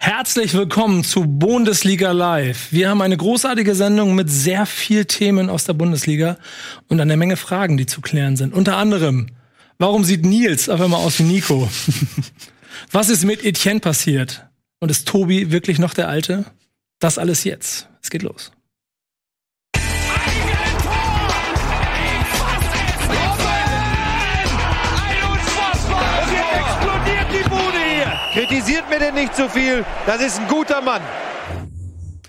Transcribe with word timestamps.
Herzlich 0.00 0.54
willkommen 0.54 1.02
zu 1.02 1.24
Bundesliga 1.24 2.12
Live. 2.12 2.70
Wir 2.70 2.88
haben 2.88 3.02
eine 3.02 3.16
großartige 3.16 3.74
Sendung 3.74 4.14
mit 4.14 4.30
sehr 4.30 4.64
viel 4.64 5.04
Themen 5.06 5.50
aus 5.50 5.64
der 5.64 5.72
Bundesliga 5.72 6.38
und 6.88 7.00
einer 7.00 7.16
Menge 7.16 7.36
Fragen, 7.36 7.76
die 7.76 7.86
zu 7.86 8.00
klären 8.00 8.36
sind. 8.36 8.54
Unter 8.54 8.76
anderem, 8.76 9.26
warum 9.78 10.04
sieht 10.04 10.24
Nils 10.24 10.68
auf 10.68 10.80
einmal 10.80 11.00
aus 11.00 11.18
wie 11.18 11.24
Nico? 11.24 11.68
Was 12.92 13.08
ist 13.08 13.24
mit 13.24 13.44
Etienne 13.44 13.80
passiert? 13.80 14.46
Und 14.78 14.90
ist 14.90 15.08
Tobi 15.08 15.50
wirklich 15.50 15.80
noch 15.80 15.94
der 15.94 16.08
Alte? 16.08 16.44
Das 17.00 17.18
alles 17.18 17.42
jetzt. 17.42 17.88
Es 18.00 18.08
geht 18.08 18.22
los. 18.22 18.52
Kritisiert 28.48 28.88
mir 28.88 28.98
denn 28.98 29.14
nicht 29.14 29.36
so 29.36 29.46
viel. 29.46 29.84
Das 30.06 30.22
ist 30.22 30.40
ein 30.40 30.48
guter 30.48 30.80
Mann. 30.80 31.02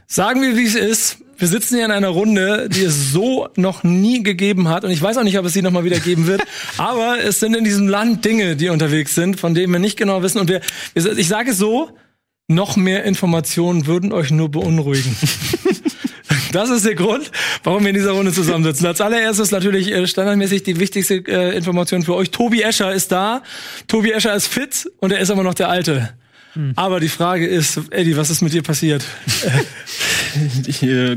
Sagen 0.05 0.42
wir, 0.42 0.58
wie 0.58 0.66
es 0.66 0.76
ist. 0.76 1.18
Wir 1.38 1.48
sitzen 1.48 1.78
hier 1.78 1.86
in 1.86 1.92
einer 1.92 2.09
Runde, 2.09 2.68
die 2.68 2.84
es 2.84 3.14
so 3.14 3.48
noch 3.55 3.84
nie 3.84 4.22
gegeben 4.22 4.68
hat. 4.68 4.84
Und 4.84 4.92
ich 4.92 5.02
weiß 5.02 5.16
auch 5.18 5.23
nicht, 5.23 5.40
ob 5.40 5.45
es 5.45 5.54
sie 5.54 5.62
noch 5.62 5.72
mal 5.72 5.86
wieder 5.86 6.00
geben 6.00 6.28
wird. 6.28 6.42
Aber 6.78 7.23
es 7.23 7.40
sind 7.40 7.55
in 7.55 7.64
diesem 7.64 7.88
Land 7.88 8.26
Dinge, 8.26 8.58
die 8.58 8.68
unterwegs 8.68 9.16
sind, 9.16 9.40
von 9.40 9.54
denen 9.54 9.72
wir 9.72 9.80
nicht 9.80 9.98
genau 9.98 10.22
wissen. 10.22 10.40
Und 10.40 10.50
wir, 10.50 10.59
ich 10.94 11.28
sage 11.30 11.52
es 11.52 11.58
so, 11.58 11.92
noch 12.50 12.76
mehr 12.76 13.06
Informationen 13.06 13.86
würden 13.86 14.12
euch 14.12 14.30
nur 14.30 14.50
beunruhigen. 14.50 15.16
Das 16.52 16.70
ist 16.70 16.85
der 16.85 16.95
Grund, 16.95 17.31
warum 17.63 17.84
wir 17.84 17.89
in 17.89 17.95
dieser 17.95 18.12
Runde 18.12 18.34
zusammensitzen. 18.34 18.85
Als 18.88 19.02
allererstes 19.02 19.52
natürlich 19.52 19.91
äh, 19.91 20.08
standardmäßig 20.08 20.63
die 20.63 20.80
wichtigste 20.80 21.16
äh, 21.27 21.55
Information 21.55 22.02
für 22.03 22.16
euch. 22.16 22.31
Tobi 22.31 22.62
Escher 22.62 22.91
ist 22.91 23.12
da. 23.12 23.44
Tobi 23.88 24.12
Escher 24.12 24.35
ist 24.35 24.48
fit 24.48 24.89
und 24.99 25.12
er 25.12 25.20
ist 25.20 25.30
aber 25.30 25.44
noch 25.44 25.53
der 25.53 25.70
Alte. 25.70 26.13
Hm. 26.53 26.73
Aber 26.76 26.99
die 26.99 27.09
Frage 27.09 27.45
ist, 27.45 27.80
Eddie, 27.91 28.17
was 28.17 28.30
ist 28.30 28.41
mit 28.41 28.53
dir 28.53 28.63
passiert? 28.63 29.05
ich, 30.67 30.81
äh, 30.81 31.16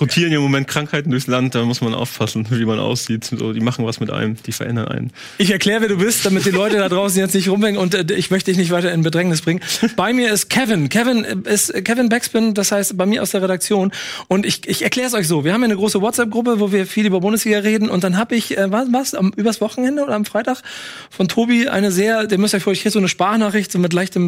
rotieren 0.00 0.32
im 0.32 0.40
Moment 0.40 0.68
Krankheiten 0.68 1.10
durchs 1.10 1.26
Land, 1.26 1.54
da 1.54 1.64
muss 1.64 1.80
man 1.80 1.94
aufpassen, 1.94 2.46
wie 2.50 2.64
man 2.64 2.78
aussieht. 2.78 3.24
So, 3.24 3.52
die 3.52 3.60
machen 3.60 3.84
was 3.84 3.98
mit 3.98 4.10
einem, 4.10 4.36
die 4.46 4.52
verändern 4.52 4.88
einen. 4.88 5.12
Ich 5.38 5.50
erkläre, 5.50 5.82
wer 5.82 5.88
du 5.88 5.96
bist, 5.96 6.24
damit 6.24 6.44
die 6.44 6.50
Leute 6.50 6.76
da 6.76 6.88
draußen 6.88 7.18
jetzt 7.18 7.34
nicht 7.34 7.48
rumhängen 7.48 7.80
und 7.80 7.94
äh, 7.94 8.14
ich 8.14 8.30
möchte 8.30 8.50
dich 8.50 8.58
nicht 8.58 8.70
weiter 8.70 8.92
in 8.92 9.02
Bedrängnis 9.02 9.42
bringen. 9.42 9.60
Bei 9.96 10.12
mir 10.12 10.32
ist 10.32 10.48
Kevin. 10.48 10.88
Kevin 10.88 11.24
ist 11.44 11.72
Kevin 11.84 12.08
Backspin, 12.08 12.54
das 12.54 12.70
heißt 12.70 12.96
bei 12.96 13.06
mir 13.06 13.22
aus 13.22 13.30
der 13.30 13.42
Redaktion. 13.42 13.90
Und 14.28 14.46
ich, 14.46 14.68
ich 14.68 14.82
erkläre 14.82 15.08
es 15.08 15.14
euch 15.14 15.26
so. 15.26 15.44
Wir 15.44 15.52
haben 15.52 15.64
eine 15.64 15.76
große 15.76 16.00
WhatsApp-Gruppe, 16.00 16.60
wo 16.60 16.70
wir 16.70 16.86
viel 16.86 17.06
über 17.06 17.20
Bundesliga 17.20 17.58
reden 17.58 17.88
und 17.88 18.04
dann 18.04 18.16
habe 18.16 18.36
ich, 18.36 18.56
äh, 18.56 18.70
was, 18.70 18.88
was, 18.92 19.14
am, 19.14 19.32
übers 19.34 19.60
Wochenende 19.60 20.04
oder 20.04 20.14
am 20.14 20.24
Freitag 20.24 20.62
von 21.10 21.26
Tobi 21.26 21.68
eine 21.68 21.90
sehr, 21.90 22.26
der 22.26 22.38
müsst 22.38 22.54
euch 22.54 22.62
vor, 22.62 22.72
ich 22.72 22.82
hier 22.82 22.92
so 22.92 22.98
eine 22.98 23.08
Sprachnachricht 23.08 23.72
so 23.72 23.78
mit 23.78 23.92
leichtem 23.92 24.19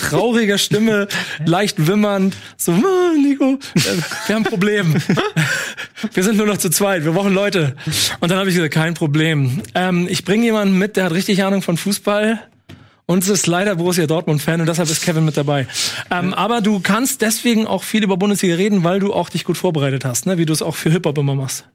trauriger 0.00 0.58
Stimme, 0.58 1.08
leicht 1.46 1.86
wimmernd, 1.86 2.36
so, 2.56 2.72
ah, 2.72 3.12
Nico, 3.16 3.58
wir 4.26 4.34
haben 4.34 4.44
ein 4.44 4.50
Problem. 4.50 4.94
wir 6.12 6.22
sind 6.22 6.36
nur 6.36 6.46
noch 6.46 6.58
zu 6.58 6.70
zweit, 6.70 7.04
wir 7.04 7.12
brauchen 7.12 7.34
Leute. 7.34 7.76
Und 8.20 8.30
dann 8.30 8.38
habe 8.38 8.48
ich 8.48 8.56
gesagt, 8.56 8.74
kein 8.74 8.94
Problem. 8.94 9.62
Ähm, 9.74 10.06
ich 10.10 10.24
bringe 10.24 10.44
jemanden 10.44 10.78
mit, 10.78 10.96
der 10.96 11.04
hat 11.04 11.12
richtig 11.12 11.42
Ahnung 11.44 11.62
von 11.62 11.76
Fußball. 11.76 12.40
Und 13.06 13.22
es 13.22 13.28
ist 13.28 13.46
leider 13.46 13.76
Borussia 13.76 14.06
Dortmund-Fan 14.06 14.60
und 14.62 14.66
deshalb 14.66 14.88
ist 14.88 15.04
Kevin 15.04 15.26
mit 15.26 15.36
dabei. 15.36 15.66
Ähm, 16.10 16.30
ja. 16.30 16.36
Aber 16.38 16.62
du 16.62 16.80
kannst 16.80 17.20
deswegen 17.20 17.66
auch 17.66 17.82
viel 17.82 18.02
über 18.02 18.16
Bundesliga 18.16 18.54
reden, 18.54 18.82
weil 18.82 18.98
du 18.98 19.12
auch 19.12 19.28
dich 19.28 19.44
gut 19.44 19.58
vorbereitet 19.58 20.06
hast, 20.06 20.24
ne? 20.24 20.38
wie 20.38 20.46
du 20.46 20.54
es 20.54 20.62
auch 20.62 20.74
für 20.74 20.90
Hip-Hop 20.90 21.18
immer 21.18 21.34
machst 21.34 21.66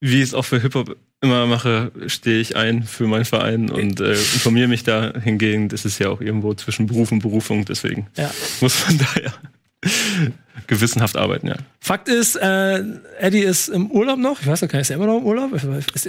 wie 0.00 0.18
ich 0.18 0.24
es 0.24 0.34
auch 0.34 0.44
für 0.44 0.60
Hip-Hop 0.60 0.96
immer 1.20 1.46
mache, 1.46 1.90
stehe 2.06 2.40
ich 2.40 2.56
ein 2.56 2.82
für 2.82 3.06
meinen 3.06 3.24
Verein 3.24 3.70
und 3.70 4.00
äh, 4.00 4.12
informiere 4.12 4.68
mich 4.68 4.84
da 4.84 5.12
hingegen. 5.18 5.68
Das 5.68 5.84
ist 5.84 5.98
ja 5.98 6.10
auch 6.10 6.20
irgendwo 6.20 6.54
zwischen 6.54 6.86
Beruf 6.86 7.10
und 7.10 7.20
Berufung, 7.20 7.64
deswegen 7.64 8.06
ja. 8.16 8.30
muss 8.60 8.86
man 8.86 8.98
da 8.98 9.06
ja 9.22 9.32
gewissenhaft 10.66 11.16
arbeiten, 11.16 11.48
ja. 11.48 11.56
Fakt 11.80 12.08
ist, 12.08 12.36
äh, 12.36 12.82
Eddie 13.18 13.40
ist 13.40 13.68
im 13.68 13.90
Urlaub 13.90 14.18
noch. 14.18 14.40
Ich 14.40 14.46
weiß 14.46 14.62
nicht, 14.62 14.74
ist 14.74 14.90
er 14.90 14.96
immer 14.96 15.06
noch 15.06 15.18
im 15.18 15.24
Urlaub? 15.24 15.50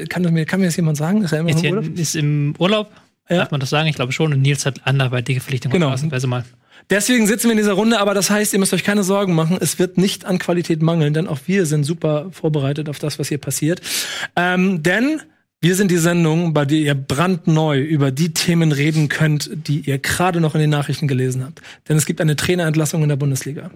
Kann, 0.09 0.34
mir, 0.34 0.46
kann 0.46 0.59
mir 0.59 0.66
das 0.66 0.75
jemand 0.75 0.98
sagen? 0.98 1.24
Ist 1.24 1.31
er 1.31 1.40
immer 1.40 1.52
noch 1.52 1.64
im 1.64 1.75
Urlaub? 1.75 1.98
Ist 1.98 2.16
im 2.16 2.56
Urlaub, 2.58 2.92
ja. 3.30 3.38
darf 3.38 3.52
man 3.52 3.59
das 3.59 3.69
sagen? 3.69 3.88
Ich 3.88 3.96
glaube 3.96 4.12
schon. 4.12 4.34
Und 4.34 4.42
Nils 4.42 4.66
hat 4.66 4.86
anderweitige 4.86 5.40
Verpflichtungen. 5.40 5.74
Genau. 5.74 5.96
Mal. 6.28 6.44
Deswegen 6.90 7.28
sitzen 7.28 7.46
wir 7.46 7.52
in 7.52 7.58
dieser 7.58 7.74
Runde, 7.74 8.00
aber 8.00 8.14
das 8.14 8.30
heißt, 8.30 8.53
ihr 8.53 8.59
müsst 8.59 8.74
euch 8.74 8.84
keine 8.84 9.03
Sorgen 9.03 9.36
machen. 9.36 9.58
Es 9.59 9.78
wird 9.78 9.98
nicht 9.98 10.25
an 10.25 10.40
Qualität 10.40 10.81
mangeln, 10.81 11.14
denn 11.14 11.28
auch 11.28 11.40
wir 11.46 11.66
sind 11.66 11.84
super 11.84 12.28
vorbereitet 12.31 12.88
auf 12.88 13.00
das, 13.00 13.20
was 13.20 13.28
hier 13.28 13.40
passiert. 13.40 13.81
Ähm, 14.36 14.84
denn 14.84 15.22
wir 15.59 15.75
sind 15.75 15.92
die 15.92 15.98
Sendung, 15.98 16.53
bei 16.53 16.66
der 16.66 16.78
ihr 16.78 16.96
brandneu 16.96 17.81
über 17.81 18.12
die 18.12 18.34
Themen 18.34 18.72
reden 18.72 19.09
könnt, 19.09 19.50
die 19.68 19.81
ihr 19.81 19.98
gerade 19.98 20.40
noch 20.40 20.56
in 20.56 20.62
den 20.62 20.70
Nachrichten 20.70 21.08
gelesen 21.08 21.44
habt. 21.44 21.62
Denn 21.90 21.98
es 21.98 22.06
gibt 22.06 22.22
eine 22.22 22.36
Trainerentlassung 22.36 23.04
in 23.04 23.09
der 23.09 23.16
Bundesliga. 23.16 23.72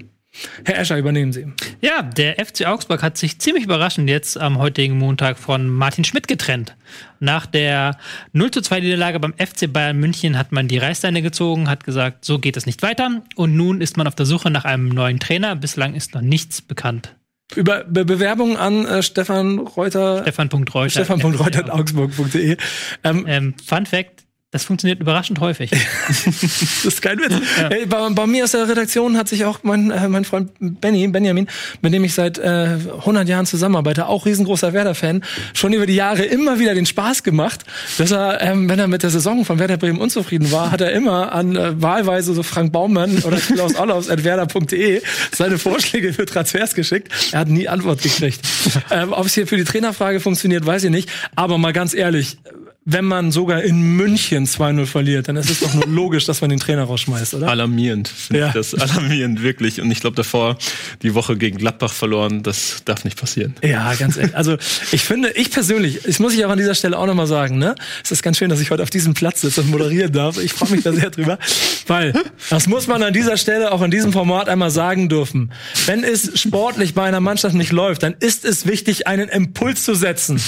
Herr 0.63 0.79
Escher, 0.79 0.97
übernehmen 0.97 1.33
Sie. 1.33 1.47
Ja, 1.81 2.01
der 2.01 2.43
FC 2.43 2.65
Augsburg 2.65 3.03
hat 3.03 3.17
sich 3.17 3.39
ziemlich 3.39 3.65
überraschend 3.65 4.09
jetzt 4.09 4.37
am 4.37 4.59
heutigen 4.59 4.97
Montag 4.97 5.37
von 5.37 5.67
Martin 5.67 6.03
Schmidt 6.03 6.27
getrennt. 6.27 6.75
Nach 7.19 7.45
der 7.45 7.97
0 8.31 8.51
zu 8.51 8.61
2 8.61 8.79
Niederlage 8.79 9.19
beim 9.19 9.33
FC 9.33 9.71
Bayern 9.71 9.99
München 9.99 10.37
hat 10.37 10.51
man 10.51 10.67
die 10.67 10.77
Reißleine 10.77 11.21
gezogen, 11.21 11.69
hat 11.69 11.83
gesagt, 11.83 12.23
so 12.23 12.39
geht 12.39 12.55
es 12.55 12.65
nicht 12.65 12.81
weiter. 12.81 13.21
Und 13.35 13.55
nun 13.55 13.81
ist 13.81 13.97
man 13.97 14.07
auf 14.07 14.15
der 14.15 14.25
Suche 14.25 14.49
nach 14.49 14.65
einem 14.65 14.89
neuen 14.89 15.19
Trainer. 15.19 15.55
Bislang 15.55 15.95
ist 15.95 16.13
noch 16.13 16.21
nichts 16.21 16.61
bekannt. 16.61 17.15
Über 17.55 17.83
Be 17.83 18.05
Bewerbung 18.05 18.55
an 18.55 18.85
äh, 18.85 19.03
Stefan 19.03 19.59
Reuter. 19.59 20.21
Stefan.reuter. 20.21 20.89
Stefan.reuter.augsburg.de. 20.89 22.57
Ähm, 23.03 23.25
ähm, 23.27 23.53
Fun 23.65 23.85
Fact: 23.85 24.23
das 24.51 24.65
funktioniert 24.65 24.99
überraschend 24.99 25.39
häufig. 25.39 25.71
das 26.07 26.85
ist 26.85 27.01
kein 27.01 27.17
Witz. 27.19 27.31
Ja. 27.57 27.69
Hey, 27.69 27.85
bei, 27.85 28.09
bei, 28.09 28.27
mir 28.27 28.43
aus 28.43 28.51
der 28.51 28.67
Redaktion 28.67 29.17
hat 29.17 29.29
sich 29.29 29.45
auch 29.45 29.59
mein, 29.63 29.91
äh, 29.91 30.09
mein 30.09 30.25
Freund 30.25 30.51
Benny, 30.59 31.07
Benjamin, 31.07 31.47
mit 31.81 31.93
dem 31.93 32.03
ich 32.03 32.13
seit 32.13 32.37
äh, 32.37 32.77
100 32.99 33.29
Jahren 33.29 33.45
zusammenarbeite, 33.45 34.07
auch 34.07 34.25
riesengroßer 34.25 34.73
Werder-Fan, 34.73 35.23
schon 35.53 35.71
über 35.71 35.85
die 35.85 35.95
Jahre 35.95 36.23
immer 36.23 36.59
wieder 36.59 36.75
den 36.75 36.85
Spaß 36.85 37.23
gemacht, 37.23 37.63
dass 37.97 38.11
er, 38.11 38.41
ähm, 38.41 38.67
wenn 38.67 38.77
er 38.77 38.89
mit 38.89 39.03
der 39.03 39.09
Saison 39.09 39.45
von 39.45 39.57
Werder 39.57 39.77
Bremen 39.77 40.01
unzufrieden 40.01 40.51
war, 40.51 40.71
hat 40.71 40.81
er 40.81 40.91
immer 40.91 41.31
an 41.31 41.55
äh, 41.55 41.81
wahlweise 41.81 42.33
so 42.33 42.43
Frank 42.43 42.73
Baumann 42.73 43.19
oder 43.19 43.37
Klaus 43.37 43.75
Olaus 43.79 44.09
at 44.09 44.25
werder.de 44.25 45.01
seine 45.31 45.59
Vorschläge 45.59 46.11
für 46.11 46.25
Transfers 46.25 46.75
geschickt. 46.75 47.09
Er 47.31 47.39
hat 47.39 47.47
nie 47.47 47.69
Antwort 47.69 48.01
gekriegt. 48.01 48.41
ähm, 48.91 49.13
Ob 49.13 49.27
es 49.27 49.33
hier 49.33 49.47
für 49.47 49.55
die 49.55 49.63
Trainerfrage 49.63 50.19
funktioniert, 50.19 50.65
weiß 50.65 50.83
ich 50.83 50.91
nicht. 50.91 51.09
Aber 51.37 51.57
mal 51.57 51.71
ganz 51.71 51.93
ehrlich, 51.93 52.37
wenn 52.83 53.05
man 53.05 53.31
sogar 53.31 53.61
in 53.61 53.95
München 53.95 54.47
2-0 54.47 54.87
verliert, 54.87 55.27
dann 55.27 55.35
ist 55.35 55.51
es 55.51 55.59
doch 55.59 55.71
nur 55.75 55.85
logisch, 55.87 56.25
dass 56.25 56.41
man 56.41 56.49
den 56.49 56.59
Trainer 56.59 56.83
rausschmeißt, 56.83 57.35
oder? 57.35 57.47
Alarmierend, 57.47 58.07
finde 58.07 58.39
ja. 58.39 58.47
ich 58.47 58.53
das. 58.53 58.73
Alarmierend, 58.73 59.43
wirklich. 59.43 59.79
Und 59.81 59.91
ich 59.91 59.99
glaube, 59.99 60.15
davor 60.15 60.57
die 61.03 61.13
Woche 61.13 61.37
gegen 61.37 61.59
Gladbach 61.59 61.93
verloren, 61.93 62.41
das 62.41 62.81
darf 62.85 63.03
nicht 63.03 63.19
passieren. 63.19 63.53
Ja, 63.63 63.93
ganz 63.93 64.17
ehrlich. 64.17 64.35
Also 64.35 64.57
ich 64.91 65.03
finde, 65.03 65.29
ich 65.31 65.51
persönlich, 65.51 66.01
das 66.03 66.17
muss 66.17 66.33
ich 66.33 66.43
auch 66.43 66.49
an 66.49 66.57
dieser 66.57 66.73
Stelle 66.73 66.97
auch 66.97 67.05
nochmal 67.05 67.27
sagen, 67.27 67.59
ne? 67.59 67.75
Es 68.03 68.11
ist 68.11 68.23
ganz 68.23 68.39
schön, 68.39 68.49
dass 68.49 68.59
ich 68.59 68.71
heute 68.71 68.81
auf 68.81 68.89
diesem 68.89 69.13
Platz 69.13 69.41
sitze 69.41 69.61
und 69.61 69.69
moderieren 69.69 70.11
darf. 70.11 70.39
Ich 70.39 70.53
freue 70.53 70.71
mich 70.71 70.83
da 70.83 70.91
sehr 70.91 71.11
drüber. 71.11 71.37
Weil, 71.85 72.13
das 72.49 72.65
muss 72.65 72.87
man 72.87 73.03
an 73.03 73.13
dieser 73.13 73.37
Stelle 73.37 73.73
auch 73.73 73.83
in 73.83 73.91
diesem 73.91 74.11
Format 74.11 74.49
einmal 74.49 74.71
sagen 74.71 75.07
dürfen. 75.07 75.51
Wenn 75.85 76.03
es 76.03 76.39
sportlich 76.39 76.95
bei 76.95 77.03
einer 77.03 77.19
Mannschaft 77.19 77.53
nicht 77.53 77.71
läuft, 77.71 78.01
dann 78.01 78.15
ist 78.19 78.43
es 78.43 78.65
wichtig, 78.65 79.05
einen 79.05 79.29
Impuls 79.29 79.83
zu 79.83 79.93
setzen. 79.93 80.41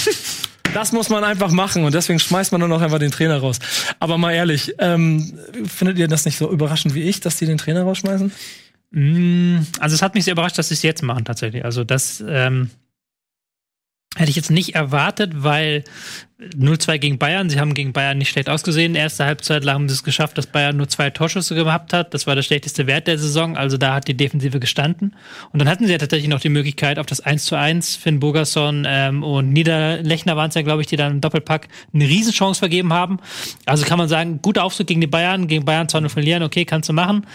Das 0.74 0.92
muss 0.92 1.08
man 1.08 1.22
einfach 1.22 1.52
machen 1.52 1.84
und 1.84 1.94
deswegen 1.94 2.18
schmeißt 2.18 2.50
man 2.52 2.58
nur 2.58 2.68
noch 2.68 2.82
einfach 2.82 2.98
den 2.98 3.12
Trainer 3.12 3.38
raus. 3.38 3.60
Aber 4.00 4.18
mal 4.18 4.32
ehrlich, 4.32 4.74
ähm, 4.78 5.38
findet 5.66 5.98
ihr 5.98 6.08
das 6.08 6.24
nicht 6.24 6.36
so 6.36 6.50
überraschend 6.50 6.94
wie 6.94 7.02
ich, 7.02 7.20
dass 7.20 7.36
die 7.36 7.46
den 7.46 7.58
Trainer 7.58 7.84
rausschmeißen? 7.84 8.32
Mm, 8.90 9.58
also 9.78 9.94
es 9.94 10.02
hat 10.02 10.14
mich 10.14 10.24
sehr 10.24 10.32
überrascht, 10.32 10.58
dass 10.58 10.68
sie 10.68 10.74
es 10.74 10.82
jetzt 10.82 11.02
machen 11.02 11.24
tatsächlich. 11.24 11.64
Also 11.64 11.84
das 11.84 12.22
ähm, 12.26 12.70
Hätte 14.16 14.30
ich 14.30 14.36
jetzt 14.36 14.50
nicht 14.50 14.74
erwartet, 14.76 15.32
weil 15.34 15.82
0-2 16.40 16.98
gegen 16.98 17.18
Bayern, 17.18 17.50
sie 17.50 17.58
haben 17.58 17.74
gegen 17.74 17.92
Bayern 17.92 18.18
nicht 18.18 18.28
schlecht 18.28 18.48
ausgesehen. 18.48 18.94
Erste 18.94 19.24
Halbzeit 19.24 19.66
haben 19.66 19.88
sie 19.88 19.94
es 19.94 20.04
geschafft, 20.04 20.38
dass 20.38 20.46
Bayern 20.46 20.76
nur 20.76 20.88
zwei 20.88 21.10
Torschüsse 21.10 21.54
gehabt 21.54 21.92
hat. 21.92 22.14
Das 22.14 22.26
war 22.26 22.34
der 22.34 22.42
schlechteste 22.42 22.86
Wert 22.86 23.06
der 23.06 23.18
Saison, 23.18 23.56
also 23.56 23.76
da 23.76 23.94
hat 23.94 24.06
die 24.06 24.16
Defensive 24.16 24.60
gestanden. 24.60 25.16
Und 25.52 25.58
dann 25.60 25.68
hatten 25.68 25.86
sie 25.86 25.92
ja 25.92 25.98
tatsächlich 25.98 26.28
noch 26.28 26.40
die 26.40 26.48
Möglichkeit 26.48 26.98
auf 26.98 27.06
das 27.06 27.20
1 27.20 27.44
zu 27.44 27.56
1. 27.56 27.96
Finn 27.96 28.20
Burgerson 28.20 28.84
ähm, 28.86 29.22
und 29.22 29.50
Niederlechner 29.50 30.36
waren 30.36 30.48
es 30.48 30.54
ja, 30.54 30.62
glaube 30.62 30.82
ich, 30.82 30.86
die 30.88 30.96
dann 30.96 31.12
im 31.12 31.20
Doppelpack 31.20 31.68
eine 31.92 32.04
Riesenchance 32.04 32.58
vergeben 32.58 32.92
haben. 32.92 33.18
Also 33.66 33.84
kann 33.84 33.98
man 33.98 34.08
sagen, 34.08 34.40
guter 34.42 34.64
Auftritt 34.64 34.86
gegen 34.86 35.00
die 35.00 35.06
Bayern, 35.06 35.48
gegen 35.48 35.64
Bayern 35.64 35.86
2-0 35.86 36.08
verlieren, 36.08 36.42
okay, 36.42 36.64
kannst 36.64 36.88
du 36.88 36.92
machen. 36.92 37.26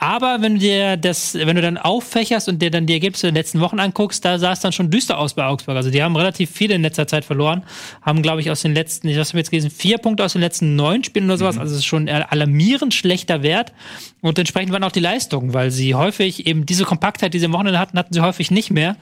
Aber 0.00 0.42
wenn 0.42 0.54
du 0.54 0.60
dir 0.60 0.96
das, 0.96 1.34
wenn 1.34 1.56
du 1.56 1.62
dann 1.62 1.76
auffächerst 1.76 2.48
und 2.48 2.62
dir 2.62 2.70
dann 2.70 2.86
die 2.86 2.92
Ergebnisse 2.92 3.26
der 3.26 3.34
letzten 3.34 3.58
Wochen 3.60 3.80
anguckst, 3.80 4.24
da 4.24 4.38
sah 4.38 4.52
es 4.52 4.60
dann 4.60 4.70
schon 4.70 4.90
düster 4.90 5.18
aus 5.18 5.34
bei 5.34 5.44
Augsburg. 5.44 5.76
Also 5.76 5.90
die 5.90 6.00
haben 6.00 6.14
relativ 6.14 6.50
viele 6.52 6.76
in 6.76 6.82
letzter 6.82 7.08
Zeit 7.08 7.24
verloren, 7.24 7.64
haben, 8.02 8.22
glaube 8.22 8.40
ich, 8.40 8.48
aus 8.48 8.62
den 8.62 8.74
letzten, 8.74 9.08
ich 9.08 9.18
habe 9.18 9.36
jetzt 9.36 9.50
gelesen, 9.50 9.70
vier 9.70 9.98
Punkte 9.98 10.24
aus 10.24 10.34
den 10.34 10.40
letzten 10.40 10.76
neun 10.76 11.02
Spielen 11.02 11.24
oder 11.24 11.38
sowas. 11.38 11.56
Mhm. 11.56 11.62
Also 11.62 11.74
es 11.74 11.80
ist 11.80 11.86
schon 11.86 12.08
ein 12.08 12.22
alarmierend 12.22 12.94
schlechter 12.94 13.42
Wert. 13.42 13.72
Und 14.20 14.38
entsprechend 14.38 14.72
waren 14.72 14.82
auch 14.82 14.92
die 14.92 15.00
Leistungen, 15.00 15.54
weil 15.54 15.70
sie 15.70 15.94
häufig 15.94 16.46
eben 16.46 16.66
diese 16.66 16.84
Kompaktheit, 16.84 17.34
die 17.34 17.38
sie 17.38 17.46
am 17.46 17.52
Wochenende 17.52 17.78
hatten, 17.78 17.98
hatten 17.98 18.12
sie 18.12 18.20
häufig 18.20 18.50
nicht 18.50 18.70
mehr. 18.70 18.96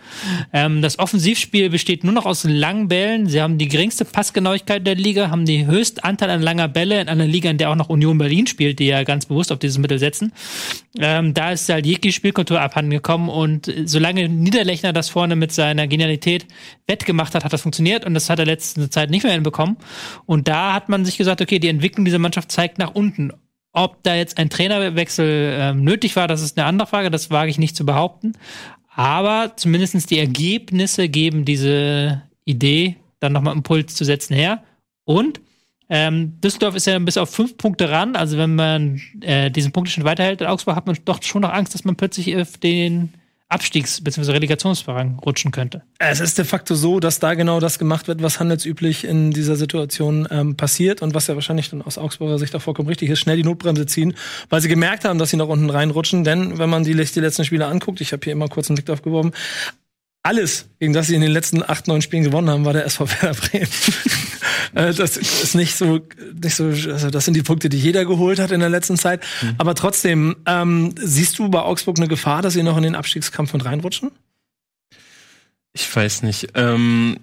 Ähm, 0.52 0.82
das 0.82 0.98
Offensivspiel 0.98 1.70
besteht 1.70 2.04
nur 2.04 2.12
noch 2.12 2.26
aus 2.26 2.44
langen 2.44 2.88
Bällen. 2.88 3.26
Sie 3.26 3.40
haben 3.40 3.56
die 3.56 3.68
geringste 3.68 4.04
Passgenauigkeit 4.04 4.86
der 4.86 4.94
Liga, 4.94 5.30
haben 5.30 5.46
die 5.46 5.66
höchste 5.66 6.04
Anteil 6.04 6.28
an 6.28 6.42
langer 6.42 6.68
Bälle 6.68 7.00
in 7.00 7.08
einer 7.08 7.26
Liga, 7.26 7.48
in 7.48 7.56
der 7.56 7.70
auch 7.70 7.76
noch 7.76 7.88
Union 7.88 8.18
Berlin 8.18 8.46
spielt, 8.46 8.78
die 8.78 8.86
ja 8.86 9.04
ganz 9.04 9.24
bewusst 9.26 9.50
auf 9.52 9.58
dieses 9.58 9.78
Mittel 9.78 9.98
setzen. 9.98 10.32
Ähm, 10.98 11.32
da 11.32 11.52
ist 11.52 11.68
halt 11.68 11.86
jegliche 11.86 12.14
Spielkultur 12.14 12.60
abhanden 12.60 12.90
gekommen 12.90 13.30
und 13.30 13.72
solange 13.84 14.28
Niederlechner 14.28 14.92
das 14.92 15.08
vorne 15.08 15.34
mit 15.34 15.52
seiner 15.52 15.86
Genialität 15.86 16.46
wettgemacht 16.86 17.34
hat, 17.34 17.44
hat 17.44 17.52
das 17.52 17.62
funktioniert 17.62 18.04
und 18.04 18.14
das 18.14 18.28
hat 18.28 18.38
er 18.38 18.44
letzte 18.44 18.90
Zeit 18.90 19.10
nicht 19.10 19.24
mehr 19.24 19.32
hinbekommen. 19.32 19.76
Und 20.26 20.48
da 20.48 20.74
hat 20.74 20.88
man 20.88 21.04
sich 21.04 21.16
gesagt, 21.16 21.40
okay, 21.40 21.58
die 21.58 21.68
Entwicklung 21.68 22.04
dieser 22.04 22.18
Mannschaft 22.18 22.52
zeigt 22.52 22.78
nach 22.78 22.94
unten. 22.94 23.32
Ob 23.78 24.02
da 24.05 24.14
jetzt 24.14 24.38
ein 24.38 24.49
Trainerwechsel 24.49 25.52
äh, 25.52 25.75
nötig 25.75 26.17
war, 26.17 26.26
das 26.28 26.40
ist 26.40 26.56
eine 26.56 26.67
andere 26.67 26.88
Frage, 26.88 27.11
das 27.11 27.31
wage 27.31 27.50
ich 27.50 27.58
nicht 27.58 27.76
zu 27.76 27.84
behaupten. 27.84 28.32
Aber 28.88 29.52
zumindestens 29.56 30.06
die 30.06 30.19
Ergebnisse 30.19 31.11
geben 31.11 31.44
diese 31.44 32.23
Idee, 32.46 32.96
dann 33.20 33.34
nochmal 33.34 33.55
Impuls 33.55 33.94
zu 33.94 34.06
setzen 34.06 34.32
her. 34.32 34.62
Und 35.05 35.43
ähm, 35.90 36.40
Düsseldorf 36.40 36.75
ist 36.75 36.87
ja 36.87 36.99
bis 36.99 37.19
auf 37.19 37.28
fünf 37.28 37.58
Punkte 37.58 37.90
ran. 37.90 38.17
Also 38.17 38.38
wenn 38.38 38.55
man 38.55 38.99
äh, 39.20 39.50
diesen 39.50 39.73
Punktestand 39.73 40.06
weiterhält 40.06 40.40
in 40.40 40.46
Augsburg, 40.46 40.75
hat 40.75 40.87
man 40.87 40.96
doch 41.05 41.23
schon 41.23 41.43
noch 41.43 41.52
Angst, 41.52 41.75
dass 41.75 41.84
man 41.84 41.96
plötzlich 41.96 42.34
auf 42.34 42.56
den 42.56 43.12
Abstiegs- 43.48 44.00
bzw. 44.00 44.32
Relegationsvorrang 44.32 45.20
rutschen 45.20 45.52
könnte. 45.52 45.82
Es 45.98 46.19
ist 46.19 46.37
de 46.37 46.44
facto 46.44 46.75
so, 46.75 46.98
dass 46.98 47.20
da 47.20 47.34
genau 47.34 47.60
das 47.60 47.78
gemacht 47.78 48.08
wird, 48.08 48.20
was 48.20 48.40
handelsüblich 48.40 49.04
in 49.04 49.31
dieser 49.31 49.54
Situation 49.54 50.26
ähm, 50.31 50.56
passiert 50.56 51.00
und 51.00 51.14
was 51.14 51.28
ja 51.28 51.37
wahrscheinlich 51.37 51.70
dann 51.70 51.81
aus 51.82 51.96
Augsburger 51.96 52.38
Sicht 52.38 52.56
auch 52.56 52.62
vollkommen 52.62 52.88
richtig 52.88 53.08
ist, 53.08 53.20
schnell 53.20 53.37
die 53.37 53.44
Notbremse 53.44 53.87
ziehen, 53.87 54.14
weil 54.48 54.60
sie 54.60 54.69
gemerkt 54.69 55.04
haben, 55.04 55.19
dass 55.20 55.31
sie 55.31 55.37
nach 55.37 55.46
unten 55.46 55.70
reinrutschen. 55.70 56.25
Denn 56.25 56.58
wenn 56.58 56.69
man 56.69 56.82
die, 56.82 56.94
die 56.94 57.20
letzten 57.20 57.44
Spiele 57.44 57.66
anguckt, 57.66 58.00
ich 58.00 58.12
habe 58.12 58.25
hier 58.25 58.32
immer 58.32 58.48
kurz 58.48 58.69
einen 58.69 58.76
Blick 58.76 58.87
drauf 58.87 59.02
geworfen, 59.02 59.32
alles, 60.25 60.69
gegen 60.81 60.92
das 60.92 61.06
sie 61.06 61.14
in 61.14 61.20
den 61.20 61.31
letzten 61.31 61.62
acht, 61.62 61.87
neun 61.87 62.02
Spielen 62.02 62.25
gewonnen 62.25 62.50
haben, 62.50 62.64
war 62.64 62.72
der 62.72 62.84
SV 62.84 63.08
Werder 63.08 63.34
Bremen. 63.34 63.69
Äh, 64.74 64.92
das 64.92 65.16
ist 65.16 65.54
nicht 65.54 65.76
so, 65.76 66.00
nicht 66.42 66.54
so, 66.54 66.64
also 66.64 67.10
das 67.10 67.24
sind 67.24 67.34
die 67.34 67.42
Punkte, 67.42 67.68
die 67.68 67.78
jeder 67.78 68.04
geholt 68.04 68.38
hat 68.38 68.50
in 68.50 68.60
der 68.60 68.68
letzten 68.68 68.96
Zeit. 68.96 69.24
Mhm. 69.42 69.54
Aber 69.58 69.74
trotzdem, 69.74 70.36
ähm, 70.46 70.94
siehst 70.98 71.38
du 71.38 71.48
bei 71.48 71.60
Augsburg 71.60 71.98
eine 71.98 72.08
Gefahr, 72.08 72.42
dass 72.42 72.54
sie 72.54 72.62
noch 72.62 72.76
in 72.76 72.82
den 72.82 72.94
Abstiegskampf 72.94 73.52
mit 73.52 73.64
reinrutschen? 73.64 74.10
Ich 75.72 75.94
weiß 75.94 76.22
nicht. 76.22 76.48
Ähm, 76.54 77.18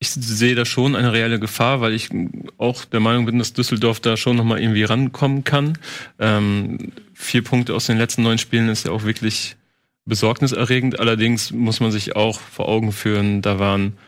ich 0.00 0.10
sehe 0.10 0.54
da 0.54 0.64
schon 0.64 0.94
eine 0.94 1.12
reelle 1.12 1.40
Gefahr, 1.40 1.80
weil 1.80 1.92
ich 1.92 2.08
auch 2.56 2.84
der 2.84 3.00
Meinung 3.00 3.26
bin, 3.26 3.38
dass 3.38 3.52
Düsseldorf 3.52 4.00
da 4.00 4.16
schon 4.16 4.36
noch 4.36 4.44
mal 4.44 4.60
irgendwie 4.60 4.84
rankommen 4.84 5.42
kann. 5.42 5.76
Ähm, 6.18 6.92
vier 7.14 7.42
Punkte 7.42 7.74
aus 7.74 7.86
den 7.86 7.98
letzten 7.98 8.22
neun 8.22 8.38
Spielen 8.38 8.68
ist 8.68 8.86
ja 8.86 8.92
auch 8.92 9.02
wirklich 9.02 9.56
besorgniserregend. 10.04 11.00
Allerdings 11.00 11.50
muss 11.50 11.80
man 11.80 11.90
sich 11.90 12.14
auch 12.14 12.40
vor 12.40 12.68
Augen 12.68 12.92
führen, 12.92 13.42
da 13.42 13.58
waren 13.58 13.98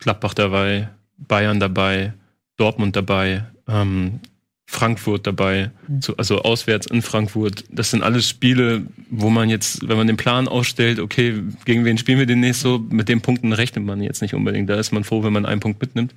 Gladbach 0.00 0.34
dabei, 0.34 0.88
Bayern 1.28 1.60
dabei, 1.60 2.14
Dortmund 2.56 2.96
dabei, 2.96 3.44
ähm, 3.68 4.20
Frankfurt 4.72 5.26
dabei, 5.26 5.70
mhm. 5.86 6.00
also 6.16 6.42
auswärts 6.42 6.86
in 6.86 7.02
Frankfurt. 7.02 7.64
Das 7.70 7.90
sind 7.90 8.02
alles 8.02 8.26
Spiele, 8.26 8.86
wo 9.10 9.28
man 9.28 9.50
jetzt, 9.50 9.86
wenn 9.86 9.98
man 9.98 10.06
den 10.06 10.16
Plan 10.16 10.48
ausstellt, 10.48 10.98
okay, 10.98 11.42
gegen 11.66 11.84
wen 11.84 11.98
spielen 11.98 12.18
wir 12.18 12.24
demnächst 12.24 12.62
so, 12.62 12.78
mit 12.78 13.10
den 13.10 13.20
Punkten 13.20 13.52
rechnet 13.52 13.84
man 13.84 14.00
jetzt 14.00 14.22
nicht 14.22 14.32
unbedingt. 14.32 14.70
Da 14.70 14.76
ist 14.76 14.90
man 14.90 15.04
froh, 15.04 15.22
wenn 15.24 15.32
man 15.32 15.44
einen 15.44 15.60
Punkt 15.60 15.82
mitnimmt. 15.82 16.14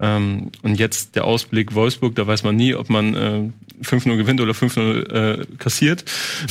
Ähm, 0.00 0.50
und 0.62 0.80
jetzt 0.80 1.14
der 1.14 1.24
Ausblick 1.24 1.74
Wolfsburg, 1.74 2.16
da 2.16 2.26
weiß 2.26 2.42
man 2.42 2.56
nie, 2.56 2.74
ob 2.74 2.90
man 2.90 3.14
äh, 3.14 3.50
5-0 3.84 4.16
gewinnt 4.16 4.40
oder 4.40 4.52
5-0 4.52 5.12
äh, 5.12 5.46
kassiert. 5.58 6.04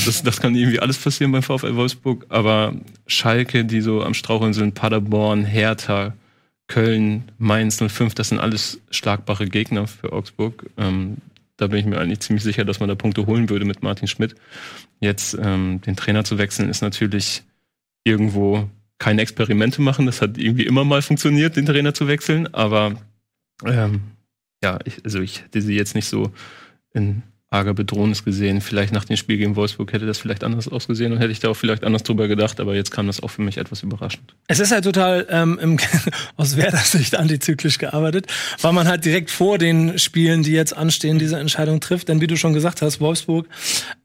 Das, 0.05 0.23
das 0.23 0.39
kann 0.39 0.55
irgendwie 0.55 0.79
alles 0.79 0.97
passieren 0.97 1.33
beim 1.33 1.43
VfL 1.43 1.75
Wolfsburg. 1.75 2.27
Aber 2.29 2.75
Schalke, 3.07 3.65
die 3.65 3.81
so 3.81 4.03
am 4.03 4.13
Straucheln 4.13 4.53
sind, 4.53 4.73
Paderborn, 4.73 5.43
Hertha, 5.43 6.13
Köln, 6.71 7.25
Mainz 7.37 7.83
05, 7.85 8.15
das 8.15 8.29
sind 8.29 8.39
alles 8.39 8.79
schlagbare 8.91 9.45
Gegner 9.45 9.87
für 9.87 10.13
Augsburg. 10.13 10.69
Ähm, 10.77 11.17
da 11.57 11.67
bin 11.67 11.79
ich 11.79 11.85
mir 11.85 11.99
eigentlich 11.99 12.21
ziemlich 12.21 12.43
sicher, 12.43 12.63
dass 12.63 12.79
man 12.79 12.87
da 12.87 12.95
Punkte 12.95 13.25
holen 13.25 13.49
würde 13.49 13.65
mit 13.65 13.83
Martin 13.83 14.07
Schmidt. 14.07 14.35
Jetzt 15.01 15.37
ähm, 15.41 15.81
den 15.81 15.97
Trainer 15.97 16.23
zu 16.23 16.37
wechseln, 16.37 16.69
ist 16.69 16.81
natürlich 16.81 17.43
irgendwo 18.05 18.69
keine 18.99 19.21
Experimente 19.21 19.81
machen. 19.81 20.05
Das 20.05 20.21
hat 20.21 20.37
irgendwie 20.37 20.65
immer 20.65 20.85
mal 20.85 21.01
funktioniert, 21.01 21.57
den 21.57 21.65
Trainer 21.65 21.93
zu 21.93 22.07
wechseln. 22.07 22.47
Aber 22.53 22.95
ähm, 23.65 24.01
ja, 24.63 24.79
ich, 24.85 25.03
also 25.03 25.19
ich 25.19 25.43
hätte 25.43 25.61
sie 25.61 25.75
jetzt 25.75 25.93
nicht 25.93 26.07
so 26.07 26.31
in 26.93 27.21
arger 27.51 27.73
Bedrohnis 27.73 28.23
gesehen. 28.23 28.61
Vielleicht 28.61 28.93
nach 28.93 29.03
dem 29.03 29.17
Spiel 29.17 29.37
gegen 29.37 29.57
Wolfsburg 29.57 29.91
hätte 29.91 30.05
das 30.05 30.17
vielleicht 30.17 30.45
anders 30.45 30.69
ausgesehen 30.69 31.11
und 31.11 31.19
hätte 31.19 31.33
ich 31.33 31.41
da 31.41 31.49
auch 31.49 31.55
vielleicht 31.55 31.83
anders 31.83 32.03
drüber 32.03 32.29
gedacht, 32.29 32.61
aber 32.61 32.75
jetzt 32.75 32.91
kam 32.91 33.07
das 33.07 33.21
auch 33.21 33.27
für 33.27 33.41
mich 33.41 33.57
etwas 33.57 33.83
überraschend. 33.83 34.35
Es 34.47 34.61
ist 34.61 34.71
halt 34.71 34.85
total 34.85 35.27
ähm, 35.29 35.59
im, 35.61 35.77
aus 36.37 36.55
Werder 36.55 36.77
Sicht 36.77 37.17
antizyklisch 37.17 37.77
gearbeitet, 37.77 38.27
weil 38.61 38.71
man 38.71 38.87
halt 38.87 39.03
direkt 39.03 39.31
vor 39.31 39.57
den 39.57 39.99
Spielen, 39.99 40.43
die 40.43 40.53
jetzt 40.53 40.75
anstehen, 40.75 41.19
diese 41.19 41.37
Entscheidung 41.37 41.81
trifft. 41.81 42.07
Denn 42.07 42.21
wie 42.21 42.27
du 42.27 42.37
schon 42.37 42.53
gesagt 42.53 42.81
hast, 42.81 43.01
Wolfsburg, 43.01 43.47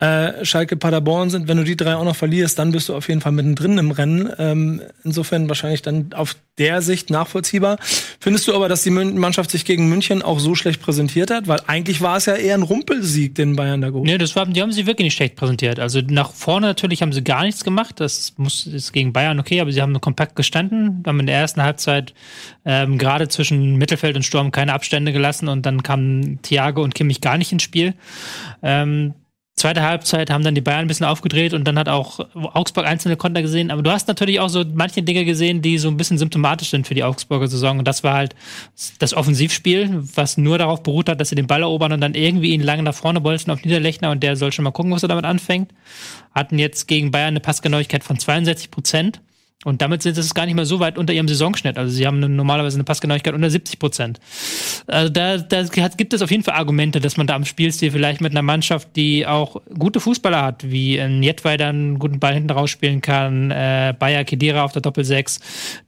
äh, 0.00 0.44
Schalke, 0.44 0.76
Paderborn 0.76 1.30
sind, 1.30 1.46
wenn 1.46 1.56
du 1.56 1.64
die 1.64 1.76
drei 1.76 1.94
auch 1.94 2.04
noch 2.04 2.16
verlierst, 2.16 2.58
dann 2.58 2.72
bist 2.72 2.88
du 2.88 2.96
auf 2.96 3.08
jeden 3.08 3.20
Fall 3.20 3.32
mittendrin 3.32 3.78
im 3.78 3.92
Rennen. 3.92 4.28
Ähm, 4.38 4.82
insofern 5.04 5.48
wahrscheinlich 5.48 5.82
dann 5.82 6.12
auf 6.14 6.34
der 6.58 6.82
Sicht 6.82 7.10
nachvollziehbar. 7.10 7.78
Findest 8.18 8.48
du 8.48 8.54
aber, 8.54 8.68
dass 8.68 8.82
die 8.82 8.90
Mannschaft 8.90 9.52
sich 9.52 9.64
gegen 9.64 9.88
München 9.88 10.22
auch 10.22 10.40
so 10.40 10.56
schlecht 10.56 10.82
präsentiert 10.82 11.30
hat? 11.30 11.46
Weil 11.46 11.60
eigentlich 11.68 12.00
war 12.00 12.16
es 12.16 12.26
ja 12.26 12.34
eher 12.34 12.54
ein 12.54 12.62
Rumpelsieg, 12.62 13.35
den 13.38 13.56
Bayern 13.56 13.80
da 13.80 13.90
geholt 13.90 14.06
Nee, 14.06 14.18
das 14.18 14.36
war, 14.36 14.46
die 14.46 14.60
haben 14.62 14.72
sie 14.72 14.86
wirklich 14.86 15.06
nicht 15.06 15.14
schlecht 15.14 15.36
präsentiert. 15.36 15.78
Also 15.78 16.00
nach 16.00 16.32
vorne 16.32 16.66
natürlich 16.66 17.02
haben 17.02 17.12
sie 17.12 17.22
gar 17.22 17.42
nichts 17.42 17.64
gemacht. 17.64 18.00
Das 18.00 18.34
muss, 18.36 18.66
ist 18.66 18.92
gegen 18.92 19.12
Bayern 19.12 19.38
okay, 19.38 19.60
aber 19.60 19.72
sie 19.72 19.82
haben 19.82 20.00
kompakt 20.00 20.36
gestanden, 20.36 21.02
haben 21.06 21.20
in 21.20 21.26
der 21.26 21.36
ersten 21.36 21.62
Halbzeit 21.62 22.14
ähm, 22.64 22.98
gerade 22.98 23.28
zwischen 23.28 23.76
Mittelfeld 23.76 24.16
und 24.16 24.22
Sturm 24.22 24.52
keine 24.52 24.72
Abstände 24.72 25.12
gelassen 25.12 25.48
und 25.48 25.66
dann 25.66 25.82
kamen 25.82 26.40
Thiago 26.42 26.82
und 26.82 26.94
Kimmich 26.94 27.20
gar 27.20 27.38
nicht 27.38 27.52
ins 27.52 27.62
Spiel. 27.62 27.94
Ähm, 28.62 29.14
Zweite 29.58 29.82
Halbzeit 29.82 30.28
haben 30.28 30.44
dann 30.44 30.54
die 30.54 30.60
Bayern 30.60 30.80
ein 30.80 30.86
bisschen 30.86 31.06
aufgedreht 31.06 31.54
und 31.54 31.64
dann 31.64 31.78
hat 31.78 31.88
auch 31.88 32.20
Augsburg 32.34 32.84
einzelne 32.86 33.16
Konter 33.16 33.40
gesehen. 33.40 33.70
Aber 33.70 33.80
du 33.82 33.90
hast 33.90 34.06
natürlich 34.06 34.38
auch 34.38 34.50
so 34.50 34.62
manche 34.74 35.02
Dinge 35.02 35.24
gesehen, 35.24 35.62
die 35.62 35.78
so 35.78 35.88
ein 35.88 35.96
bisschen 35.96 36.18
symptomatisch 36.18 36.68
sind 36.68 36.86
für 36.86 36.94
die 36.94 37.02
Augsburger 37.02 37.48
Saison. 37.48 37.78
Und 37.78 37.88
das 37.88 38.04
war 38.04 38.12
halt 38.12 38.34
das 38.98 39.14
Offensivspiel, 39.14 40.02
was 40.14 40.36
nur 40.36 40.58
darauf 40.58 40.82
beruht 40.82 41.08
hat, 41.08 41.22
dass 41.22 41.30
sie 41.30 41.36
den 41.36 41.46
Ball 41.46 41.62
erobern 41.62 41.92
und 41.92 42.02
dann 42.02 42.14
irgendwie 42.14 42.52
ihn 42.52 42.60
lange 42.60 42.82
nach 42.82 42.94
vorne 42.94 43.22
bolzen 43.22 43.50
auf 43.50 43.64
Niederlechner 43.64 44.10
und 44.10 44.22
der 44.22 44.36
soll 44.36 44.52
schon 44.52 44.62
mal 44.62 44.72
gucken, 44.72 44.92
was 44.92 45.02
er 45.02 45.08
damit 45.08 45.24
anfängt. 45.24 45.72
Hatten 46.34 46.58
jetzt 46.58 46.86
gegen 46.86 47.10
Bayern 47.10 47.28
eine 47.28 47.40
Passgenauigkeit 47.40 48.04
von 48.04 48.18
62 48.18 48.70
Prozent. 48.70 49.22
Und 49.64 49.82
damit 49.82 50.02
sind 50.02 50.16
es 50.18 50.34
gar 50.34 50.44
nicht 50.46 50.54
mehr 50.54 50.66
so 50.66 50.80
weit 50.80 50.98
unter 50.98 51.12
ihrem 51.12 51.26
Saisonschnitt. 51.26 51.78
Also 51.78 51.92
sie 51.92 52.06
haben 52.06 52.18
eine, 52.18 52.28
normalerweise 52.28 52.76
eine 52.76 52.84
Passgenauigkeit 52.84 53.34
unter 53.34 53.50
70 53.50 53.78
Prozent. 53.78 54.20
Also 54.86 55.08
da, 55.08 55.38
da 55.38 55.62
gibt 55.88 56.12
es 56.12 56.22
auf 56.22 56.30
jeden 56.30 56.44
Fall 56.44 56.54
Argumente, 56.54 57.00
dass 57.00 57.16
man 57.16 57.26
da 57.26 57.34
am 57.34 57.44
Spielstil 57.44 57.90
vielleicht 57.90 58.20
mit 58.20 58.32
einer 58.32 58.42
Mannschaft, 58.42 58.94
die 58.96 59.26
auch 59.26 59.60
gute 59.76 59.98
Fußballer 59.98 60.42
hat, 60.42 60.70
wie 60.70 61.00
ein 61.00 61.22
Jetweider 61.22 61.68
einen 61.68 61.98
guten 61.98 62.20
Ball 62.20 62.34
hinten 62.34 62.50
rausspielen 62.50 63.00
kann, 63.00 63.50
äh, 63.50 63.94
Bayer 63.98 64.24
Kedira 64.24 64.62
auf 64.62 64.72
der 64.72 64.82
Doppel-6, 64.82 65.40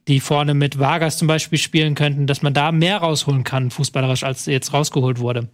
die 0.09 0.19
vorne 0.19 0.53
mit 0.53 0.79
Vargas 0.79 1.17
zum 1.17 1.27
Beispiel 1.27 1.59
spielen 1.59 1.95
könnten, 1.95 2.27
dass 2.27 2.41
man 2.41 2.53
da 2.53 2.71
mehr 2.71 2.97
rausholen 2.97 3.43
kann, 3.43 3.71
fußballerisch, 3.71 4.23
als 4.23 4.45
jetzt 4.47 4.73
rausgeholt 4.73 5.19
wurde. 5.19 5.49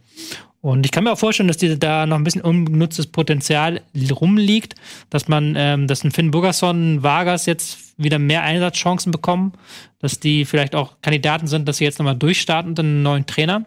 Und 0.62 0.84
ich 0.86 0.92
kann 0.92 1.04
mir 1.04 1.12
auch 1.12 1.20
vorstellen, 1.20 1.48
dass 1.48 1.58
diese, 1.58 1.78
da 1.78 2.08
noch 2.08 2.18
ein 2.18 2.24
bisschen 2.24 2.42
ungenutztes 2.42 3.08
Potenzial 3.08 3.82
rumliegt, 4.12 4.74
dass 5.12 5.28
man, 5.28 5.54
ähm, 5.56 5.86
dass 5.86 6.04
ein 6.04 6.12
Finn 6.12 6.32
Burgerson, 6.32 7.04
Vargas 7.04 7.46
jetzt 7.46 7.94
wieder 7.98 8.18
mehr 8.18 8.42
Einsatzchancen 8.42 9.12
bekommen, 9.12 9.54
dass 10.00 10.20
die 10.20 10.46
vielleicht 10.46 10.74
auch 10.74 11.02
Kandidaten 11.02 11.46
sind, 11.48 11.68
dass 11.68 11.78
sie 11.78 11.84
jetzt 11.84 12.00
nochmal 12.00 12.16
durchstarten 12.16 12.72
unter 12.72 12.82
einen 12.82 13.04
neuen 13.04 13.28
Trainer. 13.28 13.66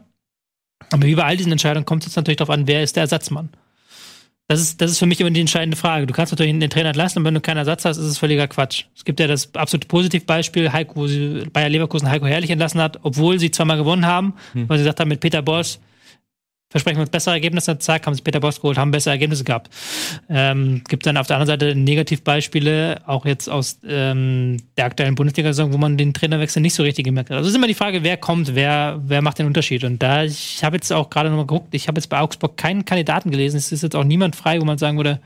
Aber 0.90 1.06
wie 1.06 1.14
bei 1.14 1.24
all 1.24 1.36
diesen 1.36 1.52
Entscheidungen 1.52 1.86
kommt 1.86 2.02
es 2.02 2.08
jetzt 2.08 2.16
natürlich 2.16 2.38
darauf 2.38 2.54
an, 2.54 2.66
wer 2.66 2.82
ist 2.82 2.96
der 2.96 3.02
Ersatzmann. 3.02 3.50
Das 4.50 4.60
ist, 4.60 4.80
das 4.80 4.90
ist 4.90 4.98
für 4.98 5.04
mich 5.04 5.20
immer 5.20 5.30
die 5.30 5.42
entscheidende 5.42 5.76
Frage. 5.76 6.06
Du 6.06 6.14
kannst 6.14 6.32
natürlich 6.32 6.58
den 6.58 6.70
Trainer 6.70 6.88
entlassen 6.88 7.18
und 7.18 7.26
wenn 7.26 7.34
du 7.34 7.40
keinen 7.42 7.58
Ersatz 7.58 7.84
hast, 7.84 7.98
ist 7.98 8.06
es 8.06 8.16
völliger 8.16 8.48
Quatsch. 8.48 8.84
Es 8.96 9.04
gibt 9.04 9.20
ja 9.20 9.26
das 9.26 9.54
absolute 9.54 9.86
Positivbeispiel, 9.86 10.72
Heiko, 10.72 10.96
wo 10.96 11.06
sie 11.06 11.42
Bayer 11.52 11.68
Leverkusen 11.68 12.08
Heiko 12.08 12.24
Herrlich 12.24 12.48
entlassen 12.48 12.80
hat, 12.80 12.98
obwohl 13.02 13.38
sie 13.38 13.50
zweimal 13.50 13.76
gewonnen 13.76 14.06
haben, 14.06 14.32
hm. 14.54 14.66
weil 14.66 14.78
sie 14.78 14.84
gesagt 14.84 15.00
haben, 15.00 15.08
mit 15.08 15.20
Peter 15.20 15.42
Boss, 15.42 15.80
versprechen 16.70 16.98
wir 16.98 17.02
uns 17.02 17.10
bessere 17.10 17.34
Ergebnisse. 17.34 17.78
Zack, 17.78 18.06
haben 18.06 18.14
sie 18.14 18.22
Peter 18.22 18.40
Boss 18.40 18.60
geholt, 18.60 18.76
haben 18.76 18.90
bessere 18.90 19.12
Ergebnisse 19.12 19.44
gehabt. 19.44 19.70
Ähm, 20.28 20.82
gibt 20.88 21.06
dann 21.06 21.16
auf 21.16 21.26
der 21.26 21.36
anderen 21.36 21.60
Seite 21.60 21.74
Negativbeispiele, 21.74 23.02
auch 23.06 23.24
jetzt 23.24 23.48
aus 23.48 23.78
ähm, 23.86 24.58
der 24.76 24.84
aktuellen 24.84 25.14
Bundesliga-Saison, 25.14 25.72
wo 25.72 25.78
man 25.78 25.96
den 25.96 26.12
Trainerwechsel 26.12 26.60
nicht 26.60 26.74
so 26.74 26.82
richtig 26.82 27.04
gemerkt 27.04 27.30
hat. 27.30 27.38
Also 27.38 27.48
ist 27.48 27.56
immer 27.56 27.66
die 27.66 27.74
Frage, 27.74 28.02
wer 28.02 28.16
kommt, 28.16 28.54
wer, 28.54 29.00
wer 29.04 29.22
macht 29.22 29.38
den 29.38 29.46
Unterschied. 29.46 29.84
Und 29.84 30.02
da, 30.02 30.24
ich 30.24 30.62
habe 30.62 30.76
jetzt 30.76 30.92
auch 30.92 31.08
gerade 31.08 31.30
nochmal 31.30 31.46
geguckt, 31.46 31.68
ich 31.74 31.88
habe 31.88 31.98
jetzt 31.98 32.08
bei 32.08 32.18
Augsburg 32.18 32.56
keinen 32.56 32.84
Kandidaten 32.84 33.30
gelesen. 33.30 33.56
Es 33.56 33.72
ist 33.72 33.82
jetzt 33.82 33.96
auch 33.96 34.04
niemand 34.04 34.36
frei, 34.36 34.60
wo 34.60 34.64
man 34.64 34.78
sagen 34.78 34.98
würde, 34.98 35.20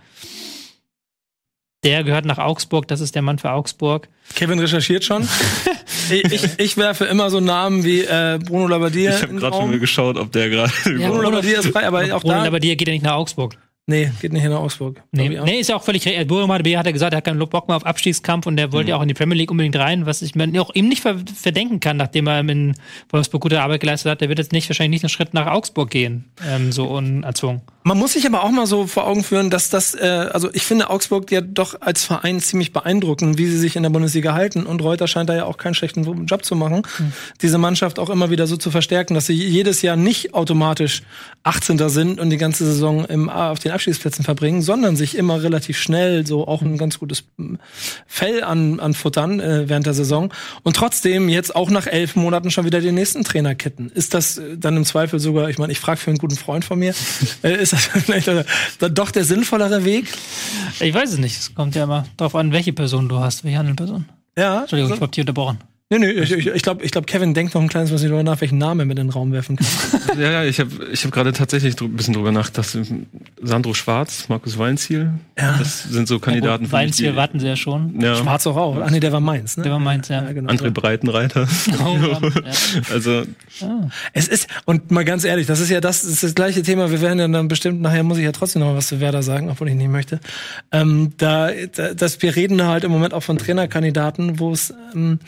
der 1.85 2.05
gehört 2.05 2.25
nach 2.25 2.39
Augsburg, 2.39 2.87
das 2.87 3.01
ist 3.01 3.17
der 3.17 3.23
Mann 3.23 3.41
für 3.41 3.51
Augsburg. 3.51 4.09
Kevin 4.37 4.61
recherchiert 4.61 5.05
schon. 5.05 5.27
ich, 6.13 6.49
ich, 6.59 6.77
werfe 6.77 7.05
immer 7.05 7.31
so 7.31 7.41
Namen 7.41 7.85
wie 7.85 8.01
äh, 8.03 8.39
Bruno 8.45 8.69
Labbadia. 8.69 9.15
Ich 9.15 9.23
habe 9.23 9.35
gerade 9.35 9.57
schon 9.57 9.71
mal 9.71 9.79
geschaut, 9.79 10.17
ob 10.17 10.33
der 10.33 10.49
gerade. 10.51 10.73
Ja, 10.99 11.09
Bruno 11.09 11.23
Labbadia 11.23 11.61
ist 11.61 11.69
frei, 11.69 11.87
aber, 11.87 12.03
auch 12.15 12.21
Bruno 12.21 12.35
da. 12.35 12.45
Labbadia 12.45 12.75
geht 12.75 12.89
ja 12.89 12.95
nicht 12.95 13.05
nach 13.05 13.15
Augsburg. 13.15 13.57
Nee, 13.87 14.13
geht 14.21 14.33
nicht 14.33 14.45
nach 14.45 14.61
Augsburg. 14.61 15.03
Nee, 15.11 15.29
nee, 15.29 15.59
ist 15.59 15.69
ja 15.69 15.77
auch 15.77 15.83
völlig 15.83 16.07
recht. 16.07 16.29
Borum 16.29 16.53
hat 16.53 16.65
ja 16.65 16.83
gesagt, 16.93 17.13
er 17.13 17.17
hat 17.17 17.25
keinen 17.25 17.41
Bock 17.41 17.67
mehr 17.67 17.77
auf 17.77 17.85
Abstiegskampf 17.85 18.47
und 18.47 18.57
der 18.57 18.73
wollte 18.73 18.91
ja 18.91 18.97
mhm. 18.97 18.99
auch 19.01 19.03
in 19.03 19.09
die 19.09 19.15
Premier 19.15 19.37
League 19.37 19.51
unbedingt 19.51 19.75
rein, 19.75 20.07
was 20.07 20.23
ich 20.23 20.37
mir 20.37 20.63
auch 20.63 20.73
ihm 20.75 20.89
nicht 20.89 21.03
verdenken 21.03 21.81
kann, 21.81 21.97
nachdem 21.97 22.29
er 22.29 22.41
in 22.41 22.75
Wolfsburg 23.11 23.43
gute 23.43 23.61
Arbeit 23.61 23.81
geleistet 23.81 24.13
hat. 24.13 24.21
Der 24.21 24.29
wird 24.29 24.39
jetzt 24.39 24.53
nicht 24.53 24.69
wahrscheinlich 24.69 25.03
nicht 25.03 25.05
einen 25.05 25.09
Schritt 25.11 25.35
nach 25.35 25.49
Augsburg 25.49 25.91
gehen, 25.91 26.27
ähm, 26.49 26.71
so 26.71 26.85
unerzwungen. 26.87 27.63
Man 27.85 27.99
muss 27.99 28.13
sich 28.13 28.27
aber 28.27 28.45
auch 28.45 28.51
mal 28.51 28.67
so 28.67 28.87
vor 28.87 29.07
Augen 29.07 29.25
führen, 29.25 29.51
dass 29.51 29.69
das, 29.69 29.95
äh, 29.95 30.29
also 30.33 30.49
ich 30.53 30.65
finde 30.65 30.91
Augsburg 30.91 31.31
ja 31.33 31.41
doch 31.41 31.81
als 31.81 32.05
Verein 32.05 32.41
ziemlich 32.41 32.73
beeindruckend, 32.73 33.39
wie 33.39 33.47
sie 33.47 33.59
sich 33.59 33.75
in 33.75 33.83
der 33.83 33.91
Bundesliga 33.91 34.35
halten. 34.35 34.67
Und 34.67 34.83
Reuter 34.83 35.09
scheint 35.09 35.29
da 35.29 35.35
ja 35.35 35.45
auch 35.47 35.57
keinen 35.57 35.75
schlechten 35.75 36.05
Job 36.27 36.45
zu 36.45 36.55
machen, 36.55 36.83
mhm. 36.99 37.13
diese 37.41 37.59
Mannschaft 37.59 37.99
auch 37.99 38.11
immer 38.11 38.31
wieder 38.31 38.47
so 38.47 38.57
zu 38.57 38.71
verstärken, 38.71 39.15
dass 39.15 39.27
sie 39.27 39.35
jedes 39.35 39.83
Jahr 39.83 39.97
nicht 39.97 40.35
automatisch 40.35 41.03
18. 41.43 41.89
sind 41.89 42.21
und 42.21 42.31
die 42.31 42.37
ganze 42.37 42.65
Saison 42.65 43.05
im, 43.07 43.29
auf 43.29 43.59
den 43.59 43.73
Abstiegsplätzen 43.73 44.25
verbringen, 44.25 44.63
sondern 44.63 44.95
sich 44.95 45.17
immer 45.17 45.43
relativ 45.43 45.79
schnell 45.79 46.25
so 46.25 46.47
auch 46.47 46.63
ein 46.63 46.79
ganz 46.79 47.01
gutes 47.01 47.25
Fell 48.07 48.45
an, 48.45 48.79
anfuttern 48.79 49.41
äh, 49.41 49.69
während 49.69 49.87
der 49.87 49.95
Saison. 49.95 50.33
Und 50.63 50.77
trotzdem 50.77 51.29
jetzt 51.29 51.57
auch 51.57 51.71
nach 51.71 51.89
elf 51.89 52.15
Monaten 52.15 52.53
schon 52.53 52.65
wieder 52.65 52.81
den 52.81 52.95
nächsten 52.95 53.25
Trainer 53.25 53.57
kitten. 53.57 53.91
Ist 53.93 54.15
das 54.15 54.41
dann 54.57 54.77
im 54.77 54.85
Zweifel 54.85 55.19
sogar, 55.19 55.51
ich 55.51 55.59
meine, 55.59 55.73
ich 55.73 55.81
frage 55.81 55.99
für 55.99 56.11
einen 56.11 56.19
guten 56.19 56.37
Freund 56.37 56.65
von 56.65 56.79
mir, 56.79 56.95
äh, 57.43 57.72
ist 57.73 57.95
das 57.95 58.03
vielleicht 58.05 58.29
dann 58.29 58.95
doch 58.95 59.11
der 59.11 59.25
sinnvollere 59.25 59.85
Weg? 59.85 60.07
Ich 60.81 60.95
weiß 60.95 61.13
es 61.13 61.19
nicht. 61.19 61.39
Es 61.39 61.55
kommt 61.55 61.75
ja 61.75 61.85
immer 61.85 62.05
darauf 62.17 62.35
an, 62.35 62.53
welche 62.53 62.73
Person 62.73 63.09
du 63.09 63.19
hast, 63.19 63.45
welche 63.45 63.59
andere 63.59 63.77
Person. 63.77 64.07
Ja. 64.37 64.61
Entschuldigung, 64.61 64.91
so. 64.91 64.95
ich 64.97 65.01
hab 65.01 65.13
dich 65.13 65.21
unterbrochen. 65.21 65.59
Nee, 65.93 65.99
nee, 65.99 66.11
ich, 66.13 66.33
ich, 66.33 66.47
ich 66.47 66.63
glaube, 66.63 66.83
ich 66.83 66.91
glaub, 66.91 67.07
Kevin 67.07 67.35
denkt 67.35 67.55
noch 67.55 67.61
ein 67.61 67.69
kleines 67.69 67.91
bisschen 67.91 68.09
darüber 68.09 68.23
nach, 68.23 68.41
welchen 68.41 68.57
Namen 68.57 68.81
er 68.81 68.87
mit 68.87 68.99
in 68.99 69.09
den 69.09 69.13
Raum 69.13 69.31
werfen 69.31 69.57
kann. 69.57 69.67
ja, 70.19 70.31
ja, 70.31 70.45
ich 70.45 70.59
habe 70.59 70.71
ich 70.91 71.05
hab 71.05 71.13
gerade 71.13 71.35
tatsächlich 71.35 71.79
ein 71.79 71.93
bisschen 71.93 72.15
drüber 72.15 72.33
nachgedacht. 72.33 72.79
Sandro 73.43 73.75
Schwarz, 73.75 74.31
Markus 74.31 74.57
Weinziel, 74.57 75.11
ja. 75.39 75.59
das 75.59 75.83
sind 75.83 76.09
so 76.09 76.19
Kandidaten. 76.19 76.65
Ja, 76.65 76.73
Weinziel 76.73 77.15
warten 77.15 77.41
sie 77.41 77.47
ja 77.47 77.57
schon. 77.57 78.01
Ja. 78.01 78.17
Schwarz 78.17 78.47
auch 78.47 78.57
auch. 78.57 78.79
Ach 78.83 78.91
nee, 78.91 79.01
der 79.01 79.13
war 79.13 79.21
Mainz, 79.21 79.59
ne? 79.59 79.65
Der 79.65 79.73
war 79.73 79.81
Mainz, 79.81 80.09
ja. 80.09 80.23
ja 80.23 80.33
genau. 80.33 80.51
André 80.51 80.71
Breitenreiter. 80.71 81.47
Oh, 81.85 81.97
also. 82.93 83.23
Ah. 83.61 83.89
Es 84.13 84.29
ist, 84.29 84.47
und 84.67 84.91
mal 84.91 85.05
ganz 85.05 85.25
ehrlich, 85.25 85.47
das 85.47 85.59
ist 85.59 85.69
ja 85.69 85.81
das, 85.81 86.03
das, 86.03 86.11
ist 86.11 86.23
das 86.23 86.35
gleiche 86.35 86.63
Thema. 86.63 86.91
Wir 86.91 87.01
werden 87.01 87.19
ja 87.19 87.29
dann 87.29 87.49
bestimmt, 87.49 87.81
nachher 87.81 88.03
muss 88.03 88.19
ich 88.19 88.25
ja 88.25 88.33
trotzdem 88.33 88.61
noch 88.61 88.69
mal 88.69 88.77
was 88.77 88.89
zu 88.89 89.01
Werder 89.01 89.23
sagen, 89.23 89.51
obwohl 89.51 89.69
ich 89.69 89.75
nicht 89.75 89.91
möchte. 89.91 90.21
Ähm, 90.71 91.13
da, 91.17 91.51
da, 91.75 91.95
dass 91.95 92.23
wir 92.23 92.37
reden 92.37 92.63
halt 92.65 92.85
im 92.85 92.93
Moment 92.93 93.15
auch 93.15 93.23
von 93.23 93.39
Trainerkandidaten, 93.39 94.39
wo 94.39 94.53
es, 94.53 94.73
ähm, 94.95 95.19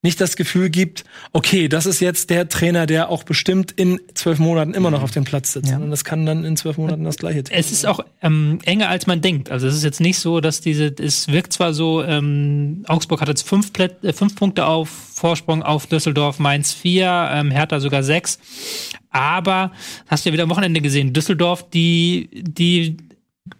nicht 0.00 0.20
das 0.20 0.36
Gefühl 0.36 0.70
gibt, 0.70 1.04
okay, 1.32 1.68
das 1.68 1.84
ist 1.84 1.98
jetzt 1.98 2.30
der 2.30 2.48
Trainer, 2.48 2.86
der 2.86 3.08
auch 3.08 3.24
bestimmt 3.24 3.72
in 3.72 4.00
zwölf 4.14 4.38
Monaten 4.38 4.74
immer 4.74 4.92
noch 4.92 5.02
auf 5.02 5.10
dem 5.10 5.24
Platz 5.24 5.52
sitzt. 5.52 5.70
Ja. 5.70 5.78
Und 5.78 5.90
das 5.90 6.04
kann 6.04 6.24
dann 6.24 6.44
in 6.44 6.56
zwölf 6.56 6.78
Monaten 6.78 7.02
das 7.02 7.16
gleiche 7.16 7.42
tun. 7.42 7.56
Es 7.56 7.72
ist 7.72 7.84
auch 7.84 8.00
ähm, 8.22 8.60
enger, 8.64 8.90
als 8.90 9.08
man 9.08 9.20
denkt. 9.20 9.50
Also 9.50 9.66
es 9.66 9.74
ist 9.74 9.82
jetzt 9.82 10.00
nicht 10.00 10.20
so, 10.20 10.40
dass 10.40 10.60
diese, 10.60 10.94
es 11.00 11.26
wirkt 11.28 11.52
zwar 11.52 11.74
so, 11.74 12.04
ähm, 12.04 12.84
Augsburg 12.86 13.20
hat 13.20 13.28
jetzt 13.28 13.42
fünf, 13.42 13.72
Plätt, 13.72 14.04
äh, 14.04 14.12
fünf 14.12 14.36
Punkte 14.36 14.66
auf 14.66 14.88
Vorsprung 14.88 15.64
auf 15.64 15.88
Düsseldorf, 15.88 16.38
Mainz 16.38 16.72
vier, 16.72 17.30
ähm, 17.32 17.50
Hertha 17.50 17.80
sogar 17.80 18.04
sechs. 18.04 18.38
Aber 19.10 19.72
hast 20.06 20.24
du 20.24 20.28
ja 20.28 20.32
wieder 20.32 20.44
am 20.44 20.50
Wochenende 20.50 20.80
gesehen, 20.80 21.12
Düsseldorf, 21.12 21.68
die, 21.70 22.28
die 22.32 22.98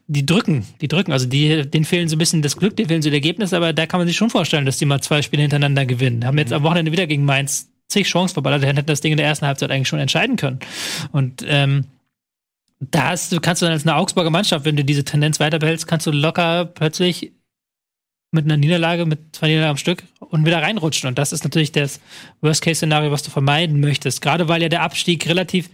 die 0.06 0.26
drücken, 0.26 0.66
die 0.80 0.88
drücken. 0.88 1.12
Also 1.12 1.26
die, 1.26 1.68
denen 1.68 1.84
fehlen 1.84 2.08
so 2.08 2.16
ein 2.16 2.18
bisschen 2.18 2.42
das 2.42 2.56
Glück, 2.56 2.76
denen 2.76 2.88
fehlen 2.88 3.02
so 3.02 3.10
die 3.10 3.16
Ergebnisse, 3.16 3.56
aber 3.56 3.72
da 3.72 3.86
kann 3.86 4.00
man 4.00 4.06
sich 4.06 4.16
schon 4.16 4.30
vorstellen, 4.30 4.66
dass 4.66 4.78
die 4.78 4.86
mal 4.86 5.00
zwei 5.00 5.22
Spiele 5.22 5.42
hintereinander 5.42 5.86
gewinnen. 5.86 6.24
Haben 6.24 6.38
jetzt 6.38 6.52
am 6.52 6.62
Wochenende 6.62 6.92
wieder 6.92 7.06
gegen 7.06 7.24
Mainz 7.24 7.70
zig 7.88 8.06
Chancen 8.06 8.34
verballert, 8.34 8.64
hätten 8.64 8.86
das 8.86 9.00
Ding 9.00 9.12
in 9.12 9.18
der 9.18 9.26
ersten 9.26 9.46
Halbzeit 9.46 9.70
eigentlich 9.70 9.88
schon 9.88 9.98
entscheiden 9.98 10.36
können. 10.36 10.58
Und 11.12 11.44
ähm, 11.46 11.86
da 12.80 13.08
hast 13.08 13.42
kannst 13.42 13.62
du 13.62 13.66
dann 13.66 13.72
als 13.72 13.86
eine 13.86 13.96
Augsburger 13.96 14.30
Mannschaft, 14.30 14.64
wenn 14.64 14.76
du 14.76 14.84
diese 14.84 15.04
Tendenz 15.04 15.40
weiterbehältst, 15.40 15.86
kannst 15.86 16.06
du 16.06 16.10
locker 16.10 16.64
plötzlich 16.64 17.32
mit 18.30 18.44
einer 18.44 18.56
Niederlage, 18.56 19.06
mit 19.06 19.34
zwei 19.34 19.48
Niederlagen 19.48 19.70
am 19.70 19.76
Stück 19.78 20.04
und 20.20 20.44
wieder 20.44 20.62
reinrutschen. 20.62 21.08
Und 21.08 21.18
das 21.18 21.32
ist 21.32 21.44
natürlich 21.44 21.72
das 21.72 22.00
Worst-Case-Szenario, 22.42 23.10
was 23.10 23.22
du 23.22 23.30
vermeiden 23.30 23.80
möchtest. 23.80 24.20
Gerade 24.20 24.48
weil 24.48 24.62
ja 24.62 24.68
der 24.68 24.82
Abstieg 24.82 25.26
relativ 25.28 25.70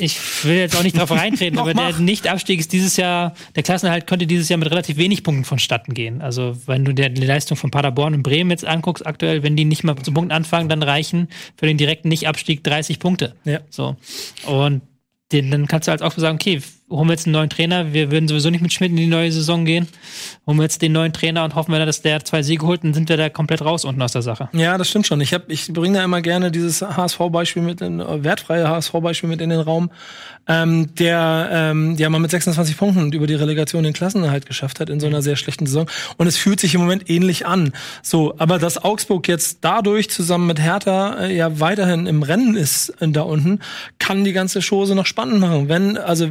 ich 0.00 0.44
will 0.44 0.56
jetzt 0.56 0.76
auch 0.76 0.82
nicht 0.82 0.96
drauf 0.98 1.10
reintreten, 1.10 1.58
aber 1.58 1.74
der 1.74 1.98
Nicht-Abstieg 1.98 2.60
ist 2.60 2.72
dieses 2.72 2.96
Jahr, 2.96 3.34
der 3.54 3.62
Klassenerhalt 3.62 4.06
könnte 4.06 4.26
dieses 4.26 4.48
Jahr 4.48 4.58
mit 4.58 4.70
relativ 4.70 4.96
wenig 4.96 5.22
Punkten 5.22 5.44
vonstatten 5.44 5.94
gehen. 5.94 6.22
Also 6.22 6.56
wenn 6.66 6.84
du 6.84 6.92
dir 6.92 7.08
die 7.08 7.24
Leistung 7.24 7.56
von 7.56 7.70
Paderborn 7.70 8.14
und 8.14 8.22
Bremen 8.22 8.50
jetzt 8.50 8.64
anguckst, 8.64 9.06
aktuell, 9.06 9.42
wenn 9.42 9.56
die 9.56 9.64
nicht 9.64 9.84
mal 9.84 9.96
zu 9.96 10.12
Punkten 10.12 10.32
anfangen, 10.32 10.68
dann 10.68 10.82
reichen 10.82 11.28
für 11.56 11.66
den 11.66 11.76
direkten 11.76 12.08
Nicht-Abstieg 12.08 12.64
30 12.64 12.98
Punkte. 12.98 13.34
Ja. 13.44 13.60
So. 13.70 13.96
Und 14.46 14.82
den, 15.32 15.50
dann 15.50 15.66
kannst 15.66 15.88
du 15.88 15.90
halt 15.90 16.02
auch 16.02 16.12
sagen, 16.12 16.36
okay, 16.36 16.60
holen 16.92 17.08
wir 17.08 17.14
jetzt 17.14 17.26
einen 17.26 17.32
neuen 17.32 17.50
Trainer, 17.50 17.92
wir 17.92 18.10
würden 18.10 18.28
sowieso 18.28 18.50
nicht 18.50 18.62
mit 18.62 18.72
Schmidt 18.72 18.90
in 18.90 18.96
die 18.96 19.06
neue 19.06 19.32
Saison 19.32 19.64
gehen, 19.64 19.88
holen 20.46 20.58
wir 20.58 20.64
jetzt 20.64 20.82
den 20.82 20.92
neuen 20.92 21.12
Trainer 21.12 21.44
und 21.44 21.54
hoffen 21.54 21.72
wir, 21.72 21.84
dass 21.84 22.02
der 22.02 22.24
zwei 22.24 22.42
Siege 22.42 22.66
holt, 22.66 22.84
dann 22.84 22.94
sind 22.94 23.08
wir 23.08 23.16
da 23.16 23.28
komplett 23.28 23.62
raus 23.62 23.84
unten 23.84 24.02
aus 24.02 24.12
der 24.12 24.22
Sache. 24.22 24.48
Ja, 24.52 24.78
das 24.78 24.88
stimmt 24.88 25.06
schon. 25.06 25.20
Ich, 25.20 25.34
hab, 25.34 25.50
ich 25.50 25.72
bringe 25.72 25.98
da 25.98 26.04
immer 26.04 26.22
gerne 26.22 26.50
dieses 26.50 26.82
HSV-Beispiel 26.82 27.62
mit, 27.62 27.80
in, 27.80 27.98
wertfreie 27.98 28.68
HSV-Beispiel 28.68 29.28
mit 29.28 29.40
in 29.40 29.50
den 29.50 29.60
Raum, 29.60 29.90
ähm, 30.48 30.94
der 30.96 31.48
ähm, 31.52 31.96
ja 31.96 32.10
mal 32.10 32.18
mit 32.18 32.30
26 32.30 32.76
Punkten 32.76 33.12
über 33.12 33.26
die 33.26 33.34
Relegation 33.34 33.84
den 33.84 33.92
Klassenerhalt 33.92 34.46
geschafft 34.46 34.80
hat 34.80 34.90
in 34.90 35.00
so 35.00 35.06
einer 35.06 35.22
sehr 35.22 35.36
schlechten 35.36 35.66
Saison. 35.66 35.88
Und 36.16 36.26
es 36.26 36.36
fühlt 36.36 36.60
sich 36.60 36.74
im 36.74 36.80
Moment 36.80 37.08
ähnlich 37.08 37.46
an. 37.46 37.72
So, 38.02 38.34
aber 38.38 38.58
dass 38.58 38.82
Augsburg 38.82 39.28
jetzt 39.28 39.58
dadurch 39.62 40.10
zusammen 40.10 40.46
mit 40.46 40.60
Hertha 40.60 41.18
äh, 41.20 41.36
ja 41.36 41.60
weiterhin 41.60 42.06
im 42.06 42.22
Rennen 42.22 42.56
ist 42.56 42.90
äh, 43.00 43.08
da 43.08 43.22
unten, 43.22 43.60
kann 43.98 44.24
die 44.24 44.32
ganze 44.32 44.60
Chose 44.60 44.94
noch 44.94 45.06
spannend 45.06 45.40
machen. 45.40 45.68
Wenn, 45.68 45.96
also 45.96 46.28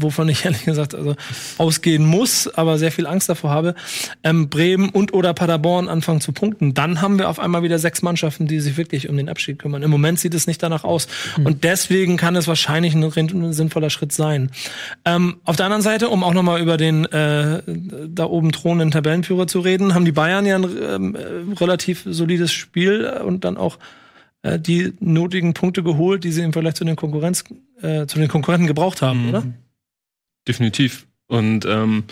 wovon 0.00 0.28
ich 0.28 0.44
ehrlich 0.44 0.64
gesagt 0.64 0.94
also 0.94 1.14
ausgehen 1.58 2.04
muss, 2.06 2.48
aber 2.48 2.78
sehr 2.78 2.92
viel 2.92 3.06
Angst 3.06 3.28
davor 3.28 3.50
habe, 3.50 3.74
ähm, 4.22 4.48
Bremen 4.48 4.88
und 4.88 5.12
oder 5.12 5.34
Paderborn 5.34 5.88
anfangen 5.88 6.20
zu 6.20 6.32
punkten, 6.32 6.74
dann 6.74 7.00
haben 7.00 7.18
wir 7.18 7.28
auf 7.28 7.38
einmal 7.38 7.62
wieder 7.62 7.78
sechs 7.78 8.02
Mannschaften, 8.02 8.46
die 8.46 8.60
sich 8.60 8.76
wirklich 8.76 9.08
um 9.08 9.16
den 9.16 9.28
Abschied 9.28 9.58
kümmern. 9.58 9.82
Im 9.82 9.90
Moment 9.90 10.20
sieht 10.20 10.34
es 10.34 10.46
nicht 10.46 10.62
danach 10.62 10.84
aus. 10.84 11.08
Mhm. 11.36 11.46
Und 11.46 11.64
deswegen 11.64 12.16
kann 12.16 12.36
es 12.36 12.48
wahrscheinlich 12.48 12.94
ein, 12.94 13.02
ein 13.04 13.52
sinnvoller 13.52 13.90
Schritt 13.90 14.12
sein. 14.12 14.50
Ähm, 15.04 15.36
auf 15.44 15.56
der 15.56 15.66
anderen 15.66 15.82
Seite, 15.82 16.08
um 16.08 16.22
auch 16.22 16.34
nochmal 16.34 16.60
über 16.60 16.76
den 16.76 17.04
äh, 17.06 17.62
da 18.08 18.24
oben 18.24 18.52
thronenden 18.52 18.90
Tabellenführer 18.90 19.46
zu 19.46 19.60
reden, 19.60 19.94
haben 19.94 20.04
die 20.04 20.12
Bayern 20.12 20.46
ja 20.46 20.56
ein 20.56 20.64
ähm, 20.64 21.52
relativ 21.58 22.02
solides 22.06 22.52
Spiel 22.52 23.06
und 23.24 23.44
dann 23.44 23.56
auch 23.56 23.78
äh, 24.42 24.58
die 24.58 24.92
nötigen 25.00 25.54
Punkte 25.54 25.82
geholt, 25.82 26.24
die 26.24 26.30
sie 26.30 26.42
im 26.42 26.52
Vergleich 26.52 26.74
zu 26.74 26.84
den 26.84 26.96
Konkurrenz, 26.96 27.44
äh, 27.80 28.06
zu 28.06 28.18
den 28.18 28.28
Konkurrenten 28.28 28.66
gebraucht 28.66 29.02
haben, 29.02 29.22
mhm. 29.22 29.28
oder? 29.28 29.44
Definitiv. 30.46 31.06
Und 31.26 31.64
ähm, 31.64 32.04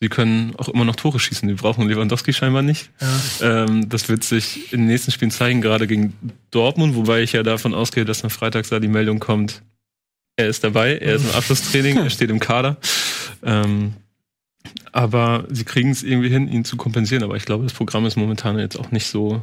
sie 0.00 0.08
können 0.08 0.54
auch 0.56 0.68
immer 0.68 0.84
noch 0.84 0.96
Tore 0.96 1.18
schießen. 1.18 1.48
Die 1.48 1.54
brauchen 1.54 1.88
Lewandowski 1.88 2.32
scheinbar 2.32 2.62
nicht. 2.62 2.90
Ja. 3.00 3.64
Ähm, 3.64 3.88
das 3.88 4.08
wird 4.08 4.24
sich 4.24 4.72
in 4.72 4.80
den 4.80 4.88
nächsten 4.88 5.10
Spielen 5.10 5.30
zeigen, 5.30 5.62
gerade 5.62 5.86
gegen 5.86 6.14
Dortmund, 6.50 6.94
wobei 6.94 7.22
ich 7.22 7.32
ja 7.32 7.42
davon 7.42 7.74
ausgehe, 7.74 8.04
dass 8.04 8.24
am 8.24 8.30
Freitag 8.30 8.68
da 8.68 8.78
die 8.78 8.88
Meldung 8.88 9.18
kommt, 9.18 9.62
er 10.36 10.48
ist 10.48 10.64
dabei, 10.64 10.98
er 10.98 11.14
ist 11.16 11.24
im 11.24 11.30
Abschlusstraining, 11.34 11.96
er 11.96 12.10
steht 12.10 12.30
im 12.30 12.40
Kader. 12.40 12.76
Ähm, 13.42 13.94
aber 14.92 15.46
sie 15.50 15.64
kriegen 15.64 15.90
es 15.90 16.02
irgendwie 16.02 16.28
hin, 16.28 16.48
ihn 16.48 16.64
zu 16.64 16.76
kompensieren. 16.76 17.22
Aber 17.22 17.36
ich 17.36 17.44
glaube, 17.44 17.64
das 17.64 17.72
Programm 17.72 18.06
ist 18.06 18.16
momentan 18.16 18.58
jetzt 18.58 18.78
auch 18.78 18.90
nicht 18.90 19.06
so 19.06 19.42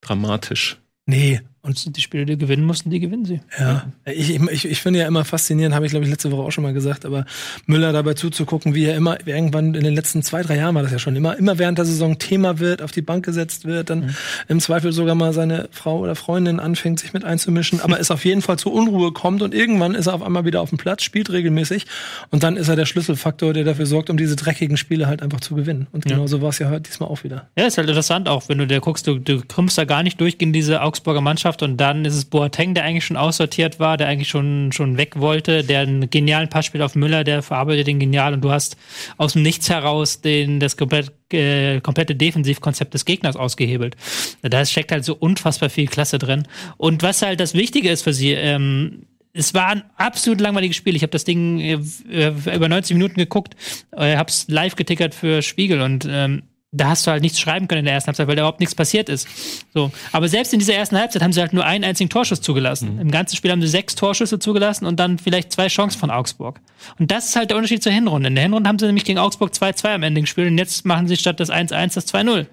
dramatisch. 0.00 0.78
Nee, 1.06 1.40
und 1.70 1.96
die 1.96 2.00
Spiele, 2.00 2.26
die 2.26 2.36
gewinnen 2.36 2.64
mussten, 2.64 2.90
die 2.90 3.00
gewinnen 3.00 3.24
sie. 3.24 3.40
Ja, 3.58 3.86
ich, 4.04 4.30
ich, 4.30 4.64
ich 4.64 4.80
finde 4.80 5.00
ja 5.00 5.06
immer 5.06 5.24
faszinierend, 5.24 5.74
habe 5.74 5.86
ich 5.86 5.90
glaube 5.90 6.04
ich 6.04 6.10
letzte 6.10 6.30
Woche 6.32 6.42
auch 6.42 6.50
schon 6.50 6.62
mal 6.62 6.72
gesagt, 6.72 7.06
aber 7.06 7.24
Müller 7.66 7.92
dabei 7.92 8.14
zuzugucken, 8.14 8.74
wie 8.74 8.84
er 8.84 8.96
immer 8.96 9.24
irgendwann 9.26 9.74
in 9.74 9.84
den 9.84 9.94
letzten 9.94 10.22
zwei, 10.22 10.42
drei 10.42 10.56
Jahren 10.56 10.74
war 10.74 10.82
das 10.82 10.92
ja 10.92 10.98
schon 10.98 11.16
immer, 11.16 11.36
immer 11.38 11.58
während 11.58 11.78
der 11.78 11.84
Saison 11.84 12.18
Thema 12.18 12.58
wird, 12.58 12.82
auf 12.82 12.90
die 12.90 13.02
Bank 13.02 13.24
gesetzt 13.24 13.64
wird, 13.64 13.90
dann 13.90 14.00
mhm. 14.00 14.16
im 14.48 14.60
Zweifel 14.60 14.92
sogar 14.92 15.14
mal 15.14 15.32
seine 15.32 15.68
Frau 15.70 16.00
oder 16.00 16.14
Freundin 16.14 16.60
anfängt, 16.60 17.00
sich 17.00 17.12
mit 17.12 17.24
einzumischen, 17.24 17.80
aber 17.80 18.00
es 18.00 18.10
auf 18.10 18.24
jeden 18.24 18.42
Fall 18.42 18.58
zu 18.58 18.72
Unruhe 18.72 19.12
kommt 19.12 19.42
und 19.42 19.54
irgendwann 19.54 19.94
ist 19.94 20.06
er 20.06 20.14
auf 20.14 20.22
einmal 20.22 20.44
wieder 20.44 20.60
auf 20.60 20.70
dem 20.70 20.78
Platz, 20.78 21.04
spielt 21.04 21.30
regelmäßig 21.30 21.86
und 22.30 22.42
dann 22.42 22.56
ist 22.56 22.68
er 22.68 22.76
der 22.76 22.86
Schlüsselfaktor, 22.86 23.52
der 23.52 23.64
dafür 23.64 23.86
sorgt, 23.86 24.10
um 24.10 24.16
diese 24.16 24.36
dreckigen 24.36 24.76
Spiele 24.76 25.06
halt 25.06 25.22
einfach 25.22 25.40
zu 25.40 25.54
gewinnen. 25.54 25.86
Und 25.92 26.04
genau 26.04 26.26
so 26.26 26.42
war 26.42 26.48
es 26.48 26.58
ja 26.58 26.68
heute 26.70 26.82
diesmal 26.82 27.08
auch 27.08 27.24
wieder. 27.24 27.48
Ja, 27.56 27.66
ist 27.66 27.78
halt 27.78 27.88
interessant 27.88 28.28
auch, 28.28 28.48
wenn 28.48 28.58
du 28.58 28.66
dir 28.66 28.80
guckst, 28.80 29.06
du, 29.06 29.18
du 29.18 29.42
kommst 29.46 29.78
da 29.78 29.84
gar 29.84 30.02
nicht 30.02 30.20
durch 30.20 30.38
gegen 30.38 30.52
diese 30.52 30.82
Augsburger 30.82 31.20
Mannschaft 31.20 31.59
und 31.62 31.76
dann 31.76 32.04
ist 32.04 32.14
es 32.14 32.24
Boateng, 32.24 32.74
der 32.74 32.84
eigentlich 32.84 33.04
schon 33.04 33.16
aussortiert 33.16 33.80
war, 33.80 33.96
der 33.96 34.08
eigentlich 34.08 34.28
schon, 34.28 34.72
schon 34.72 34.96
weg 34.96 35.18
wollte, 35.18 35.64
der 35.64 35.80
einen 35.80 36.10
genialen 36.10 36.48
Pass 36.48 36.66
spielt 36.66 36.82
auf 36.82 36.94
Müller, 36.94 37.24
der 37.24 37.42
verarbeitet 37.42 37.86
den 37.86 37.98
genial 37.98 38.34
und 38.34 38.42
du 38.42 38.50
hast 38.50 38.76
aus 39.16 39.34
dem 39.34 39.42
Nichts 39.42 39.70
heraus 39.70 40.20
den, 40.20 40.60
das 40.60 40.76
komplett, 40.76 41.12
äh, 41.32 41.80
komplette 41.80 42.14
Defensivkonzept 42.14 42.94
des 42.94 43.04
Gegners 43.04 43.36
ausgehebelt. 43.36 43.96
Da 44.42 44.64
steckt 44.64 44.92
halt 44.92 45.04
so 45.04 45.14
unfassbar 45.14 45.70
viel 45.70 45.86
Klasse 45.86 46.18
drin. 46.18 46.46
Und 46.76 47.02
was 47.02 47.22
halt 47.22 47.40
das 47.40 47.54
Wichtige 47.54 47.90
ist 47.90 48.02
für 48.02 48.12
sie, 48.12 48.32
ähm, 48.32 49.06
es 49.32 49.54
war 49.54 49.68
ein 49.68 49.84
absolut 49.96 50.40
langweiliges 50.40 50.76
Spiel. 50.76 50.96
Ich 50.96 51.02
habe 51.02 51.12
das 51.12 51.24
Ding 51.24 51.60
äh, 51.60 52.32
über 52.54 52.68
90 52.68 52.94
Minuten 52.94 53.16
geguckt, 53.16 53.54
äh, 53.92 54.16
habe 54.16 54.30
es 54.30 54.46
live 54.48 54.76
getickert 54.76 55.14
für 55.14 55.42
Spiegel 55.42 55.80
und 55.80 56.06
ähm, 56.10 56.42
da 56.72 56.90
hast 56.90 57.06
du 57.06 57.10
halt 57.10 57.22
nichts 57.22 57.40
schreiben 57.40 57.66
können 57.66 57.80
in 57.80 57.84
der 57.86 57.94
ersten 57.94 58.08
Halbzeit, 58.08 58.28
weil 58.28 58.36
da 58.36 58.42
überhaupt 58.42 58.60
nichts 58.60 58.76
passiert 58.76 59.08
ist. 59.08 59.26
So. 59.74 59.90
Aber 60.12 60.28
selbst 60.28 60.52
in 60.52 60.60
dieser 60.60 60.74
ersten 60.74 60.96
Halbzeit 60.96 61.20
haben 61.20 61.32
sie 61.32 61.40
halt 61.40 61.52
nur 61.52 61.64
einen 61.64 61.82
einzigen 61.82 62.08
Torschuss 62.10 62.40
zugelassen. 62.40 62.94
Mhm. 62.94 63.00
Im 63.00 63.10
ganzen 63.10 63.34
Spiel 63.34 63.50
haben 63.50 63.60
sie 63.60 63.66
sechs 63.66 63.96
Torschüsse 63.96 64.38
zugelassen 64.38 64.86
und 64.86 65.00
dann 65.00 65.18
vielleicht 65.18 65.50
zwei 65.50 65.66
Chancen 65.66 65.98
von 65.98 66.10
Augsburg. 66.10 66.60
Und 66.98 67.10
das 67.10 67.30
ist 67.30 67.36
halt 67.36 67.50
der 67.50 67.56
Unterschied 67.56 67.82
zur 67.82 67.90
Hinrunde. 67.90 68.28
In 68.28 68.36
der 68.36 68.44
Hinrunde 68.44 68.68
haben 68.68 68.78
sie 68.78 68.86
nämlich 68.86 69.04
gegen 69.04 69.18
Augsburg 69.18 69.50
2-2 69.50 69.94
am 69.94 70.02
Ende 70.04 70.20
gespielt 70.20 70.48
und 70.48 70.58
jetzt 70.58 70.86
machen 70.86 71.08
sie 71.08 71.16
statt 71.16 71.40
das 71.40 71.50
1-1 71.50 71.94
das 71.94 72.06
2-0. 72.14 72.46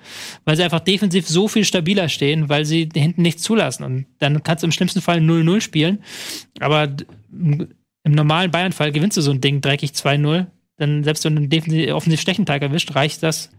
Weil 0.45 0.55
sie 0.55 0.63
einfach 0.63 0.79
defensiv 0.79 1.27
so 1.27 1.47
viel 1.47 1.63
stabiler 1.63 2.09
stehen, 2.09 2.49
weil 2.49 2.65
sie 2.65 2.89
hinten 2.95 3.21
nichts 3.21 3.43
zulassen. 3.43 3.83
Und 3.83 4.05
dann 4.17 4.41
kannst 4.41 4.63
du 4.63 4.67
im 4.67 4.71
schlimmsten 4.71 5.01
Fall 5.01 5.19
0-0 5.19 5.61
spielen. 5.61 5.99
Aber 6.59 6.89
im 7.31 7.67
normalen 8.03 8.49
Bayern-Fall 8.49 8.91
gewinnst 8.91 9.17
du 9.17 9.21
so 9.21 9.29
ein 9.29 9.41
Ding 9.41 9.61
dreckig 9.61 9.91
2-0. 9.91 10.47
Dann 10.77 11.03
selbst 11.03 11.23
wenn 11.23 11.35
du 11.35 11.41
einen 11.41 11.49
defensiv, 11.49 11.91
offensiv 11.93 12.21
Stechenteig 12.21 12.63
erwischt, 12.63 12.95
reicht 12.95 13.21
das 13.21 13.51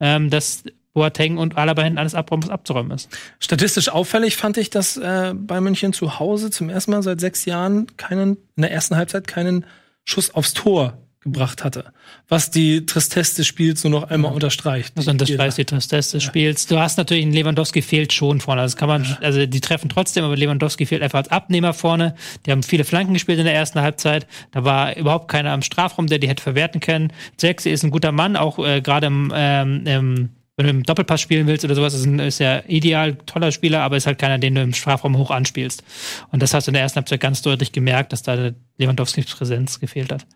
ähm, 0.00 0.30
dass 0.30 0.64
Boateng 0.92 1.38
und 1.38 1.56
Alaba 1.56 1.82
hinten 1.82 1.98
alles 1.98 2.14
abräumen, 2.14 2.44
was 2.44 2.50
abzuräumen 2.50 2.92
ist. 2.92 3.08
Statistisch 3.40 3.88
auffällig 3.88 4.36
fand 4.36 4.56
ich, 4.56 4.70
dass 4.70 4.96
äh, 4.96 5.34
bei 5.36 5.60
München 5.60 5.92
zu 5.92 6.18
Hause 6.20 6.50
zum 6.50 6.70
ersten 6.70 6.92
Mal 6.92 7.02
seit 7.02 7.20
sechs 7.20 7.44
Jahren 7.44 7.88
keinen, 7.96 8.36
in 8.56 8.62
der 8.62 8.70
ersten 8.70 8.96
Halbzeit 8.96 9.26
keinen 9.26 9.66
Schuss 10.04 10.32
aufs 10.34 10.54
Tor 10.54 10.98
gebracht 11.24 11.64
hatte. 11.64 11.86
Was 12.28 12.50
die 12.50 12.86
Tristesse 12.86 13.36
des 13.36 13.46
Spiels 13.46 13.82
nur 13.82 13.90
noch 13.90 14.10
einmal 14.10 14.32
unterstreicht. 14.32 14.96
Das 14.96 15.08
unterstreicht 15.08 15.58
die 15.58 15.64
Tristesse 15.64 16.18
des 16.18 16.24
ja. 16.24 16.28
Spiels. 16.28 16.66
Du 16.66 16.78
hast 16.78 16.98
natürlich, 16.98 17.24
Lewandowski 17.26 17.82
fehlt 17.82 18.12
schon 18.12 18.40
vorne. 18.40 18.62
Das 18.62 18.76
kann 18.76 18.88
man, 18.88 19.04
ja. 19.04 19.18
also 19.22 19.44
die 19.46 19.60
treffen 19.60 19.88
trotzdem, 19.88 20.22
aber 20.22 20.36
Lewandowski 20.36 20.86
fehlt 20.86 21.02
einfach 21.02 21.18
als 21.18 21.30
Abnehmer 21.30 21.72
vorne. 21.72 22.14
Die 22.46 22.52
haben 22.52 22.62
viele 22.62 22.84
Flanken 22.84 23.14
gespielt 23.14 23.38
in 23.38 23.46
der 23.46 23.54
ersten 23.54 23.80
Halbzeit. 23.80 24.26
Da 24.52 24.64
war 24.64 24.96
überhaupt 24.96 25.28
keiner 25.28 25.52
am 25.52 25.62
Strafraum, 25.62 26.06
der 26.06 26.18
die 26.18 26.28
hätte 26.28 26.42
verwerten 26.42 26.80
können. 26.80 27.12
Zexi 27.38 27.70
ist 27.70 27.82
ein 27.82 27.90
guter 27.90 28.12
Mann, 28.12 28.36
auch 28.36 28.58
äh, 28.58 28.82
gerade 28.82 29.06
im, 29.06 29.32
ähm, 29.34 29.86
im 29.86 30.30
wenn 30.56 30.66
du 30.66 30.70
im 30.70 30.82
Doppelpass 30.84 31.20
spielen 31.20 31.48
willst 31.48 31.64
oder 31.64 31.74
sowas, 31.74 31.94
ist, 31.94 32.04
ein, 32.04 32.20
ist 32.20 32.38
ja 32.38 32.62
ideal, 32.68 33.16
toller 33.26 33.50
Spieler, 33.50 33.80
aber 33.80 33.96
ist 33.96 34.06
halt 34.06 34.20
keiner, 34.20 34.38
den 34.38 34.54
du 34.54 34.62
im 34.62 34.72
Strafraum 34.72 35.18
hoch 35.18 35.32
anspielst. 35.32 35.82
Und 36.30 36.42
das 36.42 36.54
hast 36.54 36.66
du 36.66 36.70
in 36.70 36.74
der 36.74 36.82
ersten 36.82 36.96
Halbzeit 36.96 37.20
ganz 37.20 37.42
deutlich 37.42 37.72
gemerkt, 37.72 38.12
dass 38.12 38.22
da 38.22 38.52
Lewandowskis 38.78 39.26
Präsenz 39.26 39.80
gefehlt 39.80 40.12
hat. 40.12 40.26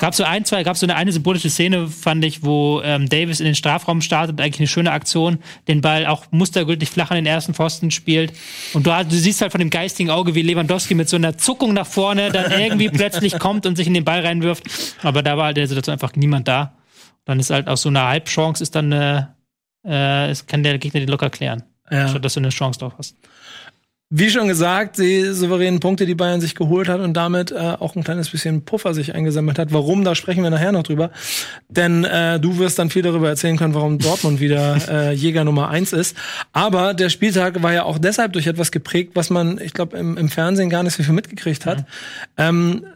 Gab 0.00 0.14
so 0.14 0.24
ein, 0.24 0.46
zwei, 0.46 0.62
gab 0.62 0.78
so 0.78 0.86
eine 0.86 0.96
eine 0.96 1.12
symbolische 1.12 1.50
Szene, 1.50 1.86
fand 1.86 2.24
ich, 2.24 2.42
wo 2.42 2.80
ähm, 2.82 3.06
Davis 3.10 3.38
in 3.38 3.44
den 3.44 3.54
Strafraum 3.54 4.00
startet, 4.00 4.40
eigentlich 4.40 4.58
eine 4.58 4.66
schöne 4.66 4.92
Aktion, 4.92 5.40
den 5.68 5.82
Ball 5.82 6.06
auch 6.06 6.24
mustergültig 6.30 6.88
flach 6.88 7.10
an 7.10 7.16
den 7.16 7.26
ersten 7.26 7.52
Pfosten 7.52 7.90
spielt. 7.90 8.32
Und 8.72 8.86
du, 8.86 8.90
du 8.90 9.14
siehst 9.14 9.42
halt 9.42 9.52
von 9.52 9.58
dem 9.58 9.68
geistigen 9.68 10.08
Auge, 10.08 10.34
wie 10.34 10.40
Lewandowski 10.40 10.94
mit 10.94 11.10
so 11.10 11.16
einer 11.16 11.36
Zuckung 11.36 11.74
nach 11.74 11.86
vorne 11.86 12.32
dann 12.32 12.50
irgendwie 12.58 12.88
plötzlich 12.88 13.38
kommt 13.38 13.66
und 13.66 13.76
sich 13.76 13.86
in 13.86 13.92
den 13.92 14.06
Ball 14.06 14.24
reinwirft. 14.24 14.64
Aber 15.02 15.22
da 15.22 15.36
war 15.36 15.44
halt 15.44 15.58
der 15.58 15.68
Situation 15.68 15.92
einfach 15.92 16.14
niemand 16.16 16.48
da. 16.48 16.78
Dann 17.26 17.38
ist 17.38 17.50
halt 17.50 17.68
auch 17.68 17.76
so 17.76 17.90
eine 17.90 18.02
Halbchance, 18.02 18.62
ist 18.62 18.74
dann 18.74 18.90
eine, 18.90 19.34
äh, 19.86 20.30
es 20.30 20.46
kann 20.46 20.62
der 20.62 20.78
Gegner 20.78 21.00
die 21.00 21.06
locker 21.06 21.28
klären. 21.28 21.64
Ja. 21.90 22.08
Statt 22.08 22.24
dass 22.24 22.32
du 22.32 22.40
eine 22.40 22.48
Chance 22.48 22.80
drauf 22.80 22.94
hast. 22.96 23.16
Wie 24.12 24.28
schon 24.28 24.48
gesagt, 24.48 24.98
die 24.98 25.22
souveränen 25.32 25.78
Punkte, 25.78 26.04
die 26.04 26.16
Bayern 26.16 26.40
sich 26.40 26.56
geholt 26.56 26.88
hat 26.88 27.00
und 27.00 27.14
damit 27.14 27.52
äh, 27.52 27.76
auch 27.78 27.94
ein 27.94 28.02
kleines 28.02 28.28
bisschen 28.28 28.64
Puffer 28.64 28.92
sich 28.92 29.14
eingesammelt 29.14 29.56
hat. 29.56 29.72
Warum, 29.72 30.02
da 30.02 30.16
sprechen 30.16 30.42
wir 30.42 30.50
nachher 30.50 30.72
noch 30.72 30.82
drüber. 30.82 31.12
Denn 31.68 32.02
äh, 32.02 32.40
du 32.40 32.58
wirst 32.58 32.80
dann 32.80 32.90
viel 32.90 33.02
darüber 33.02 33.28
erzählen 33.28 33.56
können, 33.56 33.72
warum 33.72 34.00
Dortmund 34.00 34.40
wieder 34.40 34.78
äh, 34.88 35.12
Jäger 35.12 35.44
Nummer 35.44 35.68
eins 35.68 35.92
ist. 35.92 36.16
Aber 36.52 36.92
der 36.92 37.08
Spieltag 37.08 37.62
war 37.62 37.72
ja 37.72 37.84
auch 37.84 37.98
deshalb 37.98 38.32
durch 38.32 38.48
etwas 38.48 38.72
geprägt, 38.72 39.12
was 39.14 39.30
man, 39.30 39.60
ich 39.60 39.74
glaube, 39.74 39.96
im, 39.96 40.16
im, 40.16 40.28
Fernsehen 40.28 40.70
gar 40.70 40.82
nicht 40.82 40.94
so 40.96 41.04
viel 41.04 41.14
mitgekriegt 41.14 41.64
hat. 41.64 41.78
Mhm. 41.78 41.84
Ähm, 42.36 42.86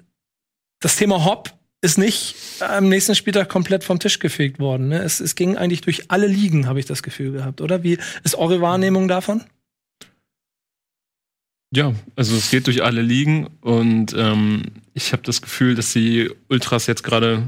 das 0.81 0.97
Thema 0.97 1.25
Hopp 1.25 1.53
ist 1.81 1.97
nicht 1.97 2.35
am 2.59 2.89
nächsten 2.89 3.15
Spieltag 3.15 3.49
komplett 3.49 3.85
vom 3.85 4.01
Tisch 4.01 4.19
gefegt 4.19 4.59
worden. 4.59 4.89
Ne? 4.89 4.99
Es, 4.99 5.21
es 5.21 5.37
ging 5.37 5.57
eigentlich 5.57 5.83
durch 5.83 6.11
alle 6.11 6.27
Ligen, 6.27 6.67
habe 6.67 6.81
ich 6.81 6.87
das 6.87 7.05
Gefühl 7.05 7.31
gehabt, 7.31 7.61
oder? 7.61 7.85
Wie 7.85 7.99
ist 8.25 8.35
eure 8.35 8.61
Wahrnehmung 8.61 9.07
davon? 9.07 9.45
Ja, 11.75 11.93
also 12.15 12.37
es 12.37 12.51
geht 12.51 12.67
durch 12.69 12.85
alle 12.85 13.03
Ligen 13.03 13.49
und 13.61 14.15
ähm, 14.17 14.63
ich 14.93 15.13
habe 15.13 15.23
das 15.25 15.43
Gefühl, 15.43 15.75
dass 15.75 15.93
die 15.93 16.31
Ultras 16.49 16.87
jetzt 16.87 17.03
gerade 17.03 17.43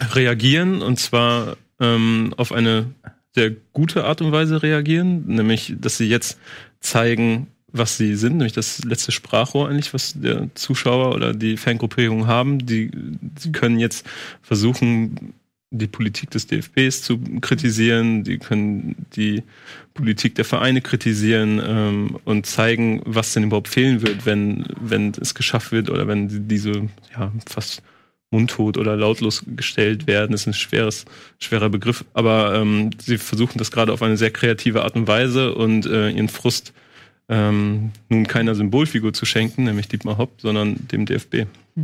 reagieren 0.00 0.80
und 0.80 0.98
zwar 0.98 1.56
ähm, 1.78 2.32
auf 2.38 2.52
eine 2.52 2.86
sehr 3.34 3.50
gute 3.72 4.04
Art 4.04 4.22
und 4.22 4.32
Weise 4.32 4.62
reagieren, 4.62 5.26
nämlich 5.26 5.74
dass 5.78 5.98
sie 5.98 6.08
jetzt 6.08 6.38
zeigen, 6.80 7.48
was 7.72 7.96
sie 7.96 8.14
sind, 8.14 8.36
nämlich 8.36 8.52
das 8.52 8.84
letzte 8.84 9.12
Sprachrohr 9.12 9.68
eigentlich, 9.68 9.92
was 9.92 10.14
der 10.14 10.48
Zuschauer 10.54 11.14
oder 11.14 11.34
die 11.34 11.56
Fangruppierung 11.56 12.26
haben. 12.26 12.64
Die, 12.64 12.90
die 12.92 13.52
können 13.52 13.78
jetzt 13.78 14.06
versuchen, 14.42 15.34
die 15.72 15.86
Politik 15.86 16.30
des 16.30 16.46
DFBs 16.46 17.02
zu 17.02 17.18
kritisieren, 17.40 18.24
die 18.24 18.38
können 18.38 19.06
die 19.16 19.42
Politik 19.94 20.34
der 20.34 20.44
Vereine 20.44 20.80
kritisieren 20.80 21.60
ähm, 21.64 22.18
und 22.24 22.46
zeigen, 22.46 23.02
was 23.04 23.32
denn 23.32 23.44
überhaupt 23.44 23.68
fehlen 23.68 24.02
wird, 24.02 24.26
wenn, 24.26 24.66
wenn 24.80 25.12
es 25.20 25.34
geschafft 25.34 25.72
wird 25.72 25.90
oder 25.90 26.06
wenn 26.06 26.48
diese 26.48 26.88
ja, 27.14 27.32
fast 27.46 27.82
mundtot 28.30 28.78
oder 28.78 28.96
lautlos 28.96 29.44
gestellt 29.56 30.06
werden, 30.06 30.32
das 30.32 30.42
ist 30.42 30.46
ein 30.48 30.54
schweres, 30.54 31.04
schwerer 31.38 31.68
Begriff. 31.68 32.04
Aber 32.14 32.54
ähm, 32.54 32.90
sie 32.98 33.18
versuchen 33.18 33.58
das 33.58 33.70
gerade 33.70 33.92
auf 33.92 34.02
eine 34.02 34.16
sehr 34.16 34.30
kreative 34.30 34.82
Art 34.82 34.94
und 34.96 35.06
Weise 35.06 35.54
und 35.54 35.86
äh, 35.86 36.10
ihren 36.10 36.28
Frust 36.28 36.72
ähm, 37.28 37.92
nun 38.08 38.26
keiner 38.26 38.54
Symbolfigur 38.54 39.12
zu 39.12 39.26
schenken, 39.26 39.64
nämlich 39.64 39.88
Dietmar 39.88 40.18
Hopp, 40.18 40.40
sondern 40.40 40.88
dem 40.88 41.06
DFB. 41.06 41.46
Ich 41.76 41.82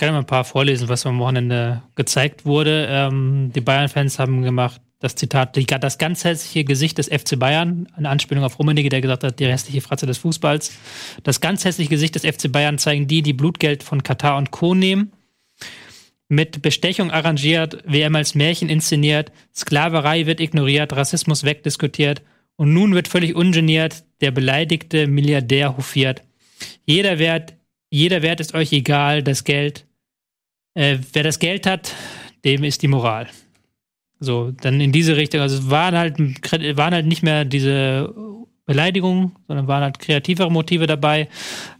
kann 0.00 0.12
mal 0.14 0.20
ein 0.20 0.26
paar 0.26 0.44
vorlesen, 0.44 0.88
was 0.88 1.04
am 1.04 1.18
Wochenende 1.18 1.82
gezeigt 1.94 2.46
wurde. 2.46 2.88
Ähm, 2.90 3.52
die 3.54 3.60
Bayern-Fans 3.60 4.18
haben 4.18 4.42
gemacht, 4.42 4.80
das 4.98 5.14
Zitat, 5.14 5.56
die, 5.56 5.66
das 5.66 5.98
ganz 5.98 6.24
hässliche 6.24 6.64
Gesicht 6.64 6.98
des 6.98 7.08
FC 7.08 7.38
Bayern, 7.38 7.86
eine 7.94 8.08
Anspielung 8.08 8.42
auf 8.42 8.58
Rummenigge, 8.58 8.88
der 8.88 9.02
gesagt 9.02 9.24
hat, 9.24 9.38
die 9.38 9.44
restliche 9.44 9.82
Fratze 9.82 10.06
des 10.06 10.18
Fußballs. 10.18 10.72
Das 11.22 11.40
ganz 11.40 11.64
hässliche 11.64 11.90
Gesicht 11.90 12.14
des 12.14 12.24
FC 12.24 12.50
Bayern 12.50 12.78
zeigen 12.78 13.06
die, 13.06 13.22
die 13.22 13.34
Blutgeld 13.34 13.82
von 13.82 14.02
Katar 14.02 14.38
und 14.38 14.50
Co. 14.50 14.74
nehmen. 14.74 15.12
Mit 16.28 16.62
Bestechung 16.62 17.10
arrangiert, 17.10 17.82
WM 17.86 18.16
als 18.16 18.34
Märchen 18.34 18.70
inszeniert, 18.70 19.32
Sklaverei 19.54 20.26
wird 20.26 20.40
ignoriert, 20.40 20.94
Rassismus 20.94 21.44
wegdiskutiert 21.44 22.22
und 22.56 22.72
nun 22.72 22.94
wird 22.94 23.08
völlig 23.08 23.34
ungeniert 23.34 24.04
der 24.22 24.30
beleidigte 24.30 25.06
Milliardär 25.06 25.76
hofiert. 25.76 26.22
Jeder 26.86 27.18
Wert, 27.18 27.54
jeder 27.90 28.22
Wert 28.22 28.40
ist 28.40 28.54
euch 28.54 28.72
egal, 28.72 29.22
das 29.22 29.44
Geld 29.44 29.86
äh, 30.80 30.98
wer 31.12 31.22
das 31.22 31.38
Geld 31.38 31.66
hat, 31.66 31.94
dem 32.44 32.64
ist 32.64 32.82
die 32.82 32.88
Moral. 32.88 33.26
So, 34.18 34.52
dann 34.62 34.80
in 34.80 34.92
diese 34.92 35.16
Richtung. 35.16 35.40
Also 35.40 35.58
es 35.58 35.70
waren 35.70 35.96
halt, 35.96 36.18
waren 36.76 36.94
halt 36.94 37.06
nicht 37.06 37.22
mehr 37.22 37.44
diese 37.44 38.14
Beleidigungen, 38.64 39.32
sondern 39.46 39.66
waren 39.66 39.82
halt 39.82 39.98
kreativere 39.98 40.50
Motive 40.50 40.86
dabei. 40.86 41.28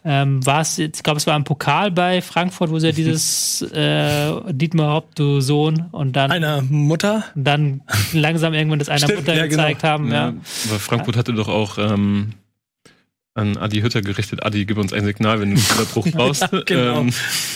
Ähm, 0.04 0.44
war 0.44 0.60
es, 0.60 0.78
ich 0.78 1.02
glaube, 1.02 1.18
es 1.18 1.26
war 1.26 1.34
ein 1.34 1.44
Pokal 1.44 1.90
bei 1.90 2.20
Frankfurt, 2.20 2.70
wo 2.70 2.78
sie 2.78 2.88
ja 2.88 2.92
dieses 2.92 3.62
äh, 3.74 4.32
Dietmar 4.52 4.94
Hopp, 4.94 5.14
du 5.14 5.40
Sohn 5.40 5.86
und 5.92 6.14
dann 6.16 6.30
einer 6.30 6.62
Mutter, 6.62 7.24
dann 7.34 7.82
langsam 8.12 8.52
irgendwann 8.54 8.80
das 8.80 8.88
einer 8.88 8.98
Stimmt, 8.98 9.20
Mutter 9.20 9.34
ja, 9.34 9.46
genau. 9.46 9.62
gezeigt 9.62 9.80
genau. 9.82 9.92
haben. 9.92 10.08
Ja. 10.08 10.14
ja. 10.14 10.34
Aber 10.68 10.78
Frankfurt 10.78 11.16
hatte 11.16 11.32
doch 11.32 11.48
auch 11.48 11.78
ähm, 11.78 12.32
an 13.34 13.56
Adi 13.56 13.80
Hütter 13.80 14.02
gerichtet. 14.02 14.44
Adi, 14.44 14.66
gib 14.66 14.76
uns 14.76 14.92
ein 14.92 15.04
Signal, 15.04 15.40
wenn 15.40 15.54
du 15.54 15.60
einen 15.60 15.66
Unterbruch 15.70 16.06
brauchst. 16.12 16.48
genau. 16.66 17.02
Ähm. 17.02 17.10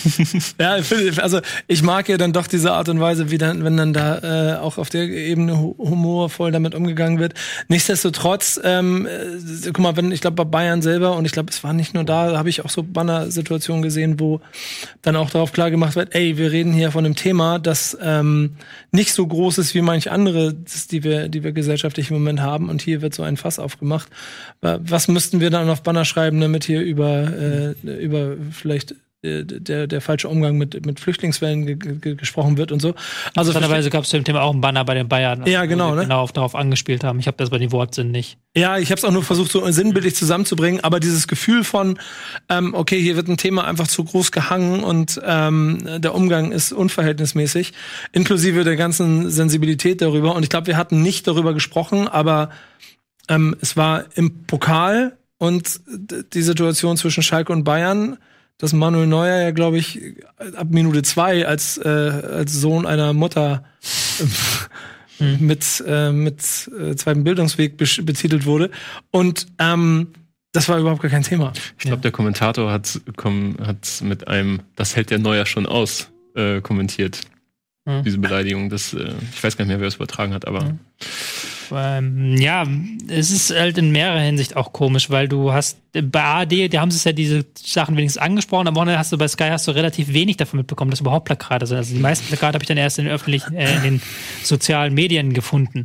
ja, 0.61 0.77
also 1.21 1.41
ich 1.67 1.83
mag 1.83 2.09
ja 2.09 2.17
dann 2.17 2.33
doch 2.33 2.47
diese 2.47 2.73
Art 2.73 2.89
und 2.89 3.01
Weise, 3.01 3.33
wie 3.33 3.39
dann, 3.39 3.65
wenn 3.65 3.77
dann 3.77 3.93
da 3.93 4.55
äh, 4.55 4.59
auch 4.59 4.79
auf 4.79 4.89
der 4.89 5.03
Ebene 5.03 5.59
humorvoll 5.59 6.53
damit 6.53 6.77
umgegangen 6.77 7.19
wird. 7.19 7.35
Nichtsdestotrotz, 7.67 8.61
ähm, 8.63 9.07
äh, 9.07 9.67
guck 9.67 9.81
mal, 9.81 9.97
wenn 9.97 10.13
ich 10.13 10.21
glaube 10.21 10.37
bei 10.37 10.45
Bayern 10.45 10.81
selber 10.81 11.17
und 11.17 11.25
ich 11.25 11.33
glaube, 11.33 11.51
es 11.51 11.65
war 11.65 11.73
nicht 11.73 11.93
nur 11.93 12.05
da, 12.05 12.37
habe 12.39 12.49
ich 12.51 12.65
auch 12.65 12.71
so 12.71 12.85
Banner-Situationen 12.85 13.83
gesehen, 13.83 14.21
wo 14.21 14.41
dann 15.03 15.17
auch 15.17 15.31
darauf 15.31 15.53
klar 15.53 15.73
gemacht 15.73 15.97
wird, 15.97 16.15
ey, 16.15 16.39
wir 16.39 16.53
reden 16.53 16.73
hier 16.73 16.93
von 16.93 17.05
einem 17.05 17.17
Thema, 17.17 17.59
das 17.59 17.99
ähm, 18.01 18.57
nicht 18.93 19.13
so 19.13 19.27
groß 19.27 19.59
ist 19.59 19.75
wie 19.75 19.83
manche 19.83 20.13
andere, 20.13 20.55
die 20.55 21.03
wir, 21.03 21.29
die 21.29 21.43
wir 21.43 21.51
gesellschaftlich 21.51 22.11
im 22.11 22.17
Moment 22.17 22.41
haben. 22.41 22.69
Und 22.69 22.81
hier 22.81 23.03
wird 23.03 23.13
so 23.13 23.25
ein 23.25 23.37
Fass 23.37 23.59
aufgemacht. 23.59 24.09
Was 24.61 25.09
müssten 25.09 25.41
wir 25.41 25.51
dann 25.51 25.64
auf 25.69 25.83
Banner 25.83 26.05
schreiben, 26.05 26.41
damit 26.41 26.65
hier 26.65 26.83
über, 26.83 27.33
äh, 27.33 27.73
über 27.83 28.37
vielleicht 28.51 28.95
äh, 29.25 29.45
der, 29.45 29.87
der 29.87 30.01
falsche 30.01 30.29
Umgang 30.29 30.59
mit, 30.59 30.85
mit 30.85 31.01
Flüchtlingswellen 31.01 31.65
ge 31.65 31.77
ge 31.77 32.15
gesprochen 32.15 32.59
wird 32.59 32.73
und 32.73 32.81
so. 32.81 32.95
Also 33.35 33.51
Interessanterweise 33.51 33.89
gab 33.89 34.05
es 34.05 34.11
zu 34.11 34.19
dem 34.19 34.25
Thema 34.25 34.43
auch 34.43 34.53
einen 34.53 34.61
Banner 34.61 34.85
bei 34.85 34.95
den 34.95 35.09
Bayern, 35.09 35.47
ja, 35.47 35.65
genau, 35.65 35.95
ne? 35.95 36.03
genau 36.03 36.27
darauf 36.27 36.55
angespielt 36.55 37.05
haben. 37.05 37.19
Ich 37.21 37.27
habe 37.27 37.37
das 37.39 37.49
bei 37.49 37.59
den 37.59 37.73
Wortsinn 37.73 38.11
nicht. 38.11 38.37
Ja, 38.55 38.77
ich 38.77 38.91
habe 38.91 38.99
es 38.99 39.05
auch 39.05 39.11
nur 39.11 39.23
versucht, 39.23 39.51
so 39.51 39.69
sinnbildlich 39.71 40.15
zusammenzubringen, 40.15 40.85
aber 40.85 41.01
dieses 41.01 41.27
Gefühl 41.27 41.65
von, 41.65 41.99
ähm, 42.51 42.75
okay, 42.75 43.01
hier 43.01 43.17
wird 43.17 43.29
ein 43.29 43.39
Thema 43.39 43.65
einfach 43.65 43.89
zu 43.89 44.05
groß 44.05 44.31
gehangen 44.31 44.85
und 44.85 45.21
ähm, 45.25 45.79
der 45.99 46.15
Umgang 46.15 46.53
ist 46.53 46.73
unverhältnismäßig, 46.73 47.73
inklusive 48.13 48.65
der 48.65 48.77
ganzen 48.77 49.31
Sensibilität 49.31 50.03
darüber. 50.03 50.35
Und 50.35 50.43
ich 50.43 50.51
glaube, 50.51 50.67
wir 50.67 50.77
hatten 50.77 51.01
nicht 51.03 51.27
darüber 51.27 51.55
gesprochen, 51.55 52.09
aber 52.09 52.51
ähm, 53.29 53.57
es 53.63 53.77
war 53.77 54.05
im 54.17 54.45
Pokal 54.45 55.17
und 55.45 55.81
die 56.33 56.43
Situation 56.43 56.97
zwischen 56.97 57.23
Schalke 57.23 57.53
und 57.53 57.65
Bayern, 57.65 58.19
dass 58.59 58.73
Manuel 58.73 59.07
Neuer 59.07 59.43
ja, 59.43 59.51
glaube 59.51 59.79
ich, 59.79 60.01
ab 60.57 60.69
Minute 60.71 61.03
zwei 61.03 61.47
als, 61.47 61.77
äh, 61.79 61.89
als 61.89 62.53
Sohn 62.53 62.87
einer 62.87 63.13
Mutter 63.13 63.65
mhm. 65.19 65.39
mit, 65.41 65.85
äh, 65.87 66.13
mit 66.13 66.71
äh, 66.79 66.95
zweitem 66.95 67.25
Bildungsweg 67.25 67.77
betitelt 67.77 68.47
wurde. 68.47 68.71
Und 69.11 69.47
ähm, 69.59 70.09
das 70.53 70.69
war 70.69 70.79
überhaupt 70.79 71.03
gar 71.03 71.11
kein 71.11 71.25
Thema. 71.25 71.53
Ich 71.79 71.85
glaube, 71.85 71.97
ja. 71.97 72.03
der 72.03 72.13
Kommentator 72.13 72.71
hat, 72.71 73.01
komm, 73.17 73.57
hat 73.61 74.01
mit 74.03 74.29
einem, 74.29 74.61
das 74.77 74.95
hält 74.95 75.11
der 75.11 75.19
Neuer 75.19 75.47
schon 75.47 75.67
aus, 75.67 76.11
äh, 76.37 76.61
kommentiert. 76.61 77.21
Mhm. 77.85 78.03
Diese 78.05 78.19
Beleidigung. 78.19 78.71
Das, 78.71 78.95
äh, 78.95 79.15
ich 79.33 79.43
weiß 79.43 79.57
gar 79.57 79.65
nicht 79.65 79.73
mehr, 79.73 79.81
wer 79.81 79.89
es 79.89 79.97
übertragen 79.97 80.33
hat, 80.33 80.47
aber. 80.47 80.65
Mhm. 80.65 80.79
Ähm, 81.73 82.37
ja, 82.37 82.67
es 83.09 83.31
ist 83.31 83.51
halt 83.55 83.79
in 83.79 83.93
mehrerer 83.93 84.21
Hinsicht 84.21 84.57
auch 84.57 84.73
komisch, 84.73 85.11
weil 85.11 85.29
du 85.29 85.53
hast 85.53 85.79
bei 86.03 86.23
ARD, 86.23 86.73
die 86.73 86.79
haben 86.79 86.89
es 86.89 87.05
ja 87.05 87.13
diese 87.13 87.45
Sachen 87.55 87.97
wenigstens 87.97 88.21
angesprochen, 88.21 88.67
am 88.67 88.75
Wochenende 88.75 88.99
hast 88.99 89.13
du 89.13 89.19
bei 89.19 89.29
Sky 89.29 89.49
hast 89.51 89.69
du 89.69 89.71
relativ 89.71 90.13
wenig 90.13 90.37
davon 90.37 90.59
mitbekommen, 90.59 90.91
dass 90.91 91.01
überhaupt 91.01 91.25
Plakate 91.27 91.67
sind. 91.67 91.77
Also 91.77 91.95
die 91.95 92.01
meisten 92.01 92.27
Plakate 92.27 92.55
habe 92.55 92.65
ich 92.65 92.69
dann 92.69 92.77
erst 92.77 92.99
in 92.99 93.05
den 93.05 93.15
öffentlichen, 93.15 93.55
äh, 93.55 93.77
in 93.77 93.83
den 93.83 94.03
sozialen 94.43 94.93
Medien 94.95 95.33
gefunden. 95.35 95.85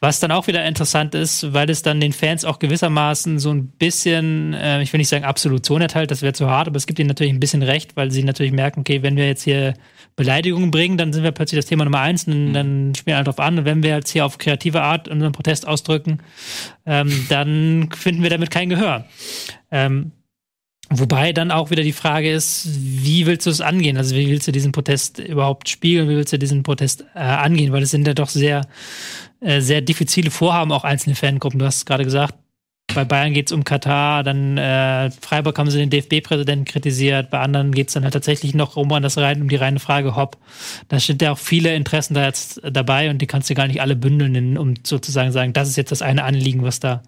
Was 0.00 0.20
dann 0.20 0.32
auch 0.32 0.46
wieder 0.46 0.64
interessant 0.64 1.14
ist, 1.14 1.52
weil 1.52 1.68
es 1.68 1.82
dann 1.82 2.00
den 2.00 2.12
Fans 2.12 2.44
auch 2.46 2.58
gewissermaßen 2.58 3.38
so 3.38 3.50
ein 3.52 3.66
bisschen, 3.66 4.54
äh, 4.54 4.82
ich 4.82 4.92
will 4.92 4.98
nicht 4.98 5.08
sagen 5.08 5.24
Absolution 5.24 5.82
erteilt, 5.82 6.10
das 6.10 6.22
wäre 6.22 6.32
zu 6.32 6.48
hart, 6.48 6.68
aber 6.68 6.76
es 6.76 6.86
gibt 6.86 6.98
ihnen 6.98 7.08
natürlich 7.08 7.32
ein 7.32 7.40
bisschen 7.40 7.62
recht, 7.62 7.94
weil 7.94 8.10
sie 8.10 8.24
natürlich 8.24 8.52
merken, 8.52 8.80
okay, 8.80 9.02
wenn 9.02 9.16
wir 9.16 9.26
jetzt 9.26 9.42
hier 9.42 9.74
Beleidigungen 10.16 10.70
bringen, 10.70 10.98
dann 10.98 11.12
sind 11.12 11.24
wir 11.24 11.32
plötzlich 11.32 11.58
das 11.58 11.66
Thema 11.66 11.84
Nummer 11.84 12.00
eins 12.00 12.26
und 12.26 12.48
mhm. 12.48 12.52
dann 12.52 12.94
spielen 12.94 13.16
alle 13.16 13.24
drauf 13.24 13.40
an. 13.40 13.58
Und 13.58 13.64
wenn 13.64 13.82
wir 13.82 13.90
jetzt 13.90 14.10
hier 14.10 14.26
auf 14.26 14.38
kreative 14.38 14.82
Art 14.82 15.08
unseren 15.08 15.32
Protest 15.32 15.66
ausdrücken, 15.66 16.18
ähm, 16.86 17.26
dann 17.28 17.90
finden 17.94 18.22
wir 18.22 18.30
damit 18.30 18.50
kein 18.50 18.68
Gehör. 18.68 19.06
Ähm, 19.70 20.12
Wobei 20.94 21.32
dann 21.32 21.50
auch 21.50 21.70
wieder 21.70 21.82
die 21.82 21.92
Frage 21.92 22.30
ist, 22.30 22.68
wie 22.78 23.24
willst 23.24 23.46
du 23.46 23.50
es 23.50 23.62
angehen? 23.62 23.96
Also 23.96 24.14
wie 24.14 24.28
willst 24.28 24.46
du 24.46 24.52
diesen 24.52 24.72
Protest 24.72 25.20
überhaupt 25.20 25.70
spiegeln? 25.70 26.08
Wie 26.08 26.16
willst 26.16 26.34
du 26.34 26.38
diesen 26.38 26.64
Protest 26.64 27.06
äh, 27.14 27.20
angehen? 27.20 27.72
Weil 27.72 27.82
es 27.82 27.90
sind 27.90 28.06
ja 28.06 28.12
doch 28.12 28.28
sehr, 28.28 28.66
äh, 29.40 29.60
sehr 29.62 29.80
diffizile 29.80 30.30
Vorhaben, 30.30 30.70
auch 30.70 30.84
einzelne 30.84 31.16
Fangruppen. 31.16 31.58
Du 31.58 31.64
hast 31.64 31.76
es 31.78 31.86
gerade 31.86 32.04
gesagt, 32.04 32.34
bei 32.94 33.04
Bayern 33.04 33.32
geht 33.32 33.46
es 33.46 33.52
um 33.52 33.64
Katar, 33.64 34.22
dann 34.22 34.58
äh, 34.58 35.10
Freiburg 35.10 35.58
haben 35.58 35.70
sie 35.70 35.78
den 35.78 35.90
DFB-Präsidenten 35.90 36.64
kritisiert, 36.64 37.30
bei 37.30 37.40
anderen 37.40 37.72
geht 37.72 37.88
es 37.88 37.94
dann 37.94 38.04
halt 38.04 38.12
tatsächlich 38.12 38.54
noch 38.54 38.76
um 38.76 38.88
das 39.02 39.16
rein, 39.18 39.40
um 39.40 39.48
die 39.48 39.56
reine 39.56 39.80
Frage 39.80 40.14
Hopp. 40.14 40.36
Da 40.88 41.00
sind 41.00 41.22
ja 41.22 41.32
auch 41.32 41.38
viele 41.38 41.74
Interessen 41.74 42.14
da 42.14 42.24
jetzt 42.24 42.60
dabei 42.64 43.10
und 43.10 43.18
die 43.18 43.26
kannst 43.26 43.48
du 43.48 43.54
gar 43.54 43.66
nicht 43.66 43.80
alle 43.80 43.96
bündeln, 43.96 44.58
um 44.58 44.74
sozusagen 44.84 45.32
sagen, 45.32 45.52
das 45.52 45.68
ist 45.68 45.76
jetzt 45.76 45.92
das 45.92 46.02
eine 46.02 46.24
Anliegen, 46.24 46.62
was 46.62 46.80
da 46.80 47.02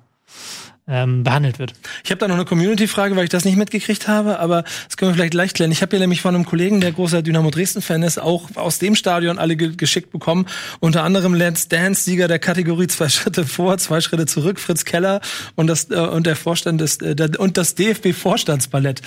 ähm, 0.87 1.25
behandelt 1.25 1.59
wird. 1.59 1.73
Ich 2.05 2.11
habe 2.11 2.19
da 2.19 2.29
noch 2.29 2.35
eine 2.35 2.45
Community-Frage, 2.45 3.17
weil 3.17 3.25
ich 3.25 3.31
das 3.31 3.47
nicht 3.47 3.57
mitgekriegt 3.57 4.07
habe, 4.07 4.39
aber 4.39 4.65
das 4.87 4.99
können 4.99 5.13
wir 5.13 5.15
vielleicht 5.15 5.33
leicht 5.33 5.57
klären. 5.57 5.73
Ich 5.73 5.81
habe 5.81 5.91
hier 5.91 6.01
nämlich 6.01 6.21
von 6.21 6.35
einem 6.35 6.45
Kollegen, 6.45 6.83
der 6.83 6.93
großer 6.93 7.23
Dynamo 7.23 7.51
Dresden-Fan 7.51 8.03
ist, 8.03 8.19
auch 8.19 8.55
aus 8.57 8.79
dem 8.79 8.95
Stadion 8.95 9.39
alle 9.39 9.57
ge 9.57 9.75
geschickt 9.77 10.11
bekommen. 10.11 10.47
Unter 10.81 11.03
anderem 11.03 11.33
Lance 11.33 11.69
Dance, 11.71 12.05
Sieger 12.05 12.29
der 12.29 12.39
Kategorie 12.39 12.87
zwei 12.87 13.09
Schritte 13.09 13.47
vor, 13.47 13.79
zwei 13.79 14.03
Schritte 14.03 14.27
zurück, 14.27 14.61
Fritz 14.61 14.85
Keller 14.85 15.21
und 15.55 15.69
das 15.69 15.91
äh, 15.91 15.95
und 15.95 16.27
der 16.27 16.37
Vorstand 16.37 16.83
des 16.83 16.99
äh, 16.99 17.17
der, 17.17 17.41
und 17.41 17.57
das 17.57 17.75
DFB-Vorstandsballett. 17.77 19.01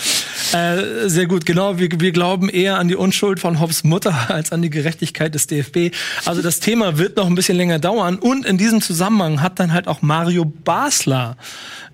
Äh, 0.53 1.07
sehr 1.07 1.27
gut, 1.27 1.45
genau. 1.45 1.77
Wir, 1.77 1.89
wir 1.91 2.11
glauben 2.11 2.49
eher 2.49 2.79
an 2.79 2.87
die 2.87 2.95
Unschuld 2.95 3.39
von 3.39 3.59
Hobbs 3.59 3.83
Mutter 3.83 4.29
als 4.31 4.51
an 4.51 4.63
die 4.63 4.71
Gerechtigkeit 4.71 5.35
des 5.35 5.45
DFB. 5.45 5.95
Also 6.25 6.41
das 6.41 6.59
Thema 6.59 6.97
wird 6.97 7.17
noch 7.17 7.27
ein 7.27 7.35
bisschen 7.35 7.55
länger 7.55 7.77
dauern 7.77 8.17
und 8.17 8.47
in 8.47 8.57
diesem 8.57 8.81
Zusammenhang 8.81 9.43
hat 9.43 9.59
dann 9.59 9.73
halt 9.73 9.87
auch 9.87 10.01
Mario 10.01 10.43
Basler 10.43 11.37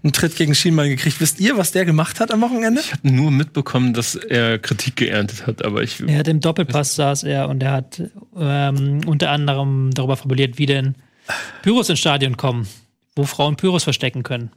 einen 0.03 0.13
Tritt 0.13 0.35
gegen 0.35 0.55
Schienbein 0.55 0.89
gekriegt. 0.89 1.19
Wisst 1.19 1.39
ihr, 1.39 1.57
was 1.57 1.71
der 1.71 1.85
gemacht 1.85 2.19
hat 2.19 2.31
am 2.31 2.41
Wochenende? 2.41 2.81
Ich 2.81 2.91
habe 2.91 3.09
nur 3.09 3.31
mitbekommen, 3.31 3.93
dass 3.93 4.15
er 4.15 4.59
Kritik 4.59 4.95
geerntet 4.97 5.47
hat, 5.47 5.63
aber 5.63 5.83
ich. 5.83 5.99
Er 6.01 6.19
hat 6.19 6.27
im 6.27 6.39
Doppelpass 6.39 6.95
saß 6.95 7.23
er 7.23 7.49
und 7.49 7.63
er 7.63 7.71
hat 7.71 8.01
ähm, 8.37 9.01
unter 9.05 9.31
anderem 9.31 9.91
darüber 9.93 10.17
formuliert, 10.17 10.57
wie 10.57 10.65
denn 10.65 10.95
Pyros 11.61 11.89
ins 11.89 11.99
Stadion 11.99 12.37
kommen, 12.37 12.67
wo 13.15 13.23
Frauen 13.23 13.55
Pyros 13.55 13.83
verstecken 13.83 14.23
können. 14.23 14.51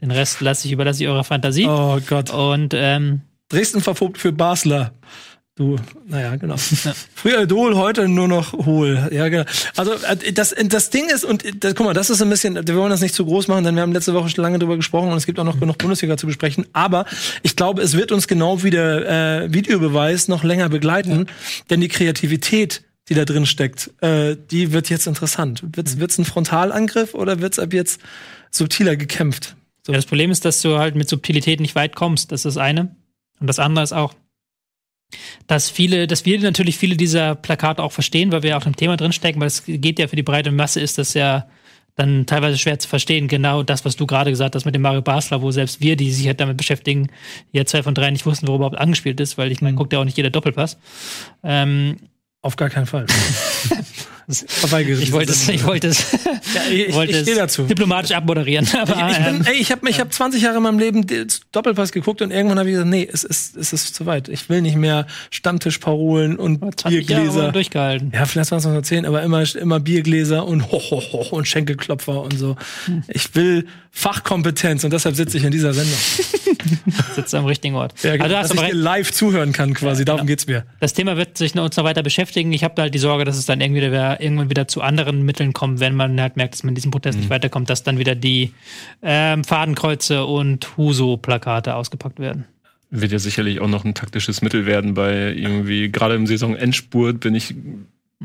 Den 0.00 0.10
Rest 0.10 0.40
lasse 0.40 0.66
ich 0.66 0.72
überlasse 0.72 1.02
ich 1.02 1.08
eurer 1.08 1.24
Fantasie. 1.24 1.66
Oh 1.66 1.98
Gott. 2.06 2.30
Und 2.30 2.74
ähm, 2.74 3.22
Dresden 3.48 3.80
verfolgt 3.80 4.18
für 4.18 4.32
Basler. 4.32 4.92
Du, 5.58 5.76
naja, 6.06 6.36
genau. 6.36 6.56
Ja. 6.84 6.92
Früher 7.14 7.44
Idol, 7.44 7.76
heute 7.76 8.08
nur 8.08 8.28
noch 8.28 8.52
Hohl. 8.52 9.08
Ja, 9.10 9.30
genau. 9.30 9.44
Also 9.74 9.94
äh, 9.94 10.30
das, 10.34 10.54
das 10.66 10.90
Ding 10.90 11.08
ist, 11.08 11.24
und 11.24 11.64
das, 11.64 11.74
guck 11.74 11.86
mal, 11.86 11.94
das 11.94 12.10
ist 12.10 12.20
ein 12.20 12.28
bisschen, 12.28 12.56
wir 12.68 12.76
wollen 12.76 12.90
das 12.90 13.00
nicht 13.00 13.14
zu 13.14 13.24
groß 13.24 13.48
machen, 13.48 13.64
denn 13.64 13.74
wir 13.74 13.80
haben 13.80 13.92
letzte 13.92 14.12
Woche 14.12 14.28
schon 14.28 14.42
lange 14.42 14.58
drüber 14.58 14.76
gesprochen 14.76 15.08
und 15.08 15.16
es 15.16 15.24
gibt 15.24 15.38
auch 15.38 15.44
noch 15.44 15.58
genug 15.58 15.78
Bundesliga 15.78 16.18
zu 16.18 16.26
besprechen. 16.26 16.66
Aber 16.74 17.06
ich 17.42 17.56
glaube, 17.56 17.80
es 17.80 17.96
wird 17.96 18.12
uns 18.12 18.28
genau 18.28 18.62
wie 18.64 18.70
der 18.70 19.44
äh, 19.44 19.54
Videobeweis 19.54 20.28
noch 20.28 20.44
länger 20.44 20.68
begleiten, 20.68 21.20
ja. 21.26 21.32
denn 21.70 21.80
die 21.80 21.88
Kreativität, 21.88 22.82
die 23.08 23.14
da 23.14 23.24
drin 23.24 23.46
steckt, 23.46 23.90
äh, 24.02 24.36
die 24.50 24.72
wird 24.72 24.90
jetzt 24.90 25.06
interessant. 25.06 25.64
Wird's, 25.72 25.96
mhm. 25.96 26.00
wird's 26.00 26.18
ein 26.18 26.26
Frontalangriff 26.26 27.14
oder 27.14 27.40
wird's 27.40 27.58
ab 27.58 27.72
jetzt 27.72 28.02
subtiler 28.50 28.96
gekämpft? 28.96 29.56
So. 29.86 29.92
Ja, 29.92 29.96
das 29.96 30.04
Problem 30.04 30.30
ist, 30.30 30.44
dass 30.44 30.60
du 30.60 30.76
halt 30.76 30.96
mit 30.96 31.08
Subtilität 31.08 31.60
nicht 31.60 31.74
weit 31.74 31.96
kommst. 31.96 32.30
Das 32.30 32.40
ist 32.40 32.44
das 32.44 32.56
eine. 32.58 32.94
Und 33.40 33.46
das 33.46 33.58
andere 33.58 33.82
ist 33.82 33.92
auch, 33.92 34.12
dass 35.46 35.70
viele, 35.70 36.06
dass 36.06 36.24
wir 36.24 36.40
natürlich 36.40 36.76
viele 36.76 36.96
dieser 36.96 37.34
Plakate 37.34 37.82
auch 37.82 37.92
verstehen, 37.92 38.32
weil 38.32 38.42
wir 38.42 38.56
auch 38.56 38.66
im 38.66 38.76
Thema 38.76 38.96
drinstecken, 38.96 39.40
weil 39.40 39.48
es 39.48 39.64
geht 39.66 39.98
ja 39.98 40.08
für 40.08 40.16
die 40.16 40.22
breite 40.22 40.50
Masse 40.50 40.80
ist 40.80 40.98
das 40.98 41.14
ja 41.14 41.46
dann 41.94 42.26
teilweise 42.26 42.58
schwer 42.58 42.78
zu 42.78 42.88
verstehen. 42.88 43.26
Genau 43.26 43.62
das, 43.62 43.84
was 43.84 43.96
du 43.96 44.06
gerade 44.06 44.30
gesagt 44.30 44.54
hast 44.54 44.66
mit 44.66 44.74
dem 44.74 44.82
Mario 44.82 45.00
Basler, 45.02 45.40
wo 45.40 45.50
selbst 45.50 45.80
wir, 45.80 45.96
die 45.96 46.12
sich 46.12 46.26
halt 46.26 46.40
damit 46.40 46.58
beschäftigen, 46.58 47.08
ja 47.52 47.64
zwei 47.64 47.82
von 47.82 47.94
drei 47.94 48.10
nicht 48.10 48.26
wussten, 48.26 48.46
worüber 48.46 48.66
überhaupt 48.66 48.78
angespielt 48.78 49.18
ist, 49.18 49.38
weil 49.38 49.50
ich 49.50 49.62
meine, 49.62 49.72
mhm. 49.72 49.76
guckt 49.76 49.92
ja 49.92 49.98
auch 49.98 50.04
nicht 50.04 50.16
jeder 50.16 50.30
Doppelpass. 50.30 50.78
Ähm, 51.42 51.96
Auf 52.42 52.56
gar 52.56 52.68
keinen 52.68 52.86
Fall. 52.86 53.06
Ich 54.28 55.12
wollte 55.12 55.30
es, 55.30 55.48
ich 55.48 55.64
wollte 55.64 55.86
es, 55.86 56.12
ja, 56.54 56.62
ich, 56.68 56.92
wollte 56.92 57.12
ich, 57.12 57.28
ich 57.28 57.36
dazu. 57.36 57.62
diplomatisch 57.62 58.10
abmoderieren. 58.10 58.66
Aber, 58.76 59.10
ich, 59.10 59.16
bin, 59.18 59.36
ähm, 59.36 59.42
ey, 59.44 59.54
ich 59.54 59.70
habe 59.70 59.88
ich 59.88 60.00
hab 60.00 60.12
20 60.12 60.42
Jahre 60.42 60.56
in 60.56 60.64
meinem 60.64 60.80
Leben 60.80 61.06
Doppelpass 61.52 61.92
geguckt 61.92 62.22
und 62.22 62.32
irgendwann 62.32 62.58
habe 62.58 62.68
ich 62.68 62.74
gesagt, 62.74 62.90
nee, 62.90 63.08
es 63.10 63.22
ist, 63.22 63.56
es 63.56 63.72
ist 63.72 63.94
zu 63.94 64.04
weit. 64.04 64.28
Ich 64.28 64.48
will 64.48 64.62
nicht 64.62 64.76
mehr 64.76 65.06
Stammtischparolen 65.30 66.36
und 66.36 66.60
Biergläser. 66.84 67.52
durchgehalten. 67.52 68.10
Ja, 68.12 68.26
vielleicht 68.26 68.50
waren 68.50 68.58
es 68.58 68.64
noch 68.64 68.72
erzählen, 68.72 69.06
aber 69.06 69.22
immer, 69.22 69.44
immer 69.54 69.78
Biergläser 69.78 70.44
und 70.44 70.72
ho, 70.72 70.80
ho, 70.80 71.00
ho, 71.00 71.36
und 71.36 71.46
Schenkelklopfer 71.46 72.20
und 72.22 72.36
so. 72.36 72.56
Hm. 72.86 73.04
Ich 73.08 73.34
will 73.36 73.66
Fachkompetenz 73.92 74.84
und 74.84 74.92
deshalb 74.92 75.16
sitze 75.16 75.38
ich 75.38 75.44
in 75.44 75.50
dieser 75.50 75.72
Sendung. 75.72 75.96
Sitzt 77.14 77.34
am 77.34 77.46
richtigen 77.46 77.76
Ort. 77.76 77.94
Ja, 78.02 78.12
also, 78.12 78.28
dass 78.28 78.50
ich 78.50 78.60
dir 78.60 78.74
live 78.74 79.10
zuhören 79.10 79.52
kann 79.52 79.72
quasi, 79.72 80.02
ja, 80.02 80.04
darum 80.04 80.20
genau. 80.20 80.28
geht's 80.28 80.46
mir. 80.46 80.64
Das 80.80 80.92
Thema 80.92 81.16
wird 81.16 81.38
sich 81.38 81.56
uns 81.56 81.76
noch 81.76 81.84
weiter 81.84 82.02
beschäftigen. 82.02 82.52
Ich 82.52 82.62
habe 82.62 82.82
halt 82.82 82.94
die 82.94 82.98
Sorge, 82.98 83.24
dass 83.24 83.38
es 83.38 83.46
dann 83.46 83.60
irgendwie 83.62 83.80
wieder, 83.82 84.15
irgendwann 84.20 84.50
wieder 84.50 84.68
zu 84.68 84.82
anderen 84.82 85.22
Mitteln 85.24 85.52
kommt, 85.52 85.80
wenn 85.80 85.94
man 85.94 86.20
halt 86.20 86.36
merkt, 86.36 86.54
dass 86.54 86.62
man 86.62 86.70
in 86.70 86.74
diesem 86.76 86.90
Protest 86.90 87.16
mhm. 87.16 87.22
nicht 87.22 87.30
weiterkommt, 87.30 87.70
dass 87.70 87.82
dann 87.82 87.98
wieder 87.98 88.14
die 88.14 88.52
ähm, 89.02 89.44
Fadenkreuze 89.44 90.24
und 90.24 90.76
Huso-Plakate 90.76 91.74
ausgepackt 91.74 92.18
werden 92.18 92.44
wird 92.88 93.12
ja 93.12 93.18
sicherlich 93.18 93.60
auch 93.60 93.68
noch 93.68 93.84
ein 93.84 93.94
taktisches 93.94 94.42
Mittel 94.42 94.64
werden 94.64 94.94
bei 94.94 95.34
irgendwie, 95.34 95.90
gerade 95.90 96.14
im 96.14 96.26
Saisonendspurt 96.26 97.20
bin 97.20 97.34
ich 97.34 97.54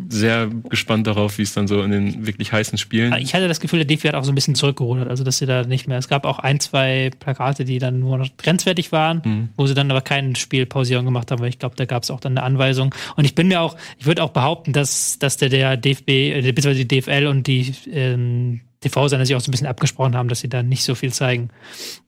sehr 0.08 0.48
gespannt 0.70 1.06
darauf, 1.06 1.38
wie 1.38 1.42
es 1.42 1.54
dann 1.54 1.68
so 1.68 1.82
in 1.82 1.92
den 1.92 2.26
wirklich 2.26 2.54
heißen 2.54 2.78
Spielen. 2.78 3.14
Ich 3.20 3.34
hatte 3.34 3.50
das 3.50 3.60
Gefühl, 3.60 3.80
der 3.80 3.86
DFB 3.86 4.08
hat 4.08 4.16
auch 4.16 4.24
so 4.24 4.32
ein 4.32 4.36
bisschen 4.36 4.56
zurückgerudert, 4.56 5.10
also 5.10 5.26
dass 5.26 5.38
sie 5.38 5.46
da 5.46 5.64
nicht 5.64 5.88
mehr. 5.88 5.98
Es 5.98 6.08
gab 6.08 6.26
auch 6.26 6.40
ein, 6.40 6.62
zwei 6.62 7.12
Plakate, 7.20 7.66
die 7.66 7.78
dann 7.78 8.00
nur 8.00 8.18
noch 8.18 8.30
grenzwertig 8.38 8.94
waren, 8.94 9.22
mhm. 9.24 9.50
wo 9.58 9.68
sie 9.68 9.74
dann 9.74 9.92
aber 9.92 10.00
kein 10.00 10.36
Spielpausierung 10.36 11.04
gemacht 11.04 11.30
haben, 11.30 11.42
weil 11.42 11.50
ich 11.50 11.60
glaube, 11.60 11.76
da 11.76 11.84
gab 11.86 12.04
es 12.04 12.12
auch 12.12 12.22
dann 12.22 12.38
eine 12.38 12.44
Anweisung. 12.44 12.96
Und 13.18 13.26
ich 13.26 13.36
bin 13.36 13.50
mir 13.50 13.60
auch, 13.60 13.76
ich 13.98 14.06
würde 14.06 14.24
auch 14.24 14.30
behaupten, 14.30 14.72
dass, 14.72 15.20
dass 15.20 15.36
der, 15.36 15.50
der 15.50 15.76
DFB, 15.76 16.10
äh, 16.10 16.52
beziehungsweise 16.54 16.86
die 16.86 17.02
DFL 17.02 17.28
und 17.28 17.48
die 17.48 17.74
ähm, 17.92 18.62
TV-Sender 18.80 19.26
sich 19.26 19.36
auch 19.36 19.42
so 19.42 19.50
ein 19.50 19.52
bisschen 19.52 19.68
abgesprochen 19.68 20.16
haben, 20.16 20.30
dass 20.30 20.40
sie 20.40 20.50
da 20.50 20.64
nicht 20.64 20.86
so 20.86 20.96
viel 20.96 21.12
zeigen. 21.12 21.50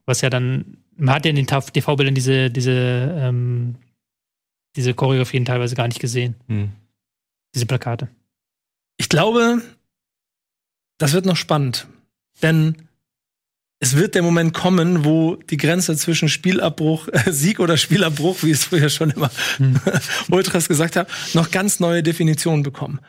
Was 0.05 0.21
ja 0.21 0.29
dann, 0.29 0.77
man 0.95 1.15
hat 1.15 1.25
ja 1.25 1.31
in 1.31 1.35
den 1.35 1.47
TV-Bildern 1.47 2.15
diese, 2.15 2.49
diese, 2.49 3.13
ähm, 3.19 3.75
diese 4.77 4.93
Choreografien 4.93 5.43
teilweise 5.43 5.75
gar 5.75 5.89
nicht 5.89 5.99
gesehen. 5.99 6.35
Mhm 6.47 6.69
diese 7.53 7.65
Plakate. 7.65 8.09
Ich 8.97 9.09
glaube, 9.09 9.61
das 10.97 11.13
wird 11.13 11.25
noch 11.25 11.37
spannend. 11.37 11.87
Denn 12.41 12.75
es 13.79 13.97
wird 13.97 14.15
der 14.15 14.21
Moment 14.21 14.53
kommen, 14.53 15.03
wo 15.03 15.35
die 15.35 15.57
Grenze 15.57 15.97
zwischen 15.97 16.29
Spielabbruch, 16.29 17.07
äh, 17.11 17.31
Sieg 17.31 17.59
oder 17.59 17.75
Spielabbruch, 17.75 18.41
wie 18.41 18.51
es 18.51 18.63
früher 18.63 18.89
schon 18.89 19.09
immer 19.09 19.29
hm. 19.57 19.79
Ultras 20.31 20.69
gesagt 20.69 20.95
haben, 20.95 21.09
noch 21.33 21.51
ganz 21.51 21.81
neue 21.81 22.01
Definitionen 22.01 22.63
bekommen. 22.63 22.99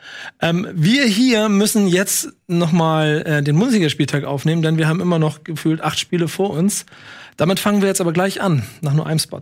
Ähm, 0.41 0.67
wir 0.73 1.05
hier 1.05 1.47
müssen 1.47 1.87
jetzt 1.87 2.33
nochmal 2.47 3.23
äh, 3.25 3.41
den 3.41 3.57
Bundesligaspieltag 3.57 4.25
aufnehmen, 4.25 4.61
denn 4.61 4.77
wir 4.77 4.89
haben 4.89 4.99
immer 4.99 5.17
noch 5.17 5.45
gefühlt 5.45 5.79
acht 5.79 5.97
Spiele 5.97 6.27
vor 6.27 6.49
uns. 6.49 6.85
Damit 7.37 7.59
fangen 7.59 7.81
wir 7.81 7.87
jetzt 7.87 8.01
aber 8.01 8.11
gleich 8.11 8.41
an, 8.41 8.63
nach 8.81 8.93
nur 8.93 9.07
einem 9.07 9.19
Spot. 9.19 9.41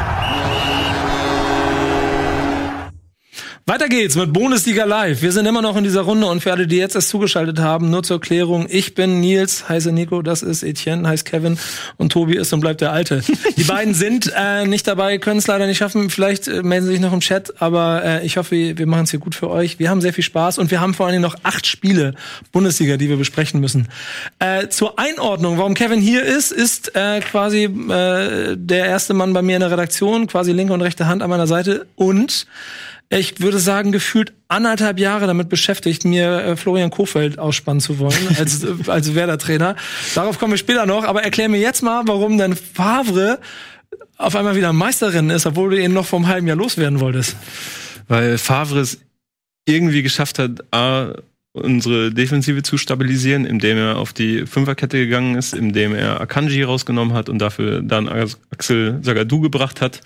Weiter 3.71 3.87
geht's 3.87 4.17
mit 4.17 4.33
Bundesliga 4.33 4.83
Live. 4.83 5.21
Wir 5.21 5.31
sind 5.31 5.45
immer 5.45 5.61
noch 5.61 5.77
in 5.77 5.85
dieser 5.85 6.01
Runde 6.01 6.27
und 6.27 6.41
für 6.41 6.51
alle, 6.51 6.67
die 6.67 6.75
jetzt 6.75 6.93
erst 6.93 7.07
zugeschaltet 7.07 7.59
haben, 7.59 7.89
nur 7.89 8.03
zur 8.03 8.19
Klärung. 8.19 8.67
Ich 8.69 8.95
bin 8.95 9.21
Nils, 9.21 9.69
heiße 9.69 9.93
Nico, 9.93 10.21
das 10.21 10.43
ist 10.43 10.61
Etienne, 10.61 11.07
heißt 11.07 11.23
Kevin 11.23 11.57
und 11.95 12.11
Tobi 12.11 12.35
ist 12.35 12.51
und 12.51 12.59
bleibt 12.59 12.81
der 12.81 12.91
Alte. 12.91 13.21
Die 13.55 13.63
beiden 13.63 13.93
sind 13.93 14.29
äh, 14.35 14.65
nicht 14.67 14.87
dabei, 14.87 15.19
können 15.19 15.37
es 15.37 15.47
leider 15.47 15.67
nicht 15.67 15.77
schaffen. 15.77 16.09
Vielleicht 16.09 16.49
äh, 16.49 16.63
melden 16.63 16.87
sie 16.87 16.91
sich 16.91 16.99
noch 16.99 17.13
im 17.13 17.21
Chat, 17.21 17.61
aber 17.61 18.03
äh, 18.03 18.25
ich 18.25 18.35
hoffe, 18.35 18.51
wir, 18.51 18.77
wir 18.77 18.87
machen 18.87 19.05
es 19.05 19.11
hier 19.11 19.21
gut 19.21 19.35
für 19.35 19.49
euch. 19.49 19.79
Wir 19.79 19.89
haben 19.89 20.01
sehr 20.01 20.11
viel 20.11 20.25
Spaß 20.25 20.57
und 20.57 20.69
wir 20.69 20.81
haben 20.81 20.93
vor 20.93 21.05
allen 21.05 21.13
Dingen 21.13 21.23
noch 21.23 21.37
acht 21.43 21.65
Spiele 21.65 22.15
Bundesliga, 22.51 22.97
die 22.97 23.07
wir 23.07 23.15
besprechen 23.15 23.61
müssen. 23.61 23.87
Äh, 24.39 24.67
zur 24.67 24.99
Einordnung, 24.99 25.57
warum 25.57 25.75
Kevin 25.75 26.01
hier 26.01 26.25
ist, 26.25 26.51
ist 26.51 26.93
äh, 26.93 27.21
quasi 27.21 27.63
äh, 27.63 28.57
der 28.57 28.85
erste 28.87 29.13
Mann 29.13 29.31
bei 29.31 29.41
mir 29.41 29.55
in 29.55 29.61
der 29.61 29.71
Redaktion, 29.71 30.27
quasi 30.27 30.51
linke 30.51 30.73
und 30.73 30.81
rechte 30.81 31.07
Hand 31.07 31.23
an 31.23 31.29
meiner 31.29 31.47
Seite 31.47 31.87
und 31.95 32.47
ich 33.19 33.41
würde 33.41 33.59
sagen, 33.59 33.91
gefühlt 33.91 34.33
anderthalb 34.47 34.97
Jahre 34.97 35.27
damit 35.27 35.49
beschäftigt, 35.49 36.05
mir 36.05 36.43
äh, 36.43 36.55
Florian 36.55 36.89
Kofeld 36.89 37.39
ausspannen 37.39 37.81
zu 37.81 37.99
wollen 37.99 38.13
als, 38.39 38.63
äh, 38.63 38.73
als 38.87 39.13
Werder-Trainer. 39.13 39.75
Darauf 40.15 40.39
kommen 40.39 40.53
wir 40.53 40.57
später 40.57 40.85
noch, 40.85 41.03
aber 41.03 41.23
erklär 41.23 41.49
mir 41.49 41.59
jetzt 41.59 41.83
mal, 41.83 42.03
warum 42.05 42.37
denn 42.37 42.55
Favre 42.55 43.39
auf 44.17 44.35
einmal 44.35 44.55
wieder 44.55 44.71
Meisterin 44.71 45.29
ist, 45.29 45.45
obwohl 45.45 45.71
du 45.71 45.81
ihn 45.81 45.93
noch 45.93 46.05
vor 46.05 46.19
einem 46.19 46.27
halben 46.27 46.47
Jahr 46.47 46.55
loswerden 46.55 46.99
wolltest. 46.99 47.35
Weil 48.07 48.37
Favre 48.37 48.79
es 48.79 48.99
irgendwie 49.65 50.03
geschafft 50.03 50.39
hat, 50.39 50.73
A, 50.73 51.13
unsere 51.53 52.11
Defensive 52.11 52.63
zu 52.63 52.77
stabilisieren, 52.77 53.45
indem 53.45 53.77
er 53.77 53.97
auf 53.97 54.13
die 54.13 54.45
Fünferkette 54.45 54.97
gegangen 54.97 55.35
ist, 55.35 55.53
indem 55.53 55.93
er 55.93 56.21
Akanji 56.21 56.63
rausgenommen 56.63 57.13
hat 57.13 57.27
und 57.27 57.39
dafür 57.39 57.81
dann 57.81 58.07
Axel 58.51 58.99
Sagadou 59.01 59.41
gebracht 59.41 59.81
hat, 59.81 60.01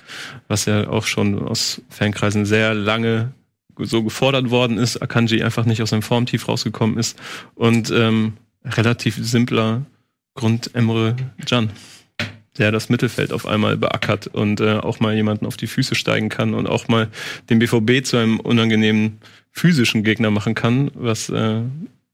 was 0.47 0.65
ja 0.65 0.87
auch 0.87 1.05
schon 1.05 1.39
aus 1.39 1.81
Fankreisen 1.89 2.45
sehr 2.45 2.73
lange 2.73 3.31
so 3.77 4.03
gefordert 4.03 4.49
worden 4.49 4.77
ist, 4.77 5.01
Akanji 5.01 5.43
einfach 5.43 5.65
nicht 5.65 5.81
aus 5.81 5.89
seinem 5.89 6.01
Formtief 6.01 6.47
rausgekommen 6.47 6.97
ist 6.97 7.19
und 7.55 7.91
ähm, 7.91 8.33
relativ 8.63 9.17
simpler 9.21 9.85
Grund 10.33 10.73
Emre 10.73 11.15
Can, 11.45 11.69
der 12.57 12.71
das 12.71 12.89
Mittelfeld 12.89 13.33
auf 13.33 13.45
einmal 13.45 13.77
beackert 13.77 14.27
und 14.27 14.61
äh, 14.61 14.75
auch 14.75 14.99
mal 14.99 15.15
jemanden 15.15 15.45
auf 15.45 15.57
die 15.57 15.67
Füße 15.67 15.95
steigen 15.95 16.29
kann 16.29 16.53
und 16.53 16.67
auch 16.67 16.87
mal 16.87 17.09
den 17.49 17.59
BVB 17.59 18.05
zu 18.05 18.17
einem 18.17 18.39
unangenehmen 18.39 19.19
physischen 19.51 20.03
Gegner 20.03 20.31
machen 20.31 20.55
kann, 20.55 20.91
was 20.93 21.29
äh, 21.29 21.61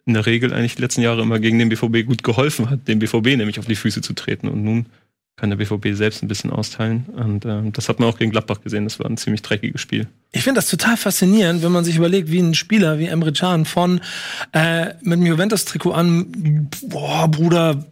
in 0.05 0.13
der 0.13 0.25
Regel 0.25 0.53
eigentlich 0.53 0.75
die 0.75 0.81
letzten 0.81 1.01
Jahre 1.01 1.21
immer 1.21 1.39
gegen 1.39 1.59
den 1.59 1.69
BVB 1.69 2.05
gut 2.05 2.23
geholfen 2.23 2.69
hat, 2.69 2.87
dem 2.87 2.99
BVB 2.99 3.37
nämlich 3.37 3.59
auf 3.59 3.65
die 3.65 3.75
Füße 3.75 4.01
zu 4.01 4.13
treten. 4.13 4.47
Und 4.47 4.63
nun 4.63 4.85
kann 5.37 5.49
der 5.49 5.57
BVB 5.57 5.95
selbst 5.95 6.21
ein 6.21 6.27
bisschen 6.27 6.51
austeilen. 6.51 7.05
Und 7.15 7.45
äh, 7.45 7.71
das 7.71 7.89
hat 7.89 7.99
man 7.99 8.09
auch 8.09 8.17
gegen 8.19 8.31
Gladbach 8.31 8.61
gesehen. 8.61 8.83
Das 8.83 8.99
war 8.99 9.07
ein 9.07 9.17
ziemlich 9.17 9.41
dreckiges 9.41 9.81
Spiel. 9.81 10.07
Ich 10.31 10.43
finde 10.43 10.59
das 10.59 10.69
total 10.69 10.97
faszinierend, 10.97 11.63
wenn 11.63 11.71
man 11.71 11.83
sich 11.83 11.95
überlegt, 11.95 12.29
wie 12.29 12.39
ein 12.39 12.53
Spieler 12.53 12.99
wie 12.99 13.07
Emre 13.07 13.33
Can 13.33 13.65
von 13.65 14.01
äh, 14.53 14.93
mit 15.01 15.19
dem 15.19 15.25
Juventus-Trikot 15.25 15.91
an, 15.93 16.69
boah, 16.83 17.27
Bruder, 17.27 17.85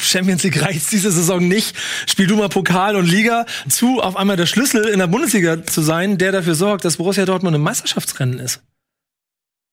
Champions 0.00 0.42
League 0.42 0.62
reicht 0.62 0.90
diese 0.92 1.10
Saison 1.10 1.46
nicht. 1.46 1.76
Spiel 2.06 2.26
du 2.26 2.36
mal 2.36 2.48
Pokal 2.48 2.96
und 2.96 3.06
Liga 3.06 3.46
zu, 3.68 4.00
auf 4.00 4.16
einmal 4.16 4.36
der 4.36 4.46
Schlüssel 4.46 4.86
in 4.88 4.98
der 4.98 5.06
Bundesliga 5.06 5.64
zu 5.64 5.82
sein, 5.82 6.18
der 6.18 6.32
dafür 6.32 6.54
sorgt, 6.54 6.84
dass 6.84 6.96
Borussia 6.96 7.24
Dortmund 7.24 7.56
im 7.56 7.62
Meisterschaftsrennen 7.62 8.38
ist. 8.38 8.62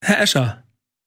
Herr 0.04 0.22
Escher. 0.22 0.64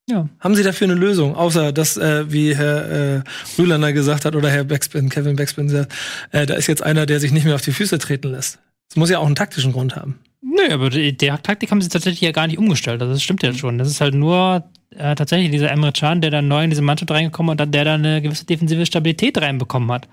Ja. 0.09 0.29
Haben 0.39 0.55
Sie 0.55 0.63
dafür 0.63 0.87
eine 0.87 0.95
Lösung? 0.95 1.35
Außer, 1.35 1.73
dass, 1.73 1.97
äh, 1.97 2.31
wie 2.31 2.55
Herr 2.55 3.17
äh, 3.17 3.23
Rühlander 3.59 3.93
gesagt 3.93 4.25
hat 4.25 4.37
oder 4.37 4.49
Herr 4.49 4.65
Backspin, 4.65 5.09
Kevin 5.09 5.35
Backspin 5.35 5.69
sagt, 5.69 5.93
äh, 6.31 6.47
da 6.47 6.55
ist 6.55 6.69
jetzt 6.69 6.83
einer, 6.83 7.07
der 7.07 7.19
sich 7.19 7.33
nicht 7.33 7.45
mehr 7.45 7.57
auf 7.57 7.63
die 7.63 7.73
Füße 7.73 7.99
treten 7.99 8.31
lässt. 8.31 8.61
Das 8.89 8.97
muss 8.97 9.11
ja 9.11 9.19
auch 9.19 9.27
einen 9.27 9.35
taktischen 9.35 9.73
Grund 9.73 9.97
haben. 9.97 10.21
Nö, 10.43 10.73
aber 10.73 10.91
die, 10.91 11.17
der 11.17 11.43
Taktik 11.43 11.73
haben 11.73 11.83
sie 11.83 11.89
tatsächlich 11.89 12.21
ja 12.21 12.31
gar 12.31 12.47
nicht 12.47 12.59
umgestellt. 12.59 13.03
Also 13.03 13.15
das 13.15 13.23
stimmt 13.23 13.43
ja 13.43 13.53
schon. 13.53 13.79
Das 13.79 13.89
ist 13.89 14.01
halt 14.01 14.15
nur 14.15 14.71
äh, 14.91 15.15
tatsächlich 15.15 15.51
dieser 15.51 15.71
Emre 15.71 15.93
Can, 15.93 16.21
der 16.21 16.31
dann 16.31 16.49
neu 16.49 16.65
in 16.65 16.71
diese 16.71 16.83
Mannschaft 16.83 17.11
reingekommen 17.11 17.51
und 17.51 17.61
dann 17.61 17.73
der 17.73 17.85
dann 17.85 18.05
eine 18.05 18.23
gewisse 18.23 18.47
defensive 18.47 18.87
Stabilität 18.87 19.39
reinbekommen 19.39 19.91
hat. 19.91 20.09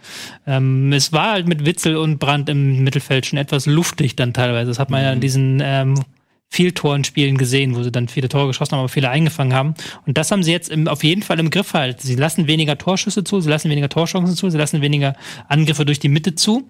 Ähm, 0.48 0.92
es 0.94 1.14
war 1.14 1.32
halt 1.32 1.48
mit 1.48 1.66
Witzel 1.66 1.96
und 1.96 2.18
Brandt 2.20 2.50
im 2.50 2.84
Mittelfeld 2.84 3.26
schon 3.26 3.40
etwas 3.40 3.66
luftig 3.66 4.16
dann 4.16 4.34
teilweise. 4.34 4.72
Das 4.72 4.80
hat 4.80 4.90
man 4.90 5.02
mhm. 5.02 5.06
ja 5.06 5.14
in 5.14 5.20
diesen 5.22 5.62
ähm, 5.64 5.96
Vieltoren-Spielen 6.54 7.38
gesehen, 7.38 7.76
wo 7.76 7.82
sie 7.82 7.92
dann 7.92 8.08
viele 8.08 8.30
Tore 8.30 8.48
geschossen 8.48 8.74
haben, 8.74 8.80
aber 8.80 8.90
viele 8.90 9.10
eingefangen 9.10 9.54
haben. 9.54 9.74
Und 10.06 10.18
das 10.18 10.32
haben 10.32 10.44
sie 10.44 10.52
jetzt 10.52 10.70
im, 10.70 10.88
auf 10.88 11.04
jeden 11.04 11.24
Fall 11.24 11.40
im 11.40 11.50
Griff 11.50 11.74
halt. 11.74 12.02
Sie 12.02 12.16
lassen 12.16 12.48
weniger 12.48 12.78
Torschüsse 12.78 13.24
zu, 13.24 13.42
sie 13.42 13.50
lassen 13.50 13.72
weniger 13.72 13.90
Torchancen 13.90 14.36
zu, 14.36 14.50
sie 14.50 14.58
lassen 14.58 14.82
weniger 14.82 15.16
Angriffe 15.48 15.84
durch 15.84 16.00
die 16.00 16.10
Mitte 16.10 16.36
zu. 16.36 16.70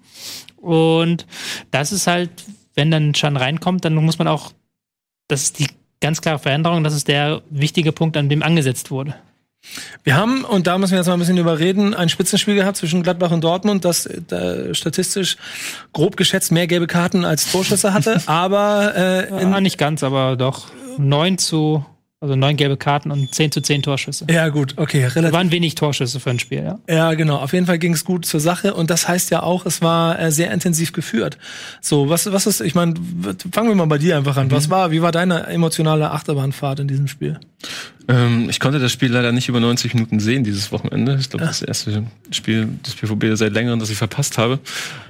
Und 0.56 1.26
das 1.70 1.92
ist 1.92 2.06
halt, 2.06 2.30
wenn 2.74 2.90
dann 2.90 3.12
Chan 3.12 3.36
reinkommt, 3.36 3.84
dann 3.84 3.94
muss 3.94 4.18
man 4.18 4.26
auch, 4.26 4.52
das 5.28 5.42
ist 5.42 5.58
die 5.58 5.66
ganz 6.04 6.20
klare 6.20 6.38
Veränderung. 6.38 6.84
Das 6.84 6.94
ist 6.94 7.08
der 7.08 7.40
wichtige 7.48 7.90
Punkt, 7.90 8.18
an 8.18 8.28
dem 8.28 8.42
angesetzt 8.42 8.90
wurde. 8.90 9.14
Wir 10.02 10.16
haben, 10.16 10.44
und 10.44 10.66
da 10.66 10.76
müssen 10.76 10.92
wir 10.92 10.98
jetzt 10.98 11.06
mal 11.06 11.14
ein 11.14 11.18
bisschen 11.18 11.38
überreden, 11.38 11.94
ein 11.94 12.10
Spitzenspiel 12.10 12.54
gehabt 12.54 12.76
zwischen 12.76 13.02
Gladbach 13.02 13.30
und 13.30 13.42
Dortmund, 13.42 13.86
das 13.86 14.04
äh, 14.04 14.74
statistisch 14.74 15.38
grob 15.94 16.18
geschätzt 16.18 16.52
mehr 16.52 16.66
gelbe 16.66 16.86
Karten 16.86 17.24
als 17.24 17.50
Torschüsse 17.50 17.94
hatte, 17.94 18.20
aber 18.26 18.94
äh, 18.94 19.42
ja, 19.42 19.60
nicht 19.62 19.78
ganz, 19.78 20.02
aber 20.02 20.36
doch 20.36 20.66
neun 20.98 21.38
zu 21.38 21.86
also 22.24 22.36
neun 22.36 22.56
gelbe 22.56 22.78
Karten 22.78 23.10
und 23.10 23.34
zehn 23.34 23.52
zu 23.52 23.60
zehn 23.60 23.82
Torschüsse. 23.82 24.26
Ja, 24.30 24.48
gut, 24.48 24.74
okay. 24.78 25.04
Relativ. 25.04 25.32
Waren 25.32 25.50
wenig 25.50 25.74
Torschüsse 25.74 26.20
für 26.20 26.30
ein 26.30 26.38
Spiel, 26.38 26.64
ja. 26.64 26.78
Ja, 26.88 27.12
genau. 27.12 27.36
Auf 27.36 27.52
jeden 27.52 27.66
Fall 27.66 27.78
ging 27.78 27.92
es 27.92 28.04
gut 28.04 28.24
zur 28.24 28.40
Sache. 28.40 28.72
Und 28.72 28.88
das 28.88 29.06
heißt 29.06 29.30
ja 29.30 29.42
auch, 29.42 29.66
es 29.66 29.82
war 29.82 30.18
äh, 30.18 30.32
sehr 30.32 30.50
intensiv 30.50 30.92
geführt. 30.92 31.36
So, 31.82 32.08
was, 32.08 32.32
was 32.32 32.46
ist, 32.46 32.62
ich 32.62 32.74
meine, 32.74 32.94
fangen 33.52 33.68
wir 33.68 33.74
mal 33.74 33.86
bei 33.86 33.98
dir 33.98 34.16
einfach 34.16 34.38
an. 34.38 34.46
Mhm. 34.46 34.52
Was 34.52 34.70
war, 34.70 34.90
wie 34.90 35.02
war 35.02 35.12
deine 35.12 35.48
emotionale 35.48 36.10
Achterbahnfahrt 36.10 36.80
in 36.80 36.88
diesem 36.88 37.08
Spiel? 37.08 37.38
Ähm, 38.08 38.48
ich 38.48 38.58
konnte 38.58 38.78
das 38.78 38.90
Spiel 38.90 39.12
leider 39.12 39.30
nicht 39.30 39.50
über 39.50 39.60
90 39.60 39.92
Minuten 39.92 40.18
sehen 40.18 40.44
dieses 40.44 40.72
Wochenende. 40.72 41.18
Ich 41.20 41.28
glaube, 41.28 41.44
das 41.44 41.60
erste 41.60 42.04
Spiel 42.30 42.68
des 42.86 42.94
BVB 42.94 43.36
seit 43.36 43.52
längerem, 43.52 43.80
das 43.80 43.90
ich 43.90 43.98
verpasst 43.98 44.38
habe. 44.38 44.60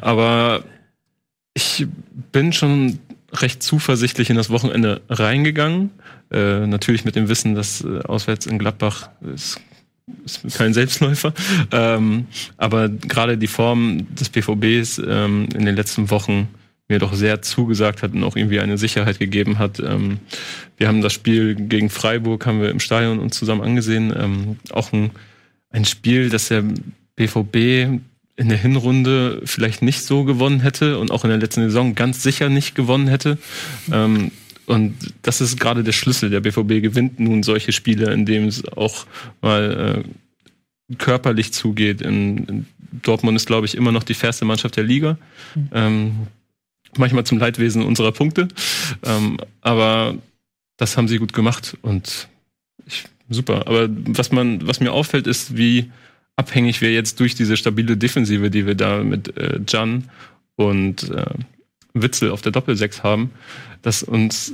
Aber 0.00 0.64
ich 1.54 1.86
bin 2.32 2.52
schon 2.52 2.98
recht 3.32 3.62
zuversichtlich 3.62 4.30
in 4.30 4.36
das 4.36 4.50
Wochenende 4.50 5.00
reingegangen. 5.08 5.90
Äh, 6.34 6.66
natürlich 6.66 7.04
mit 7.04 7.14
dem 7.14 7.28
Wissen, 7.28 7.54
dass 7.54 7.82
äh, 7.82 8.00
auswärts 8.00 8.46
in 8.46 8.58
Gladbach 8.58 9.08
ist, 9.32 9.60
ist 10.24 10.58
kein 10.58 10.74
Selbstläufer. 10.74 11.32
Ähm, 11.70 12.26
aber 12.56 12.88
gerade 12.88 13.38
die 13.38 13.46
Form 13.46 14.12
des 14.14 14.30
BVBs 14.30 14.98
ähm, 14.98 15.48
in 15.54 15.64
den 15.64 15.76
letzten 15.76 16.10
Wochen 16.10 16.48
mir 16.88 16.98
doch 16.98 17.14
sehr 17.14 17.40
zugesagt 17.40 18.02
hat 18.02 18.12
und 18.12 18.24
auch 18.24 18.36
irgendwie 18.36 18.60
eine 18.60 18.76
Sicherheit 18.76 19.18
gegeben 19.18 19.58
hat. 19.58 19.78
Ähm, 19.78 20.18
wir 20.76 20.88
haben 20.88 21.02
das 21.02 21.12
Spiel 21.12 21.54
gegen 21.54 21.88
Freiburg, 21.88 22.44
haben 22.46 22.60
wir 22.60 22.70
im 22.70 22.80
Stadion 22.80 23.20
uns 23.20 23.38
zusammen 23.38 23.62
angesehen. 23.62 24.12
Ähm, 24.16 24.56
auch 24.70 24.92
ein, 24.92 25.12
ein 25.70 25.84
Spiel, 25.84 26.30
das 26.30 26.48
der 26.48 26.64
BVB 27.16 28.00
in 28.36 28.48
der 28.48 28.58
Hinrunde 28.58 29.40
vielleicht 29.44 29.82
nicht 29.82 30.02
so 30.02 30.24
gewonnen 30.24 30.60
hätte 30.60 30.98
und 30.98 31.12
auch 31.12 31.22
in 31.22 31.30
der 31.30 31.38
letzten 31.38 31.62
Saison 31.62 31.94
ganz 31.94 32.22
sicher 32.22 32.48
nicht 32.48 32.74
gewonnen 32.74 33.06
hätte. 33.06 33.38
Ähm, 33.92 34.32
und 34.66 34.94
das 35.22 35.40
ist 35.40 35.58
gerade 35.60 35.84
der 35.84 35.92
Schlüssel. 35.92 36.30
Der 36.30 36.40
BVB 36.40 36.82
gewinnt 36.82 37.20
nun 37.20 37.42
solche 37.42 37.72
Spiele, 37.72 38.12
in 38.12 38.26
denen 38.26 38.48
es 38.48 38.66
auch 38.66 39.06
mal 39.42 40.04
äh, 40.90 40.94
körperlich 40.96 41.52
zugeht. 41.52 42.00
In, 42.00 42.38
in 42.46 42.66
Dortmund 43.02 43.36
ist, 43.36 43.46
glaube 43.46 43.66
ich, 43.66 43.76
immer 43.76 43.92
noch 43.92 44.02
die 44.02 44.14
fairste 44.14 44.44
Mannschaft 44.44 44.76
der 44.76 44.84
Liga. 44.84 45.18
Ähm, 45.72 46.28
manchmal 46.96 47.24
zum 47.24 47.38
Leidwesen 47.38 47.82
unserer 47.82 48.12
Punkte. 48.12 48.48
Ähm, 49.04 49.38
aber 49.60 50.16
das 50.76 50.96
haben 50.96 51.08
sie 51.08 51.18
gut 51.18 51.32
gemacht 51.32 51.76
und 51.82 52.28
ich, 52.86 53.04
super. 53.28 53.66
Aber 53.66 53.88
was 53.90 54.32
man, 54.32 54.66
was 54.66 54.80
mir 54.80 54.92
auffällt, 54.92 55.26
ist, 55.26 55.56
wie 55.56 55.90
abhängig 56.36 56.80
wir 56.80 56.92
jetzt 56.92 57.20
durch 57.20 57.34
diese 57.34 57.56
stabile 57.56 57.96
Defensive, 57.96 58.50
die 58.50 58.66
wir 58.66 58.74
da 58.74 59.02
mit 59.02 59.36
äh, 59.36 59.60
Jan 59.66 60.10
und 60.56 61.10
äh, 61.10 61.26
Witzel 61.94 62.30
auf 62.30 62.42
der 62.42 62.52
Doppelsechs 62.52 63.02
haben, 63.02 63.30
dass 63.82 64.02
uns 64.02 64.52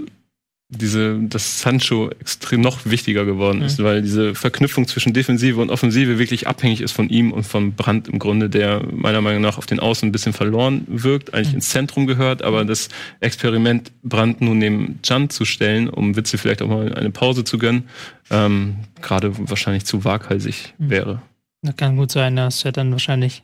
diese, 0.73 1.19
dass 1.19 1.61
Sancho 1.61 2.11
extrem 2.21 2.61
noch 2.61 2.87
wichtiger 2.87 3.25
geworden 3.25 3.61
ist, 3.61 3.81
mhm. 3.81 3.85
weil 3.85 4.03
diese 4.03 4.37
Verknüpfung 4.37 4.87
zwischen 4.87 5.13
Defensive 5.13 5.61
und 5.61 5.69
Offensive 5.69 6.19
wirklich 6.19 6.47
abhängig 6.47 6.81
ist 6.81 6.93
von 6.93 7.09
ihm 7.09 7.33
und 7.33 7.43
von 7.43 7.75
Brandt 7.75 8.07
im 8.07 8.21
Grunde, 8.21 8.49
der 8.49 8.87
meiner 8.93 9.21
Meinung 9.21 9.43
nach 9.43 9.59
auf 9.59 9.67
den 9.67 9.81
Außen 9.81 10.09
ein 10.09 10.13
bisschen 10.13 10.33
verloren 10.33 10.85
wirkt, 10.87 11.35
eigentlich 11.35 11.49
mhm. 11.49 11.55
ins 11.57 11.71
Zentrum 11.71 12.07
gehört, 12.07 12.43
aber 12.43 12.65
das 12.65 12.89
Experiment 13.19 13.91
Brandt 14.05 14.41
nun 14.41 14.59
neben 14.59 15.01
Jan 15.03 15.29
zu 15.29 15.45
stellen, 15.45 15.89
um 15.89 16.15
Witzel 16.15 16.39
vielleicht 16.39 16.63
auch 16.63 16.69
mal 16.69 16.95
eine 16.95 17.11
Pause 17.11 17.43
zu 17.43 17.59
gönnen, 17.59 17.89
ähm, 18.31 18.77
gerade 19.03 19.33
wahrscheinlich 19.51 19.85
zu 19.85 20.05
waghalsig 20.05 20.75
mhm. 20.79 20.91
wäre. 20.91 21.23
Das 21.63 21.77
kann 21.77 21.97
gut 21.97 22.13
sein, 22.13 22.37
dass 22.37 22.65
er 22.65 22.73
dann 22.73 22.93
wahrscheinlich 22.93 23.43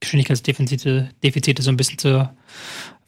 Geschwindigkeitsdefizite 0.00 1.10
Defizite 1.22 1.62
so 1.62 1.70
ein 1.70 1.76
bisschen 1.76 1.98
zu 1.98 2.30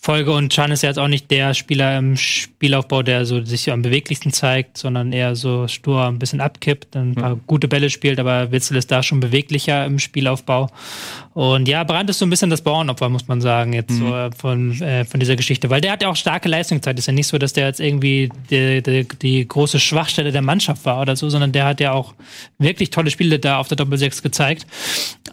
Folge 0.01 0.31
und 0.33 0.53
Chan 0.53 0.71
ist 0.71 0.83
ja 0.83 0.91
jetzt 0.91 0.99
auch 0.99 1.09
nicht 1.09 1.29
der 1.29 1.55
Spieler 1.55 1.99
im 1.99 2.17
Spielaufbau, 2.17 3.03
der 3.03 3.27
so 3.27 3.45
sich 3.45 3.71
am 3.73 3.83
beweglichsten 3.83 4.33
zeigt, 4.33 4.79
sondern 4.79 5.13
eher 5.13 5.35
so 5.35 5.67
stur 5.67 6.07
ein 6.07 6.21
bisschen 6.21 6.41
abkippt, 6.41 6.95
ein 6.95 7.17
paar 7.17 7.35
mhm. 7.35 7.41
gute 7.49 7.67
Bälle 7.67 7.91
spielt, 7.91 8.21
aber 8.21 8.53
Witzel 8.53 8.77
ist 8.77 8.93
da 8.93 9.03
schon 9.03 9.19
beweglicher 9.19 9.85
im 9.85 9.99
Spielaufbau. 9.99 10.71
Und 11.35 11.67
ja, 11.69 11.83
Brandt 11.83 12.11
ist 12.11 12.21
so 12.21 12.27
ein 12.27 12.31
bisschen 12.31 12.49
das 12.49 12.63
Bauernopfer, 12.63 13.09
muss 13.09 13.27
man 13.27 13.41
sagen, 13.41 13.73
jetzt 13.73 13.91
mhm. 13.91 14.09
so 14.09 14.31
von, 14.37 14.81
äh, 14.83 15.05
von 15.05 15.19
dieser 15.19 15.35
Geschichte, 15.35 15.69
weil 15.69 15.81
der 15.81 15.93
hat 15.93 16.03
ja 16.03 16.09
auch 16.09 16.17
starke 16.17 16.49
Leistung 16.49 16.79
gezeigt. 16.79 16.99
Ist 17.01 17.07
ja 17.07 17.13
nicht 17.13 17.27
so, 17.27 17.37
dass 17.37 17.53
der 17.53 17.67
jetzt 17.67 17.81
irgendwie 17.81 18.31
die, 18.51 18.83
die, 18.83 19.07
die 19.21 19.49
große 19.49 19.81
Schwachstelle 19.81 20.31
der 20.31 20.43
Mannschaft 20.43 20.85
war 20.85 21.01
oder 21.01 21.17
so, 21.17 21.29
sondern 21.29 21.51
der 21.51 21.65
hat 21.65 21.81
ja 21.81 21.93
auch 21.93 22.15
wirklich 22.59 22.91
tolle 22.91 23.11
Spiele 23.11 23.41
da 23.41 23.59
auf 23.59 23.67
der 23.67 23.77
Doppel-6 23.77 24.23
gezeigt. 24.23 24.67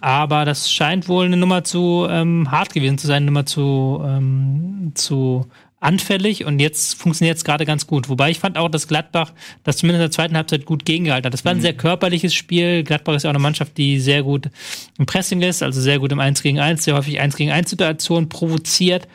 Aber 0.01 0.45
das 0.45 0.71
scheint 0.71 1.07
wohl 1.07 1.25
eine 1.25 1.37
Nummer 1.37 1.63
zu 1.63 2.07
ähm, 2.09 2.49
hart 2.51 2.73
gewesen 2.73 2.97
zu 2.97 3.07
sein, 3.07 3.17
eine 3.17 3.27
Nummer 3.27 3.45
zu 3.45 4.01
ähm, 4.05 4.91
zu 4.95 5.45
anfällig 5.85 6.45
und 6.45 6.59
jetzt 6.59 6.95
funktioniert 6.95 7.37
es 7.37 7.43
gerade 7.43 7.65
ganz 7.65 7.85
gut. 7.85 8.09
Wobei 8.09 8.31
ich 8.31 8.39
fand 8.39 8.57
auch, 8.57 8.69
dass 8.69 8.87
Gladbach 8.87 9.33
das 9.63 9.77
zumindest 9.77 9.99
in 9.99 10.05
der 10.05 10.11
zweiten 10.11 10.35
Halbzeit 10.35 10.65
gut 10.65 10.83
gegengehalten 10.83 11.27
hat. 11.27 11.33
Das 11.33 11.45
war 11.45 11.51
ein 11.51 11.57
mhm. 11.57 11.61
sehr 11.61 11.73
körperliches 11.73 12.33
Spiel. 12.33 12.83
Gladbach 12.83 13.13
ist 13.13 13.23
ja 13.23 13.29
auch 13.29 13.33
eine 13.35 13.41
Mannschaft, 13.41 13.77
die 13.77 13.99
sehr 13.99 14.23
gut 14.23 14.49
im 14.97 15.05
Pressing 15.05 15.41
ist, 15.41 15.61
also 15.61 15.79
sehr 15.79 15.99
gut 15.99 16.11
im 16.11 16.19
1 16.19 16.41
gegen 16.41 16.59
1, 16.59 16.83
sehr 16.83 16.95
häufig 16.95 17.19
1 17.19 17.35
gegen 17.35 17.51
1 17.51 17.69
Situationen 17.69 18.29
provoziert, 18.29 19.07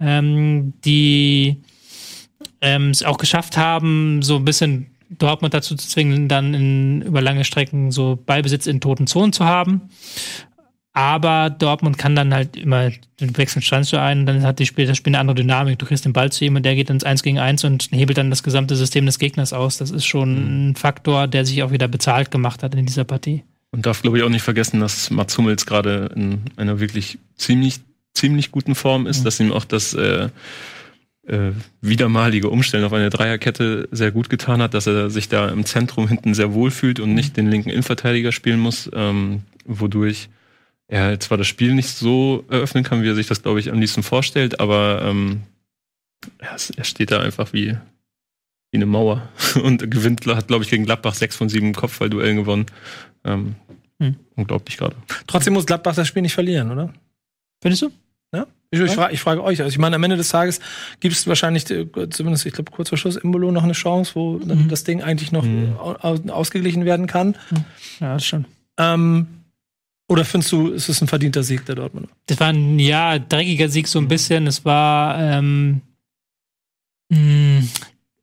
ähm, 0.00 0.74
die 0.84 1.62
ähm, 2.60 2.90
es 2.90 3.02
auch 3.02 3.16
geschafft 3.16 3.56
haben, 3.56 4.22
so 4.22 4.36
ein 4.36 4.44
bisschen 4.44 4.91
Dortmund 5.18 5.54
dazu 5.54 5.74
zu 5.74 5.88
zwingen, 5.88 6.28
dann 6.28 6.54
in, 6.54 7.02
über 7.02 7.20
lange 7.20 7.44
Strecken 7.44 7.90
so 7.90 8.18
Ballbesitz 8.24 8.66
in 8.66 8.80
toten 8.80 9.06
Zonen 9.06 9.32
zu 9.32 9.44
haben. 9.44 9.82
Aber 10.94 11.48
Dortmund 11.48 11.96
kann 11.96 12.14
dann 12.14 12.34
halt 12.34 12.54
immer 12.56 12.90
den 13.18 13.36
wechseln 13.38 13.62
Stand 13.62 13.92
ein, 13.94 14.26
dann 14.26 14.42
hat 14.42 14.58
die 14.58 14.66
Spiel, 14.66 14.86
das 14.86 14.98
Spiel 14.98 15.12
eine 15.12 15.20
andere 15.20 15.36
Dynamik. 15.36 15.78
Du 15.78 15.86
kriegst 15.86 16.04
den 16.04 16.12
Ball 16.12 16.30
zu 16.30 16.44
ihm 16.44 16.56
und 16.56 16.64
der 16.64 16.74
geht 16.74 16.90
ins 16.90 17.04
1 17.04 17.22
gegen 17.22 17.38
1 17.38 17.64
und 17.64 17.88
hebelt 17.92 18.18
dann 18.18 18.28
das 18.28 18.42
gesamte 18.42 18.76
System 18.76 19.06
des 19.06 19.18
Gegners 19.18 19.54
aus. 19.54 19.78
Das 19.78 19.90
ist 19.90 20.04
schon 20.04 20.34
mhm. 20.34 20.70
ein 20.70 20.76
Faktor, 20.76 21.28
der 21.28 21.46
sich 21.46 21.62
auch 21.62 21.70
wieder 21.70 21.88
bezahlt 21.88 22.30
gemacht 22.30 22.62
hat 22.62 22.74
in 22.74 22.84
dieser 22.84 23.04
Partie. 23.04 23.42
Und 23.70 23.86
darf, 23.86 24.02
glaube 24.02 24.18
ich, 24.18 24.24
auch 24.24 24.28
nicht 24.28 24.42
vergessen, 24.42 24.80
dass 24.80 25.10
Mats 25.10 25.38
Hummels 25.38 25.64
gerade 25.64 26.10
in 26.14 26.42
einer 26.56 26.78
wirklich 26.78 27.18
ziemlich, 27.36 27.80
ziemlich 28.12 28.50
guten 28.50 28.74
Form 28.74 29.06
ist, 29.06 29.20
mhm. 29.20 29.24
dass 29.24 29.40
ihm 29.40 29.52
auch 29.52 29.64
das 29.64 29.94
äh, 29.94 30.28
äh, 31.26 31.52
wiedermalige 31.80 32.50
Umstellen 32.50 32.84
auf 32.84 32.92
eine 32.92 33.10
Dreierkette 33.10 33.88
sehr 33.92 34.10
gut 34.10 34.28
getan 34.28 34.60
hat, 34.60 34.74
dass 34.74 34.86
er 34.86 35.10
sich 35.10 35.28
da 35.28 35.48
im 35.48 35.64
Zentrum 35.64 36.08
hinten 36.08 36.34
sehr 36.34 36.52
wohl 36.52 36.70
fühlt 36.70 37.00
und 37.00 37.14
nicht 37.14 37.36
den 37.36 37.48
linken 37.48 37.70
Innenverteidiger 37.70 38.32
spielen 38.32 38.60
muss, 38.60 38.90
ähm, 38.92 39.42
wodurch 39.64 40.28
er 40.88 41.18
zwar 41.20 41.38
das 41.38 41.46
Spiel 41.46 41.74
nicht 41.74 41.88
so 41.88 42.44
eröffnen 42.48 42.84
kann, 42.84 43.02
wie 43.02 43.08
er 43.08 43.14
sich 43.14 43.28
das, 43.28 43.42
glaube 43.42 43.60
ich, 43.60 43.70
am 43.70 43.78
liebsten 43.78 44.02
vorstellt, 44.02 44.60
aber 44.60 45.02
ähm, 45.04 45.42
er, 46.38 46.56
er 46.76 46.84
steht 46.84 47.10
da 47.10 47.20
einfach 47.20 47.52
wie, 47.52 47.76
wie 48.70 48.76
eine 48.76 48.86
Mauer 48.86 49.28
und 49.62 49.90
gewinnt, 49.90 50.26
hat, 50.26 50.48
glaube 50.48 50.64
ich, 50.64 50.70
gegen 50.70 50.84
Gladbach 50.84 51.14
sechs 51.14 51.36
von 51.36 51.48
sieben 51.48 51.72
Kopfballduellen 51.72 52.36
gewonnen. 52.36 52.66
Ähm, 53.24 53.54
hm. 54.00 54.16
Unglaublich 54.34 54.76
gerade. 54.76 54.96
Trotzdem 55.28 55.54
muss 55.54 55.66
Gladbach 55.66 55.94
das 55.94 56.08
Spiel 56.08 56.22
nicht 56.22 56.34
verlieren, 56.34 56.70
oder? 56.72 56.92
Findest 57.60 57.82
du? 57.82 57.92
Ich, 58.72 58.80
ich, 58.80 58.92
frage, 58.92 59.12
ich 59.12 59.20
frage 59.20 59.44
euch. 59.44 59.60
Also 59.60 59.70
ich 59.70 59.78
meine, 59.78 59.96
am 59.96 60.02
Ende 60.02 60.16
des 60.16 60.30
Tages 60.30 60.58
gibt 60.98 61.14
es 61.14 61.26
wahrscheinlich, 61.26 61.70
äh, 61.70 61.86
zumindest, 62.08 62.46
ich 62.46 62.54
glaube, 62.54 62.72
kurz 62.72 62.88
vor 62.88 62.96
Schluss 62.96 63.16
Imbolo 63.16 63.52
noch 63.52 63.64
eine 63.64 63.74
Chance, 63.74 64.12
wo 64.14 64.38
mhm. 64.38 64.68
das 64.68 64.84
Ding 64.84 65.02
eigentlich 65.02 65.30
noch 65.30 65.44
mhm. 65.44 65.76
ausgeglichen 66.30 66.86
werden 66.86 67.06
kann. 67.06 67.36
Ja, 68.00 68.14
das 68.14 68.24
schon. 68.24 68.46
Ähm, 68.78 69.26
oder 70.08 70.24
findest 70.24 70.52
du, 70.52 70.68
ist 70.68 70.88
es 70.88 71.02
ein 71.02 71.06
verdienter 71.06 71.42
Sieg 71.42 71.66
der 71.66 71.74
Dortmunder? 71.74 72.08
Das 72.26 72.40
war 72.40 72.48
ein, 72.48 72.78
ja, 72.78 73.18
dreckiger 73.18 73.68
Sieg 73.68 73.88
so 73.88 73.98
ein 73.98 74.08
bisschen. 74.08 74.46
Es 74.46 74.64
war, 74.64 75.20
ähm, 75.20 75.82
mh, 77.10 77.18
hm, 77.18 77.68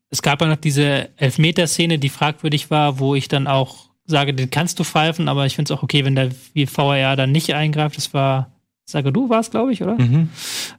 es 0.10 0.24
gab 0.24 0.42
ja 0.42 0.48
noch 0.48 0.58
diese 0.58 1.10
Elfmeterszene, 1.18 2.00
die 2.00 2.10
fragwürdig 2.10 2.72
war, 2.72 2.98
wo 2.98 3.14
ich 3.14 3.28
dann 3.28 3.46
auch 3.46 3.90
sage, 4.06 4.34
den 4.34 4.50
kannst 4.50 4.80
du 4.80 4.84
pfeifen, 4.84 5.28
aber 5.28 5.46
ich 5.46 5.56
finde 5.56 5.72
es 5.72 5.78
auch 5.78 5.84
okay, 5.84 6.04
wenn 6.04 6.16
der 6.16 6.32
VAR 6.56 7.16
dann 7.16 7.32
nicht 7.32 7.54
eingreift. 7.54 7.98
Das 7.98 8.14
war, 8.14 8.52
sage 8.91 9.12
du, 9.12 9.30
war 9.30 9.39
es, 9.39 9.52
glaube 9.52 9.71
ich, 9.71 9.82
oder? 9.82 9.99
Mhm. 9.99 10.30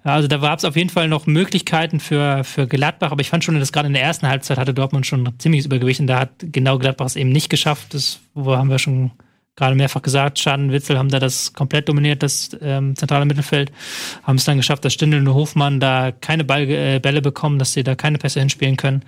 Also 0.03 0.29
da 0.29 0.39
gab 0.39 0.59
es 0.59 0.65
auf 0.65 0.77
jeden 0.77 0.91
Fall 0.91 1.09
noch 1.09 1.27
Möglichkeiten 1.27 2.01
für, 2.01 2.45
für 2.45 2.67
Gladbach, 2.67 3.13
aber 3.13 3.21
ich 3.21 3.31
fand 3.31 3.45
schon, 3.45 3.59
dass 3.59 3.73
gerade 3.73 3.89
in 3.89 3.95
der 3.95 4.03
ersten 4.03 4.29
Halbzeit 4.29 4.59
hatte 4.59 4.75
Dortmund 4.75 5.07
schon 5.07 5.29
ziemliches 5.39 5.67
Übergewicht 5.67 6.01
und 6.01 6.07
da 6.07 6.21
hat 6.21 6.31
genau 6.41 6.79
Gladbach 6.79 7.07
es 7.07 7.17
eben 7.17 7.31
nicht 7.31 7.51
geschafft. 7.51 7.95
Das 7.95 8.21
wo 8.35 8.57
haben 8.57 8.71
wir 8.71 8.79
schon 8.79 9.13
gerade 9.61 9.77
mehrfach 9.77 10.01
gesagt, 10.01 10.39
Schaden, 10.39 10.73
Witzel 10.73 10.99
haben 10.99 11.11
da 11.11 11.19
das 11.19 11.53
komplett 11.53 11.89
dominiert, 11.89 12.23
das 12.23 12.57
ähm, 12.63 12.97
zentrale 12.97 13.27
Mittelfeld, 13.27 13.71
haben 14.23 14.37
es 14.37 14.45
dann 14.45 14.57
geschafft, 14.57 14.85
dass 14.85 14.95
Stindl 14.95 15.19
und 15.19 15.35
Hofmann 15.35 15.81
da 15.81 16.13
keine 16.13 16.45
Ball, 16.45 16.69
äh, 16.69 16.99
Bälle 16.99 17.21
bekommen, 17.21 17.59
dass 17.59 17.75
sie 17.75 17.85
da 17.85 17.95
keine 17.95 18.19
Pässe 18.19 18.41
hinspielen 18.41 18.77
können. 18.77 19.03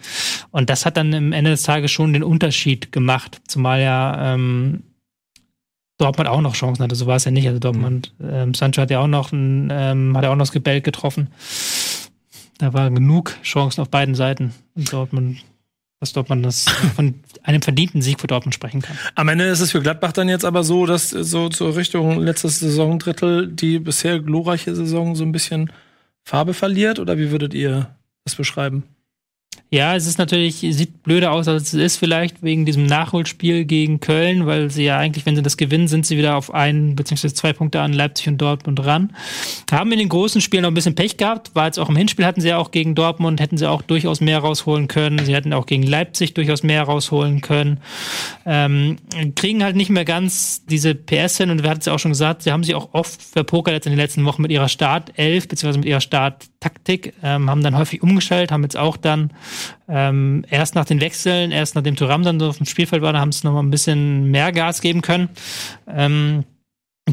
Und 0.50 0.68
das 0.68 0.84
hat 0.84 0.98
dann 0.98 1.14
am 1.14 1.32
Ende 1.32 1.50
des 1.50 1.62
Tages 1.62 1.90
schon 1.90 2.12
den 2.12 2.22
Unterschied 2.22 2.92
gemacht, 2.92 3.40
zumal 3.48 3.80
ja 3.80 4.34
ähm, 4.34 4.82
Dortmund 6.02 6.28
auch 6.28 6.40
noch 6.40 6.54
Chancen 6.54 6.82
hatte, 6.82 6.94
so 6.94 7.06
war 7.06 7.16
es 7.16 7.24
ja 7.24 7.30
nicht. 7.30 7.46
Also 7.46 7.58
Dortmund, 7.58 8.12
mhm. 8.18 8.30
ähm, 8.30 8.54
Sancho 8.54 8.82
hat 8.82 8.90
ja 8.90 9.00
auch 9.00 9.06
noch 9.06 9.32
ein, 9.32 9.68
ähm, 9.70 10.16
hat 10.16 10.24
ja 10.24 10.30
auch 10.30 10.36
noch 10.36 10.42
das 10.42 10.52
Gebälk 10.52 10.84
getroffen. 10.84 11.28
Da 12.58 12.72
war 12.72 12.90
genug 12.90 13.36
Chancen 13.42 13.80
auf 13.80 13.88
beiden 13.88 14.14
Seiten. 14.14 14.52
Und 14.74 14.92
Dortmund 14.92 15.44
dass 16.02 16.12
Dortmund 16.12 16.44
das 16.44 16.64
von 16.96 17.14
einem 17.44 17.62
verdienten 17.62 18.02
Sieg 18.02 18.20
für 18.20 18.26
Dortmund 18.26 18.56
sprechen 18.56 18.82
kann. 18.82 18.98
Am 19.14 19.28
Ende 19.28 19.44
ist 19.44 19.60
es 19.60 19.70
für 19.70 19.80
Gladbach 19.80 20.10
dann 20.10 20.28
jetzt 20.28 20.44
aber 20.44 20.64
so, 20.64 20.84
dass 20.84 21.10
so 21.10 21.48
zur 21.48 21.76
Richtung 21.76 22.18
letztes 22.18 22.58
Saisondrittel 22.58 23.46
die 23.46 23.78
bisher 23.78 24.18
glorreiche 24.18 24.74
Saison 24.74 25.14
so 25.14 25.22
ein 25.22 25.30
bisschen 25.30 25.70
Farbe 26.24 26.54
verliert? 26.54 26.98
Oder 26.98 27.18
wie 27.18 27.30
würdet 27.30 27.54
ihr 27.54 27.94
das 28.24 28.34
beschreiben? 28.34 28.82
Ja, 29.72 29.96
es 29.96 30.06
ist 30.06 30.18
natürlich, 30.18 30.56
sieht 30.56 31.02
blöder 31.02 31.32
aus, 31.32 31.48
als 31.48 31.72
es 31.72 31.72
ist 31.72 31.96
vielleicht 31.96 32.42
wegen 32.42 32.66
diesem 32.66 32.84
Nachholspiel 32.84 33.64
gegen 33.64 34.00
Köln, 34.00 34.44
weil 34.44 34.70
sie 34.70 34.84
ja 34.84 34.98
eigentlich, 34.98 35.24
wenn 35.24 35.34
sie 35.34 35.40
das 35.40 35.56
gewinnen, 35.56 35.88
sind 35.88 36.04
sie 36.04 36.18
wieder 36.18 36.36
auf 36.36 36.52
ein 36.52 36.94
bzw. 36.94 37.28
zwei 37.28 37.54
Punkte 37.54 37.80
an 37.80 37.94
Leipzig 37.94 38.28
und 38.28 38.36
Dortmund 38.36 38.84
ran. 38.84 39.16
Haben 39.70 39.90
in 39.92 39.98
den 39.98 40.10
großen 40.10 40.42
Spielen 40.42 40.64
noch 40.64 40.70
ein 40.70 40.74
bisschen 40.74 40.94
Pech 40.94 41.16
gehabt, 41.16 41.54
war 41.54 41.64
jetzt 41.64 41.78
auch 41.78 41.88
im 41.88 41.96
Hinspiel 41.96 42.26
hatten 42.26 42.42
sie 42.42 42.48
ja 42.48 42.58
auch 42.58 42.70
gegen 42.70 42.94
Dortmund, 42.94 43.40
hätten 43.40 43.56
sie 43.56 43.66
auch 43.66 43.80
durchaus 43.80 44.20
mehr 44.20 44.40
rausholen 44.40 44.88
können. 44.88 45.24
Sie 45.24 45.34
hätten 45.34 45.54
auch 45.54 45.64
gegen 45.64 45.84
Leipzig 45.84 46.34
durchaus 46.34 46.62
mehr 46.62 46.82
rausholen 46.82 47.40
können. 47.40 47.80
Ähm, 48.44 48.96
kriegen 49.36 49.64
halt 49.64 49.76
nicht 49.76 49.88
mehr 49.88 50.04
ganz 50.04 50.66
diese 50.66 50.94
PS 50.94 51.38
hin 51.38 51.48
und 51.48 51.62
wir 51.62 51.70
hatten 51.70 51.80
es 51.80 51.86
ja 51.86 51.94
auch 51.94 51.98
schon 51.98 52.12
gesagt, 52.12 52.42
sie 52.42 52.52
haben 52.52 52.62
sie 52.62 52.74
auch 52.74 52.90
oft 52.92 53.22
verpokert 53.22 53.72
jetzt 53.72 53.86
in 53.86 53.92
den 53.92 53.98
letzten 53.98 54.26
Wochen 54.26 54.42
mit 54.42 54.50
ihrer 54.50 54.68
Startelf 54.68 55.48
bzw. 55.48 55.78
mit 55.78 55.86
ihrer 55.86 56.02
Starttaktik, 56.02 57.14
ähm, 57.22 57.48
haben 57.48 57.62
dann 57.62 57.78
häufig 57.78 58.02
umgestellt, 58.02 58.52
haben 58.52 58.64
jetzt 58.64 58.76
auch 58.76 58.98
dann 58.98 59.30
ähm, 59.88 60.44
erst 60.50 60.74
nach 60.74 60.84
den 60.84 61.00
Wechseln, 61.00 61.50
erst 61.52 61.74
nachdem 61.74 61.96
Thuram 61.96 62.22
dann 62.22 62.40
auf 62.42 62.56
dem 62.56 62.66
Spielfeld 62.66 63.02
war, 63.02 63.12
da 63.12 63.20
haben 63.20 63.32
sie 63.32 63.46
noch 63.46 63.54
mal 63.54 63.62
ein 63.62 63.70
bisschen 63.70 64.30
mehr 64.30 64.52
Gas 64.52 64.80
geben 64.80 65.02
können. 65.02 65.28
Ähm, 65.88 66.44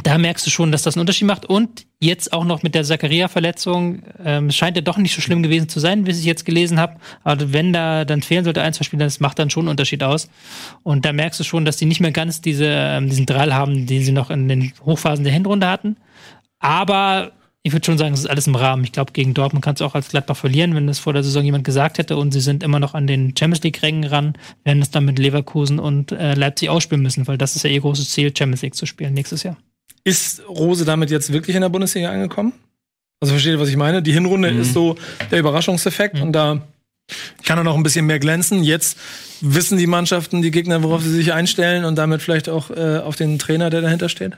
da 0.04 0.20
merkst 0.20 0.46
du 0.46 0.52
schon, 0.52 0.72
dass 0.72 0.84
das 0.84 0.96
einen 0.96 1.02
Unterschied 1.02 1.28
macht. 1.28 1.46
Und 1.48 1.88
jetzt 2.00 2.32
auch 2.32 2.46
noch 2.46 2.62
mit 2.62 2.76
der 2.76 2.84
Zakaria-Verletzung 2.84 4.04
ähm, 4.24 4.52
scheint 4.52 4.78
ja 4.78 4.82
doch 4.82 4.98
nicht 4.98 5.16
so 5.16 5.22
schlimm 5.22 5.42
gewesen 5.42 5.68
zu 5.68 5.80
sein, 5.80 6.06
wie 6.06 6.12
ich 6.12 6.24
jetzt 6.24 6.46
gelesen 6.46 6.80
habe. 6.80 6.98
Aber 7.24 7.54
wenn 7.54 7.74
da 7.74 8.06
dann 8.06 8.22
fehlen 8.22 8.44
sollte 8.44 8.62
ein, 8.62 8.74
zwei 8.74 8.84
Spieler, 8.84 9.06
das 9.06 9.20
macht 9.20 9.40
dann 9.40 9.50
schon 9.50 9.62
einen 9.62 9.70
Unterschied 9.70 10.04
aus. 10.04 10.30
Und 10.84 11.06
da 11.06 11.14
merkst 11.14 11.40
du 11.40 11.44
schon, 11.44 11.66
dass 11.66 11.78
die 11.78 11.86
nicht 11.86 12.02
mehr 12.02 12.12
ganz 12.12 12.40
diese, 12.40 12.68
ähm, 12.68 13.10
diesen 13.10 13.26
Drall 13.26 13.54
haben, 13.54 13.88
den 13.88 14.04
sie 14.04 14.12
noch 14.12 14.30
in 14.30 14.48
den 14.48 14.74
Hochphasen 14.86 15.24
der 15.24 15.34
Hinrunde 15.34 15.68
hatten. 15.68 15.98
Aber 16.60 17.32
ich 17.63 17.74
würde 17.74 17.86
schon 17.86 17.98
sagen, 17.98 18.13
es 18.13 18.22
ist 18.22 18.30
alles 18.30 18.48
im 18.48 18.56
Rahmen. 18.56 18.84
Ich 18.86 18.93
glaube, 18.93 19.12
gegen 19.12 19.34
Dortmund 19.34 19.63
kannst 19.63 19.82
du 19.82 19.86
auch 19.86 19.95
als 19.95 20.10
Gladbach 20.10 20.38
verlieren, 20.38 20.76
wenn 20.76 20.88
das 20.88 21.00
vor 21.00 21.12
der 21.12 21.24
Saison 21.24 21.43
jemand 21.43 21.65
gesagt 21.65 21.98
hätte 21.98 22.15
und 22.15 22.32
sie 22.32 22.39
sind 22.39 22.63
immer 22.63 22.80
noch 22.80 22.93
an 22.93 23.06
den 23.06 23.36
Champions 23.38 23.63
League-Rängen 23.63 24.06
ran, 24.06 24.38
werden 24.63 24.82
es 24.82 24.91
dann 24.91 25.06
mit 25.06 25.19
Leverkusen 25.19 25.78
und 25.78 26.12
äh, 26.12 26.36
Leipzig 26.36 26.69
ausspielen 26.69 27.04
müssen, 27.04 27.28
weil 27.28 27.38
das 27.38 27.56
ist 27.56 27.63
ja 27.63 27.69
ihr 27.69 27.82
großes 27.82 28.12
Ziel, 28.12 28.34
Champions 28.36 28.62
League 28.62 28.76
zu 28.76 28.86
spielen 28.86 29.13
nächstes 29.13 29.43
Jahr. 29.43 29.58
Ist 30.06 30.41
Rose 30.48 30.86
damit 30.86 31.12
jetzt 31.12 31.34
wirklich 31.34 31.56
in 31.56 31.62
der 31.62 31.69
Bundesliga 31.69 32.10
angekommen? 32.10 32.54
Also 33.19 33.34
versteht 33.34 33.54
ihr, 33.54 33.60
was 33.60 33.69
ich 33.69 33.76
meine? 33.76 34.02
Die 34.02 34.13
Hinrunde 34.13 34.52
mhm. 34.52 34.62
ist 34.62 34.74
so 34.74 34.95
der 35.30 35.39
Überraschungseffekt 35.39 36.15
mhm. 36.15 36.22
und 36.22 36.32
da 36.32 36.62
kann 37.43 37.58
er 37.58 37.65
noch 37.65 37.76
ein 37.76 37.84
bisschen 37.84 38.06
mehr 38.06 38.19
glänzen. 38.19 38.63
Jetzt 38.63 38.98
wissen 39.41 39.78
die 39.78 39.88
Mannschaften, 39.88 40.41
die 40.41 40.52
Gegner, 40.52 40.84
worauf 40.84 41.02
sie 41.02 41.10
sich 41.10 41.34
einstellen 41.34 41.84
und 41.84 41.95
damit 41.95 42.22
vielleicht 42.22 42.48
auch 42.48 42.69
äh, 42.69 43.00
auf 43.00 43.17
den 43.17 43.38
Trainer, 43.39 43.69
der 43.69 43.82
dahinter 43.82 44.08
steht? 44.08 44.38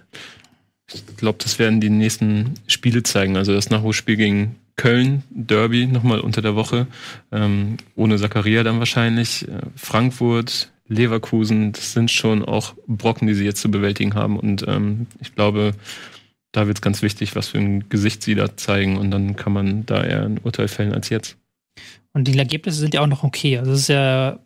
Ich 0.94 1.18
glaube, 1.18 1.38
das 1.42 1.60
werden 1.60 1.82
die 1.82 1.90
nächsten 1.90 2.56
Spiele 2.68 3.04
zeigen. 3.04 3.38
Also 3.38 3.54
das 3.54 3.70
Nachholspiel 3.70 4.18
gegen 4.18 4.56
Köln, 4.76 5.24
Derby 5.30 5.86
nochmal 5.86 6.22
unter 6.22 6.42
der 6.42 6.56
Woche, 6.56 6.88
ähm, 7.32 7.78
ohne 7.96 8.18
Zakaria 8.18 8.64
dann 8.64 8.80
wahrscheinlich. 8.80 9.48
Äh, 9.48 9.62
Frankfurt, 9.76 10.72
Leverkusen, 10.88 11.72
das 11.72 11.94
sind 11.94 12.12
schon 12.12 12.44
auch 12.44 12.74
Brocken, 12.88 13.28
die 13.28 13.34
sie 13.34 13.46
jetzt 13.46 13.62
zu 13.62 13.72
bewältigen 13.72 14.16
haben. 14.16 14.38
Und 14.38 14.66
ähm, 14.68 15.08
ich 15.20 15.36
glaube, 15.36 15.74
da 16.52 16.68
wird 16.68 16.78
es 16.78 16.82
ganz 16.82 17.02
wichtig, 17.02 17.36
was 17.36 17.50
für 17.50 17.60
ein 17.60 17.90
Gesicht 17.90 18.24
sie 18.24 18.36
da 18.36 18.58
zeigen. 18.58 18.98
Und 18.98 19.12
dann 19.12 19.36
kann 19.36 19.54
man 19.54 19.86
da 19.86 20.04
eher 20.04 20.24
ein 20.24 20.40
Urteil 20.40 20.68
fällen 20.68 20.94
als 20.94 21.10
jetzt. 21.10 21.38
Und 22.14 22.28
die 22.28 22.38
Ergebnisse 22.38 22.80
sind 22.80 22.94
ja 22.94 23.02
auch 23.02 23.08
noch 23.08 23.24
okay. 23.24 23.58
Also 23.58 23.72
es 23.72 23.82
ist 23.82 23.88
ja 23.88 24.40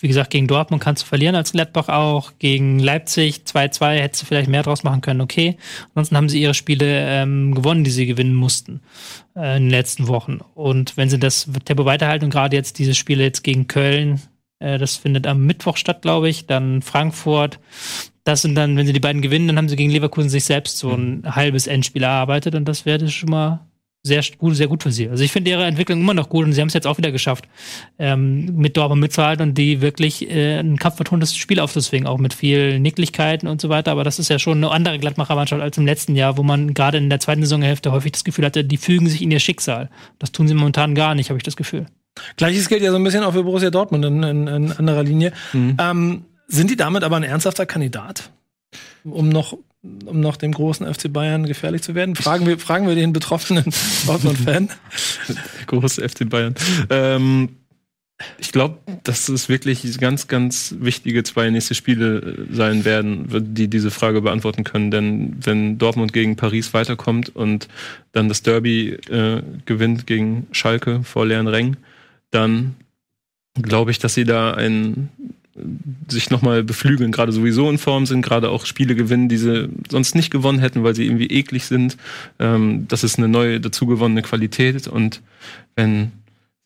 wie 0.00 0.08
gesagt, 0.08 0.30
gegen 0.30 0.46
Dortmund 0.46 0.82
kannst 0.82 1.02
du 1.02 1.06
verlieren 1.06 1.34
als 1.34 1.52
Gladbach 1.52 1.88
auch. 1.88 2.32
Gegen 2.38 2.78
Leipzig 2.78 3.42
2-2 3.46 3.98
hättest 3.98 4.22
du 4.22 4.26
vielleicht 4.26 4.48
mehr 4.48 4.62
draus 4.62 4.82
machen 4.82 5.00
können, 5.00 5.20
okay. 5.20 5.56
Ansonsten 5.88 6.16
haben 6.16 6.28
sie 6.28 6.40
ihre 6.40 6.54
Spiele 6.54 6.86
ähm, 6.86 7.54
gewonnen, 7.54 7.84
die 7.84 7.90
sie 7.90 8.06
gewinnen 8.06 8.34
mussten 8.34 8.80
äh, 9.36 9.56
in 9.56 9.64
den 9.64 9.70
letzten 9.70 10.08
Wochen. 10.08 10.38
Und 10.54 10.96
wenn 10.96 11.10
sie 11.10 11.18
das 11.18 11.48
Tempo 11.64 11.84
weiterhalten 11.84 12.24
und 12.24 12.30
gerade 12.30 12.56
jetzt 12.56 12.78
diese 12.78 12.94
Spiele 12.94 13.22
jetzt 13.22 13.42
gegen 13.42 13.68
Köln, 13.68 14.20
äh, 14.58 14.78
das 14.78 14.96
findet 14.96 15.26
am 15.26 15.44
Mittwoch 15.44 15.76
statt, 15.76 16.02
glaube 16.02 16.28
ich, 16.28 16.46
dann 16.46 16.82
Frankfurt. 16.82 17.58
Das 18.24 18.42
sind 18.42 18.54
dann, 18.54 18.76
wenn 18.76 18.86
sie 18.86 18.92
die 18.92 19.00
beiden 19.00 19.22
gewinnen, 19.22 19.48
dann 19.48 19.56
haben 19.56 19.68
sie 19.68 19.76
gegen 19.76 19.90
Leverkusen 19.90 20.30
sich 20.30 20.44
selbst 20.44 20.78
so 20.78 20.90
ein 20.90 21.24
halbes 21.24 21.66
Endspiel 21.66 22.02
erarbeitet 22.02 22.54
und 22.54 22.66
das 22.66 22.86
wäre 22.86 23.08
schon 23.08 23.30
mal 23.30 23.69
sehr 24.02 24.22
gut, 24.38 24.56
sehr 24.56 24.68
gut 24.68 24.82
für 24.82 24.92
sie. 24.92 25.08
Also 25.08 25.22
ich 25.22 25.30
finde 25.30 25.50
ihre 25.50 25.64
Entwicklung 25.64 26.00
immer 26.00 26.14
noch 26.14 26.28
gut 26.28 26.46
und 26.46 26.52
sie 26.52 26.60
haben 26.60 26.68
es 26.68 26.74
jetzt 26.74 26.86
auch 26.86 26.96
wieder 26.96 27.12
geschafft, 27.12 27.46
ähm, 27.98 28.56
mit 28.56 28.76
Dortmund 28.76 29.00
mitzuhalten 29.00 29.48
und 29.48 29.58
die 29.58 29.80
wirklich 29.82 30.28
äh, 30.30 30.58
ein 30.58 30.78
kampfbetontes 30.78 31.36
Spiel 31.36 31.60
aufzuzwingen, 31.60 32.06
auch 32.06 32.18
mit 32.18 32.32
viel 32.32 32.80
Nicklichkeiten 32.80 33.46
und 33.46 33.60
so 33.60 33.68
weiter. 33.68 33.92
Aber 33.92 34.04
das 34.04 34.18
ist 34.18 34.30
ja 34.30 34.38
schon 34.38 34.58
eine 34.58 34.70
andere 34.70 34.98
Gladmacher-Mannschaft 34.98 35.60
als 35.60 35.76
im 35.76 35.86
letzten 35.86 36.16
Jahr, 36.16 36.38
wo 36.38 36.42
man 36.42 36.72
gerade 36.72 36.98
in 36.98 37.10
der 37.10 37.20
zweiten 37.20 37.42
Saisonhälfte 37.42 37.92
häufig 37.92 38.12
das 38.12 38.24
Gefühl 38.24 38.46
hatte, 38.46 38.64
die 38.64 38.78
fügen 38.78 39.06
sich 39.06 39.20
in 39.20 39.30
ihr 39.30 39.40
Schicksal. 39.40 39.90
Das 40.18 40.32
tun 40.32 40.48
sie 40.48 40.54
momentan 40.54 40.94
gar 40.94 41.14
nicht, 41.14 41.28
habe 41.28 41.38
ich 41.38 41.44
das 41.44 41.56
Gefühl. 41.56 41.86
Gleiches 42.36 42.68
gilt 42.68 42.82
ja 42.82 42.90
so 42.90 42.96
ein 42.96 43.04
bisschen 43.04 43.22
auch 43.22 43.32
für 43.32 43.44
Borussia 43.44 43.70
Dortmund 43.70 44.04
in, 44.04 44.22
in, 44.22 44.46
in 44.46 44.72
anderer 44.72 45.02
Linie. 45.02 45.32
Mhm. 45.52 45.76
Ähm, 45.78 46.24
sind 46.48 46.70
die 46.70 46.76
damit 46.76 47.04
aber 47.04 47.16
ein 47.16 47.22
ernsthafter 47.22 47.66
Kandidat? 47.66 48.30
um 49.04 49.28
noch, 49.28 49.56
um 49.82 50.20
noch 50.20 50.36
dem 50.36 50.52
großen 50.52 50.92
FC 50.92 51.12
Bayern 51.12 51.46
gefährlich 51.46 51.82
zu 51.82 51.94
werden? 51.94 52.14
Fragen 52.14 52.46
wir, 52.46 52.58
fragen 52.58 52.86
wir 52.86 52.94
den 52.94 53.12
betroffenen 53.12 53.64
Dortmund-Fan. 54.06 54.68
Große 55.66 56.06
FC 56.06 56.28
Bayern. 56.28 56.54
Ähm, 56.90 57.48
ich 58.38 58.52
glaube, 58.52 58.78
dass 59.04 59.28
es 59.28 59.48
wirklich 59.48 59.98
ganz, 59.98 60.28
ganz 60.28 60.74
wichtige 60.78 61.22
zwei 61.22 61.48
nächste 61.50 61.74
Spiele 61.74 62.18
äh, 62.50 62.54
sein 62.54 62.84
werden, 62.84 63.54
die 63.54 63.68
diese 63.68 63.90
Frage 63.90 64.20
beantworten 64.20 64.64
können. 64.64 64.90
Denn 64.90 65.36
wenn 65.40 65.78
Dortmund 65.78 66.12
gegen 66.12 66.36
Paris 66.36 66.74
weiterkommt 66.74 67.34
und 67.34 67.68
dann 68.12 68.28
das 68.28 68.42
Derby 68.42 68.90
äh, 69.08 69.42
gewinnt 69.64 70.06
gegen 70.06 70.46
Schalke 70.52 71.02
vor 71.02 71.26
leeren 71.26 71.48
Rängen, 71.48 71.78
dann 72.30 72.74
glaube 73.54 73.90
ich, 73.90 73.98
dass 73.98 74.14
sie 74.14 74.24
da 74.24 74.52
ein 74.52 75.08
sich 76.08 76.30
nochmal 76.30 76.62
beflügeln, 76.62 77.12
gerade 77.12 77.32
sowieso 77.32 77.68
in 77.68 77.78
Form 77.78 78.06
sind, 78.06 78.22
gerade 78.22 78.50
auch 78.50 78.66
Spiele 78.66 78.94
gewinnen, 78.94 79.28
die 79.28 79.36
sie 79.36 79.68
sonst 79.88 80.14
nicht 80.14 80.30
gewonnen 80.30 80.60
hätten, 80.60 80.84
weil 80.84 80.94
sie 80.94 81.04
irgendwie 81.04 81.26
eklig 81.26 81.66
sind. 81.66 81.96
Ähm, 82.38 82.86
das 82.88 83.04
ist 83.04 83.18
eine 83.18 83.28
neue, 83.28 83.60
dazugewonnene 83.60 84.22
Qualität. 84.22 84.86
Und 84.86 85.22
wenn 85.74 86.12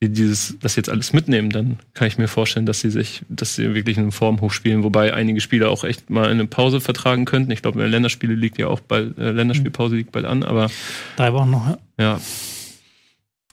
sie 0.00 0.10
dieses, 0.10 0.56
das 0.60 0.76
jetzt 0.76 0.90
alles 0.90 1.12
mitnehmen, 1.12 1.50
dann 1.50 1.78
kann 1.94 2.08
ich 2.08 2.18
mir 2.18 2.28
vorstellen, 2.28 2.66
dass 2.66 2.80
sie 2.80 2.90
sich, 2.90 3.22
dass 3.28 3.54
sie 3.54 3.74
wirklich 3.74 3.96
in 3.96 4.12
Form 4.12 4.40
hochspielen, 4.40 4.82
wobei 4.82 5.14
einige 5.14 5.40
Spieler 5.40 5.70
auch 5.70 5.84
echt 5.84 6.10
mal 6.10 6.28
eine 6.28 6.46
Pause 6.46 6.80
vertragen 6.80 7.24
könnten. 7.24 7.50
Ich 7.50 7.62
glaube, 7.62 7.84
Länderspiele 7.86 8.34
liegt 8.34 8.58
ja 8.58 8.68
auch 8.68 8.80
bald, 8.80 9.18
äh, 9.18 9.30
Länderspielpause 9.30 9.96
liegt 9.96 10.12
bald 10.12 10.26
an, 10.26 10.42
aber. 10.42 10.70
Drei 11.16 11.32
Wochen 11.32 11.50
noch, 11.50 11.66
ja. 11.68 11.78
Ja. 11.98 12.20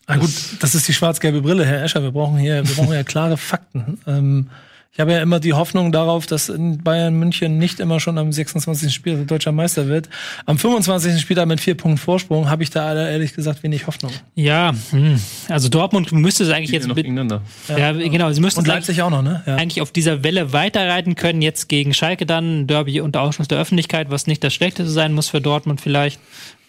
Ah, 0.08 0.18
gut, 0.18 0.32
das 0.60 0.76
ist 0.76 0.88
die 0.90 0.94
schwarz-gelbe 0.94 1.42
Brille, 1.42 1.66
Herr 1.66 1.84
Escher. 1.84 2.04
Wir 2.04 2.12
brauchen 2.12 2.38
hier, 2.38 2.68
wir 2.68 2.76
brauchen 2.76 2.94
ja 2.94 3.04
klare 3.04 3.38
Fakten. 3.38 3.98
Ähm, 4.06 4.50
ich 4.94 5.00
habe 5.00 5.14
ja 5.14 5.22
immer 5.22 5.40
die 5.40 5.54
Hoffnung 5.54 5.94
darauf, 5.94 6.26
dass 6.26 6.50
in 6.50 6.84
Bayern 6.84 7.14
München 7.14 7.58
nicht 7.58 7.80
immer 7.80 8.02
schon 8.02 8.18
am 8.18 8.34
26. 8.34 8.94
Spiel 8.94 9.26
deutscher 9.26 9.54
Meister 9.54 9.88
wird. 9.88 10.10
Am 10.46 10.58
25. 10.58 11.22
Spieltag 11.22 11.48
mit 11.48 11.62
vier 11.62 11.76
Punkten 11.76 11.98
Vorsprung 11.98 12.50
habe 12.50 12.64
ich 12.64 12.72
da 12.72 12.94
ehrlich 13.08 13.34
gesagt 13.34 13.64
wenig 13.64 13.88
Hoffnung. 13.88 14.12
Ja, 14.36 14.74
hm. 14.90 15.18
also 15.48 15.70
Dortmund 15.70 16.12
müsste 16.12 16.44
es 16.44 16.50
eigentlich 16.50 16.72
jetzt 16.72 16.88
noch 16.88 16.96
gegeneinander. 16.96 17.42
Ja, 17.70 17.92
ja, 17.92 18.10
genau. 18.10 18.30
Sie 18.34 18.42
müssten 18.42 18.60
und 18.60 18.68
Leipzig 18.68 19.02
auch 19.02 19.10
noch, 19.10 19.22
ne? 19.22 19.42
Ja. 19.46 19.56
Eigentlich 19.56 19.82
auf 19.82 19.92
dieser 19.92 20.26
Welle 20.26 20.52
weiterreiten 20.52 21.16
können. 21.16 21.42
Jetzt 21.42 21.70
gegen 21.70 21.94
Schalke 21.94 22.26
dann 22.26 22.68
Derby 22.68 23.00
unter 23.00 23.22
Ausschluss 23.22 23.48
der 23.48 23.60
Öffentlichkeit, 23.60 24.12
was 24.12 24.28
nicht 24.28 24.44
das 24.44 24.54
Schlechteste 24.54 24.92
sein 24.92 25.14
muss 25.14 25.30
für 25.30 25.40
Dortmund 25.40 25.80
vielleicht 25.80 26.20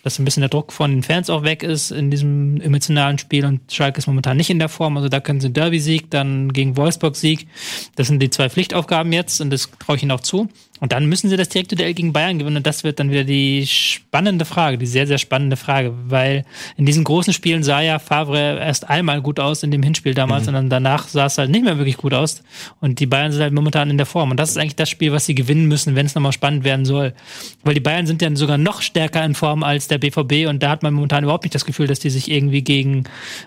dass 0.02 0.18
ein 0.18 0.24
bisschen 0.24 0.40
der 0.40 0.50
Druck 0.50 0.72
von 0.72 0.90
den 0.90 1.02
Fans 1.02 1.30
auch 1.30 1.44
weg 1.44 1.62
ist 1.62 1.90
in 1.90 2.10
diesem 2.10 2.60
emotionalen 2.60 3.18
Spiel 3.18 3.44
und 3.44 3.72
Schalke 3.72 3.98
ist 3.98 4.06
momentan 4.06 4.36
nicht 4.36 4.50
in 4.50 4.58
der 4.58 4.68
Form. 4.68 4.96
Also 4.96 5.08
da 5.08 5.20
können 5.20 5.40
sie 5.40 5.52
Derby-Sieg, 5.52 6.10
dann 6.10 6.52
gegen 6.52 6.76
Wolfsburg-Sieg. 6.76 7.46
Das 7.94 8.08
sind 8.08 8.20
die 8.20 8.30
zwei 8.30 8.50
Pflichtaufgaben 8.50 9.12
jetzt 9.12 9.40
und 9.40 9.50
das 9.50 9.70
traue 9.78 9.96
ich 9.96 10.02
ihnen 10.02 10.12
auch 10.12 10.20
zu. 10.20 10.48
Und 10.82 10.90
dann 10.90 11.06
müssen 11.06 11.30
sie 11.30 11.36
das 11.36 11.48
direkte 11.48 11.76
Duell 11.76 11.94
gegen 11.94 12.12
Bayern 12.12 12.40
gewinnen. 12.40 12.56
Und 12.56 12.66
das 12.66 12.82
wird 12.82 12.98
dann 12.98 13.12
wieder 13.12 13.22
die 13.22 13.68
spannende 13.68 14.44
Frage, 14.44 14.78
die 14.78 14.86
sehr, 14.86 15.06
sehr 15.06 15.18
spannende 15.18 15.56
Frage. 15.56 15.94
Weil 16.08 16.44
in 16.76 16.86
diesen 16.86 17.04
großen 17.04 17.32
Spielen 17.32 17.62
sah 17.62 17.80
ja 17.80 18.00
Favre 18.00 18.58
erst 18.58 18.90
einmal 18.90 19.22
gut 19.22 19.38
aus 19.38 19.62
in 19.62 19.70
dem 19.70 19.84
Hinspiel 19.84 20.12
damals 20.12 20.42
mhm. 20.42 20.48
und 20.48 20.54
dann 20.54 20.70
danach 20.70 21.06
sah 21.06 21.26
es 21.26 21.38
halt 21.38 21.50
nicht 21.50 21.64
mehr 21.64 21.78
wirklich 21.78 21.98
gut 21.98 22.12
aus. 22.14 22.42
Und 22.80 22.98
die 22.98 23.06
Bayern 23.06 23.30
sind 23.30 23.42
halt 23.42 23.52
momentan 23.52 23.90
in 23.90 23.96
der 23.96 24.06
Form. 24.06 24.32
Und 24.32 24.40
das 24.40 24.50
ist 24.50 24.56
eigentlich 24.56 24.74
das 24.74 24.90
Spiel, 24.90 25.12
was 25.12 25.24
sie 25.24 25.36
gewinnen 25.36 25.66
müssen, 25.66 25.94
wenn 25.94 26.04
es 26.04 26.16
nochmal 26.16 26.32
spannend 26.32 26.64
werden 26.64 26.84
soll. 26.84 27.14
Weil 27.62 27.74
die 27.74 27.80
Bayern 27.80 28.08
sind 28.08 28.20
ja 28.20 28.34
sogar 28.34 28.58
noch 28.58 28.82
stärker 28.82 29.24
in 29.24 29.36
Form 29.36 29.62
als 29.62 29.86
der 29.86 29.98
BVB. 29.98 30.48
Und 30.48 30.64
da 30.64 30.70
hat 30.70 30.82
man 30.82 30.94
momentan 30.94 31.22
überhaupt 31.22 31.44
nicht 31.44 31.54
das 31.54 31.64
Gefühl, 31.64 31.86
dass 31.86 32.00
die 32.00 32.10
sich 32.10 32.28
irgendwie 32.28 32.62
gegen, 32.62 33.04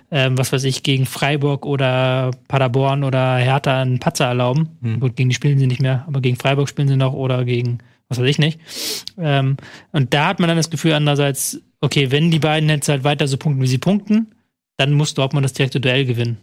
ähm, 0.09 0.37
was 0.37 0.53
weiß 0.53 0.63
ich, 0.63 0.83
gegen 0.83 1.05
Freiburg 1.05 1.65
oder 1.65 2.31
Paderborn 2.47 3.03
oder 3.03 3.35
Hertha 3.35 3.81
einen 3.81 3.99
Patzer 3.99 4.27
erlauben. 4.27 4.69
Mhm. 4.79 5.01
Gut, 5.01 5.17
gegen 5.17 5.27
die 5.27 5.35
spielen 5.35 5.59
sie 5.59 5.67
nicht 5.67 5.81
mehr, 5.81 6.05
aber 6.07 6.21
gegen 6.21 6.37
Freiburg 6.37 6.69
spielen 6.69 6.87
sie 6.87 6.95
noch 6.95 7.24
oder 7.25 7.43
gegen 7.43 7.79
was 8.07 8.19
weiß 8.19 8.27
ich 8.27 8.39
nicht. 8.39 8.59
Ähm, 9.17 9.57
und 9.91 10.13
da 10.13 10.27
hat 10.27 10.39
man 10.39 10.47
dann 10.47 10.57
das 10.57 10.69
Gefühl 10.69 10.93
andererseits, 10.93 11.61
okay, 11.81 12.11
wenn 12.11 12.31
die 12.31 12.39
beiden 12.39 12.69
jetzt 12.69 12.89
halt 12.89 13.03
weiter 13.03 13.27
so 13.27 13.37
punkten, 13.37 13.61
wie 13.61 13.67
sie 13.67 13.77
punkten, 13.77 14.35
dann 14.77 14.93
muss 14.93 15.13
Dortmund 15.13 15.43
das 15.43 15.53
direkte 15.53 15.79
Duell 15.79 16.05
gewinnen. 16.05 16.37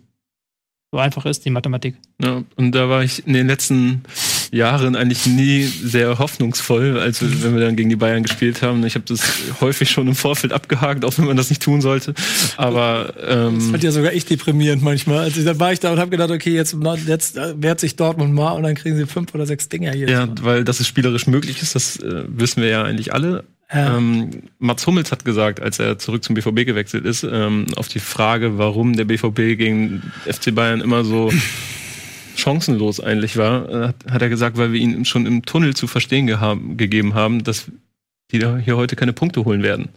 So 0.91 0.99
einfach 0.99 1.25
ist 1.25 1.45
die 1.45 1.51
Mathematik. 1.51 1.97
Ja, 2.21 2.43
und 2.57 2.73
da 2.73 2.89
war 2.89 3.03
ich 3.03 3.27
in 3.27 3.33
den 3.33 3.47
letzten 3.47 4.03
Jahren 4.53 4.97
eigentlich 4.97 5.25
nie 5.25 5.63
sehr 5.63 6.19
hoffnungsvoll, 6.19 6.99
als 6.99 7.23
wir, 7.23 7.43
wenn 7.43 7.55
wir 7.55 7.65
dann 7.65 7.75
gegen 7.75 7.89
die 7.89 7.97
Bayern 7.97 8.23
gespielt 8.23 8.61
haben. 8.61 8.85
Ich 8.85 8.95
habe 8.95 9.05
das 9.09 9.23
häufig 9.63 9.91
schon 9.91 10.07
im 10.07 10.15
Vorfeld 10.15 10.53
abgehakt, 10.53 11.07
auch 11.07 11.17
wenn 11.17 11.25
man 11.25 11.39
das 11.39 11.49
nicht 11.49 11.63
tun 11.63 11.81
sollte. 11.81 12.13
Aber 12.59 13.15
ähm, 13.27 13.55
das 13.55 13.69
fand 13.69 13.83
ja 13.83 13.91
sogar 13.93 14.13
echt 14.13 14.29
deprimierend 14.29 14.83
manchmal. 14.83 15.21
Also 15.21 15.43
dann 15.43 15.59
war 15.59 15.73
ich 15.73 15.81
da 15.81 15.91
und 15.91 15.99
habe 15.99 16.11
gedacht, 16.11 16.31
okay, 16.31 16.55
jetzt, 16.55 16.77
jetzt 17.07 17.37
wehrt 17.37 17.81
sich 17.81 17.97
Dortmund 17.97 18.35
mal 18.35 18.53
und 18.53 18.63
dann 18.65 18.75
kriegen 18.75 18.95
sie 18.97 19.07
fünf 19.07 19.35
oder 19.35 19.47
sechs 19.47 19.71
Dinger 19.71 19.93
hier. 19.93 20.11
Ja, 20.11 20.29
weil 20.43 20.65
das 20.65 20.81
es 20.81 20.87
spielerisch 20.87 21.27
möglich 21.27 21.63
ist, 21.63 21.75
das 21.75 21.97
äh, 21.97 22.25
wissen 22.29 22.63
wir 22.63 22.69
ja 22.69 22.83
eigentlich 22.83 23.15
alle. 23.15 23.45
Ja. 23.73 23.97
Ähm, 23.97 24.43
Mats 24.59 24.87
Hummels 24.87 25.13
hat 25.13 25.25
gesagt, 25.25 25.63
als 25.63 25.79
er 25.79 25.99
zurück 25.99 26.23
zum 26.23 26.35
BVB 26.35 26.67
gewechselt 26.67 27.07
ist, 27.07 27.25
ähm, 27.25 27.67
auf 27.77 27.89
die 27.89 28.01
Frage, 28.01 28.59
warum 28.59 28.95
der 28.95 29.07
BVB 29.07 29.57
gegen 29.57 30.03
FC 30.27 30.55
Bayern 30.55 30.83
immer 30.83 31.05
so 31.05 31.33
chancenlos 32.37 33.01
eigentlich 33.01 33.37
war, 33.37 33.69
äh, 33.69 33.87
hat, 33.89 33.97
hat 34.11 34.23
er 34.23 34.29
gesagt, 34.29 34.57
weil 34.57 34.73
wir 34.73 34.81
ihn 34.81 35.05
schon 35.05 35.27
im 35.27 35.45
Tunnel 35.45 35.75
zu 35.75 35.87
verstehen 35.87 36.27
gegeben 36.77 37.15
haben, 37.15 37.45
dass 37.45 37.67
die 38.31 38.39
da 38.39 38.57
hier 38.57 38.77
heute 38.77 38.97
keine 38.97 39.13
Punkte 39.13 39.45
holen 39.45 39.63
werden. 39.63 39.89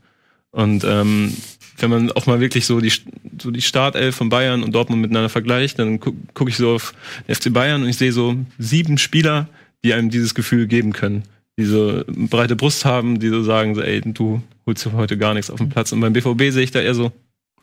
Und 0.51 0.83
ähm, 0.85 1.35
wenn 1.77 1.89
man 1.89 2.11
auch 2.11 2.25
mal 2.25 2.39
wirklich 2.39 2.65
so 2.65 2.79
die, 2.79 2.91
so 3.41 3.51
die 3.51 3.61
Startelf 3.61 4.15
von 4.15 4.29
Bayern 4.29 4.63
und 4.63 4.73
Dortmund 4.73 5.01
miteinander 5.01 5.29
vergleicht, 5.29 5.79
dann 5.79 5.99
gucke 5.99 6.17
guck 6.33 6.49
ich 6.49 6.57
so 6.57 6.75
auf 6.75 6.93
den 7.27 7.35
FC 7.35 7.51
Bayern 7.51 7.83
und 7.83 7.89
ich 7.89 7.97
sehe 7.97 8.13
so 8.13 8.35
sieben 8.57 8.97
Spieler, 8.97 9.49
die 9.83 9.93
einem 9.93 10.09
dieses 10.09 10.33
Gefühl 10.33 10.67
geben 10.67 10.93
können 10.93 11.23
die 11.57 11.65
so 11.65 12.03
breite 12.07 12.55
Brust 12.55 12.85
haben, 12.85 13.19
die 13.19 13.29
so 13.29 13.43
sagen, 13.43 13.75
so, 13.75 13.81
ey, 13.81 14.01
du 14.01 14.41
holst 14.65 14.85
heute 14.91 15.17
gar 15.17 15.33
nichts 15.33 15.49
auf 15.49 15.59
dem 15.59 15.69
Platz. 15.69 15.91
Und 15.91 16.01
beim 16.01 16.13
BVB 16.13 16.51
sehe 16.51 16.63
ich 16.63 16.71
da 16.71 16.81
eher 16.81 16.95
so 16.95 17.11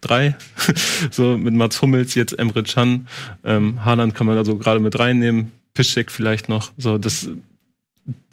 drei, 0.03 0.37
so 1.11 1.39
mit 1.39 1.55
Mats 1.55 1.81
Hummels, 1.81 2.15
jetzt 2.15 2.39
Emre 2.39 2.63
Can, 2.63 3.09
ähm, 3.45 3.83
Haaland 3.85 4.15
kann 4.15 4.27
man 4.27 4.37
also 4.37 4.57
gerade 4.59 4.81
mit 4.81 4.99
reinnehmen, 4.99 5.53
Piszczek 5.73 6.11
vielleicht 6.11 6.51
noch, 6.51 6.73
so, 6.77 6.99
das, 6.99 7.31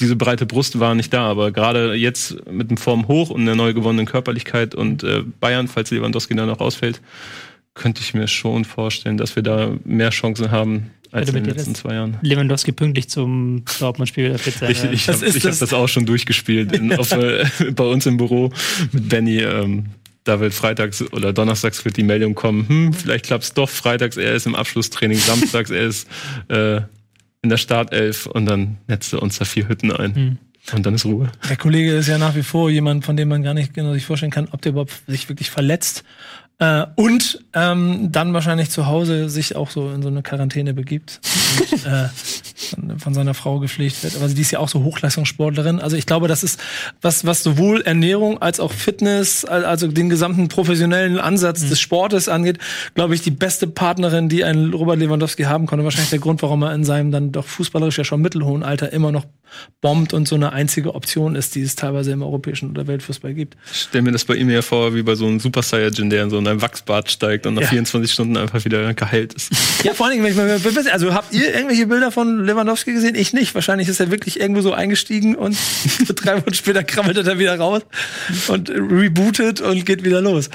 diese 0.01 0.15
breite 0.15 0.45
Brust 0.45 0.80
war 0.80 0.95
nicht 0.95 1.13
da, 1.13 1.26
aber 1.26 1.51
gerade 1.51 1.93
jetzt 1.93 2.45
mit 2.49 2.70
dem 2.70 2.78
Form 2.78 3.07
hoch 3.07 3.30
und 3.30 3.45
der 3.45 3.55
neu 3.55 3.74
gewonnenen 3.74 4.05
Körperlichkeit 4.05 4.76
und 4.76 5.03
äh, 5.03 5.24
Bayern, 5.39 5.67
falls 5.67 5.91
Lewandowski 5.91 6.36
dann 6.36 6.47
noch 6.47 6.59
ausfällt, 6.59 7.01
könnte 7.76 8.01
ich 8.01 8.13
mir 8.13 8.28
schon 8.28 8.65
vorstellen, 8.65 9.17
dass 9.17 9.36
wir 9.36 9.43
da 9.43 9.72
mehr 9.86 10.09
Chancen 10.09 10.51
haben, 10.51 10.91
als 11.11 11.30
in 11.30 11.36
den 11.36 11.45
letzten 11.45 11.74
zwei 11.76 11.95
Jahren. 11.95 12.17
Lewandowski 12.22 12.72
pünktlich 12.72 13.09
zum 13.09 13.63
Dortmund-Spiel 13.80 14.36
Ich, 14.45 14.84
ich 14.84 15.07
habe 15.07 15.26
hab 15.26 15.59
das 15.59 15.74
auch 15.74 15.88
schon 15.88 16.05
durchgespielt 16.05 16.72
in, 16.72 16.93
auf, 16.93 17.11
äh, 17.13 17.45
bei 17.72 17.86
uns 17.86 18.05
im 18.05 18.17
Büro 18.17 18.51
mit 18.91 19.09
Benny. 19.09 19.39
Ähm, 19.39 19.86
da 20.30 20.39
wird 20.39 20.53
freitags 20.53 21.01
oder 21.11 21.34
donnerstags 21.34 21.84
wird 21.84 21.97
die 21.97 22.03
Meldung 22.03 22.36
kommen, 22.36 22.69
hm, 22.69 22.93
vielleicht 22.93 23.25
klappt's 23.25 23.53
doch. 23.53 23.69
Freitags 23.69 24.15
er 24.15 24.34
ist 24.36 24.45
im 24.45 24.55
Abschlusstraining, 24.55 25.17
samstags 25.17 25.71
er 25.71 25.88
ist 25.88 26.07
äh, 26.49 26.82
in 27.41 27.49
der 27.49 27.57
Startelf 27.57 28.27
und 28.27 28.45
dann 28.45 28.77
netzt 28.88 29.11
er 29.11 29.23
uns 29.23 29.39
da 29.39 29.45
vier 29.45 29.67
Hütten 29.67 29.91
ein. 29.91 30.15
Hm. 30.15 30.38
Und 30.73 30.86
dann 30.86 30.93
ist 30.93 31.05
Ruhe. 31.05 31.32
Der 31.49 31.57
Kollege 31.57 31.95
ist 31.95 32.07
ja 32.07 32.19
nach 32.19 32.36
wie 32.36 32.43
vor 32.43 32.69
jemand, 32.69 33.03
von 33.03 33.17
dem 33.17 33.30
man 33.30 33.41
gar 33.41 33.55
nicht 33.55 33.73
genau 33.73 33.93
sich 33.93 34.05
vorstellen 34.05 34.32
kann, 34.32 34.49
ob 34.51 34.61
der 34.61 34.73
überhaupt 34.73 35.01
sich 35.07 35.27
wirklich 35.27 35.49
verletzt. 35.49 36.03
Äh, 36.60 36.86
und 36.95 37.39
ähm, 37.53 38.12
dann 38.12 38.34
wahrscheinlich 38.34 38.70
zu 38.70 38.86
Hause 38.86 39.30
sich 39.30 39.55
auch 39.55 39.70
so 39.70 39.91
in 39.91 40.01
so 40.01 40.10
eine 40.10 40.22
Quarantäne 40.22 40.74
begibt 40.74 41.22
und, 41.72 41.86
äh, 41.86 42.10
von 42.97 43.14
seiner 43.14 43.34
Frau 43.34 43.60
gepflegt 43.60 44.03
wird. 44.03 44.18
Aber 44.18 44.28
die 44.28 44.41
ist 44.41 44.51
ja 44.51 44.60
auch 44.60 44.68
so 44.68 44.84
Hochleistungssportlerin. 44.84 45.80
Also 45.80 45.95
ich 45.95 46.05
glaube, 46.05 46.28
das 46.28 46.43
ist 46.43 46.60
was, 47.01 47.26
was 47.26 47.43
sowohl 47.43 47.82
Ernährung 47.84 48.41
als 48.41 48.60
auch 48.60 48.74
Fitness, 48.74 49.45
also 49.45 49.88
den 49.88 50.10
gesamten 50.10 50.49
professionellen 50.49 51.18
Ansatz 51.18 51.64
mhm. 51.64 51.70
des 51.70 51.80
Sportes 51.80 52.28
angeht, 52.28 52.57
glaube 52.93 53.16
ich, 53.16 53.22
die 53.22 53.32
beste 53.32 53.66
Partnerin, 53.66 54.28
die 54.28 54.43
ein 54.43 54.74
Robert 54.74 54.99
Lewandowski 54.99 55.43
haben 55.43 55.66
konnte. 55.66 55.86
Wahrscheinlich 55.86 56.10
der 56.10 56.20
Grund, 56.20 56.41
warum 56.41 56.62
er 56.64 56.74
in 56.74 56.84
seinem 56.84 57.12
dann 57.12 57.32
doch 57.32 57.47
fußballerisch 57.47 57.97
ja 57.99 58.03
schon 58.03 58.22
mittelhohen 58.22 58.64
Alter 58.64 58.91
immer 58.91 59.14
noch 59.14 59.26
bombt 59.82 60.14
und 60.14 60.28
so 60.28 60.36
eine 60.36 60.51
einzige 60.51 60.93
Option 60.95 61.36
ist, 61.36 61.55
die 61.55 61.62
es 61.62 61.76
teilweise 61.76 62.12
im 62.12 62.22
europäischen 62.22 62.70
oder 62.70 62.88
Weltfußball 62.88 63.34
gibt. 63.34 63.55
Ich 63.72 63.82
stell 63.89 64.01
mir 64.01 64.12
das 64.12 64.26
bei 64.26 64.36
ihm 64.36 64.49
ja 64.49 64.62
vor, 64.62 64.93
wie 64.93 65.03
bei 65.03 65.16
so 65.16 65.26
einem 65.26 65.39
Super 65.39 65.62
Saiyajin, 65.62 66.10
der 66.10 66.24
in 66.24 66.30
so 66.30 66.38
einem 66.50 66.62
Wachsbad 66.62 67.10
steigt 67.10 67.45
und 67.45 67.54
nach 67.54 67.64
ja. 67.64 67.68
24 67.70 68.12
Stunden 68.12 68.38
einfach 68.38 68.66
wieder 68.66 68.93
geheilt 68.93 69.34
ist. 69.34 69.52
Ja, 69.84 69.93
vor 69.93 70.06
allen 70.08 70.22
Dingen, 70.22 70.36
wenn 70.38 70.58
ich 70.58 70.64
mal, 70.64 70.91
also 70.91 71.14
habt 71.14 71.34
ihr 71.34 71.54
irgendwelche 71.54 71.88
Bilder 71.88 72.12
von 72.12 72.43
Lewandowski 72.43 72.93
gesehen? 72.93 73.16
Ich 73.16 73.34
nicht. 73.34 73.56
Wahrscheinlich 73.56 73.88
ist 73.88 74.00
er 74.00 74.12
wirklich 74.12 74.39
irgendwo 74.39 74.62
so 74.62 74.74
eingestiegen 74.74 75.36
und 75.36 75.58
drei 76.16 76.38
Wochen 76.38 76.54
später 76.54 76.84
krabbelt 76.84 77.18
er 77.18 77.24
da 77.24 77.39
wieder 77.39 77.58
raus 77.58 77.84
und 78.47 78.70
rebootet 78.70 79.62
und 79.62 79.86
geht 79.86 80.04
wieder 80.04 80.22
los. 80.22 80.50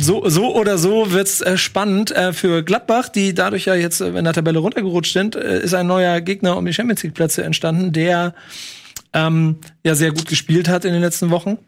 So, 0.00 0.28
so 0.28 0.54
oder 0.54 0.78
so 0.78 1.12
wird's 1.12 1.40
äh, 1.40 1.56
spannend 1.56 2.10
äh, 2.10 2.32
für 2.32 2.62
Gladbach, 2.62 3.08
die 3.08 3.34
dadurch 3.34 3.66
ja 3.66 3.74
jetzt 3.74 4.00
in 4.00 4.24
der 4.24 4.32
Tabelle 4.32 4.58
runtergerutscht 4.58 5.12
sind, 5.12 5.36
äh, 5.36 5.62
ist 5.62 5.74
ein 5.74 5.86
neuer 5.86 6.20
Gegner 6.20 6.56
um 6.56 6.66
die 6.66 6.72
Champions 6.72 7.02
League 7.02 7.14
Plätze 7.14 7.44
entstanden, 7.44 7.92
der 7.92 8.34
ähm, 9.12 9.56
ja 9.84 9.94
sehr 9.94 10.12
gut 10.12 10.26
gespielt 10.26 10.68
hat 10.68 10.84
in 10.84 10.92
den 10.92 11.02
letzten 11.02 11.30
Wochen. 11.30 11.58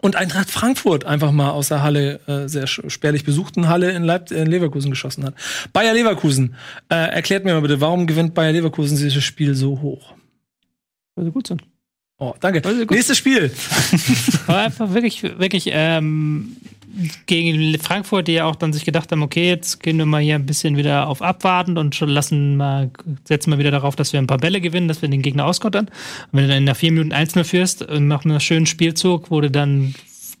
Und 0.00 0.16
Eintracht 0.16 0.50
Frankfurt 0.50 1.04
einfach 1.04 1.32
mal 1.32 1.50
aus 1.50 1.68
der 1.68 1.82
Halle, 1.82 2.20
äh, 2.26 2.48
sehr 2.48 2.66
spärlich 2.66 3.24
besuchten 3.24 3.68
Halle 3.68 3.90
in, 3.90 4.04
Leip 4.04 4.30
in 4.30 4.46
Leverkusen 4.46 4.90
geschossen 4.90 5.24
hat. 5.24 5.34
Bayer 5.72 5.94
Leverkusen, 5.94 6.54
äh, 6.88 6.94
erklärt 6.94 7.44
mir 7.44 7.54
mal 7.54 7.62
bitte, 7.62 7.80
warum 7.80 8.06
gewinnt 8.06 8.34
Bayer 8.34 8.52
Leverkusen 8.52 8.96
dieses 8.96 9.24
Spiel 9.24 9.54
so 9.54 9.80
hoch? 9.80 10.14
Weil 11.14 11.24
sie 11.26 11.30
gut 11.30 11.46
sind. 11.46 11.62
Oh, 12.18 12.34
danke. 12.40 12.62
Nächstes 12.90 13.18
Spiel. 13.18 13.50
War 14.46 14.64
einfach 14.64 14.94
wirklich, 14.94 15.22
wirklich 15.22 15.68
ähm, 15.70 16.56
gegen 17.26 17.78
Frankfurt, 17.78 18.28
die 18.28 18.32
ja 18.32 18.46
auch 18.46 18.56
dann 18.56 18.72
sich 18.72 18.86
gedacht 18.86 19.12
haben, 19.12 19.22
okay, 19.22 19.48
jetzt 19.48 19.82
gehen 19.82 19.98
wir 19.98 20.06
mal 20.06 20.22
hier 20.22 20.34
ein 20.34 20.46
bisschen 20.46 20.78
wieder 20.78 21.08
auf 21.08 21.20
abwarten 21.20 21.76
und 21.76 22.00
lassen 22.00 22.56
mal, 22.56 22.90
setzen 23.24 23.50
mal 23.50 23.58
wieder 23.58 23.70
darauf, 23.70 23.96
dass 23.96 24.14
wir 24.14 24.20
ein 24.20 24.26
paar 24.26 24.38
Bälle 24.38 24.62
gewinnen, 24.62 24.88
dass 24.88 25.02
wir 25.02 25.10
den 25.10 25.20
Gegner 25.20 25.44
auskontern. 25.44 25.86
Und 25.86 25.92
wenn 26.32 26.48
du 26.48 26.54
dann 26.54 26.64
nach 26.64 26.76
vier 26.76 26.92
Minuten 26.92 27.12
1-0 27.12 27.44
führst, 27.44 27.86
nach 27.90 28.24
einem 28.24 28.40
schönen 28.40 28.66
Spielzug, 28.66 29.30
wo 29.30 29.42
du 29.42 29.50
dann 29.50 29.94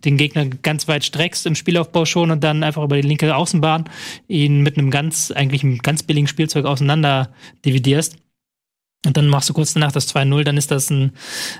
den 0.06 0.16
Gegner 0.16 0.46
ganz 0.46 0.88
weit 0.88 1.04
streckst 1.04 1.46
im 1.46 1.54
Spielaufbau 1.54 2.06
schon 2.06 2.30
und 2.30 2.42
dann 2.42 2.62
einfach 2.62 2.82
über 2.82 2.96
die 2.96 3.06
linke 3.06 3.34
Außenbahn 3.34 3.84
ihn 4.28 4.62
mit 4.62 4.78
einem 4.78 4.90
ganz, 4.90 5.30
eigentlich 5.30 5.62
einem 5.62 5.78
ganz 5.78 6.02
billigen 6.02 6.28
Spielzeug 6.28 6.64
auseinander 6.64 7.30
dividierst, 7.64 8.16
und 9.06 9.16
dann 9.16 9.28
machst 9.28 9.48
du 9.48 9.54
kurz 9.54 9.72
danach 9.72 9.92
das 9.92 10.14
2-0, 10.14 10.44
dann 10.44 10.56
ist 10.56 10.70
das 10.70 10.90
ein, 10.90 11.12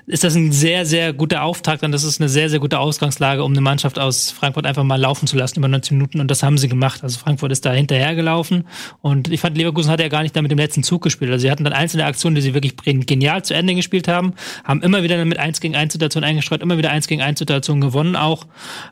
ist 0.07 0.25
das 0.25 0.35
ein 0.35 0.53
sehr, 0.53 0.85
sehr 0.85 1.13
guter 1.13 1.45
Auftakt 1.45 1.83
und 1.83 1.93
das 1.93 2.05
ist 2.05 2.21
eine 2.21 2.29
sehr, 2.29 2.51
sehr 2.51 2.59
gute 2.59 2.79
Ausgangslage, 2.79 3.45
um 3.45 3.53
eine 3.53 3.61
Mannschaft 3.61 3.99
aus 3.99 4.31
Frankfurt 4.31 4.67
einfach 4.67 4.83
mal 4.83 5.01
laufen 5.01 5.27
zu 5.27 5.37
lassen 5.37 5.59
über 5.59 5.69
90 5.69 5.93
Minuten 5.93 6.21
und 6.21 6.31
das 6.31 6.43
haben 6.43 6.59
sie 6.59 6.69
gemacht. 6.69 7.03
Also 7.03 7.19
Frankfurt 7.19 7.53
ist 7.53 7.65
da 7.65 7.73
hinterhergelaufen 7.73 8.65
und 9.01 9.31
ich 9.31 9.41
fand, 9.41 9.57
Leverkusen 9.57 9.91
hat 9.91 10.01
ja 10.01 10.09
gar 10.09 10.23
nicht 10.23 10.35
da 10.37 10.43
mit 10.43 10.51
dem 10.51 10.59
letzten 10.59 10.83
Zug 10.83 11.03
gespielt. 11.03 11.31
Also 11.31 11.43
sie 11.43 11.51
hatten 11.51 11.65
dann 11.65 11.73
einzelne 11.73 12.05
Aktionen, 12.05 12.35
die 12.35 12.43
sie 12.43 12.55
wirklich 12.55 12.77
genial 13.07 13.45
zu 13.45 13.55
Ende 13.55 13.75
gespielt 13.75 14.09
haben, 14.09 14.35
haben 14.65 14.83
immer 14.83 15.03
wieder 15.03 15.25
mit 15.25 15.39
1 15.39 15.61
gegen 15.61 15.77
1 15.77 15.93
Situationen 15.93 16.29
eingestreut, 16.29 16.63
immer 16.63 16.79
wieder 16.79 16.91
1 16.91 17.07
gegen 17.07 17.23
1 17.23 17.39
Situationen 17.39 17.81
gewonnen 17.81 18.17
auch, 18.17 18.47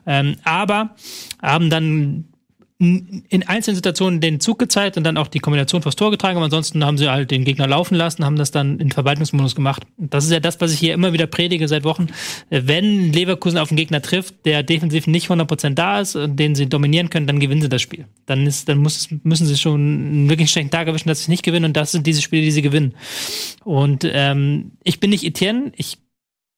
ähm, 0.07 0.37
aber 0.43 0.95
haben 1.41 1.69
dann 1.69 2.25
in 2.77 3.43
einzelnen 3.47 3.77
Situationen 3.77 4.19
den 4.19 4.41
Zug 4.41 4.59
gezeigt 4.59 4.97
und 4.97 5.05
dann 5.05 5.15
auch 5.17 5.29
die 5.29 5.39
Kombination 5.39 5.81
vors 5.81 5.95
Tor 5.95 6.11
getragen, 6.11 6.35
aber 6.35 6.45
ansonsten 6.45 6.83
haben 6.83 6.97
sie 6.97 7.09
halt 7.09 7.31
den 7.31 7.45
Gegner 7.45 7.67
laufen 7.67 7.95
lassen, 7.95 8.25
haben 8.25 8.35
das 8.35 8.51
dann 8.51 8.79
in 8.81 8.91
Verwaltungsmodus 8.91 9.55
gemacht. 9.55 9.83
Das 9.97 10.25
ist 10.25 10.31
ja 10.31 10.41
das, 10.41 10.59
was 10.59 10.73
ich 10.73 10.79
hier 10.79 10.93
immer 10.93 11.13
wieder 11.13 11.25
predige 11.25 11.69
seit 11.69 11.85
Wochen. 11.85 12.07
Wenn 12.49 13.13
Leverkusen 13.13 13.59
auf 13.59 13.71
einen 13.71 13.77
Gegner 13.77 14.01
trifft, 14.01 14.45
der 14.45 14.61
defensiv 14.61 15.07
nicht 15.07 15.29
100% 15.29 15.73
da 15.73 16.01
ist 16.01 16.17
und 16.17 16.35
den 16.37 16.53
sie 16.53 16.67
dominieren 16.67 17.09
können, 17.09 17.27
dann 17.27 17.39
gewinnen 17.39 17.61
sie 17.61 17.69
das 17.69 17.81
Spiel. 17.81 18.07
Dann, 18.25 18.45
ist, 18.45 18.67
dann 18.67 18.79
muss, 18.79 19.07
müssen 19.23 19.47
sie 19.47 19.57
schon 19.57 19.79
einen 19.79 20.29
wirklich 20.29 20.51
schlechten 20.51 20.71
Tag 20.71 20.87
erwischen, 20.87 21.07
dass 21.07 21.23
sie 21.23 21.31
nicht 21.31 21.43
gewinnen 21.43 21.65
und 21.65 21.77
das 21.77 21.93
sind 21.93 22.05
diese 22.05 22.21
Spiele, 22.21 22.41
die 22.41 22.51
sie 22.51 22.61
gewinnen. 22.61 22.93
Und 23.63 24.05
ähm, 24.11 24.73
ich 24.83 24.99
bin 24.99 25.11
nicht 25.11 25.23
Etienne, 25.23 25.71
ich 25.77 25.97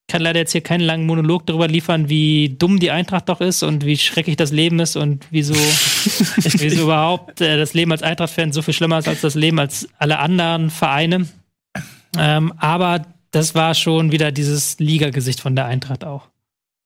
kann 0.07 0.21
leider 0.21 0.39
jetzt 0.39 0.53
hier 0.53 0.61
keinen 0.61 0.81
langen 0.81 1.05
Monolog 1.05 1.45
darüber 1.45 1.67
liefern, 1.67 2.09
wie 2.09 2.55
dumm 2.57 2.79
die 2.79 2.91
Eintracht 2.91 3.27
doch 3.27 3.41
ist 3.41 3.63
und 3.63 3.85
wie 3.85 3.97
schrecklich 3.97 4.37
das 4.37 4.51
Leben 4.51 4.79
ist 4.79 4.95
und 4.95 5.25
wieso, 5.31 5.53
wieso 6.35 6.83
überhaupt 6.83 7.41
äh, 7.41 7.57
das 7.57 7.73
Leben 7.73 7.91
als 7.91 8.03
Eintracht-Fan 8.03 8.53
so 8.53 8.61
viel 8.61 8.73
schlimmer 8.73 8.99
ist 8.99 9.07
als 9.07 9.21
das 9.21 9.35
Leben 9.35 9.59
als 9.59 9.87
alle 9.97 10.19
anderen 10.19 10.69
Vereine. 10.69 11.27
Ähm, 12.17 12.53
aber 12.57 13.05
das 13.31 13.53
war 13.53 13.75
schon 13.75 14.11
wieder 14.11 14.31
dieses 14.31 14.79
Liga-Gesicht 14.79 15.41
von 15.41 15.55
der 15.55 15.65
Eintracht 15.65 16.05
auch. 16.05 16.29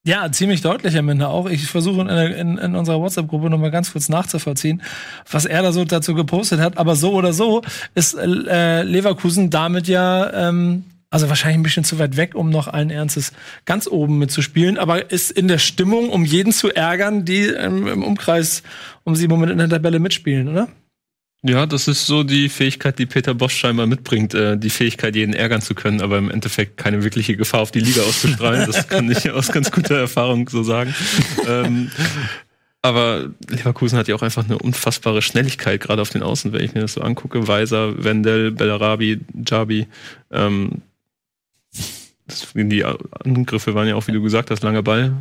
Ja, 0.03 0.31
ziemlich 0.31 0.61
deutlich 0.61 0.97
am 0.97 1.09
Ende 1.09 1.27
auch. 1.27 1.47
Ich 1.47 1.67
versuche 1.67 2.01
in, 2.01 2.07
in, 2.07 2.57
in 2.57 2.75
unserer 2.75 2.99
WhatsApp-Gruppe 2.99 3.51
nochmal 3.51 3.69
ganz 3.69 3.91
kurz 3.91 4.09
nachzuvollziehen, 4.09 4.81
was 5.29 5.45
er 5.45 5.61
da 5.61 5.71
so 5.71 5.85
dazu 5.85 6.15
gepostet 6.15 6.59
hat. 6.59 6.79
Aber 6.79 6.95
so 6.95 7.13
oder 7.13 7.33
so 7.33 7.61
ist 7.93 8.15
äh, 8.15 8.81
Leverkusen 8.81 9.51
damit 9.51 9.87
ja 9.87 10.49
ähm, 10.49 10.85
also 11.11 11.29
wahrscheinlich 11.29 11.59
ein 11.59 11.63
bisschen 11.63 11.83
zu 11.83 11.99
weit 11.99 12.17
weg, 12.17 12.33
um 12.35 12.49
noch 12.49 12.67
allen 12.67 12.89
Ernstes 12.89 13.33
ganz 13.65 13.85
oben 13.85 14.17
mitzuspielen, 14.17 14.77
aber 14.77 15.11
ist 15.11 15.29
in 15.29 15.47
der 15.47 15.59
Stimmung, 15.59 16.09
um 16.09 16.25
jeden 16.25 16.53
zu 16.53 16.73
ärgern, 16.73 17.25
die 17.25 17.43
ähm, 17.43 17.85
im 17.87 18.03
Umkreis 18.03 18.63
um 19.03 19.15
sie 19.15 19.25
im 19.25 19.29
Moment 19.29 19.51
in 19.51 19.57
der 19.57 19.69
Tabelle 19.69 19.99
mitspielen, 19.99 20.47
oder? 20.47 20.69
Ja, 21.43 21.65
das 21.65 21.87
ist 21.87 22.05
so 22.05 22.23
die 22.23 22.49
Fähigkeit, 22.49 22.99
die 22.99 23.07
Peter 23.07 23.33
Bosch 23.33 23.55
scheinbar 23.55 23.87
mitbringt, 23.87 24.33
äh, 24.35 24.57
die 24.57 24.69
Fähigkeit, 24.69 25.15
jeden 25.15 25.33
ärgern 25.33 25.61
zu 25.61 25.73
können, 25.73 25.99
aber 25.99 26.17
im 26.17 26.29
Endeffekt 26.29 26.77
keine 26.77 27.03
wirkliche 27.03 27.35
Gefahr 27.35 27.61
auf 27.61 27.71
die 27.71 27.79
Liga 27.79 28.03
auszustrahlen. 28.03 28.71
Das 28.71 28.87
kann 28.87 29.11
ich 29.11 29.29
aus 29.31 29.51
ganz 29.51 29.71
guter 29.71 29.97
Erfahrung 29.97 30.47
so 30.47 30.63
sagen. 30.63 30.93
ähm, 31.47 31.91
aber 32.83 33.31
Leverkusen 33.49 33.97
hat 33.97 34.07
ja 34.07 34.15
auch 34.15 34.21
einfach 34.21 34.45
eine 34.45 34.59
unfassbare 34.59 35.21
Schnelligkeit, 35.21 35.81
gerade 35.81 36.01
auf 36.01 36.09
den 36.09 36.23
Außen, 36.23 36.53
wenn 36.53 36.63
ich 36.63 36.73
mir 36.73 36.81
das 36.81 36.93
so 36.93 37.01
angucke. 37.01 37.47
Weiser, 37.47 38.03
Wendell, 38.03 38.51
Bellarabi, 38.51 39.19
Jabi. 39.45 39.87
Ähm, 40.31 40.83
die 42.55 42.83
Angriffe 42.83 43.75
waren 43.75 43.87
ja 43.87 43.95
auch, 43.95 44.07
wie 44.07 44.11
du 44.11 44.21
gesagt 44.21 44.51
hast, 44.51 44.63
langer 44.63 44.83
Ball, 44.83 45.13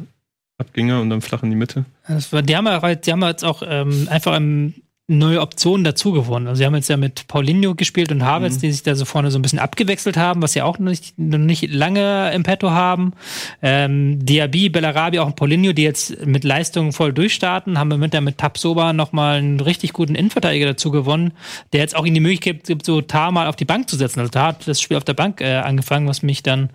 Abgänger 0.58 1.00
und 1.00 1.10
dann 1.10 1.22
flach 1.22 1.42
in 1.42 1.50
die 1.50 1.56
Mitte. 1.56 1.84
War, 2.06 2.42
die, 2.42 2.56
haben 2.56 2.66
ja, 2.66 3.28
jetzt 3.28 3.44
auch 3.44 3.62
ähm, 3.66 4.08
einfach 4.10 4.36
im 4.36 4.74
neue 5.10 5.40
Optionen 5.40 5.84
dazu 5.84 6.12
gewonnen. 6.12 6.46
Also 6.46 6.60
sie 6.60 6.66
haben 6.66 6.74
jetzt 6.74 6.88
ja 6.88 6.96
mit 6.96 7.26
Paulinho 7.26 7.74
gespielt 7.74 8.12
und 8.12 8.24
Havertz, 8.24 8.56
mhm. 8.56 8.60
die 8.60 8.72
sich 8.72 8.82
da 8.82 8.94
so 8.94 9.04
vorne 9.04 9.30
so 9.30 9.38
ein 9.38 9.42
bisschen 9.42 9.58
abgewechselt 9.58 10.16
haben, 10.16 10.40
was 10.40 10.52
sie 10.52 10.62
auch 10.62 10.78
noch 10.78 10.90
nicht, 10.90 11.18
noch 11.18 11.38
nicht 11.38 11.68
lange 11.72 12.32
im 12.32 12.44
Petto 12.44 12.70
haben. 12.70 13.12
Ähm, 13.60 14.24
Diaby, 14.24 14.68
Bellarabi, 14.68 15.18
auch 15.18 15.26
ein 15.26 15.34
Paulinho, 15.34 15.72
die 15.72 15.82
jetzt 15.82 16.24
mit 16.24 16.44
Leistungen 16.44 16.92
voll 16.92 17.12
durchstarten, 17.12 17.78
haben 17.78 17.90
wir 17.90 17.98
mit 17.98 18.12
der 18.12 18.20
mit 18.20 18.38
Tapsoba 18.38 18.92
nochmal 18.92 19.38
einen 19.38 19.60
richtig 19.60 19.92
guten 19.92 20.14
Innenverteidiger 20.14 20.66
dazu 20.66 20.90
gewonnen, 20.90 21.32
der 21.72 21.80
jetzt 21.80 21.96
auch 21.96 22.06
in 22.06 22.14
die 22.14 22.20
Möglichkeit 22.20 22.64
gibt, 22.64 22.86
so 22.86 23.00
Tar 23.00 23.32
mal 23.32 23.48
auf 23.48 23.56
die 23.56 23.64
Bank 23.64 23.90
zu 23.90 23.96
setzen. 23.96 24.20
Also 24.20 24.30
Tar 24.30 24.48
hat 24.48 24.68
das 24.68 24.80
Spiel 24.80 24.96
auf 24.96 25.04
der 25.04 25.14
Bank 25.14 25.40
äh, 25.40 25.56
angefangen, 25.56 26.06
was 26.06 26.22
mich 26.22 26.42
dann 26.42 26.70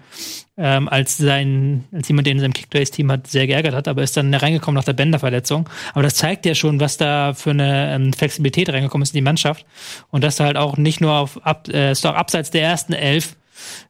ähm, 0.57 0.87
als 0.87 1.17
sein, 1.17 1.83
als 1.91 2.07
jemand, 2.07 2.27
der 2.27 2.33
in 2.33 2.39
seinem 2.39 2.53
Kickbase-Team 2.53 3.11
hat, 3.11 3.27
sehr 3.27 3.45
geärgert 3.47 3.75
hat, 3.75 3.87
aber 3.87 4.03
ist 4.03 4.15
dann 4.15 4.33
reingekommen 4.33 4.75
nach 4.75 4.85
der 4.85 4.93
Bänderverletzung. 4.93 5.69
Aber 5.93 6.03
das 6.03 6.15
zeigt 6.15 6.45
ja 6.45 6.55
schon, 6.55 6.79
was 6.79 6.97
da 6.97 7.33
für 7.33 7.51
eine 7.51 7.93
ähm, 7.93 8.13
Flexibilität 8.13 8.69
reingekommen 8.69 9.03
ist 9.03 9.13
in 9.13 9.17
die 9.17 9.21
Mannschaft. 9.21 9.65
Und 10.11 10.23
dass 10.23 10.37
du 10.37 10.45
halt 10.45 10.57
auch 10.57 10.77
nicht 10.77 11.01
nur 11.01 11.13
auf 11.13 11.45
ab, 11.45 11.67
äh, 11.67 11.93
abseits 12.03 12.51
der 12.51 12.63
ersten 12.63 12.93
elf 12.93 13.35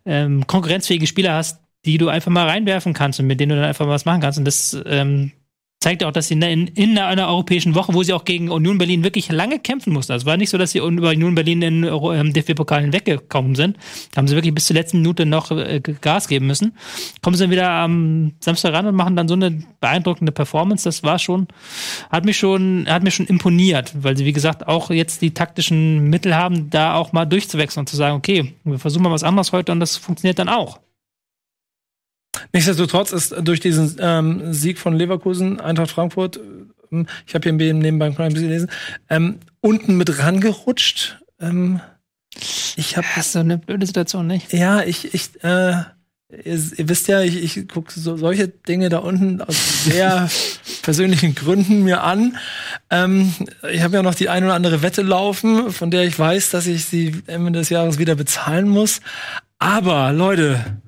ähm, 0.06 0.48
konkurrenzfähige 0.48 1.08
Spieler 1.08 1.34
hast, 1.34 1.60
die 1.86 1.98
du 1.98 2.10
einfach 2.10 2.32
mal 2.32 2.48
reinwerfen 2.48 2.94
kannst 2.94 3.20
und 3.20 3.28
mit 3.28 3.40
denen 3.40 3.52
du 3.52 3.56
dann 3.58 3.66
einfach 3.66 3.88
was 3.88 4.06
machen 4.06 4.22
kannst. 4.22 4.40
Und 4.40 4.46
das 4.46 4.76
ähm, 4.86 5.32
zeigt 5.80 6.04
auch, 6.04 6.12
dass 6.12 6.30
sie 6.30 6.34
in, 6.34 6.68
in 6.68 6.98
einer 6.98 7.28
europäischen 7.28 7.76
Woche, 7.76 7.94
wo 7.94 8.02
sie 8.02 8.14
auch 8.14 8.26
gegen 8.26 8.50
Union 8.50 8.78
Berlin 8.78 9.04
wirklich 9.04 9.32
lange 9.32 9.60
kämpfen 9.60 9.94
mussten. 9.94 10.14
Also 10.14 10.24
es 10.24 10.26
war 10.26 10.38
nicht 10.38 10.50
so, 10.50 10.58
dass 10.58 10.72
sie 10.72 10.80
über 10.80 11.10
Union 11.10 11.36
Berlin 11.36 11.62
in 11.62 11.84
ähm, 11.84 12.34
DFB-Pokal 12.34 12.82
hinweggekommen 12.82 13.54
sind. 13.54 13.78
Da 14.12 14.18
haben 14.18 14.28
sie 14.28 14.36
wirklich 14.36 14.56
bis 14.56 14.66
zur 14.66 14.76
letzten 14.76 14.98
Minute 14.98 15.28
noch 15.28 15.52
äh, 15.52 15.80
Gas 16.02 16.28
geben 16.28 16.48
müssen. 16.48 16.76
Kommen 17.22 17.36
sie 17.36 17.44
dann 17.44 17.52
wieder 17.52 17.70
am 17.70 18.34
Samstag 18.40 18.74
ran 18.74 18.88
und 18.88 18.96
machen 18.96 19.16
dann 19.16 19.28
so 19.28 19.36
eine 19.36 19.64
beeindruckende 19.80 20.32
Performance. 20.32 20.86
Das 20.86 21.04
war 21.04 21.20
schon, 21.20 21.48
hat 22.10 22.26
mich 22.26 22.38
schon, 22.38 22.86
hat 22.90 23.04
mir 23.04 23.12
schon 23.12 23.28
imponiert, 23.28 23.94
weil 23.96 24.18
sie, 24.18 24.26
wie 24.26 24.34
gesagt, 24.34 24.68
auch 24.68 24.90
jetzt 24.90 25.22
die 25.22 25.36
taktischen 25.36 26.10
Mittel 26.10 26.36
haben, 26.36 26.72
da 26.72 26.96
auch 26.96 27.12
mal 27.12 27.26
durchzuwechseln 27.26 27.84
und 27.84 27.90
zu 27.90 27.96
sagen, 27.96 28.16
okay, 28.16 28.56
wir 28.64 28.80
versuchen 28.80 29.04
mal 29.04 29.12
was 29.12 29.24
anderes 29.24 29.52
heute 29.52 29.72
und 29.72 29.80
das 29.80 29.98
funktioniert 29.98 30.40
dann 30.40 30.50
auch. 30.50 30.80
Nichtsdestotrotz 32.54 33.12
ist 33.12 33.36
durch 33.42 33.60
diesen 33.60 33.96
ähm, 34.00 34.54
Sieg 34.54 34.80
von 34.80 34.96
Leverkusen, 34.96 35.60
Eintracht 35.60 35.92
Frankfurt, 35.92 36.40
ähm, 36.92 37.08
ich 37.28 37.36
habe 37.36 37.50
hier 37.50 37.74
nebenbei 37.74 38.06
ein 38.06 38.16
bisschen 38.16 38.48
gelesen, 38.48 38.70
ähm, 39.10 39.40
unten 39.62 39.98
mit 39.98 40.20
rangerutscht. 40.20 41.20
Ähm, 41.40 41.82
ich 42.76 42.98
habe 42.98 43.08
ja, 43.16 43.24
so 43.24 43.40
eine 43.40 43.58
blöde 43.58 43.86
Situation, 43.86 44.28
nicht? 44.28 44.52
Ja, 44.54 44.84
ich, 44.84 45.14
ich, 45.14 45.44
äh, 45.44 45.84
ihr, 46.30 46.60
ihr 46.78 46.90
wisst 46.90 47.08
ja, 47.08 47.22
ich, 47.22 47.42
ich 47.42 47.68
gucke 47.68 47.98
so, 47.98 48.18
solche 48.18 48.48
Dinge 48.48 48.90
da 48.90 49.00
unten 49.00 49.42
aus 49.42 49.86
sehr 49.86 50.30
persönlichen 50.82 51.36
Gründen 51.36 51.84
mir 51.84 52.04
an. 52.04 52.38
Ähm, 52.90 53.34
ich 53.72 53.82
habe 53.82 53.96
ja 53.96 54.04
noch 54.04 54.16
die 54.16 54.30
eine 54.30 54.48
oder 54.48 54.56
andere 54.56 54.82
Wette 54.82 55.02
laufen, 55.02 55.72
von 55.72 55.92
der 55.92 56.04
ich 56.04 56.18
weiß, 56.18 56.50
dass 56.50 56.68
ich 56.68 56.86
sie 56.86 57.24
Ende 57.28 57.54
des 57.54 57.70
Jahres 57.70 57.98
wieder 57.98 58.16
bezahlen 58.16 58.68
muss. 58.68 59.00
Aber 59.58 60.12
Leute, 60.12 60.82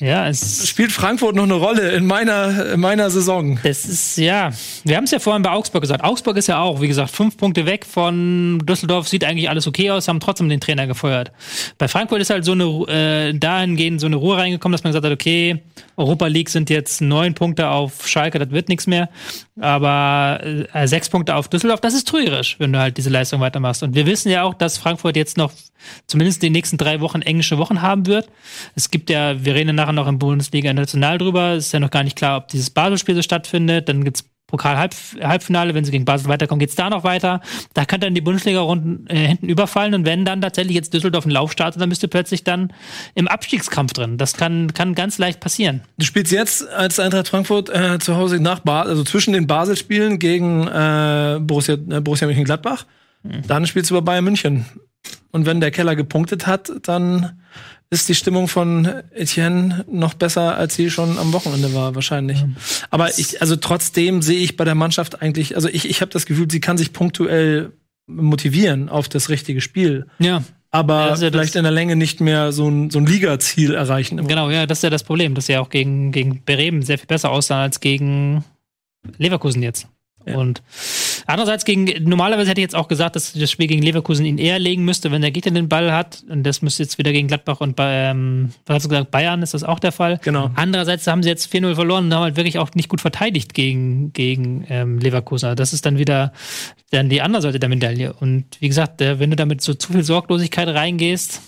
ja, 0.00 0.28
es 0.28 0.68
spielt 0.68 0.90
Frankfurt 0.90 1.36
noch 1.36 1.44
eine 1.44 1.54
Rolle 1.54 1.92
in 1.92 2.04
meiner, 2.04 2.72
in 2.72 2.80
meiner 2.80 3.08
Saison. 3.08 3.56
Das 3.62 3.84
ist, 3.84 4.16
ja, 4.16 4.50
wir 4.82 4.96
haben 4.96 5.04
es 5.04 5.12
ja 5.12 5.20
vorhin 5.20 5.42
bei 5.42 5.50
Augsburg 5.50 5.82
gesagt. 5.82 6.02
Augsburg 6.02 6.36
ist 6.36 6.48
ja 6.48 6.60
auch, 6.60 6.80
wie 6.80 6.88
gesagt, 6.88 7.12
fünf 7.12 7.36
Punkte 7.36 7.66
weg 7.66 7.86
von 7.86 8.58
Düsseldorf, 8.64 9.06
sieht 9.06 9.22
eigentlich 9.22 9.48
alles 9.48 9.68
okay 9.68 9.92
aus, 9.92 10.08
haben 10.08 10.18
trotzdem 10.18 10.48
den 10.48 10.60
Trainer 10.60 10.88
gefeuert. 10.88 11.30
Bei 11.78 11.86
Frankfurt 11.86 12.20
ist 12.20 12.30
halt 12.30 12.44
so 12.44 12.52
eine, 12.52 12.64
äh, 12.64 13.32
dahingehend 13.32 14.00
so 14.00 14.06
eine 14.06 14.16
Ruhe 14.16 14.38
reingekommen, 14.38 14.72
dass 14.72 14.82
man 14.82 14.90
gesagt 14.92 15.06
hat, 15.06 15.12
okay, 15.12 15.62
Europa 15.96 16.26
League 16.26 16.48
sind 16.48 16.68
jetzt 16.68 17.00
neun 17.00 17.34
Punkte 17.34 17.68
auf 17.68 18.08
Schalke, 18.08 18.40
das 18.40 18.50
wird 18.50 18.68
nichts 18.68 18.88
mehr. 18.88 19.08
Aber 19.60 20.40
äh, 20.72 20.88
sechs 20.88 21.08
Punkte 21.08 21.36
auf 21.36 21.48
Düsseldorf, 21.48 21.80
das 21.80 21.94
ist 21.94 22.08
trügerisch, 22.08 22.56
wenn 22.58 22.72
du 22.72 22.80
halt 22.80 22.96
diese 22.96 23.10
Leistung 23.10 23.40
weitermachst. 23.40 23.84
Und 23.84 23.94
wir 23.94 24.06
wissen 24.06 24.30
ja 24.30 24.42
auch, 24.42 24.54
dass 24.54 24.78
Frankfurt 24.78 25.14
jetzt 25.14 25.36
noch 25.36 25.52
zumindest 26.06 26.42
die 26.42 26.50
nächsten 26.50 26.76
drei 26.76 27.00
Wochen 27.00 27.22
englische 27.22 27.58
Wochen 27.58 27.82
haben 27.82 28.06
wird. 28.06 28.28
Es 28.74 28.90
gibt 28.90 29.10
ja, 29.10 29.44
wir 29.44 29.54
reden 29.60 29.76
nachher 29.76 29.92
noch 29.92 30.08
im 30.08 30.18
Bundesliga 30.18 30.70
international 30.70 31.18
drüber. 31.18 31.52
Es 31.52 31.66
ist 31.66 31.72
ja 31.72 31.80
noch 31.80 31.90
gar 31.90 32.02
nicht 32.02 32.16
klar, 32.16 32.38
ob 32.38 32.48
dieses 32.48 32.70
Basel-Spiel 32.70 33.14
so 33.14 33.22
stattfindet. 33.22 33.88
Dann 33.88 34.04
gibt's 34.04 34.24
Pokal-Halbfinale, 34.50 35.74
wenn 35.74 35.84
sie 35.84 35.92
gegen 35.92 36.04
Basel 36.04 36.28
weiterkommen, 36.28 36.58
geht's 36.58 36.74
da 36.74 36.90
noch 36.90 37.04
weiter. 37.04 37.40
Da 37.72 37.84
kann 37.84 38.00
dann 38.00 38.14
die 38.14 38.20
Bundesliga-Runden 38.20 39.06
äh, 39.06 39.28
hinten 39.28 39.48
überfallen 39.48 39.94
und 39.94 40.04
wenn 40.04 40.24
dann 40.24 40.40
tatsächlich 40.40 40.74
jetzt 40.74 40.92
Düsseldorf 40.92 41.24
einen 41.24 41.32
Lauf 41.32 41.52
startet, 41.52 41.80
dann 41.80 41.88
bist 41.88 42.02
du 42.02 42.08
plötzlich 42.08 42.42
dann 42.42 42.72
im 43.14 43.28
Abstiegskampf 43.28 43.92
drin. 43.92 44.18
Das 44.18 44.34
kann, 44.34 44.74
kann 44.74 44.94
ganz 44.94 45.18
leicht 45.18 45.38
passieren. 45.38 45.82
Du 45.98 46.04
spielst 46.04 46.32
jetzt 46.32 46.68
als 46.68 46.98
Eintracht 46.98 47.28
Frankfurt 47.28 47.70
äh, 47.70 48.00
zu 48.00 48.16
Hause 48.16 48.40
nach 48.40 48.60
Basel, 48.60 48.90
also 48.90 49.04
zwischen 49.04 49.32
den 49.32 49.46
Basel-Spielen 49.46 50.18
gegen 50.18 50.66
äh, 50.66 51.38
Borussia, 51.40 51.74
äh, 51.74 52.00
Borussia 52.00 52.26
Mönchengladbach. 52.26 52.86
Mhm. 53.22 53.46
Dann 53.46 53.66
spielst 53.66 53.90
du 53.90 53.94
bei 53.94 54.00
Bayern 54.00 54.24
München. 54.24 54.66
Und 55.30 55.46
wenn 55.46 55.60
der 55.60 55.70
Keller 55.70 55.94
gepunktet 55.94 56.48
hat, 56.48 56.72
dann 56.82 57.40
ist 57.90 58.08
die 58.08 58.14
Stimmung 58.14 58.46
von 58.46 58.86
Etienne 59.12 59.84
noch 59.90 60.14
besser, 60.14 60.56
als 60.56 60.76
sie 60.76 60.90
schon 60.90 61.18
am 61.18 61.32
Wochenende 61.32 61.74
war, 61.74 61.96
wahrscheinlich. 61.96 62.40
Ja. 62.40 62.48
Aber 62.90 63.18
ich, 63.18 63.40
also 63.40 63.56
trotzdem 63.56 64.22
sehe 64.22 64.38
ich 64.38 64.56
bei 64.56 64.64
der 64.64 64.76
Mannschaft 64.76 65.20
eigentlich, 65.20 65.56
also 65.56 65.68
ich, 65.68 65.90
ich 65.90 66.00
habe 66.00 66.12
das 66.12 66.24
Gefühl, 66.24 66.48
sie 66.48 66.60
kann 66.60 66.78
sich 66.78 66.92
punktuell 66.92 67.72
motivieren 68.06 68.88
auf 68.88 69.08
das 69.08 69.28
richtige 69.28 69.60
Spiel. 69.60 70.06
Ja. 70.20 70.44
Aber 70.70 71.08
ja, 71.08 71.16
vielleicht 71.16 71.56
in 71.56 71.64
der 71.64 71.72
Länge 71.72 71.96
nicht 71.96 72.20
mehr 72.20 72.52
so 72.52 72.68
ein, 72.68 72.90
so 72.90 73.00
ein 73.00 73.06
Ligaziel 73.06 73.74
erreichen. 73.74 74.24
Genau, 74.28 74.50
ja, 74.50 74.66
das 74.66 74.78
ist 74.78 74.82
ja 74.82 74.90
das 74.90 75.02
Problem, 75.02 75.34
dass 75.34 75.46
sie 75.46 75.54
ja 75.54 75.60
auch 75.60 75.68
gegen, 75.68 76.12
gegen 76.12 76.44
Bremen 76.44 76.82
sehr 76.82 76.96
viel 76.96 77.08
besser 77.08 77.30
aussahen 77.30 77.62
als 77.62 77.80
gegen 77.80 78.44
Leverkusen 79.18 79.64
jetzt. 79.64 79.88
Ja. 80.26 80.36
Und 80.36 80.62
andererseits 81.26 81.64
gegen, 81.64 81.86
normalerweise 82.04 82.50
hätte 82.50 82.60
ich 82.60 82.64
jetzt 82.64 82.76
auch 82.76 82.88
gesagt, 82.88 83.16
dass 83.16 83.32
das 83.32 83.50
Spiel 83.50 83.66
gegen 83.66 83.82
Leverkusen 83.82 84.26
ihn 84.26 84.38
eher 84.38 84.58
legen 84.58 84.84
müsste, 84.84 85.10
wenn 85.10 85.22
der 85.22 85.30
Gegner 85.30 85.52
den 85.52 85.68
Ball 85.68 85.92
hat. 85.92 86.22
Und 86.28 86.44
das 86.44 86.62
müsste 86.62 86.82
jetzt 86.82 86.98
wieder 86.98 87.12
gegen 87.12 87.28
Gladbach 87.28 87.60
und 87.60 87.76
bei, 87.76 88.10
ähm, 88.10 88.50
hast 88.68 88.84
du 88.84 88.88
gesagt, 88.88 89.10
Bayern 89.10 89.42
ist 89.42 89.54
das 89.54 89.64
auch 89.64 89.78
der 89.78 89.92
Fall. 89.92 90.20
Genau. 90.22 90.50
Andererseits 90.54 91.06
haben 91.06 91.22
sie 91.22 91.28
jetzt 91.28 91.52
4-0 91.52 91.74
verloren 91.74 92.06
und 92.06 92.14
haben 92.14 92.22
halt 92.22 92.36
wirklich 92.36 92.58
auch 92.58 92.70
nicht 92.74 92.88
gut 92.88 93.00
verteidigt 93.00 93.54
gegen, 93.54 94.12
gegen 94.12 94.66
ähm, 94.68 94.98
Leverkusen. 94.98 95.46
Also 95.46 95.56
das 95.56 95.72
ist 95.72 95.86
dann 95.86 95.98
wieder 95.98 96.32
dann 96.90 97.08
die 97.08 97.22
andere 97.22 97.42
Seite 97.42 97.58
der 97.58 97.68
Medaille. 97.68 98.12
Und 98.12 98.44
wie 98.60 98.68
gesagt, 98.68 99.00
wenn 99.00 99.30
du 99.30 99.36
damit 99.36 99.62
so 99.62 99.74
zu 99.74 99.92
viel 99.92 100.02
Sorglosigkeit 100.02 100.68
reingehst, 100.68 101.40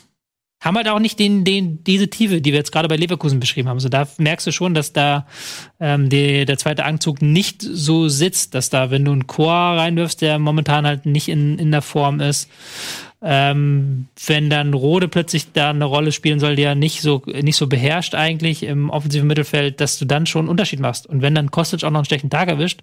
haben 0.63 0.77
halt 0.77 0.89
auch 0.89 1.01
nicht 1.01 1.19
den, 1.19 1.45
den, 1.45 1.85
diese 1.85 2.09
Tiefe, 2.09 2.41
die 2.41 2.53
wir 2.53 2.59
jetzt 2.59 2.73
gerade 2.73 2.89
bei 2.89 2.97
Leverkusen 2.97 3.41
beschrieben 3.41 3.69
haben. 3.69 3.77
Also 3.77 3.89
da 3.89 4.09
merkst 4.17 4.47
du 4.47 4.53
schon, 4.53 4.75
dass 4.75 4.93
da 4.93 5.27
ähm, 5.81 6.09
die, 6.09 6.45
der 6.45 6.57
zweite 6.57 6.85
Anzug 6.85 7.21
nicht 7.21 7.63
so 7.63 8.09
sitzt, 8.09 8.55
dass 8.55 8.71
da, 8.71 8.91
wenn 8.91 9.05
du 9.05 9.13
einen 9.13 9.27
Chor 9.27 9.53
reinwirfst, 9.53 10.23
der 10.23 10.39
momentan 10.39 10.87
halt 10.87 11.05
nicht 11.05 11.29
in, 11.29 11.59
in 11.59 11.73
der 11.73 11.83
Form 11.83 12.21
ist, 12.21 12.49
ähm, 13.25 14.09
wenn 14.27 14.51
dann 14.51 14.75
Rode 14.75 15.07
plötzlich 15.07 15.53
da 15.53 15.70
eine 15.70 15.85
Rolle 15.85 16.11
spielen 16.11 16.41
soll, 16.41 16.57
die 16.57 16.62
ja 16.62 16.75
nicht 16.75 17.03
so, 17.03 17.23
nicht 17.27 17.57
so 17.57 17.68
beherrscht 17.68 18.14
eigentlich 18.14 18.64
im 18.64 18.91
offensiven 18.91 19.29
Mittelfeld, 19.29 19.81
dass 19.81 19.99
du 19.99 20.05
dann 20.05 20.27
schon 20.27 20.41
einen 20.41 20.49
Unterschied 20.49 20.81
machst. 20.81 21.07
Und 21.07 21.23
wenn 21.23 21.35
dann 21.35 21.51
Kostic 21.51 21.85
auch 21.85 21.91
noch 21.91 22.01
einen 22.01 22.05
schlechten 22.05 22.31
Tag 22.31 22.49
erwischt, 22.49 22.81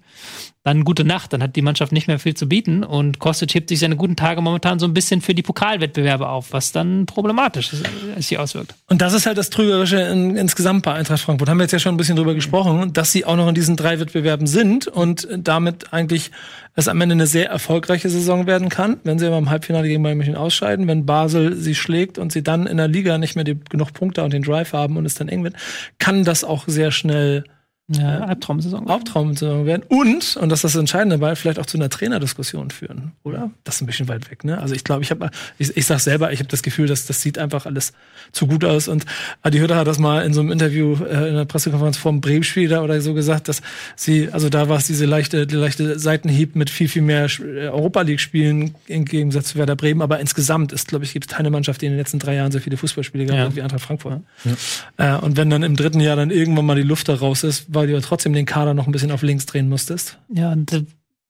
dann 0.62 0.84
gute 0.84 1.04
Nacht, 1.04 1.32
dann 1.32 1.42
hat 1.42 1.56
die 1.56 1.62
Mannschaft 1.62 1.92
nicht 1.92 2.06
mehr 2.06 2.18
viel 2.18 2.34
zu 2.34 2.48
bieten 2.48 2.84
und 2.84 3.18
Kostic 3.18 3.54
hebt 3.54 3.68
sich 3.68 3.78
seine 3.78 3.96
guten 3.96 4.16
Tage 4.16 4.40
momentan 4.40 4.78
so 4.78 4.86
ein 4.86 4.94
bisschen 4.94 5.20
für 5.20 5.34
die 5.34 5.42
Pokalwettbewerbe 5.42 6.28
auf, 6.28 6.52
was 6.52 6.72
dann 6.72 7.06
problematisch 7.06 7.70
sich 8.18 8.38
auswirkt. 8.38 8.74
Und 8.88 9.00
das 9.00 9.12
ist 9.14 9.26
halt 9.26 9.38
das 9.38 9.50
Trügerische 9.50 10.00
in, 10.00 10.36
insgesamt 10.36 10.84
bei 10.84 10.92
Eintracht 10.92 11.20
Frankfurt. 11.20 11.48
Haben 11.48 11.58
wir 11.58 11.64
jetzt 11.64 11.72
ja 11.72 11.78
schon 11.78 11.94
ein 11.94 11.98
bisschen 11.98 12.16
drüber 12.16 12.34
gesprochen, 12.34 12.92
dass 12.92 13.12
sie 13.12 13.24
auch 13.24 13.36
noch 13.36 13.48
in 13.48 13.54
diesen 13.54 13.76
drei 13.76 14.00
Wettbewerben 14.00 14.46
sind 14.46 14.86
und 14.86 15.28
damit 15.34 15.92
eigentlich 15.92 16.30
es 16.74 16.88
am 16.88 17.00
Ende 17.00 17.14
eine 17.14 17.26
sehr 17.26 17.48
erfolgreiche 17.48 18.08
Saison 18.08 18.46
werden 18.46 18.68
kann, 18.68 18.98
wenn 19.04 19.18
sie 19.18 19.26
aber 19.26 19.38
im 19.38 19.50
Halbfinale 19.50 19.88
gegen 19.88 20.02
Bayern 20.02 20.18
München 20.18 20.36
ausscheiden, 20.36 20.86
wenn 20.86 21.06
Basel 21.06 21.56
sie 21.56 21.74
schlägt 21.74 22.18
und 22.18 22.32
sie 22.32 22.42
dann 22.42 22.66
in 22.66 22.76
der 22.76 22.88
Liga 22.88 23.18
nicht 23.18 23.34
mehr 23.34 23.44
die, 23.44 23.58
genug 23.68 23.92
Punkte 23.92 24.22
und 24.22 24.32
den 24.32 24.42
Drive 24.42 24.72
haben 24.72 24.96
und 24.96 25.04
es 25.04 25.14
dann 25.14 25.28
eng 25.28 25.44
wird, 25.44 25.54
kann 25.98 26.24
das 26.24 26.44
auch 26.44 26.64
sehr 26.66 26.90
schnell 26.90 27.44
ja, 27.90 28.20
Albtraumsaison. 28.20 28.88
Albtraumsaison 28.88 29.66
werden. 29.66 29.82
Und, 29.88 30.36
und 30.36 30.48
das 30.48 30.60
ist 30.60 30.74
das 30.74 30.76
Entscheidende 30.76 31.18
dabei, 31.18 31.34
vielleicht 31.34 31.58
auch 31.58 31.66
zu 31.66 31.76
einer 31.76 31.90
Trainerdiskussion 31.90 32.70
führen, 32.70 33.12
oder? 33.24 33.50
Das 33.64 33.76
ist 33.76 33.80
ein 33.82 33.86
bisschen 33.86 34.08
weit 34.08 34.30
weg, 34.30 34.44
ne? 34.44 34.58
Also 34.58 34.74
ich 34.74 34.84
glaube, 34.84 35.02
ich 35.02 35.10
habe, 35.10 35.30
ich, 35.58 35.76
ich 35.76 35.86
sag 35.86 35.98
selber, 35.98 36.32
ich 36.32 36.38
habe 36.38 36.48
das 36.48 36.62
Gefühl, 36.62 36.86
dass 36.86 37.06
das 37.06 37.20
sieht 37.20 37.38
einfach 37.38 37.66
alles 37.66 37.92
zu 38.30 38.46
gut 38.46 38.64
aus. 38.64 38.86
Und 38.86 39.06
Adi 39.42 39.58
Hütter 39.58 39.76
hat 39.76 39.88
das 39.88 39.98
mal 39.98 40.24
in 40.24 40.32
so 40.32 40.40
einem 40.40 40.52
Interview 40.52 40.96
äh, 41.04 41.28
in 41.28 41.34
der 41.34 41.46
Pressekonferenz 41.46 41.96
vor 41.96 42.12
dem 42.12 42.20
Bremen-Spiel 42.20 42.68
da 42.68 42.82
oder 42.82 43.00
so 43.00 43.12
gesagt, 43.12 43.48
dass 43.48 43.60
sie, 43.96 44.28
also 44.30 44.48
da 44.48 44.68
war 44.68 44.78
es 44.78 44.86
diese 44.86 45.06
leichte, 45.06 45.46
die 45.46 45.56
leichte 45.56 45.98
Seitenhieb 45.98 46.54
mit 46.54 46.70
viel, 46.70 46.88
viel 46.88 47.02
mehr 47.02 47.26
äh, 47.40 47.68
Europa 47.68 48.02
League-Spielen 48.02 48.74
im 48.86 49.04
Gegensatz 49.04 49.48
zu 49.48 49.58
Werder 49.58 49.74
Bremen. 49.74 50.02
Aber 50.02 50.20
insgesamt 50.20 50.72
ist, 50.72 50.86
glaube 50.86 51.04
ich, 51.04 51.12
gibt 51.12 51.30
es 51.30 51.36
keine 51.36 51.50
Mannschaft, 51.50 51.82
die 51.82 51.86
in 51.86 51.92
den 51.92 51.98
letzten 51.98 52.20
drei 52.20 52.36
Jahren 52.36 52.52
so 52.52 52.60
viele 52.60 52.76
Fußballspiele 52.76 53.26
gehabt 53.26 53.38
ja. 53.38 53.46
hat 53.46 53.56
wie 53.56 53.62
Eintracht 53.62 53.82
Frankfurt. 53.82 54.20
Ja. 54.44 55.16
Äh, 55.16 55.20
und 55.20 55.36
wenn 55.36 55.50
dann 55.50 55.62
im 55.64 55.74
dritten 55.74 56.00
Jahr 56.00 56.16
dann 56.16 56.30
irgendwann 56.30 56.66
mal 56.66 56.76
die 56.76 56.82
Luft 56.82 57.08
da 57.08 57.14
raus 57.14 57.42
ist, 57.42 57.66
weil 57.80 57.86
du 57.86 57.94
ja 57.94 58.00
trotzdem 58.00 58.34
den 58.34 58.44
Kader 58.44 58.74
noch 58.74 58.86
ein 58.86 58.92
bisschen 58.92 59.10
auf 59.10 59.22
links 59.22 59.46
drehen 59.46 59.70
musstest. 59.70 60.18
Ja, 60.28 60.52
und 60.52 60.84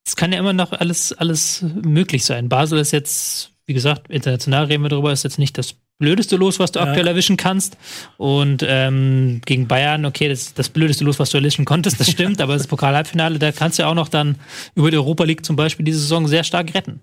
es 0.05 0.17
kann 0.17 0.33
ja 0.33 0.39
immer 0.41 0.53
noch 0.53 0.73
alles, 0.73 1.13
alles 1.13 1.65
möglich 1.83 2.25
sein. 2.25 2.49
Basel 2.49 2.81
ist 2.81 2.91
jetzt, 2.91 3.53
wie 3.67 3.73
gesagt, 3.73 4.11
international 4.11 4.65
reden 4.65 4.83
wir 4.83 4.89
darüber, 4.89 5.13
ist 5.13 5.23
jetzt 5.23 5.39
nicht 5.39 5.57
das 5.57 5.77
blödeste 5.99 6.35
Los, 6.35 6.59
was 6.59 6.73
du 6.73 6.81
ja. 6.81 6.87
aktuell 6.87 7.07
erwischen 7.07 7.37
kannst. 7.37 7.77
Und 8.17 8.65
ähm, 8.67 9.43
gegen 9.47 9.69
Bayern, 9.69 10.05
okay, 10.05 10.29
das 10.29 10.41
ist 10.41 10.59
das 10.59 10.71
blödeste 10.71 11.05
Los, 11.05 11.21
was 11.21 11.31
du 11.31 11.39
erwischen 11.39 11.65
konntest, 11.65 12.01
das 12.01 12.11
stimmt, 12.11 12.41
aber 12.43 12.55
das 12.55 12.67
Pokal-Halbfinale, 12.67 13.39
da 13.39 13.53
kannst 13.53 13.79
du 13.79 13.85
ja 13.85 13.89
auch 13.89 13.95
noch 13.95 14.09
dann 14.09 14.35
über 14.75 14.91
die 14.91 14.97
Europa 14.97 15.23
League 15.23 15.47
zum 15.47 15.55
Beispiel 15.55 15.85
diese 15.85 16.01
Saison 16.01 16.27
sehr 16.27 16.43
stark 16.43 16.75
retten. 16.75 17.01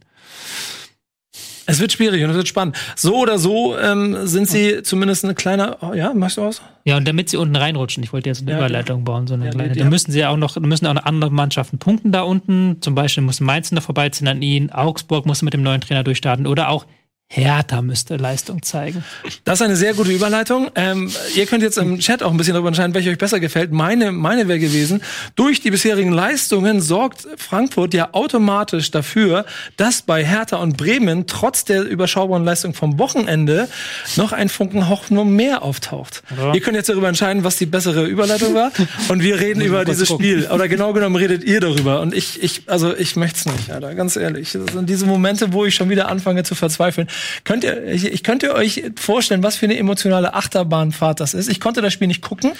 Es 1.69 1.81
wird 1.81 1.91
schwierig 1.91 2.23
und 2.23 2.29
es 2.29 2.35
wird 2.37 2.47
spannend. 2.47 2.77
So 2.95 3.17
oder 3.17 3.37
so 3.37 3.77
ähm, 3.77 4.25
sind 4.25 4.47
sie 4.47 4.83
zumindest 4.83 5.25
eine 5.25 5.35
kleine. 5.35 5.77
Oh, 5.81 5.93
ja, 5.93 6.13
machst 6.13 6.37
du 6.37 6.43
aus? 6.43 6.61
Ja, 6.85 6.95
und 6.95 7.05
damit 7.05 7.27
sie 7.27 7.35
unten 7.35 7.57
reinrutschen, 7.57 8.01
ich 8.03 8.13
wollte 8.13 8.29
jetzt 8.29 8.41
eine 8.41 8.51
ja, 8.51 8.57
Überleitung 8.57 9.03
bauen, 9.03 9.27
so 9.27 9.33
eine 9.33 9.45
ja, 9.45 9.51
kleine. 9.51 9.75
Da 9.75 9.83
müssen 9.83 10.13
sie 10.13 10.19
ja 10.19 10.29
auch 10.29 10.37
noch, 10.37 10.57
müssen 10.57 10.87
auch 10.87 10.93
noch 10.93 11.03
andere 11.03 11.29
Mannschaften 11.29 11.77
punkten 11.77 12.13
da 12.13 12.21
unten. 12.21 12.77
Zum 12.79 12.95
Beispiel 12.95 13.21
muss 13.21 13.41
Mainz 13.41 13.73
noch 13.73 13.83
vorbeiziehen 13.83 14.29
an 14.29 14.41
ihn, 14.41 14.71
Augsburg 14.71 15.25
muss 15.25 15.41
mit 15.41 15.53
dem 15.53 15.61
neuen 15.61 15.81
Trainer 15.81 16.05
durchstarten 16.05 16.47
oder 16.47 16.69
auch 16.69 16.85
Hertha 17.29 17.81
müsste 17.81 18.15
Leistung 18.15 18.63
zeigen. 18.63 19.03
Das 19.43 19.59
ist 19.59 19.65
eine 19.65 19.75
sehr 19.75 19.93
gute 19.93 20.11
Überleitung. 20.11 20.71
Ähm, 20.75 21.11
ihr 21.35 21.45
könnt 21.45 21.61
jetzt 21.61 21.77
im 21.77 21.99
Chat 21.99 22.23
auch 22.23 22.31
ein 22.31 22.37
bisschen 22.37 22.53
darüber 22.53 22.69
entscheiden, 22.69 22.93
welche 22.93 23.09
euch 23.09 23.17
besser 23.17 23.41
gefällt. 23.41 23.73
Meine, 23.73 24.13
meine 24.13 24.47
wäre 24.47 24.59
gewesen, 24.59 25.01
durch 25.35 25.59
die 25.59 25.69
bisherigen 25.69 26.13
Leistungen 26.13 26.79
sorgt 26.79 27.27
Frankfurt 27.35 27.93
ja 27.93 28.13
automatisch 28.13 28.91
dafür, 28.91 29.45
dass 29.75 30.03
bei 30.03 30.23
Hertha 30.23 30.55
und 30.57 30.77
Bremen 30.77 31.27
trotz 31.27 31.65
der 31.65 31.83
überschaubaren 31.83 32.45
Leistung 32.45 32.73
vom 32.73 32.97
Wochenende 32.97 33.67
noch 34.15 34.31
ein 34.31 34.47
Funken 34.47 34.87
Hoffnung 34.87 35.35
mehr 35.35 35.63
auftaucht. 35.63 36.23
Ja. 36.37 36.53
Ihr 36.53 36.61
könnt 36.61 36.77
jetzt 36.77 36.87
darüber 36.87 37.09
entscheiden, 37.09 37.43
was 37.43 37.57
die 37.57 37.65
bessere 37.65 38.05
Überleitung 38.05 38.53
war. 38.53 38.71
Und 39.09 39.21
wir 39.21 39.39
reden 39.39 39.61
über 39.61 39.83
dieses 39.83 40.07
Spiel. 40.07 40.47
Oder 40.49 40.69
genau 40.69 40.93
genommen 40.93 41.17
redet 41.17 41.43
ihr 41.43 41.59
darüber. 41.59 41.99
Und 41.99 42.13
ich, 42.13 42.41
ich, 42.41 42.63
also 42.67 42.95
ich 42.95 43.17
möchte 43.17 43.39
es 43.39 43.45
nicht, 43.45 43.69
Alter, 43.69 43.95
ganz 43.95 44.15
ehrlich. 44.15 44.53
Das 44.53 44.73
sind 44.73 44.89
diese 44.89 45.05
Momente, 45.05 45.51
wo 45.51 45.65
ich 45.65 45.75
schon 45.75 45.89
wieder 45.89 46.07
anfange 46.07 46.43
zu 46.43 46.55
verzweifeln. 46.55 47.07
Könnt 47.43 47.63
ihr, 47.63 47.85
ich, 47.85 48.05
ich 48.05 48.23
könnte 48.23 48.53
euch 48.55 48.83
vorstellen, 48.95 49.43
was 49.43 49.55
für 49.55 49.65
eine 49.65 49.77
emotionale 49.77 50.33
Achterbahnfahrt 50.33 51.19
das 51.19 51.33
ist. 51.33 51.49
Ich 51.49 51.59
konnte 51.59 51.81
das 51.81 51.93
Spiel 51.93 52.07
nicht 52.07 52.21
gucken. 52.21 52.51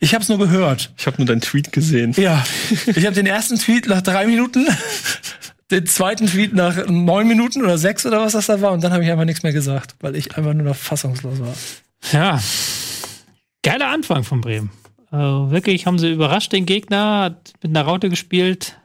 Ich 0.00 0.14
habe 0.14 0.22
es 0.22 0.28
nur 0.28 0.38
gehört. 0.38 0.92
Ich 0.98 1.06
habe 1.06 1.16
nur 1.18 1.26
deinen 1.26 1.40
Tweet 1.40 1.72
gesehen. 1.72 2.14
Ja, 2.16 2.44
ich 2.86 3.04
habe 3.04 3.14
den 3.14 3.26
ersten 3.26 3.58
Tweet 3.58 3.88
nach 3.88 4.02
drei 4.02 4.26
Minuten, 4.26 4.66
den 5.70 5.86
zweiten 5.86 6.26
Tweet 6.26 6.54
nach 6.54 6.86
neun 6.86 7.26
Minuten 7.26 7.62
oder 7.62 7.78
sechs 7.78 8.06
oder 8.06 8.20
was 8.20 8.32
das 8.32 8.46
da 8.46 8.60
war 8.60 8.72
und 8.72 8.82
dann 8.82 8.92
habe 8.92 9.04
ich 9.04 9.10
einfach 9.10 9.24
nichts 9.24 9.42
mehr 9.42 9.52
gesagt, 9.52 9.96
weil 10.00 10.16
ich 10.16 10.36
einfach 10.36 10.54
nur 10.54 10.64
noch 10.64 10.76
fassungslos 10.76 11.40
war. 11.40 11.54
Ja, 12.12 12.40
geiler 13.62 13.88
Anfang 13.88 14.24
von 14.24 14.40
Bremen. 14.40 14.70
Also 15.10 15.50
wirklich 15.50 15.86
haben 15.86 15.98
sie 15.98 16.12
überrascht 16.12 16.52
den 16.52 16.66
Gegner, 16.66 17.20
hat 17.20 17.52
mit 17.62 17.76
einer 17.76 17.82
Raute 17.86 18.10
gespielt, 18.10 18.78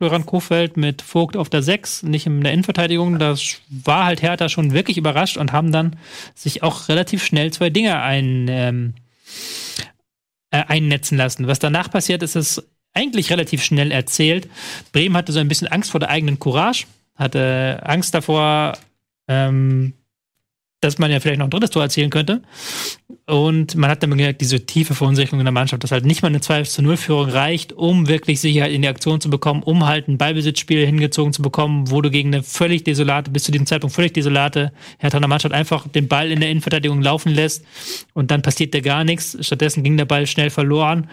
Florian 0.00 0.24
Kofeld 0.24 0.78
mit 0.78 1.02
Vogt 1.02 1.36
auf 1.36 1.50
der 1.50 1.62
6, 1.62 2.04
nicht 2.04 2.24
in 2.24 2.40
der 2.40 2.54
Innenverteidigung. 2.54 3.18
Das 3.18 3.60
war 3.68 4.06
halt 4.06 4.22
Hertha 4.22 4.48
schon 4.48 4.72
wirklich 4.72 4.96
überrascht 4.96 5.36
und 5.36 5.52
haben 5.52 5.72
dann 5.72 5.96
sich 6.34 6.62
auch 6.62 6.88
relativ 6.88 7.22
schnell 7.22 7.52
zwei 7.52 7.68
Dinge 7.68 8.00
ein, 8.00 8.46
ähm, 8.48 8.94
äh, 10.50 10.64
einnetzen 10.66 11.18
lassen. 11.18 11.48
Was 11.48 11.58
danach 11.58 11.90
passiert, 11.90 12.22
ist 12.22 12.34
es 12.34 12.66
eigentlich 12.94 13.30
relativ 13.30 13.62
schnell 13.62 13.92
erzählt. 13.92 14.48
Bremen 14.92 15.18
hatte 15.18 15.32
so 15.32 15.38
ein 15.38 15.48
bisschen 15.48 15.68
Angst 15.68 15.90
vor 15.90 16.00
der 16.00 16.08
eigenen 16.08 16.38
Courage, 16.38 16.86
hatte 17.14 17.82
Angst 17.84 18.14
davor, 18.14 18.78
ähm, 19.28 19.92
dass 20.80 20.96
man 20.96 21.10
ja 21.10 21.20
vielleicht 21.20 21.40
noch 21.40 21.48
ein 21.48 21.50
drittes 21.50 21.72
Tor 21.72 21.82
erzielen 21.82 22.08
könnte. 22.08 22.40
Und 23.30 23.76
man 23.76 23.88
hat 23.90 24.02
dann 24.02 24.10
gemerkt, 24.10 24.40
diese 24.40 24.66
tiefe 24.66 24.96
Verunsicherung 24.96 25.38
in 25.38 25.44
der 25.44 25.52
Mannschaft, 25.52 25.84
dass 25.84 25.92
halt 25.92 26.04
nicht 26.04 26.22
mal 26.22 26.28
eine 26.28 26.40
2 26.40 26.64
zu 26.64 26.82
0 26.82 26.96
Führung 26.96 27.28
reicht, 27.28 27.72
um 27.72 28.08
wirklich 28.08 28.40
Sicherheit 28.40 28.72
in 28.72 28.82
die 28.82 28.88
Aktion 28.88 29.20
zu 29.20 29.30
bekommen, 29.30 29.62
um 29.62 29.86
halt 29.86 30.08
ein 30.08 30.18
Ballbesitzspiel 30.18 30.84
hingezogen 30.84 31.32
zu 31.32 31.40
bekommen, 31.40 31.92
wo 31.92 32.00
du 32.00 32.10
gegen 32.10 32.34
eine 32.34 32.42
völlig 32.42 32.82
desolate, 32.82 33.30
bis 33.30 33.44
zu 33.44 33.52
diesem 33.52 33.66
Zeitpunkt 33.66 33.94
völlig 33.94 34.14
desolate 34.14 34.72
Hertha 34.98 35.20
Mannschaft 35.20 35.54
einfach 35.54 35.86
den 35.86 36.08
Ball 36.08 36.32
in 36.32 36.40
der 36.40 36.50
Innenverteidigung 36.50 37.02
laufen 37.02 37.32
lässt 37.32 37.64
und 38.14 38.32
dann 38.32 38.42
passiert 38.42 38.74
da 38.74 38.80
gar 38.80 39.04
nichts. 39.04 39.38
Stattdessen 39.40 39.84
ging 39.84 39.96
der 39.96 40.06
Ball 40.06 40.26
schnell 40.26 40.50
verloren. 40.50 41.08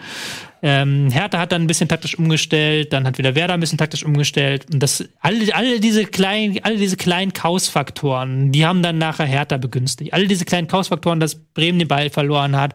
Ähm, 0.60 1.10
Hertha 1.10 1.38
hat 1.38 1.52
dann 1.52 1.62
ein 1.62 1.66
bisschen 1.66 1.88
taktisch 1.88 2.18
umgestellt, 2.18 2.92
dann 2.92 3.06
hat 3.06 3.18
wieder 3.18 3.34
Werder 3.34 3.54
ein 3.54 3.60
bisschen 3.60 3.78
taktisch 3.78 4.04
umgestellt. 4.04 4.66
Und 4.72 4.82
das, 4.82 5.04
alle, 5.20 5.54
alle 5.54 5.78
diese 5.78 6.04
kleinen, 6.04 6.58
alle 6.62 6.76
diese 6.76 6.96
kleinen 6.96 7.32
Chaos-Faktoren, 7.32 8.50
die 8.50 8.66
haben 8.66 8.82
dann 8.82 8.98
nachher 8.98 9.26
Hertha 9.26 9.56
begünstigt. 9.56 10.12
Alle 10.12 10.26
diese 10.26 10.44
kleinen 10.44 10.66
Chaos-Faktoren, 10.66 11.20
dass 11.20 11.36
Bremen 11.36 11.78
den 11.78 11.86
Ball 11.86 12.07
verloren 12.10 12.56
hat, 12.56 12.74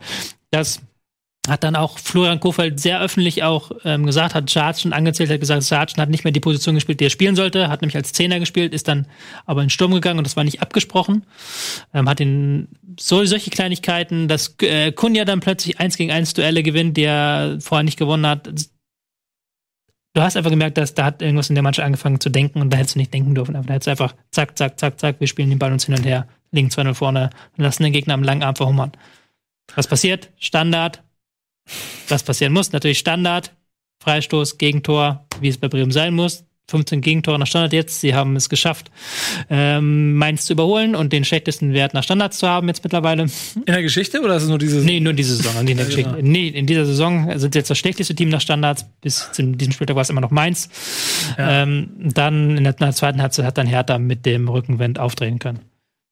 dass 0.51 0.81
hat 1.47 1.63
dann 1.63 1.75
auch 1.75 1.99
Florian 1.99 2.39
Kofeld 2.39 2.79
sehr 2.79 3.01
öffentlich 3.01 3.43
auch 3.43 3.71
ähm, 3.83 4.05
gesagt, 4.05 4.33
hat 4.33 4.49
Sargent 4.49 4.93
angezählt, 4.93 5.29
hat 5.29 5.41
gesagt, 5.41 5.63
Sargent 5.63 5.97
hat 5.97 6.09
nicht 6.09 6.23
mehr 6.23 6.31
die 6.31 6.39
Position 6.39 6.75
gespielt, 6.75 7.01
die 7.01 7.05
er 7.05 7.09
spielen 7.09 7.35
sollte, 7.35 7.67
hat 7.67 7.81
nämlich 7.81 7.97
als 7.97 8.13
Zehner 8.13 8.39
gespielt, 8.39 8.73
ist 8.73 8.87
dann 8.87 9.07
aber 9.45 9.61
in 9.61 9.69
Sturm 9.69 9.91
gegangen 9.91 10.19
und 10.19 10.25
das 10.25 10.37
war 10.37 10.45
nicht 10.45 10.61
abgesprochen. 10.61 11.25
Ähm, 11.93 12.07
hat 12.07 12.21
ihn 12.21 12.69
so 12.97 13.25
solche 13.25 13.49
Kleinigkeiten, 13.49 14.29
dass 14.29 14.55
äh, 14.61 14.93
Kunja 14.93 15.25
dann 15.25 15.41
plötzlich 15.41 15.81
eins 15.81 15.97
gegen 15.97 16.11
eins 16.11 16.33
Duelle 16.33 16.63
gewinnt, 16.63 16.95
die 16.95 17.03
er 17.03 17.57
vorher 17.59 17.83
nicht 17.83 17.99
gewonnen 17.99 18.25
hat. 18.25 18.49
Du 20.13 20.21
hast 20.21 20.37
einfach 20.37 20.51
gemerkt, 20.51 20.77
dass 20.77 20.93
da 20.93 21.05
hat 21.05 21.21
irgendwas 21.21 21.49
in 21.49 21.55
der 21.55 21.63
Mannschaft 21.63 21.85
angefangen 21.85 22.21
zu 22.21 22.29
denken 22.29 22.61
und 22.61 22.71
da 22.71 22.77
hättest 22.77 22.95
du 22.95 22.99
nicht 22.99 23.13
denken 23.13 23.35
dürfen. 23.35 23.53
Da 23.53 23.61
hättest 23.63 23.87
du 23.87 23.91
einfach 23.91 24.15
zack, 24.31 24.57
zack, 24.57 24.79
zack, 24.79 24.97
zack, 24.97 25.19
wir 25.19 25.27
spielen 25.27 25.49
den 25.49 25.59
Ball 25.59 25.73
uns 25.73 25.87
hin 25.87 25.95
und 25.95 26.05
her, 26.05 26.27
liegen 26.51 26.69
2-0 26.69 26.93
vorne 26.93 27.31
lassen 27.57 27.83
den 27.83 27.91
Gegner 27.91 28.13
am 28.13 28.23
langen 28.23 28.43
Arm 28.43 28.55
verhungern. 28.55 28.93
Was 29.75 29.87
passiert? 29.87 30.31
Standard, 30.37 31.03
was 32.09 32.23
passieren 32.23 32.53
muss. 32.53 32.71
Natürlich 32.71 32.99
Standard, 32.99 33.55
Freistoß, 34.01 34.57
Gegentor, 34.57 35.25
wie 35.39 35.47
es 35.47 35.57
bei 35.57 35.67
Bremen 35.67 35.91
sein 35.91 36.13
muss. 36.13 36.45
15 36.69 37.01
Gegentore 37.01 37.37
nach 37.37 37.47
Standard 37.47 37.73
jetzt. 37.73 37.99
Sie 37.99 38.15
haben 38.15 38.35
es 38.35 38.49
geschafft, 38.49 38.89
ähm, 39.49 40.15
Mainz 40.15 40.45
zu 40.45 40.53
überholen 40.53 40.95
und 40.95 41.11
den 41.11 41.25
schlechtesten 41.25 41.73
Wert 41.73 41.93
nach 41.93 42.03
Standards 42.03 42.37
zu 42.39 42.47
haben 42.47 42.67
jetzt 42.67 42.83
mittlerweile. 42.83 43.23
In 43.23 43.65
der 43.67 43.81
Geschichte 43.81 44.21
oder 44.21 44.37
ist 44.37 44.43
es 44.43 44.49
nur 44.49 44.57
diese 44.57 44.75
Saison? 44.75 44.85
Nee, 44.85 44.99
nur 44.99 45.13
diese 45.13 45.35
Saison, 45.35 45.61
nicht 45.61 45.71
in 45.71 45.77
der 45.77 45.85
Geschichte. 45.85 46.17
Nee, 46.21 46.47
in 46.47 46.65
dieser 46.65 46.85
Saison 46.85 47.37
sind 47.37 47.53
sie 47.53 47.59
jetzt 47.59 47.69
das 47.69 47.77
schlechteste 47.77 48.15
Team 48.15 48.29
nach 48.29 48.41
Standards. 48.41 48.85
Bis 49.01 49.29
zu 49.33 49.43
diesem 49.43 49.73
Spieltag 49.73 49.95
war 49.95 50.03
es 50.03 50.09
immer 50.09 50.21
noch 50.21 50.31
Mainz. 50.31 50.69
Ja. 51.37 51.63
Ähm, 51.63 51.89
dann 51.97 52.57
in 52.57 52.63
der, 52.63 52.73
in 52.73 52.79
der 52.79 52.93
zweiten 52.93 53.21
Halbzeit 53.21 53.45
hat 53.45 53.57
dann 53.57 53.67
Hertha 53.67 53.99
mit 53.99 54.25
dem 54.25 54.47
Rückenwind 54.47 54.99
aufdrehen 54.99 55.39
können. 55.39 55.59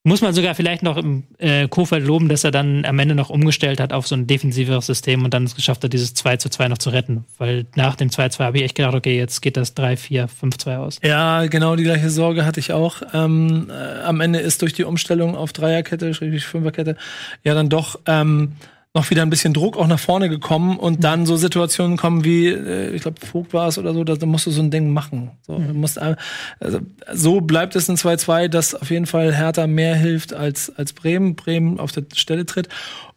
Muss 0.04 0.22
man 0.22 0.34
sogar 0.34 0.56
vielleicht 0.56 0.82
noch 0.82 0.98
im 0.98 1.26
äh, 1.38 1.68
Kofeld 1.68 2.04
loben, 2.04 2.28
dass 2.28 2.44
er 2.44 2.50
dann 2.50 2.86
am 2.86 2.98
Ende 2.98 3.14
noch 3.14 3.30
umgestellt 3.30 3.80
hat 3.80 3.94
auf 3.94 4.08
so 4.08 4.16
ein 4.16 4.26
defensiveres 4.26 4.88
System 4.88 5.24
und 5.24 5.32
dann 5.32 5.44
es 5.44 5.54
geschafft 5.54 5.84
hat, 5.84 5.94
dieses 5.94 6.16
2 6.16 6.38
zu 6.38 6.50
2 6.50 6.70
noch 6.70 6.80
zu 6.80 6.90
retten. 6.90 7.26
Weil 7.38 7.68
nach 7.76 7.96
dem 7.96 8.10
2 8.10 8.30
2 8.30 8.46
habe 8.46 8.58
ich 8.58 8.64
echt 8.64 8.76
gedacht, 8.76 8.96
okay, 8.96 9.16
jetzt 9.16 9.42
geht 9.42 9.58
das 9.58 9.76
3, 9.76 9.98
4, 9.98 10.28
5, 10.28 10.58
2 10.58 10.78
aus. 10.78 11.00
Ja, 11.04 11.46
genau 11.46 11.76
die 11.76 11.84
gleiche 11.84 12.10
Sorge 12.10 12.46
hatte 12.46 12.60
ich 12.60 12.74
auch. 12.74 13.04
Ähm, 13.14 13.70
äh, 13.70 14.02
am 14.02 14.22
Ende 14.22 14.40
ist 14.40 14.64
durch 14.64 14.74
die 14.74 14.86
Umstellung 14.86 15.36
auf 15.36 15.54
Dreierkette, 15.54 16.16
Fünferkette, 16.16 16.98
ja 17.44 17.54
dann 17.54 17.70
doch 17.70 18.00
ähm, 18.08 18.54
noch 18.94 19.10
wieder 19.10 19.22
ein 19.22 19.30
bisschen 19.30 19.54
Druck 19.54 19.78
auch 19.78 19.88
nach 19.88 20.00
vorne 20.00 20.28
gekommen 20.28 20.78
und 20.78 20.98
mhm. 20.98 21.02
dann 21.02 21.26
so 21.26 21.38
Situationen 21.38 21.96
kommen 21.96 22.26
wie, 22.26 22.48
äh, 22.48 22.90
ich 22.94 23.04
glaube, 23.04 23.26
Vogt 23.26 23.54
war 23.54 23.68
es 23.68 23.78
oder 23.78 23.94
so, 23.94 24.04
da, 24.04 24.16
da, 24.16 24.26
musst 24.26 24.48
du 24.48 24.52
so 24.52 24.62
ein 24.62 24.70
Ding 24.70 24.92
machen. 24.92 25.32
So, 25.48 25.58
mhm. 25.58 25.80
musst, 25.80 25.98
äh, 25.98 26.16
also, 26.60 26.80
so 27.14 27.40
bleibt 27.40 27.76
es 27.76 27.90
ein 27.90 27.96
2-2, 27.96 28.50
das 28.50 28.76
auf 28.76 28.90
jeden 28.90 29.06
Fall 29.06 29.34
Hertha 29.34 29.66
mehr 29.66 29.96
hilft 29.96 30.34
als, 30.34 30.76
als 30.76 30.92
Bremen. 30.92 31.36
Bremen 31.36 31.80
auf 31.80 31.94
der 31.94 32.04
Stelle 32.14 32.46
tritt. 32.46 32.68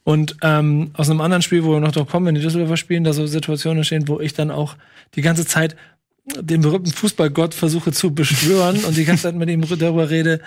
Und 0.04 0.36
ähm, 0.42 0.90
aus 0.92 1.10
einem 1.10 1.20
anderen 1.20 1.42
Spiel, 1.42 1.64
wo 1.64 1.72
wir 1.72 1.80
noch 1.80 1.92
drauf 1.92 2.08
kommen, 2.08 2.26
wenn 2.26 2.34
die 2.34 2.42
Düsseldorfer 2.42 2.76
spielen, 2.76 3.04
da 3.04 3.12
so 3.12 3.26
Situationen 3.26 3.78
entstehen, 3.78 4.06
wo 4.06 4.20
ich 4.20 4.34
dann 4.34 4.50
auch 4.50 4.76
die 5.14 5.22
ganze 5.22 5.46
Zeit 5.46 5.76
den 6.24 6.60
berühmten 6.60 6.92
Fußballgott 6.92 7.52
versuche 7.52 7.92
zu 7.92 8.14
beschwören 8.14 8.84
und 8.84 8.96
die 8.96 9.04
ganze 9.04 9.24
Zeit 9.24 9.34
mit 9.34 9.48
ihm 9.50 9.62
darüber 9.78 10.08
rede, 10.08 10.40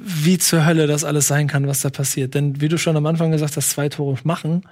wie 0.00 0.38
zur 0.38 0.64
Hölle 0.64 0.86
das 0.86 1.04
alles 1.04 1.26
sein 1.26 1.48
kann, 1.48 1.66
was 1.66 1.80
da 1.80 1.90
passiert. 1.90 2.34
Denn 2.34 2.60
wie 2.60 2.68
du 2.68 2.78
schon 2.78 2.96
am 2.96 3.06
Anfang 3.06 3.32
gesagt 3.32 3.56
hast, 3.56 3.70
zwei 3.70 3.88
Tore 3.88 4.18
machen 4.24 4.62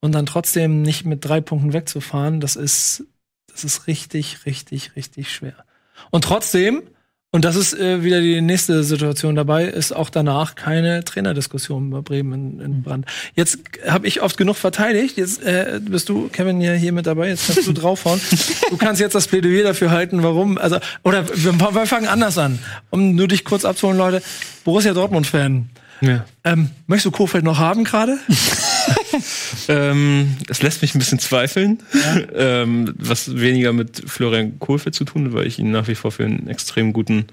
und 0.00 0.12
dann 0.12 0.26
trotzdem 0.26 0.82
nicht 0.82 1.04
mit 1.04 1.24
drei 1.24 1.40
Punkten 1.40 1.72
wegzufahren, 1.72 2.40
das 2.40 2.56
ist, 2.56 3.04
das 3.46 3.64
ist 3.64 3.86
richtig, 3.86 4.44
richtig, 4.46 4.96
richtig 4.96 5.32
schwer. 5.32 5.64
Und 6.10 6.24
trotzdem 6.24 6.82
und 7.34 7.46
das 7.46 7.56
ist 7.56 7.72
äh, 7.72 8.04
wieder 8.04 8.20
die 8.20 8.42
nächste 8.42 8.84
Situation 8.84 9.34
dabei, 9.34 9.64
ist 9.64 9.90
auch 9.96 10.10
danach 10.10 10.54
keine 10.54 11.02
Trainerdiskussion 11.02 11.88
bei 11.88 12.02
Bremen 12.02 12.32
in, 12.32 12.60
in 12.60 12.76
mhm. 12.76 12.82
Brand. 12.82 13.06
Jetzt 13.34 13.58
habe 13.86 14.06
ich 14.06 14.20
oft 14.20 14.36
genug 14.36 14.56
verteidigt, 14.56 15.16
jetzt 15.16 15.42
äh, 15.42 15.80
bist 15.82 16.10
du, 16.10 16.28
Kevin, 16.28 16.60
ja 16.60 16.74
hier 16.74 16.92
mit 16.92 17.06
dabei, 17.06 17.28
jetzt 17.28 17.46
kannst 17.46 17.66
du 17.66 17.72
draufhauen. 17.72 18.20
du 18.70 18.76
kannst 18.76 19.00
jetzt 19.00 19.14
das 19.14 19.28
Plädoyer 19.28 19.64
dafür 19.64 19.90
halten, 19.90 20.22
warum, 20.22 20.58
also, 20.58 20.78
oder 21.04 21.26
wir, 21.34 21.58
wir 21.58 21.86
fangen 21.86 22.06
anders 22.06 22.36
an, 22.36 22.58
um 22.90 23.14
nur 23.14 23.28
dich 23.28 23.44
kurz 23.44 23.64
abzuholen, 23.64 23.96
Leute. 23.96 24.22
Borussia 24.64 24.92
Dortmund-Fan. 24.92 25.70
Ja. 26.02 26.24
Ähm, 26.42 26.70
möchtest 26.88 27.06
du 27.06 27.10
Kofeld 27.12 27.44
noch 27.44 27.58
haben 27.58 27.84
gerade? 27.84 28.18
ähm, 29.68 30.36
es 30.48 30.60
lässt 30.60 30.82
mich 30.82 30.94
ein 30.94 30.98
bisschen 30.98 31.20
zweifeln, 31.20 31.78
ja. 31.94 32.20
ähm, 32.62 32.92
was 32.98 33.36
weniger 33.38 33.72
mit 33.72 34.02
Florian 34.06 34.58
Kohlfeld 34.58 34.96
zu 34.96 35.04
tun, 35.04 35.32
weil 35.32 35.46
ich 35.46 35.60
ihn 35.60 35.70
nach 35.70 35.86
wie 35.86 35.94
vor 35.94 36.10
für 36.10 36.24
einen 36.24 36.48
extrem 36.48 36.92
guten 36.92 37.26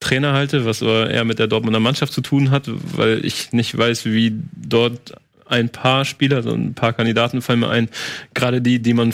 Trainer 0.00 0.34
halte, 0.34 0.66
was 0.66 0.82
aber 0.82 1.10
eher 1.10 1.24
mit 1.24 1.38
der 1.38 1.46
Dortmunder 1.46 1.80
Mannschaft 1.80 2.12
zu 2.12 2.20
tun 2.20 2.50
hat, 2.50 2.70
weil 2.96 3.24
ich 3.24 3.52
nicht 3.52 3.76
weiß, 3.76 4.04
wie 4.04 4.34
dort 4.54 5.14
ein 5.46 5.70
paar 5.70 6.04
Spieler, 6.04 6.42
so 6.42 6.52
ein 6.52 6.74
paar 6.74 6.92
Kandidaten 6.92 7.40
fallen 7.40 7.60
mir 7.60 7.70
ein, 7.70 7.88
gerade 8.34 8.60
die, 8.60 8.80
die 8.80 8.94
man 8.94 9.12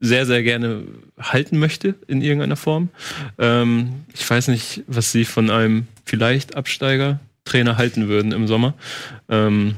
sehr, 0.00 0.26
sehr 0.26 0.42
gerne 0.42 0.82
halten 1.18 1.58
möchte 1.58 1.94
in 2.08 2.22
irgendeiner 2.22 2.56
Form. 2.56 2.88
Ähm, 3.38 4.04
ich 4.12 4.28
weiß 4.28 4.48
nicht, 4.48 4.82
was 4.86 5.12
sie 5.12 5.24
von 5.24 5.50
einem 5.50 5.86
vielleicht 6.04 6.56
Absteiger 6.56 7.20
Trainer 7.50 7.76
halten 7.76 8.08
würden 8.08 8.32
im 8.32 8.46
Sommer. 8.46 8.74
Ähm, 9.28 9.76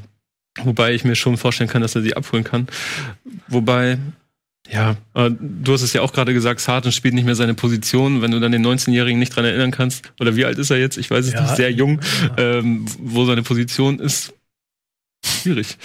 wobei 0.61 0.93
ich 0.93 1.03
mir 1.03 1.15
schon 1.15 1.37
vorstellen 1.37 1.69
kann, 1.69 1.81
dass 1.81 1.95
er 1.95 2.01
sie 2.01 2.15
abholen 2.15 2.43
kann. 2.43 2.67
Wobei, 3.47 3.97
ja, 4.69 4.95
du 5.13 5.73
hast 5.73 5.81
es 5.81 5.93
ja 5.93 6.01
auch 6.01 6.13
gerade 6.13 6.33
gesagt, 6.33 6.59
Sarton 6.59 6.91
spielt 6.91 7.13
nicht 7.13 7.25
mehr 7.25 7.35
seine 7.35 7.53
Position. 7.53 8.21
Wenn 8.21 8.31
du 8.31 8.39
dann 8.39 8.51
den 8.51 8.65
19-Jährigen 8.65 9.19
nicht 9.19 9.35
dran 9.35 9.45
erinnern 9.45 9.71
kannst, 9.71 10.13
oder 10.19 10.35
wie 10.35 10.45
alt 10.45 10.57
ist 10.57 10.69
er 10.69 10.77
jetzt? 10.77 10.97
Ich 10.97 11.09
weiß 11.09 11.25
es 11.25 11.33
ja, 11.33 11.41
nicht, 11.41 11.55
sehr 11.55 11.71
jung, 11.71 11.99
ja. 12.37 12.59
ähm, 12.59 12.85
wo 12.99 13.25
seine 13.25 13.43
Position 13.43 13.99
ist. 13.99 14.33
Schwierig. 15.25 15.77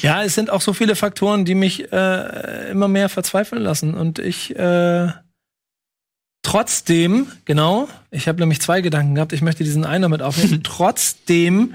Ja, 0.00 0.22
es 0.22 0.34
sind 0.34 0.48
auch 0.48 0.60
so 0.60 0.72
viele 0.72 0.94
Faktoren, 0.94 1.44
die 1.44 1.56
mich 1.56 1.92
äh, 1.92 2.70
immer 2.70 2.88
mehr 2.88 3.08
verzweifeln 3.08 3.62
lassen. 3.62 3.94
Und 3.94 4.20
ich 4.20 4.54
äh, 4.56 5.08
Trotzdem, 6.46 7.26
genau, 7.44 7.88
ich 8.12 8.28
habe 8.28 8.38
nämlich 8.38 8.60
zwei 8.60 8.80
Gedanken 8.80 9.16
gehabt, 9.16 9.32
ich 9.32 9.42
möchte 9.42 9.64
diesen 9.64 9.84
einen 9.84 10.02
damit 10.02 10.22
aufnehmen. 10.22 10.60
Trotzdem, 10.62 11.74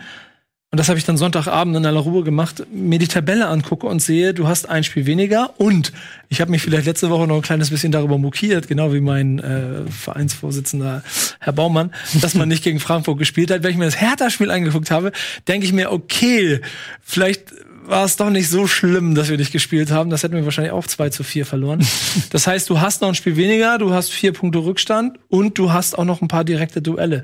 und 0.71 0.79
das 0.79 0.87
habe 0.87 0.97
ich 0.97 1.03
dann 1.03 1.17
Sonntagabend 1.17 1.75
in 1.75 1.85
aller 1.85 1.99
Ruhe 1.99 2.23
gemacht, 2.23 2.63
mir 2.71 2.97
die 2.97 3.09
Tabelle 3.09 3.47
angucke 3.47 3.85
und 3.85 4.01
sehe, 4.01 4.33
du 4.33 4.47
hast 4.47 4.69
ein 4.69 4.85
Spiel 4.85 5.05
weniger 5.05 5.59
und 5.59 5.91
ich 6.29 6.39
habe 6.39 6.51
mich 6.51 6.61
vielleicht 6.61 6.85
letzte 6.85 7.09
Woche 7.09 7.27
noch 7.27 7.35
ein 7.35 7.41
kleines 7.41 7.69
bisschen 7.69 7.91
darüber 7.91 8.17
mokiert, 8.17 8.69
genau 8.69 8.93
wie 8.93 9.01
mein 9.01 9.39
äh, 9.39 9.91
Vereinsvorsitzender 9.91 11.03
Herr 11.41 11.51
Baumann, 11.51 11.91
dass 12.21 12.33
man 12.33 12.47
nicht 12.47 12.63
gegen 12.63 12.79
Frankfurt 12.79 13.17
gespielt 13.17 13.51
hat. 13.51 13.63
Wenn 13.63 13.71
ich 13.71 13.77
mir 13.77 13.83
das 13.83 13.99
Hertha-Spiel 13.99 14.51
angeguckt 14.51 14.89
habe, 14.89 15.11
denke 15.49 15.65
ich 15.65 15.73
mir, 15.73 15.91
okay, 15.91 16.61
vielleicht 17.01 17.53
war 17.85 18.05
es 18.05 18.15
doch 18.15 18.29
nicht 18.29 18.49
so 18.49 18.67
schlimm, 18.67 19.15
dass 19.15 19.29
wir 19.29 19.37
nicht 19.37 19.51
gespielt 19.51 19.91
haben. 19.91 20.09
Das 20.09 20.23
hätten 20.23 20.35
wir 20.35 20.45
wahrscheinlich 20.45 20.73
auch 20.73 20.85
2 20.85 21.09
zu 21.09 21.23
4 21.23 21.45
verloren. 21.45 21.85
Das 22.29 22.47
heißt, 22.47 22.69
du 22.69 22.79
hast 22.79 23.01
noch 23.01 23.09
ein 23.09 23.15
Spiel 23.15 23.35
weniger, 23.35 23.77
du 23.77 23.93
hast 23.93 24.11
vier 24.11 24.31
Punkte 24.33 24.59
Rückstand 24.59 25.17
und 25.29 25.57
du 25.57 25.71
hast 25.71 25.97
auch 25.97 26.05
noch 26.05 26.21
ein 26.21 26.27
paar 26.27 26.43
direkte 26.43 26.81
Duelle. 26.81 27.23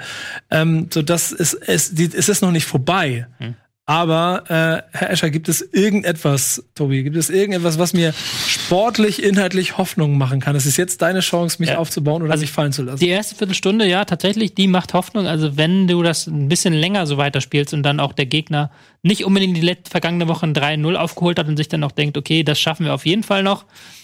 Ähm, 0.50 0.88
so 0.94 1.02
das 1.02 1.32
ist, 1.32 1.54
es, 1.54 1.94
die, 1.94 2.10
es 2.14 2.30
ist 2.30 2.42
noch 2.42 2.52
nicht 2.52 2.66
vorbei. 2.66 3.28
Hm. 3.38 3.56
Aber 3.90 4.44
äh, 4.50 4.98
Herr 4.98 5.12
Escher, 5.12 5.30
gibt 5.30 5.48
es 5.48 5.62
irgendetwas, 5.62 6.62
Tobi, 6.76 7.04
gibt 7.04 7.16
es 7.16 7.30
irgendetwas, 7.30 7.80
was 7.80 7.94
mir 7.94 8.14
sportlich, 8.46 9.24
inhaltlich 9.24 9.78
Hoffnung 9.78 10.18
machen 10.18 10.42
kann? 10.42 10.58
Es 10.58 10.66
ist 10.66 10.76
jetzt 10.76 11.02
deine 11.02 11.22
Chance, 11.22 11.56
mich 11.60 11.70
ja. 11.70 11.78
aufzubauen 11.78 12.22
oder 12.22 12.34
also 12.34 12.42
mich 12.42 12.52
fallen 12.52 12.74
zu 12.74 12.84
lassen. 12.84 13.00
Die 13.00 13.08
erste 13.08 13.36
Viertelstunde, 13.36 13.88
ja, 13.88 14.04
tatsächlich, 14.04 14.54
die 14.54 14.68
macht 14.68 14.94
Hoffnung. 14.94 15.26
Also 15.26 15.56
wenn 15.56 15.88
du 15.88 16.04
das 16.04 16.28
ein 16.28 16.50
bisschen 16.50 16.74
länger 16.74 17.08
so 17.08 17.16
weiterspielst 17.16 17.74
und 17.74 17.82
dann 17.84 18.02
auch 18.02 18.12
der 18.12 18.26
Gegner 18.26 18.72
nicht 19.04 19.24
unbedingt 19.24 19.56
die 19.56 19.62
letzte, 19.62 19.90
vergangene 19.90 20.28
Woche 20.28 20.46
ein 20.46 20.54
3-0 20.54 20.96
aufgeholt 20.96 21.40
hat 21.40 21.48
und 21.48 21.56
sich 21.56 21.70
dann 21.70 21.86
auch 21.86 21.94
denkt, 21.94 22.18
okay, 22.18 22.44
das 22.44 22.60
schaffen 22.60 22.86
wir 22.86 22.94
auf 22.94 23.06
jeden 23.06 23.24
Fall 23.24 23.42
noch. 23.42 23.64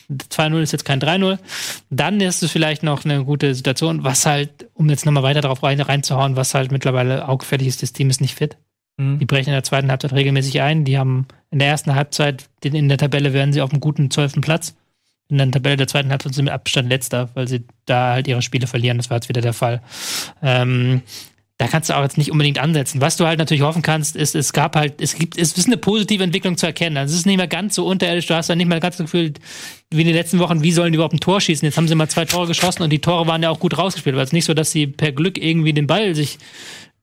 2-0 0.10 0.62
ist 0.62 0.72
jetzt 0.72 0.86
kein 0.86 1.02
3-0. 1.02 1.40
Dann 1.90 2.22
ist 2.22 2.42
es 2.42 2.52
vielleicht 2.52 2.84
noch 2.84 3.04
eine 3.04 3.26
gute 3.26 3.54
Situation, 3.54 4.06
was 4.06 4.26
halt, 4.26 4.70
um 4.76 4.90
jetzt 4.90 5.06
nochmal 5.06 5.24
weiter 5.24 5.42
darauf 5.42 5.62
rein, 5.62 5.82
reinzuhauen, 5.82 6.38
was 6.38 6.54
halt 6.54 6.72
mittlerweile 6.72 7.28
augenfällig 7.28 7.68
ist, 7.68 7.84
das 7.84 7.92
Team 7.92 8.10
ist 8.10 8.22
nicht 8.22 8.36
fit. 8.36 8.56
Mhm. 8.98 9.20
Die 9.20 9.26
brechen 9.26 9.50
in 9.50 9.56
der 9.56 9.64
zweiten 9.64 9.90
Halbzeit 9.90 10.14
regelmäßig 10.14 10.62
ein. 10.62 10.86
Die 10.86 10.98
haben 10.98 11.28
in 11.52 11.60
der 11.60 11.68
ersten 11.68 11.96
Halbzeit, 11.96 12.50
in 12.64 12.90
der 12.90 12.98
Tabelle 12.98 13.34
werden 13.34 13.54
sie 13.54 13.62
auf 13.62 13.72
einem 13.72 13.80
guten 13.80 14.12
zwölften 14.12 14.42
Platz. 14.42 14.76
In 15.30 15.38
der 15.38 15.52
Tabelle 15.52 15.78
der 15.78 15.88
zweiten 15.88 16.10
Halbzeit 16.10 16.34
sind 16.34 16.36
sie 16.36 16.44
mit 16.44 16.54
Abstand 16.54 16.90
letzter, 16.90 17.30
weil 17.34 17.48
sie 17.48 17.66
da 17.86 18.14
halt 18.14 18.28
ihre 18.28 18.42
Spiele 18.42 18.68
verlieren. 18.68 18.98
Das 18.98 19.10
war 19.10 19.18
jetzt 19.18 19.30
wieder 19.30 19.42
der 19.42 19.54
Fall. 19.54 19.82
Ähm, 20.42 21.02
da 21.58 21.68
kannst 21.68 21.90
du 21.90 21.96
auch 21.96 22.02
jetzt 22.02 22.18
nicht 22.18 22.32
unbedingt 22.32 22.60
ansetzen. 22.60 23.00
Was 23.00 23.16
du 23.16 23.26
halt 23.26 23.38
natürlich 23.38 23.62
hoffen 23.62 23.84
kannst, 23.84 24.16
ist, 24.16 24.36
es 24.36 24.54
gab 24.54 24.76
halt, 24.76 25.00
es 25.02 25.16
gibt, 25.16 25.38
es 25.38 25.58
ist 25.58 25.68
eine 25.68 25.78
positive 25.78 26.24
Entwicklung 26.24 26.58
zu 26.58 26.66
erkennen. 26.66 26.98
Also 26.98 27.14
es 27.14 27.20
ist 27.20 27.26
nicht 27.26 27.38
mehr 27.38 27.48
ganz 27.48 27.76
so 27.76 27.86
unterirdisch. 27.86 28.26
Du 28.26 28.36
hast 28.36 28.50
dann 28.50 28.58
nicht 28.58 28.68
mehr 28.68 28.80
ganz 28.80 28.98
so 28.98 29.04
Gefühl, 29.04 29.34
wie 29.92 30.02
in 30.02 30.08
den 30.08 30.16
letzten 30.16 30.40
Wochen, 30.40 30.64
wie 30.64 30.72
sollen 30.72 30.92
die 30.92 30.96
überhaupt 30.96 31.14
ein 31.14 31.20
Tor 31.20 31.40
schießen? 31.40 31.66
Jetzt 31.66 31.78
haben 31.78 31.88
sie 31.88 31.96
mal 31.96 32.10
zwei 32.10 32.26
Tore 32.26 32.48
geschossen 32.48 32.82
und 32.84 32.90
die 32.90 33.00
Tore 33.00 33.28
waren 33.28 33.44
ja 33.44 33.50
auch 33.50 33.60
gut 33.60 33.78
rausgespielt. 33.78 34.16
Weil 34.16 34.24
es 34.24 34.34
nicht 34.34 34.46
so, 34.46 34.54
dass 34.54 34.72
sie 34.72 34.88
per 34.88 35.12
Glück 35.12 35.38
irgendwie 35.38 35.74
den 35.74 35.88
Ball 35.88 36.16
sich 36.16 36.40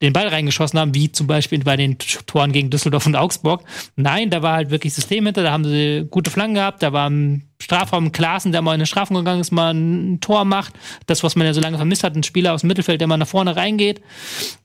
den 0.02 0.12
Ball 0.12 0.28
reingeschossen 0.28 0.78
haben, 0.78 0.94
wie 0.94 1.12
zum 1.12 1.26
Beispiel 1.26 1.62
bei 1.62 1.76
den 1.76 1.98
Toren 1.98 2.52
gegen 2.52 2.70
Düsseldorf 2.70 3.06
und 3.06 3.16
Augsburg. 3.16 3.64
Nein, 3.96 4.30
da 4.30 4.42
war 4.42 4.54
halt 4.54 4.70
wirklich 4.70 4.94
System 4.94 5.26
hinter, 5.26 5.42
da 5.42 5.52
haben 5.52 5.64
sie 5.64 6.06
gute 6.10 6.30
Flanken 6.30 6.54
gehabt, 6.54 6.82
da 6.82 6.92
war 6.92 7.06
im 7.06 7.42
Strafraum 7.60 8.10
Klaassen, 8.12 8.52
der 8.52 8.62
mal 8.62 8.74
in 8.74 8.80
den 8.80 8.86
Strafraum 8.86 9.18
gegangen 9.18 9.40
ist, 9.40 9.50
mal 9.50 9.74
ein 9.74 10.20
Tor 10.20 10.44
macht. 10.44 10.72
Das, 11.06 11.22
was 11.22 11.36
man 11.36 11.46
ja 11.46 11.52
so 11.52 11.60
lange 11.60 11.76
vermisst 11.76 12.04
hat, 12.04 12.16
ein 12.16 12.22
Spieler 12.22 12.54
aus 12.54 12.62
dem 12.62 12.68
Mittelfeld, 12.68 13.00
der 13.00 13.08
mal 13.08 13.18
nach 13.18 13.28
vorne 13.28 13.56
reingeht. 13.56 14.00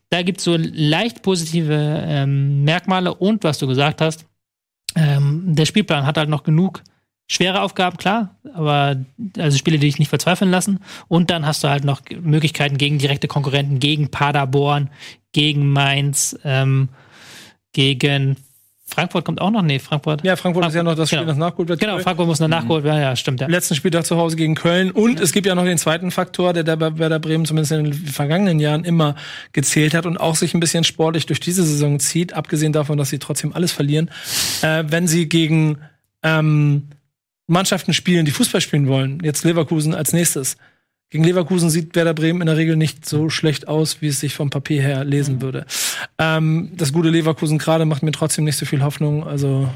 Da 0.10 0.22
gibt's 0.22 0.46
so 0.46 0.56
leicht 0.58 1.22
positive 1.22 1.74
ähm, 2.08 2.64
Merkmale 2.64 3.14
und 3.14 3.44
was 3.44 3.58
du 3.58 3.68
gesagt 3.68 4.00
hast, 4.00 4.26
ähm, 4.96 5.44
der 5.56 5.66
Spielplan 5.66 6.06
hat 6.06 6.18
halt 6.18 6.30
noch 6.30 6.44
genug 6.44 6.84
schwere 7.28 7.62
Aufgaben, 7.62 7.98
klar, 7.98 8.36
aber 8.54 8.98
also 9.38 9.58
Spiele, 9.58 9.80
die 9.80 9.88
dich 9.88 10.00
nicht 10.00 10.10
verzweifeln 10.10 10.52
lassen. 10.52 10.80
Und 11.08 11.32
dann 11.32 11.46
hast 11.46 11.64
du 11.64 11.70
halt 11.70 11.84
noch 11.84 12.02
Möglichkeiten 12.22 12.78
gegen 12.78 13.00
direkte 13.00 13.28
Konkurrenten, 13.28 13.80
gegen 13.80 14.10
Paderborn, 14.12 14.90
gegen 15.32 15.72
Mainz, 15.72 16.38
ähm, 16.44 16.90
gegen 17.74 18.38
Frankfurt 18.88 19.26
kommt 19.26 19.42
auch 19.42 19.50
noch, 19.50 19.64
nee, 19.64 19.80
Frankfurt. 19.80 20.24
Ja, 20.24 20.36
Frankfurt, 20.36 20.64
Frankfurt 20.64 20.70
ist 20.70 20.76
ja 20.76 20.84
noch 20.84 20.96
das 20.96 21.10
Spiel, 21.10 21.20
genau. 21.20 21.32
das 21.32 21.38
nachgeholt 21.38 21.70
wird. 21.70 21.80
Genau, 21.80 21.98
Frankfurt 21.98 22.28
muss 22.28 22.40
noch 22.40 22.48
nachgeholt 22.48 22.84
werden, 22.84 23.02
ja, 23.02 23.16
stimmt, 23.16 23.42
ja. 23.42 23.48
Letzten 23.48 23.74
Spieltag 23.74 24.06
zu 24.06 24.16
Hause 24.16 24.36
gegen 24.36 24.54
Köln. 24.54 24.92
Und 24.92 25.18
ja. 25.18 25.24
es 25.24 25.32
gibt 25.32 25.48
ja 25.48 25.56
noch 25.56 25.64
den 25.64 25.80
zweiten 25.80 26.12
Faktor, 26.12 26.54
der 26.54 26.64
der 26.64 26.76
bei 26.76 26.96
Werder 27.00 27.18
Bremen 27.18 27.46
zumindest 27.46 27.72
in 27.72 27.86
den 27.86 27.94
vergangenen 27.94 28.60
Jahren 28.60 28.86
immer 28.86 29.16
gezählt 29.54 29.96
hat 29.96 30.06
und 30.06 30.18
auch 30.18 30.36
sich 30.36 30.54
ein 30.54 30.60
bisschen 30.60 30.84
sportlich 30.84 31.26
durch 31.26 31.40
diese 31.40 31.64
Saison 31.64 32.00
zieht, 32.00 32.34
abgesehen 32.34 32.74
davon, 32.74 33.00
dass 33.00 33.10
sie 33.10 33.18
trotzdem 33.18 33.54
alles 33.54 33.72
verlieren. 33.72 34.12
Äh, 34.62 34.84
wenn 34.88 35.08
sie 35.08 35.28
gegen 35.28 35.80
ähm, 36.22 36.90
Mannschaften 37.48 37.94
spielen, 37.94 38.26
die 38.26 38.32
Fußball 38.32 38.62
spielen 38.62 38.88
wollen, 38.88 39.20
jetzt 39.24 39.44
Leverkusen 39.44 39.94
als 39.94 40.14
nächstes. 40.14 40.58
Gegen 41.12 41.24
Leverkusen 41.24 41.70
sieht 41.70 41.96
Werder 41.96 42.16
Bremen 42.16 42.42
in 42.42 42.48
der 42.48 42.58
Regel 42.58 42.76
nicht 42.76 43.06
so 43.08 43.30
schlecht 43.30 43.68
aus, 43.68 44.02
wie 44.02 44.08
es 44.08 44.20
sich 44.20 44.34
vom 44.34 44.50
Papier 44.50 44.82
her 44.82 45.04
lesen 45.04 45.42
würde. 45.42 45.66
Ähm, 46.18 46.72
das 46.76 46.92
gute 46.92 47.10
Leverkusen 47.10 47.60
gerade 47.60 47.86
macht 47.86 48.02
mir 48.02 48.12
trotzdem 48.12 48.44
nicht 48.44 48.58
so 48.58 48.66
viel 48.66 48.82
Hoffnung. 48.82 49.24
Also 49.24 49.70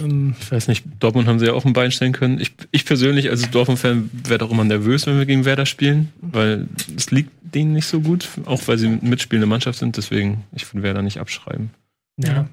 ähm 0.00 0.36
ich 0.40 0.52
weiß 0.52 0.68
nicht, 0.68 0.84
Dortmund 1.00 1.26
haben 1.26 1.40
sie 1.40 1.46
ja 1.46 1.52
auch 1.52 1.64
ein 1.64 1.72
Bein 1.72 1.90
stellen 1.90 2.12
können. 2.12 2.40
Ich, 2.40 2.52
ich 2.70 2.84
persönlich 2.84 3.28
als 3.28 3.50
Dortmund-Fan 3.50 4.08
werde 4.28 4.44
auch 4.44 4.50
immer 4.50 4.64
nervös, 4.64 5.06
wenn 5.06 5.18
wir 5.18 5.26
gegen 5.26 5.44
Werder 5.44 5.66
spielen, 5.66 6.12
weil 6.20 6.68
es 6.96 7.10
liegt 7.10 7.30
denen 7.42 7.72
nicht 7.72 7.86
so 7.86 8.00
gut, 8.00 8.28
auch 8.44 8.62
weil 8.66 8.78
sie 8.78 8.88
mitspielende 8.88 9.46
Mannschaft 9.46 9.78
sind. 9.78 9.96
Deswegen, 9.96 10.44
ich 10.54 10.72
würde 10.72 10.84
Werder 10.84 11.02
nicht 11.02 11.18
abschreiben. 11.18 11.70
Ja. 12.18 12.32
ja. 12.32 12.48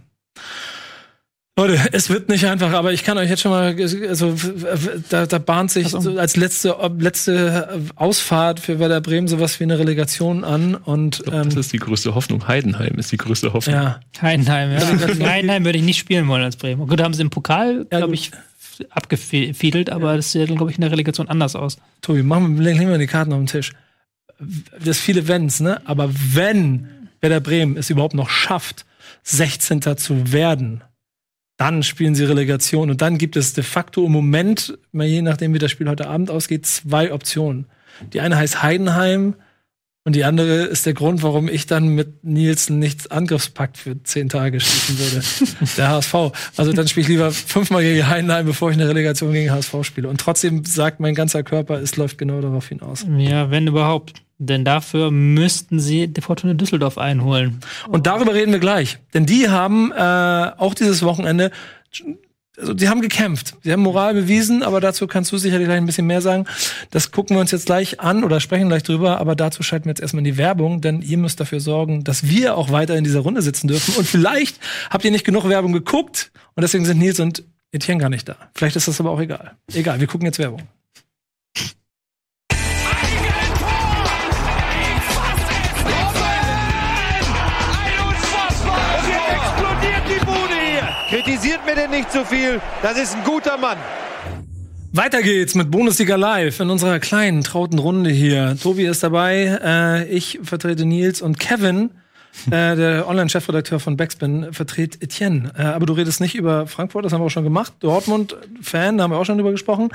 Leute, 1.58 1.80
es 1.94 2.10
wird 2.10 2.28
nicht 2.28 2.46
einfach, 2.48 2.74
aber 2.74 2.92
ich 2.92 3.06
kann 3.06 3.18
euch 3.18 3.30
jetzt 3.30 3.42
schon 3.42 3.52
mal, 3.52 3.74
also 4.10 4.36
da, 5.08 5.26
da 5.26 5.38
bahnt 5.38 5.72
sich 5.72 5.88
so 5.88 6.20
als 6.20 6.36
letzte 6.36 6.76
letzte 6.98 7.82
Ausfahrt 7.96 8.60
für 8.60 8.78
Werder 8.78 9.00
Bremen 9.00 9.30
sowas 9.30 9.58
wie 9.62 9.64
eine 9.64 9.80
Relegation 9.80 10.44
an 10.44 10.76
und 10.76 11.24
glaub, 11.24 11.34
ähm, 11.34 11.44
das 11.44 11.68
ist 11.68 11.72
die 11.72 11.80
größte 11.80 12.14
Hoffnung. 12.14 12.46
Heidenheim 12.46 12.96
ist 12.96 13.14
die 13.14 13.18
größte 13.18 13.54
Hoffnung. 13.54 13.74
Ja, 13.74 14.02
Heidenheim. 14.22 14.74
Ja. 14.74 14.80
Heidenheim 15.30 15.64
würde 15.64 15.78
ich 15.78 15.86
nicht 15.86 15.98
spielen 15.98 16.28
wollen 16.28 16.44
als 16.44 16.58
Bremen. 16.58 16.88
Gut, 16.88 17.00
da 17.00 17.06
haben 17.06 17.14
sie 17.14 17.22
im 17.22 17.30
Pokal, 17.30 17.88
ja, 17.90 18.00
glaube 18.00 18.16
ich, 18.16 18.32
abgefiedelt, 18.90 19.90
aber 19.90 20.12
ja. 20.12 20.18
das 20.18 20.34
sieht, 20.34 20.48
glaube 20.48 20.72
ich, 20.72 20.78
in 20.78 20.82
der 20.82 20.92
Relegation 20.92 21.30
anders 21.30 21.56
aus. 21.56 21.78
Tobi, 22.02 22.22
machen 22.22 22.58
wir, 22.58 22.66
legen 22.66 22.90
wir 22.90 22.98
die 22.98 23.08
Karten 23.08 23.32
auf 23.32 23.40
den 23.40 23.48
Tisch. 23.48 23.72
Das 24.84 25.00
viele 25.00 25.30
Wenns, 25.30 25.62
ne? 25.62 25.80
Aber 25.86 26.10
wenn 26.12 26.90
Werder 27.22 27.40
Bremen 27.40 27.78
es 27.78 27.90
überhaupt 27.90 28.14
noch 28.14 28.30
schafft, 28.30 28.86
16. 29.24 29.82
zu 29.96 30.34
werden, 30.34 30.84
dann 31.58 31.84
spielen 31.84 32.16
sie 32.16 32.26
Relegation 32.26 32.90
und 32.90 33.02
dann 33.02 33.18
gibt 33.18 33.36
es 33.36 33.54
de 33.54 33.64
facto 33.64 34.06
im 34.06 34.12
Moment, 34.12 34.78
je 34.94 35.22
nachdem 35.22 35.54
wie 35.54 35.60
das 35.60 35.72
Spiel 35.72 35.90
heute 35.90 36.08
Abend 36.08 36.30
ausgeht, 36.30 36.66
zwei 36.66 37.14
Optionen. 37.14 37.68
Die 38.14 38.20
eine 38.20 38.36
heißt 38.36 38.62
Heidenheim 38.62 39.36
und 40.04 40.16
die 40.16 40.24
andere 40.24 40.66
ist 40.66 40.86
der 40.86 40.94
Grund, 40.94 41.24
warum 41.24 41.48
ich 41.48 41.66
dann 41.66 41.88
mit 41.88 42.24
Nielsen 42.24 42.78
nichts 42.78 43.08
Angriffspakt 43.08 43.78
für 43.78 44.04
zehn 44.04 44.30
Tage 44.30 44.60
schließen 44.60 45.00
würde. 45.00 45.66
der 45.78 45.90
HSV. 45.90 46.14
Also 46.58 46.74
dann 46.74 46.88
spiele 46.88 47.02
ich 47.04 47.08
lieber 47.08 47.32
fünfmal 47.32 47.82
gegen 47.82 48.08
Heidenheim, 48.08 48.46
bevor 48.46 48.70
ich 48.70 48.78
eine 48.78 48.88
Relegation 48.88 49.32
gegen 49.32 49.52
HSV 49.52 49.84
spiele. 49.84 50.10
Und 50.10 50.20
trotzdem 50.20 50.64
sagt 50.66 51.00
mein 51.00 51.16
ganzer 51.16 51.42
Körper, 51.42 51.82
es 51.82 51.96
läuft 51.96 52.20
genau 52.20 52.40
darauf 52.42 52.68
hinaus. 52.68 53.06
Ja, 53.18 53.50
wenn 53.50 53.66
überhaupt. 53.66 54.25
Denn 54.38 54.66
dafür 54.66 55.12
müssten 55.12 55.80
sie 55.80 56.08
die 56.08 56.22
Fortuna 56.22 56.54
Düsseldorf 56.54 56.98
einholen. 56.98 57.62
Und 57.88 58.06
darüber 58.06 58.34
reden 58.34 58.52
wir 58.52 58.60
gleich. 58.60 58.98
Denn 59.14 59.26
die 59.26 59.50
haben 59.50 59.92
äh, 59.92 60.52
auch 60.58 60.74
dieses 60.74 61.04
Wochenende 61.04 61.52
also 62.58 62.78
sie 62.78 62.90
haben 62.90 63.02
gekämpft, 63.02 63.56
sie 63.64 63.72
haben 63.72 63.82
Moral 63.82 64.14
bewiesen, 64.14 64.64
aber 64.64 64.80
dazu 64.80 65.08
kannst 65.08 65.32
du 65.32 65.38
sicherlich 65.38 65.68
gleich 65.68 65.78
ein 65.78 65.86
bisschen 65.86 66.08
mehr 66.08 66.22
sagen. 66.22 66.46
Das 66.90 67.12
gucken 67.12 67.36
wir 67.36 67.42
uns 67.42 67.52
jetzt 67.52 67.66
gleich 67.66 68.00
an 68.00 68.24
oder 68.24 68.40
sprechen 68.40 68.70
gleich 68.70 68.84
drüber, 68.84 69.20
aber 69.20 69.36
dazu 69.36 69.64
schalten 69.64 69.86
wir 69.86 69.92
jetzt 69.92 70.02
erstmal 70.02 70.20
in 70.20 70.26
die 70.26 70.38
Werbung, 70.38 70.82
denn 70.82 71.02
ihr 71.02 71.18
müsst 71.18 71.40
dafür 71.40 71.60
sorgen, 71.60 72.04
dass 72.04 72.28
wir 72.28 72.58
auch 72.58 72.72
weiter 72.72 72.96
in 72.96 73.04
dieser 73.04 73.22
Runde 73.22 73.42
sitzen 73.42 73.68
dürfen. 73.68 73.96
Und 73.96 74.08
vielleicht 74.08 74.60
habt 74.90 75.04
ihr 75.04 75.12
nicht 75.12 75.26
genug 75.26 75.48
Werbung 75.50 75.74
geguckt 75.74 76.32
und 76.56 76.62
deswegen 76.62 76.86
sind 76.86 77.00
Nils 77.00 77.20
und 77.20 77.44
Etienne 77.72 78.00
gar 78.00 78.10
nicht 78.10 78.30
da. 78.30 78.38
Vielleicht 78.54 78.78
ist 78.78 78.88
das 78.88 79.00
aber 79.02 79.12
auch 79.12 79.20
egal. 79.20 79.52
Egal, 79.74 80.00
wir 80.00 80.08
gucken 80.08 80.26
jetzt 80.26 80.40
Werbung. 80.40 80.62
Denn 91.76 91.92
nicht 91.92 92.12
so 92.12 92.24
viel. 92.24 92.62
Das 92.82 92.98
ist 92.98 93.16
ein 93.16 93.24
guter 93.26 93.58
Mann. 93.58 93.78
Weiter 94.94 95.22
geht's 95.22 95.56
mit 95.56 95.72
Bundesliga 95.72 96.16
Live 96.16 96.62
in 96.62 96.70
unserer 96.70 97.00
kleinen, 97.00 97.44
trauten 97.44 97.80
Runde 97.80 98.10
hier. 98.10 98.56
Tobi 98.62 98.86
ist 98.86 99.04
dabei, 99.04 99.60
äh, 99.62 100.08
ich 100.08 100.40
vertrete 100.42 100.86
Nils 100.86 101.22
und 101.22 101.38
Kevin, 101.38 101.90
äh, 102.48 102.78
der 102.78 103.08
Online-Chefredakteur 103.10 103.82
von 103.82 103.98
Backspin, 103.98 104.54
vertritt 104.54 105.04
Etienne. 105.04 105.52
Äh, 105.58 105.64
aber 105.64 105.86
du 105.86 105.92
redest 105.92 106.22
nicht 106.22 106.36
über 106.36 106.66
Frankfurt, 106.66 107.04
das 107.04 107.12
haben 107.12 107.20
wir 107.20 107.26
auch 107.26 107.30
schon 107.30 107.44
gemacht. 107.44 107.74
Dortmund-Fan, 107.82 108.98
da 108.98 109.04
haben 109.04 109.12
wir 109.12 109.18
auch 109.18 109.26
schon 109.26 109.38
drüber 109.38 109.52
gesprochen. 109.52 109.90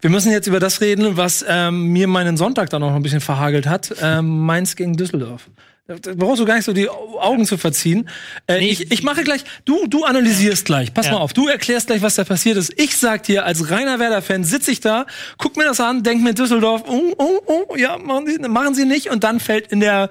Wir 0.00 0.10
müssen 0.10 0.30
jetzt 0.30 0.46
über 0.46 0.60
das 0.60 0.80
reden, 0.80 1.16
was 1.16 1.44
ähm, 1.48 1.88
mir 1.88 2.06
meinen 2.06 2.36
Sonntag 2.36 2.70
dann 2.70 2.80
auch 2.84 2.90
noch 2.90 2.96
ein 2.96 3.02
bisschen 3.02 3.20
verhagelt 3.20 3.66
hat. 3.66 3.92
Ähm, 4.00 4.46
Mainz 4.46 4.76
gegen 4.76 4.96
Düsseldorf. 4.96 5.48
Da 5.86 5.96
brauchst 6.16 6.40
du 6.40 6.46
gar 6.46 6.56
nicht 6.56 6.64
so 6.64 6.72
die 6.72 6.88
Augen 6.88 7.44
zu 7.44 7.58
verziehen. 7.58 8.08
Äh, 8.46 8.58
nee, 8.58 8.68
ich, 8.68 8.90
ich 8.90 9.02
mache 9.02 9.22
gleich, 9.22 9.44
du, 9.66 9.86
du 9.86 10.04
analysierst 10.04 10.64
gleich. 10.64 10.94
Pass 10.94 11.06
ja. 11.06 11.12
mal 11.12 11.18
auf, 11.18 11.34
du 11.34 11.46
erklärst 11.46 11.88
gleich, 11.88 12.00
was 12.00 12.14
da 12.14 12.24
passiert 12.24 12.56
ist. 12.56 12.72
Ich 12.80 12.96
sag 12.96 13.24
dir, 13.24 13.44
als 13.44 13.70
reiner 13.70 13.98
Werder-Fan 13.98 14.44
sitze 14.44 14.70
ich 14.70 14.80
da, 14.80 15.04
guck 15.36 15.58
mir 15.58 15.64
das 15.64 15.80
an, 15.80 16.02
denk 16.02 16.22
mir 16.22 16.32
Düsseldorf, 16.32 16.84
oh, 16.86 17.12
oh, 17.18 17.40
oh, 17.68 17.76
ja, 17.76 17.98
machen 17.98 18.26
sie, 18.26 18.38
machen 18.48 18.74
sie 18.74 18.86
nicht. 18.86 19.10
Und 19.10 19.24
dann 19.24 19.40
fällt 19.40 19.66
in 19.66 19.80
der 19.80 20.08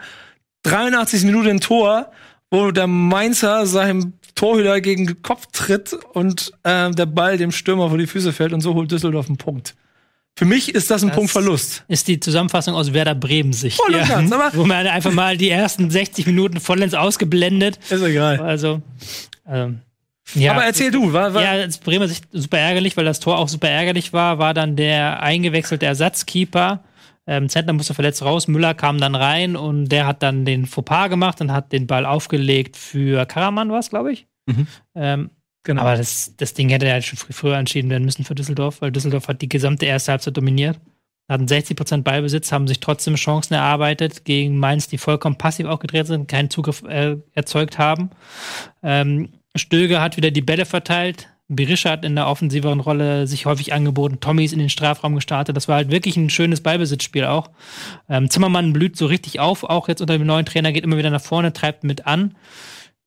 83. 0.62 1.24
Minute 1.24 1.50
ein 1.50 1.60
Tor, 1.60 2.12
wo 2.52 2.70
der 2.70 2.86
Mainzer 2.86 3.66
seinem 3.66 4.14
Torhüter 4.36 4.80
gegen 4.80 5.08
den 5.08 5.24
Kopf 5.24 5.48
tritt 5.52 5.94
und 6.14 6.52
äh, 6.62 6.92
der 6.92 7.08
Ball 7.08 7.40
dem 7.40 7.52
Stürmer 7.52 7.90
vor 7.90 7.98
die 7.98 8.06
Füße 8.06 8.32
fällt 8.32 8.54
und 8.54 8.62
so 8.62 8.76
holt 8.76 8.92
Düsseldorf 8.92 9.26
einen 9.28 9.38
Punkt. 9.38 9.74
Für 10.36 10.46
mich 10.46 10.74
ist 10.74 10.90
das 10.90 11.04
ein 11.04 11.10
das 11.10 11.16
Punkt 11.16 11.32
Verlust. 11.32 11.84
Ist 11.88 12.08
die 12.08 12.20
Zusammenfassung 12.20 12.74
aus 12.74 12.92
Werder 12.94 13.14
Bremen 13.14 13.54
Sicht. 13.54 13.78
Voll 13.78 13.96
und 13.96 14.08
ganz, 14.08 14.32
aber 14.32 14.52
wo 14.54 14.66
man 14.66 14.88
einfach 14.88 15.12
mal 15.12 15.38
die 15.38 15.50
ersten 15.50 15.92
60 15.92 16.26
Minuten 16.26 16.60
vollends 16.60 16.96
ausgeblendet. 16.96 17.78
Ist 17.90 18.02
egal. 18.02 18.40
Also, 18.40 18.82
ähm, 19.48 19.82
ja. 20.34 20.54
Aber 20.54 20.64
erzähl 20.64 20.90
du, 20.90 21.14
war, 21.14 21.34
war 21.34 21.44
Ja, 21.44 21.52
als 21.52 21.78
Bremer 21.78 22.08
Sicht 22.08 22.26
super 22.32 22.58
ärgerlich, 22.58 22.98
weil 22.98 23.06
das 23.06 23.20
Tor 23.20 23.38
auch 23.38 23.48
super 23.48 23.70
ärgerlich 23.70 24.14
war, 24.14 24.40
war 24.40 24.54
dann 24.54 24.76
der 24.76 25.22
eingewechselte 25.22 25.86
Ersatzkeeper. 25.86 26.84
Ähm, 27.28 27.48
Zentner 27.48 27.74
musste 27.74 27.94
verletzt 27.94 28.22
raus, 28.24 28.48
Müller 28.48 28.74
kam 28.74 28.98
dann 28.98 29.16
rein 29.16 29.56
und 29.56 29.90
der 29.90 30.08
hat 30.08 30.24
dann 30.24 30.46
den 30.46 30.66
Fauxpas 30.66 31.10
gemacht 31.10 31.40
und 31.42 31.52
hat 31.52 31.72
den 31.72 31.88
Ball 31.88 32.06
aufgelegt 32.06 32.76
für 32.76 33.26
Karaman, 33.26 33.72
war 33.72 33.80
es, 33.80 33.90
glaube 33.90 34.12
ich. 34.12 34.28
Mhm. 34.46 34.68
Ähm, 34.96 35.30
Genau. 35.64 35.82
Aber 35.82 35.96
das, 35.96 36.34
das 36.38 36.54
Ding 36.54 36.70
hätte 36.70 36.88
ja 36.88 37.02
schon 37.02 37.18
früher 37.18 37.58
entschieden 37.58 37.90
werden 37.90 38.04
müssen 38.04 38.26
für 38.26 38.36
Düsseldorf, 38.36 38.82
weil 38.82 38.92
Düsseldorf 38.92 39.28
hat 39.28 39.42
die 39.42 39.50
gesamte 39.50 39.86
erste 39.86 40.12
Halbzeit 40.12 40.36
dominiert. 40.36 40.80
Hatten 41.30 41.48
60 41.48 41.78
Prozent 41.78 42.04
Ballbesitz, 42.04 42.52
haben 42.52 42.68
sich 42.68 42.82
trotzdem 42.82 43.16
Chancen 43.16 43.54
erarbeitet 43.54 44.26
gegen 44.26 44.58
Mainz, 44.58 44.90
die 44.90 44.98
vollkommen 44.98 45.38
passiv 45.38 45.68
aufgedreht 45.68 46.06
sind, 46.06 46.28
keinen 46.28 46.50
Zugriff 46.50 46.84
äh, 46.84 47.16
erzeugt 47.32 47.78
haben. 47.78 48.10
Ähm, 48.82 49.30
Stöger 49.56 50.02
hat 50.02 50.18
wieder 50.18 50.32
die 50.32 50.42
Bälle 50.42 50.66
verteilt. 50.66 51.30
Berisha 51.48 51.92
hat 51.92 52.04
in 52.04 52.16
der 52.16 52.28
offensiveren 52.28 52.82
Rolle 52.82 53.28
sich 53.28 53.46
häufig 53.46 53.72
angeboten. 53.74 54.20
Tommy 54.20 54.44
ist 54.44 54.54
in 54.54 54.60
den 54.60 54.70
Strafraum 54.70 55.16
gestartet. 55.16 55.56
Das 55.56 55.68
war 55.68 55.76
halt 55.76 55.92
wirklich 55.92 56.18
ein 56.18 56.30
schönes 56.30 56.62
Ballbesitzspiel 56.62 57.26
auch. 57.26 57.52
Ähm, 58.10 58.30
Zimmermann 58.30 58.74
blüht 58.74 58.98
so 58.98 59.06
richtig 59.06 59.40
auf, 59.40 59.64
auch 59.64 59.88
jetzt 59.88 60.02
unter 60.02 60.18
dem 60.18 60.28
neuen 60.28 60.46
Trainer, 60.46 60.74
geht 60.74 60.84
immer 60.84 60.98
wieder 60.98 61.10
nach 61.10 61.22
vorne, 61.22 61.54
treibt 61.54 61.84
mit 61.86 62.06
an. 62.06 62.36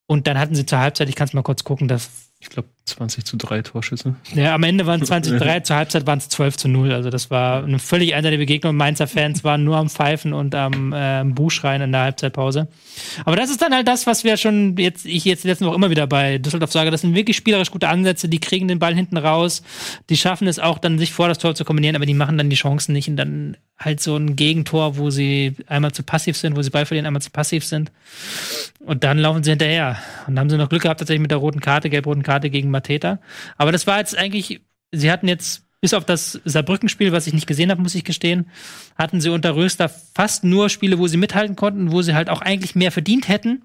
Und 0.06 0.26
dann 0.26 0.38
hatten 0.38 0.54
sie 0.54 0.64
zur 0.64 0.78
Halbzeit, 0.78 1.08
ich 1.08 1.16
kann 1.16 1.26
es 1.26 1.34
mal 1.34 1.42
kurz 1.42 1.64
gucken, 1.64 1.88
das 1.88 2.25
ich 2.38 2.50
glaube 2.50 2.68
20 2.86 3.24
zu 3.24 3.36
3 3.36 3.62
Torschüsse. 3.62 4.14
Ja, 4.34 4.54
am 4.54 4.62
Ende 4.62 4.86
waren 4.86 5.02
es 5.02 5.08
20 5.08 5.32
zu 5.32 5.38
3, 5.38 5.60
zur 5.60 5.76
Halbzeit 5.76 6.06
waren 6.06 6.18
es 6.18 6.28
12 6.28 6.56
zu 6.56 6.68
0. 6.68 6.92
Also 6.92 7.10
das 7.10 7.30
war 7.30 7.64
eine 7.64 7.80
völlig 7.80 8.14
eindeutige 8.14 8.42
Begegnung. 8.42 8.76
Mainzer 8.76 9.08
Fans 9.08 9.42
waren 9.42 9.64
nur 9.64 9.76
am 9.76 9.90
Pfeifen 9.90 10.32
und 10.32 10.54
am 10.54 10.92
äh, 10.92 11.24
Buchschreien 11.24 11.82
in 11.82 11.90
der 11.90 12.02
Halbzeitpause. 12.02 12.68
Aber 13.24 13.34
das 13.34 13.50
ist 13.50 13.60
dann 13.60 13.74
halt 13.74 13.88
das, 13.88 14.06
was 14.06 14.22
wir 14.22 14.36
schon 14.36 14.76
jetzt, 14.76 15.04
ich 15.04 15.24
jetzt 15.24 15.44
letzten 15.44 15.66
Woche 15.66 15.74
immer 15.74 15.90
wieder 15.90 16.06
bei 16.06 16.38
Düsseldorf 16.38 16.70
sage, 16.70 16.92
das 16.92 17.00
sind 17.00 17.16
wirklich 17.16 17.36
spielerisch 17.36 17.72
gute 17.72 17.88
Ansätze, 17.88 18.28
die 18.28 18.38
kriegen 18.38 18.68
den 18.68 18.78
Ball 18.78 18.94
hinten 18.94 19.16
raus, 19.16 19.62
die 20.08 20.16
schaffen 20.16 20.46
es 20.46 20.60
auch 20.60 20.78
dann, 20.78 20.98
sich 20.98 21.12
vor 21.12 21.26
das 21.26 21.38
Tor 21.38 21.56
zu 21.56 21.64
kombinieren, 21.64 21.96
aber 21.96 22.06
die 22.06 22.14
machen 22.14 22.38
dann 22.38 22.50
die 22.50 22.56
Chancen 22.56 22.92
nicht 22.92 23.08
und 23.08 23.16
dann 23.16 23.56
halt 23.78 24.00
so 24.00 24.16
ein 24.16 24.36
Gegentor, 24.36 24.96
wo 24.96 25.10
sie 25.10 25.54
einmal 25.66 25.92
zu 25.92 26.02
passiv 26.02 26.36
sind, 26.36 26.56
wo 26.56 26.62
sie 26.62 26.70
Ball 26.70 26.86
verlieren, 26.86 27.06
einmal 27.06 27.20
zu 27.20 27.30
passiv 27.30 27.64
sind. 27.64 27.92
Und 28.80 29.04
dann 29.04 29.18
laufen 29.18 29.44
sie 29.44 29.50
hinterher. 29.50 29.98
Und 30.26 30.34
dann 30.34 30.40
haben 30.40 30.50
sie 30.50 30.56
noch 30.56 30.68
Glück 30.68 30.82
gehabt, 30.82 31.00
tatsächlich 31.00 31.20
mit 31.20 31.30
der 31.30 31.38
roten 31.38 31.60
Karte, 31.60 31.90
gelb-roten 31.90 32.22
Karte 32.22 32.48
gegen 32.48 32.70
Mateta. 32.76 33.20
Aber 33.56 33.72
das 33.72 33.86
war 33.86 33.98
jetzt 33.98 34.16
eigentlich, 34.16 34.60
sie 34.92 35.10
hatten 35.10 35.28
jetzt, 35.28 35.64
bis 35.80 35.94
auf 35.94 36.04
das 36.04 36.40
Saarbrücken-Spiel, 36.44 37.12
was 37.12 37.26
ich 37.26 37.32
nicht 37.32 37.46
gesehen 37.46 37.70
habe, 37.70 37.82
muss 37.82 37.94
ich 37.94 38.04
gestehen, 38.04 38.46
hatten 38.96 39.20
sie 39.20 39.30
unter 39.30 39.56
Röster 39.56 39.88
fast 39.88 40.44
nur 40.44 40.68
Spiele, 40.68 40.98
wo 40.98 41.06
sie 41.06 41.16
mithalten 41.16 41.56
konnten, 41.56 41.92
wo 41.92 42.02
sie 42.02 42.14
halt 42.14 42.28
auch 42.30 42.40
eigentlich 42.40 42.74
mehr 42.74 42.92
verdient 42.92 43.28
hätten. 43.28 43.62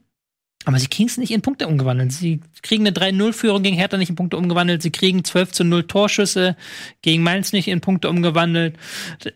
Aber 0.66 0.78
sie 0.78 0.88
kriegen 0.88 1.09
es 1.09 1.18
nicht 1.18 1.32
in 1.32 1.41
Punkte 1.41 1.68
umgewandelt. 1.68 2.12
Sie 2.12 2.41
kriegen 2.62 2.86
eine 2.86 2.95
3-0-Führung 2.95 3.64
gegen 3.64 3.76
Hertha 3.78 3.97
nicht 3.97 4.09
in 4.09 4.16
Punkte 4.16 4.38
umgewandelt. 4.38 4.82
Sie 4.84 4.91
kriegen 4.91 5.24
12 5.24 5.51
zu 5.51 5.64
0 5.64 5.88
Torschüsse 5.88 6.55
gegen 7.01 7.24
Mainz 7.24 7.51
nicht 7.51 7.68
in 7.68 7.82
Punkte 7.82 8.09
umgewandelt. 8.09 8.78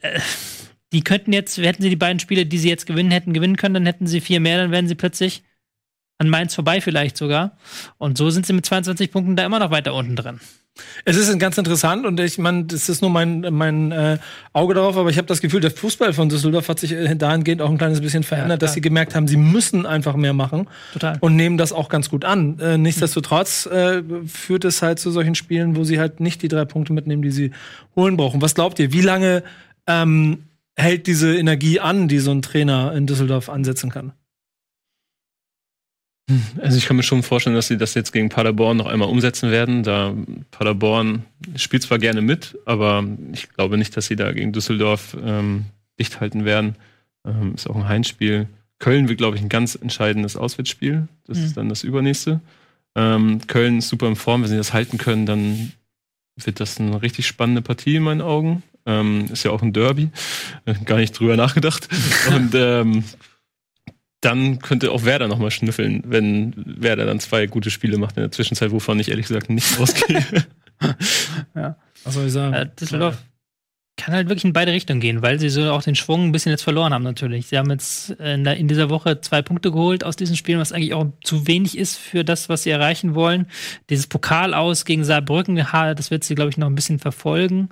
Äh, 0.02 0.20
die 0.94 1.04
könnten 1.04 1.34
jetzt, 1.34 1.58
hätten 1.58 1.82
sie 1.82 1.90
die 1.90 1.96
beiden 1.96 2.20
Spiele, 2.20 2.46
die 2.46 2.58
sie 2.58 2.70
jetzt 2.70 2.86
gewinnen 2.86 3.12
hätten, 3.12 3.34
gewinnen 3.34 3.58
können, 3.58 3.74
dann 3.74 3.86
hätten 3.86 4.08
sie 4.08 4.22
vier 4.22 4.40
mehr, 4.40 4.58
dann 4.58 4.72
wären 4.72 4.88
sie 4.88 4.96
plötzlich 4.96 5.44
an 6.18 6.30
Mainz 6.30 6.56
vorbei 6.56 6.82
vielleicht 6.82 7.18
sogar. 7.18 7.58
Und 7.98 8.18
so 8.18 8.30
sind 8.30 8.46
sie 8.46 8.54
mit 8.54 8.66
22 8.66 9.12
Punkten 9.12 9.36
da 9.36 9.46
immer 9.46 9.60
noch 9.60 9.72
weiter 9.72 9.94
unten 9.94 10.16
drin. 10.16 10.40
Es 11.06 11.16
ist 11.16 11.40
ganz 11.40 11.58
interessant 11.58 12.06
und 12.06 12.20
ich 12.20 12.38
meine, 12.38 12.66
das 12.66 12.90
ist 12.90 13.02
nur 13.02 13.10
mein, 13.10 13.48
mein 13.52 13.94
äh, 13.94 14.18
Auge 14.52 14.74
darauf, 14.74 14.98
aber 14.98 15.10
ich 15.10 15.18
habe 15.18 15.28
das 15.28 15.40
Gefühl, 15.40 15.62
der 15.62 15.72
Fußball 15.72 16.12
von 16.12 16.28
Düsseldorf 16.28 16.68
hat 16.68 16.82
sich 16.82 16.92
äh, 16.92 17.16
dahingehend 17.16 17.62
auch 17.62 17.70
ein 17.70 17.78
kleines 17.78 18.02
bisschen 18.02 18.24
verändert, 18.24 18.62
ja, 18.62 18.66
dass 18.66 18.74
sie 18.74 18.82
gemerkt 18.82 19.16
haben, 19.16 19.26
sie 19.28 19.38
müssen 19.38 19.86
einfach 19.86 20.18
mehr 20.18 20.34
machen 20.34 20.68
Total. 20.92 21.18
und 21.22 21.38
nehmen 21.38 21.58
das 21.58 21.72
auch 21.72 21.88
ganz 21.88 22.10
gut 22.10 22.26
an. 22.26 22.60
Äh, 22.60 22.78
nichtsdestotrotz 22.78 23.68
äh, 23.68 24.04
führt 24.28 24.66
es 24.66 24.82
halt 24.82 25.00
zu 25.00 25.12
solchen 25.12 25.36
Spielen, 25.36 25.78
wo 25.78 25.86
sie 25.86 25.98
halt 25.98 26.20
nicht 26.20 26.42
die 26.42 26.50
drei 26.50 26.66
Punkte 26.66 26.92
mitnehmen, 26.92 27.22
die 27.22 27.32
sie 27.32 27.52
holen 27.96 28.18
brauchen. 28.18 28.42
Was 28.42 28.54
glaubt 28.54 28.78
ihr, 28.80 28.92
wie 28.92 29.02
lange 29.02 29.44
ähm, 29.88 30.44
hält 30.76 31.08
diese 31.08 31.38
Energie 31.38 31.80
an, 31.80 32.10
die 32.10 32.20
so 32.20 32.32
ein 32.32 32.42
Trainer 32.42 32.92
in 32.94 33.08
Düsseldorf 33.08 33.48
ansetzen 33.48 33.92
kann? 33.92 34.12
Also 36.60 36.78
ich 36.78 36.88
kann 36.88 36.98
mir 36.98 37.04
schon 37.04 37.22
vorstellen, 37.22 37.56
dass 37.56 37.68
sie 37.68 37.78
das 37.78 37.94
jetzt 37.94 38.12
gegen 38.12 38.30
Paderborn 38.30 38.78
noch 38.78 38.88
einmal 38.88 39.10
umsetzen 39.10 39.52
werden. 39.52 39.84
Da 39.84 40.16
Paderborn 40.50 41.24
spielt 41.56 41.84
zwar 41.84 42.00
gerne 42.00 42.22
mit, 42.22 42.58
aber 42.66 43.04
ich 43.32 43.50
glaube 43.50 43.78
nicht, 43.78 43.96
dass 43.96 44.08
sie 44.08 44.16
da 44.16 44.32
gegen 44.32 44.52
Düsseldorf 44.52 45.16
ähm, 45.24 45.66
dicht 46.00 46.20
halten 46.20 46.44
werden. 46.44 46.76
Ähm, 47.26 47.54
ist 47.54 47.70
auch 47.70 47.76
ein 47.76 47.88
Heimspiel. 47.88 48.48
Köln 48.80 49.08
wird, 49.08 49.20
glaube 49.20 49.38
ich, 49.38 49.44
ein 49.44 49.50
ganz 49.50 49.76
entscheidendes 49.76 50.36
Auswärtsspiel. 50.36 51.08
Das 51.28 51.38
mhm. 51.38 51.44
ist 51.46 51.58
dann 51.58 51.70
das 51.70 51.84
übernächste. 51.84 52.42
Ähm, 52.96 53.42
Köln 53.48 53.80
ist 53.80 53.90
super 53.90 54.08
in 54.08 54.16
Form. 54.16 54.42
Wenn 54.42 54.50
sie 54.50 54.58
das 54.58 54.74
halten 54.74 54.98
können, 54.98 55.26
dann 55.26 55.74
wird 56.44 56.60
das 56.60 56.80
eine 56.80 57.02
richtig 57.02 57.28
spannende 57.28 57.62
Partie 57.62 57.98
in 57.98 58.04
meinen 58.04 58.22
Augen. 58.22 58.64
Ähm, 58.86 59.26
ist 59.32 59.44
ja 59.44 59.52
auch 59.52 59.62
ein 59.62 59.74
Derby. 59.74 60.10
Äh, 60.66 60.76
gar 60.86 60.98
nicht 60.98 61.18
drüber 61.18 61.38
nachgedacht. 61.38 61.88
Und 62.36 62.54
ähm, 62.56 63.04
dann 64.26 64.60
könnte 64.60 64.92
auch 64.92 65.06
Werder 65.06 65.28
nochmal 65.28 65.52
schnüffeln, 65.52 66.04
wenn 66.06 66.54
Werder 66.56 67.06
dann 67.06 67.20
zwei 67.20 67.46
gute 67.48 67.70
Spiele 67.70 67.98
macht 67.98 68.18
in 68.18 68.24
der 68.24 68.32
Zwischenzeit, 68.32 68.72
wovon 68.72 69.00
ich 69.00 69.10
ehrlich 69.10 69.28
gesagt 69.28 69.50
nicht 69.50 69.80
ausgehe. 69.80 70.26
ja. 71.56 71.78
Was 72.04 72.14
soll 72.14 72.28
ich 72.28 72.34
sagen? 72.34 72.54
Äh, 72.54 72.70
Düsseldorf 72.80 73.18
kann 73.98 74.14
halt 74.14 74.28
wirklich 74.28 74.44
in 74.44 74.54
beide 74.54 74.74
Richtungen 74.74 75.00
gehen, 75.00 75.22
weil 75.22 75.40
sie 75.40 75.50
so 75.50 75.72
auch 75.72 75.82
den 75.82 75.96
Schwung 75.96 76.26
ein 76.26 76.32
bisschen 76.32 76.52
jetzt 76.52 76.64
verloren 76.64 76.94
haben 76.94 77.04
natürlich. 77.04 77.48
Sie 77.48 77.58
haben 77.58 77.70
jetzt 77.70 78.10
in, 78.12 78.44
der, 78.44 78.58
in 78.58 78.68
dieser 78.68 78.90
Woche 78.90 79.22
zwei 79.22 79.42
Punkte 79.42 79.72
geholt 79.72 80.04
aus 80.04 80.18
diesen 80.18 80.36
Spielen, 80.36 80.60
was 80.60 80.74
eigentlich 80.74 80.94
auch 80.94 81.06
zu 81.24 81.48
wenig 81.48 81.78
ist 81.78 81.98
für 81.98 82.26
das, 82.26 82.50
was 82.50 82.64
sie 82.64 82.72
erreichen 82.72 83.16
wollen. 83.16 83.48
Dieses 83.90 84.08
Pokal 84.08 84.54
aus 84.54 84.84
gegen 84.84 85.06
Saarbrücken, 85.06 85.56
das 85.56 86.12
wird 86.12 86.26
sie, 86.26 86.36
glaube 86.36 86.50
ich, 86.50 86.58
noch 86.58 86.68
ein 86.68 86.76
bisschen 86.76 87.00
verfolgen. 87.00 87.70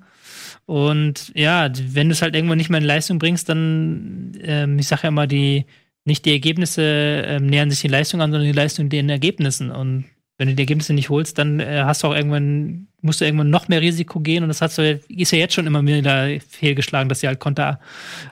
Und 0.66 1.32
ja, 1.36 1.70
wenn 1.89 2.08
du 2.08 2.14
es 2.14 2.22
halt 2.22 2.36
irgendwann 2.36 2.58
nicht 2.58 2.70
mehr 2.70 2.80
in 2.80 2.86
Leistung 2.86 3.20
bringst, 3.20 3.49
dann, 3.49 4.32
ähm, 4.41 4.80
ich 4.80 4.88
sage 4.88 5.04
ja 5.04 5.10
immer, 5.10 5.28
die 5.28 5.66
nicht 6.06 6.26
die 6.26 6.32
Ergebnisse 6.32 6.82
ähm, 6.82 7.45
nähern 7.45 7.70
sich 7.70 7.82
die 7.82 7.88
Leistung 7.88 8.22
an, 8.22 8.32
sondern 8.32 8.47
die 8.47 8.58
Leistung 8.58 8.89
den 8.89 9.10
Ergebnissen. 9.10 9.72
Und 9.72 10.06
wenn 10.38 10.49
du 10.49 10.56
die 10.56 10.64
Ergebnisse 10.64 10.93
nicht 10.93 11.10
holst, 11.10 11.38
dann 11.38 11.60
äh, 11.60 11.84
hast 11.86 12.04
du 12.04 12.08
auch 12.08 12.16
irgendwann 12.16 12.88
musst 13.04 13.22
du 13.22 13.26
irgendwann 13.26 13.49
noch 13.49 13.68
mehr 13.68 13.82
Risiko 13.82 14.20
gehen 14.20 14.43
und 14.43 14.49
das 14.49 14.62
hat 14.62 14.72
so, 14.72 14.82
ist 14.82 15.32
ja 15.32 15.38
jetzt 15.38 15.54
schon 15.54 15.68
immer 15.68 15.86
wieder 15.86 16.30
fehlgeschlagen, 16.49 17.10
dass 17.10 17.20
sie 17.20 17.28
halt 17.28 17.39
Konter 17.39 17.80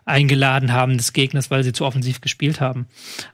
eingeladen 0.05 0.72
haben 0.72 0.97
des 0.97 1.13
Gegners, 1.13 1.51
weil 1.51 1.63
sie 1.63 1.74
zu 1.74 1.86
offensiv 1.86 2.22
gespielt 2.22 2.61
haben. 2.61 2.88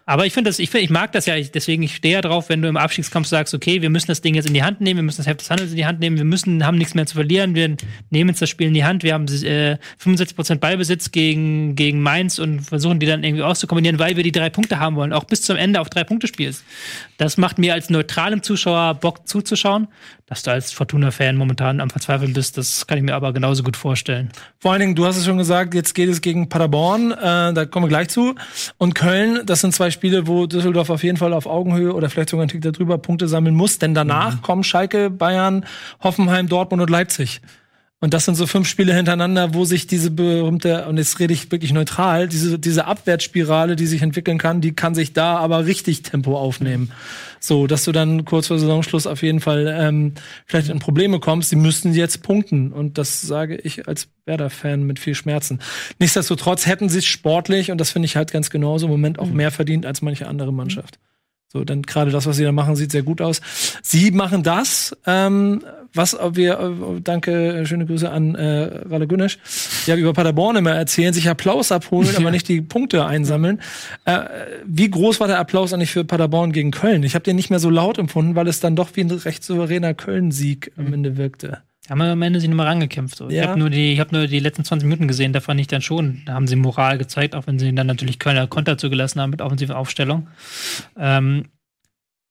Aber 0.06 0.26
ich 0.26 0.34
finde 0.34 0.50
das, 0.50 0.60
ich, 0.60 0.70
find, 0.70 0.84
ich 0.84 0.90
mag 0.90 1.12
das 1.12 1.26
ja, 1.28 1.36
ich, 1.36 1.52
deswegen 1.52 1.84
ich 1.84 1.96
stehe 1.96 2.16
ja 2.16 2.22
drauf, 2.22 2.50
wenn 2.50 2.62
du 2.62 2.68
im 2.68 2.78
Abstiegskampf 2.78 3.28
sagst, 3.28 3.54
okay, 3.54 3.82
wir 3.82 3.90
müssen 3.90 4.08
das 4.08 4.22
Ding 4.22 4.36
jetzt 4.36 4.48
in 4.48 4.54
die 4.54 4.64
Hand 4.64 4.82
nehmen, 4.82 4.98
wir 4.98 5.04
müssen 5.04 5.18
das 5.18 5.28
Heft 5.28 5.42
des 5.42 5.50
Handels 5.50 5.72
in 5.72 5.78
die 5.78 5.86
Hand 5.86 6.00
nehmen, 6.00 6.18
wir 6.18 6.26
müssen, 6.26 6.66
haben 6.66 6.78
nichts 6.78 6.96
mehr 6.96 7.06
zu 7.06 7.16
verlieren, 7.16 7.56
wir 7.56 7.78
nehmen 8.10 8.30
jetzt 8.30 8.42
das 8.42 8.50
Spiel 8.50 8.68
in 8.68 8.74
die 8.74 8.84
Hand, 8.84 9.04
wir 9.04 9.14
haben 9.14 9.26
äh, 9.28 9.78
65% 10.04 10.56
Ballbesitz 10.56 11.12
gegen, 11.12 11.76
gegen 11.76 12.02
Mainz 12.02 12.40
und 12.40 12.62
versuchen 12.62 13.00
die 13.00 13.06
dann 13.06 13.24
irgendwie 13.24 13.44
auszukombinieren, 13.44 14.00
weil 14.00 14.16
wir 14.16 14.24
die 14.24 14.32
drei 14.32 14.50
Punkte 14.50 14.80
haben 14.80 14.96
wollen, 14.96 15.14
auch 15.14 15.26
bis 15.26 15.44
zum 15.44 15.56
Ende 15.56 15.82
auf 15.82 15.90
drei 15.90 16.04
Punkte 16.04 16.28
spielst. 16.28 16.64
Das 17.18 17.38
macht 17.38 17.58
mir 17.58 17.74
als 17.74 17.90
neutralem 17.90 18.42
Zuschauer 18.44 18.96
Bock 18.96 19.28
zuzuschauen 19.28 19.88
dass 20.28 20.44
du 20.44 20.52
als 20.52 20.74
Fortuna-Fan 20.74 21.38
momentan 21.38 21.80
am 21.80 21.90
Verzweifeln 21.90 22.34
bist, 22.34 22.58
das 22.58 22.86
kann 22.86 22.98
ich 22.98 23.04
mir 23.04 23.16
aber 23.16 23.32
genauso 23.32 23.64
gut 23.64 23.78
vorstellen. 23.78 24.30
Vor 24.60 24.72
allen 24.74 24.82
Dingen, 24.82 24.96
du 24.96 25.06
hast 25.06 25.16
es 25.16 25.26
schon 25.26 25.38
gesagt, 25.38 25.74
jetzt 25.74 25.96
geht 25.96 26.10
es 26.10 26.20
gegen 26.20 26.50
Paderborn, 26.50 27.12
äh, 27.12 27.54
da 27.54 27.66
kommen 27.66 27.86
wir 27.86 27.90
gleich 27.90 28.10
zu. 28.10 28.36
Und 28.78 28.94
Köln, 28.94 29.40
das 29.46 29.62
sind 29.62 29.74
zwei 29.74 29.90
Spiele, 29.90 30.28
wo 30.28 30.46
Düsseldorf 30.46 30.90
auf 30.90 31.04
jeden 31.04 31.18
Fall 31.18 31.32
auf 31.32 31.46
Augenhöhe 31.46 31.94
oder 31.94 32.10
vielleicht 32.10 32.30
sogar 32.30 32.46
ein 32.46 32.50
Tick 32.50 32.62
darüber 32.62 32.98
Punkte 32.98 33.30
sammeln 33.30 33.56
muss, 33.56 33.80
denn 33.80 33.94
danach 33.94 34.36
mhm. 34.36 34.42
kommen 34.42 34.64
Schalke, 34.66 35.10
Bayern, 35.10 35.66
Hoffenheim, 36.04 36.50
Dortmund 36.50 36.82
und 36.82 36.90
Leipzig. 36.90 37.42
Und 38.00 38.14
das 38.14 38.26
sind 38.26 38.36
so 38.36 38.46
fünf 38.46 38.68
Spiele 38.68 38.94
hintereinander, 38.94 39.56
wo 39.56 39.66
sich 39.66 39.88
diese 39.88 40.12
berühmte, 40.12 40.86
und 40.86 40.98
jetzt 40.98 41.20
rede 41.20 41.34
ich 41.34 41.52
wirklich 41.52 41.74
neutral, 41.74 42.28
diese, 42.28 42.60
diese 42.60 42.86
Abwärtsspirale, 42.86 43.76
die 43.76 43.88
sich 43.88 44.04
entwickeln 44.04 44.38
kann, 44.38 44.62
die 44.62 44.74
kann 44.74 44.94
sich 44.94 45.14
da 45.14 45.38
aber 45.38 45.66
richtig 45.66 46.04
Tempo 46.04 46.38
aufnehmen. 46.38 46.92
So, 47.40 47.66
dass 47.66 47.86
du 47.86 47.92
dann 47.92 48.24
kurz 48.24 48.48
vor 48.48 48.60
Saisonschluss 48.60 49.08
auf 49.08 49.24
jeden 49.24 49.40
Fall 49.40 49.74
ähm, 49.76 50.14
vielleicht 50.46 50.70
in 50.70 50.78
Probleme 50.78 51.20
kommst. 51.20 51.50
Sie 51.50 51.56
müssten 51.56 51.92
jetzt 51.94 52.22
punkten. 52.22 52.72
Und 52.72 53.00
das 53.00 53.22
sage 53.22 53.56
ich 53.56 53.88
als 53.88 54.10
Werder-Fan 54.26 54.84
mit 54.84 55.00
viel 55.00 55.16
Schmerzen. 55.16 55.60
Nichtsdestotrotz 55.98 56.68
hätten 56.68 56.90
sie 56.90 57.00
es 57.00 57.06
sportlich, 57.06 57.72
und 57.72 57.80
das 57.80 57.90
finde 57.90 58.06
ich 58.06 58.16
halt 58.16 58.32
ganz 58.32 58.52
genauso, 58.52 58.86
im 58.86 58.92
Moment 58.92 59.18
auch 59.18 59.28
mhm. 59.28 59.38
mehr 59.38 59.52
verdient 59.52 59.88
als 59.88 60.04
manche 60.04 60.28
andere 60.28 60.54
Mannschaft. 60.54 61.00
So, 61.50 61.64
denn 61.64 61.84
gerade 61.84 62.12
das, 62.12 62.26
was 62.26 62.36
sie 62.36 62.44
da 62.44 62.52
machen, 62.52 62.76
sieht 62.76 62.92
sehr 62.92 63.04
gut 63.04 63.22
aus. 63.22 63.42
Sie 63.82 64.12
machen 64.12 64.44
das, 64.44 64.96
ähm, 65.06 65.64
was 65.94 66.18
wir, 66.34 66.60
äh, 66.60 67.02
danke, 67.02 67.66
schöne 67.66 67.86
Grüße 67.86 68.10
an 68.10 68.36
äh, 68.36 68.82
Ralle 68.90 69.08
Günnesch, 69.08 69.40
ja 69.86 69.96
über 69.96 70.12
Paderborn 70.12 70.58
immer 70.58 70.74
erzählen, 70.74 71.14
sich 71.14 71.30
Applaus 71.30 71.72
abholen, 71.72 72.16
aber 72.18 72.32
nicht 72.32 72.50
die 72.50 72.62
Punkte 72.62 73.06
einsammeln. 73.06 73.62
Äh, 74.04 74.20
wie 74.66 74.90
groß 74.90 75.22
war 75.22 75.28
der 75.28 75.40
Applaus 75.40 75.72
eigentlich 75.72 75.92
für 75.92 76.04
Paderborn 76.04 76.52
gegen 76.52 76.72
Köln? 76.72 77.04
Ich 77.04 77.16
habe 77.16 77.24
den 77.24 77.38
nicht 77.38 77.50
mehr 77.50 77.60
so 77.60 77.70
laut 77.70 77.98
empfunden, 77.98 78.36
weil 78.36 78.48
es 78.50 78.60
dann 78.60 78.76
doch 78.76 78.90
wie 78.94 79.02
ein 79.02 79.12
recht 79.12 79.44
souveräner 79.44 79.94
Köln-Sieg 79.94 80.74
am 80.78 80.92
Ende 80.92 81.16
wirkte. 81.16 81.62
Haben 81.90 82.00
wir 82.00 82.12
am 82.12 82.22
Ende 82.22 82.40
sich 82.40 82.50
nochmal 82.50 82.68
rangekämpft. 82.68 83.16
So. 83.18 83.30
Ja. 83.30 83.44
Ich 83.44 83.48
habe 83.48 83.60
nur, 83.60 83.70
die, 83.70 83.94
ich 83.94 84.00
hab 84.00 84.12
nur 84.12 84.28
die 84.28 84.40
letzten 84.40 84.66
20 84.66 84.88
Minuten 84.88 85.08
gesehen, 85.08 85.34
da 85.34 85.40
fand 85.40 85.60
ich 85.60 85.68
dann 85.68 85.82
schon, 85.82 86.22
da 86.26 86.34
haben 86.34 86.48
sie 86.48 86.56
Moral 86.56 86.98
gezeigt, 86.98 87.34
auch 87.34 87.48
wenn 87.48 87.60
sie 87.60 87.74
dann 87.74 87.88
natürlich 87.88 88.20
Kölner 88.20 88.48
Konter 88.48 88.78
zugelassen 88.78 89.22
haben 89.22 89.30
mit 89.30 89.42
offensiver 89.42 89.78
Aufstellung. 89.78 90.28
Ähm, 90.98 91.46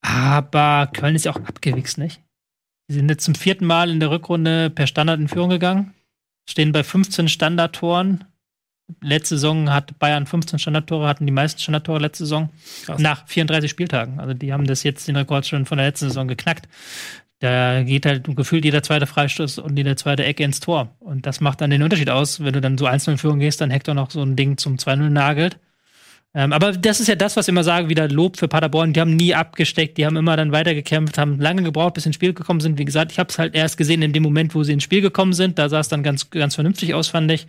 aber 0.02 0.90
Köln 0.92 1.16
ist 1.16 1.24
ja 1.24 1.32
auch 1.32 1.40
abgewichst, 1.40 1.98
nicht? 1.98 2.22
Sie 2.88 2.96
sind 2.96 3.08
jetzt 3.08 3.24
zum 3.24 3.34
vierten 3.34 3.66
Mal 3.66 3.90
in 3.90 3.98
der 3.98 4.10
Rückrunde 4.10 4.70
per 4.70 4.86
Standard 4.86 5.18
in 5.18 5.28
Führung 5.28 5.50
gegangen, 5.50 5.94
stehen 6.48 6.72
bei 6.72 6.84
15 6.84 7.28
Standardtoren. 7.28 8.24
Letzte 9.02 9.36
Saison 9.36 9.72
hat 9.72 9.98
Bayern 9.98 10.26
15 10.26 10.60
Standardtore, 10.60 11.08
hatten 11.08 11.26
die 11.26 11.32
meisten 11.32 11.60
Standardtore 11.60 11.98
letzte 11.98 12.24
Saison 12.24 12.50
Krass. 12.84 13.00
nach 13.00 13.26
34 13.26 13.68
Spieltagen. 13.68 14.20
Also 14.20 14.32
die 14.32 14.52
haben 14.52 14.64
das 14.64 14.84
jetzt 14.84 15.08
den 15.08 15.16
Rekord 15.16 15.44
schon 15.44 15.66
von 15.66 15.78
der 15.78 15.88
letzten 15.88 16.06
Saison 16.06 16.28
geknackt. 16.28 16.68
Da 17.38 17.82
geht 17.82 18.06
halt 18.06 18.24
gefühlt 18.34 18.64
jeder 18.64 18.82
zweite 18.82 19.06
Freistoß 19.06 19.58
und 19.58 19.76
jeder 19.76 19.96
zweite 19.96 20.24
Ecke 20.24 20.42
ins 20.42 20.60
Tor. 20.60 20.96
Und 21.00 21.26
das 21.26 21.40
macht 21.40 21.60
dann 21.60 21.70
den 21.70 21.82
Unterschied 21.82 22.08
aus. 22.08 22.42
Wenn 22.42 22.54
du 22.54 22.60
dann 22.62 22.78
so 22.78 22.86
einzeln 22.86 23.12
in 23.12 23.18
Führung 23.18 23.40
gehst, 23.40 23.60
dann 23.60 23.70
Hector 23.70 23.94
noch 23.94 24.10
so 24.10 24.22
ein 24.22 24.36
Ding 24.36 24.56
zum 24.56 24.76
2-0 24.76 25.10
nagelt. 25.10 25.58
Ähm, 26.36 26.52
aber 26.52 26.72
das 26.72 27.00
ist 27.00 27.08
ja 27.08 27.14
das, 27.14 27.34
was 27.36 27.46
ich 27.46 27.52
immer 27.52 27.64
sage, 27.64 27.88
wieder 27.88 28.08
Lob 28.08 28.36
für 28.36 28.46
Paderborn. 28.46 28.92
Die 28.92 29.00
haben 29.00 29.16
nie 29.16 29.34
abgesteckt, 29.34 29.96
die 29.96 30.04
haben 30.04 30.16
immer 30.16 30.36
dann 30.36 30.52
weitergekämpft, 30.52 31.16
haben 31.16 31.40
lange 31.40 31.62
gebraucht, 31.62 31.94
bis 31.94 32.04
sie 32.04 32.10
ins 32.10 32.16
Spiel 32.16 32.34
gekommen 32.34 32.60
sind. 32.60 32.78
Wie 32.78 32.84
gesagt, 32.84 33.10
ich 33.10 33.18
habe 33.18 33.30
es 33.30 33.38
halt 33.38 33.54
erst 33.54 33.78
gesehen 33.78 34.02
in 34.02 34.12
dem 34.12 34.22
Moment, 34.22 34.54
wo 34.54 34.62
sie 34.62 34.74
ins 34.74 34.82
Spiel 34.82 35.00
gekommen 35.00 35.32
sind. 35.32 35.58
Da 35.58 35.70
sah 35.70 35.80
es 35.80 35.88
dann 35.88 36.02
ganz, 36.02 36.28
ganz 36.28 36.54
vernünftig 36.54 36.92
aus, 36.92 37.08
fand 37.08 37.30
ich. 37.30 37.46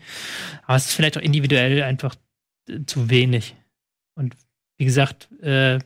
Aber 0.65 0.77
es 0.77 0.85
ist 0.85 0.93
vielleicht 0.93 1.17
auch 1.17 1.21
individuell 1.21 1.83
einfach 1.83 2.15
äh, 2.69 2.79
zu 2.85 3.09
wenig. 3.09 3.55
Und 4.15 4.35
wie 4.77 4.85
gesagt, 4.85 5.27
äh, 5.41 5.79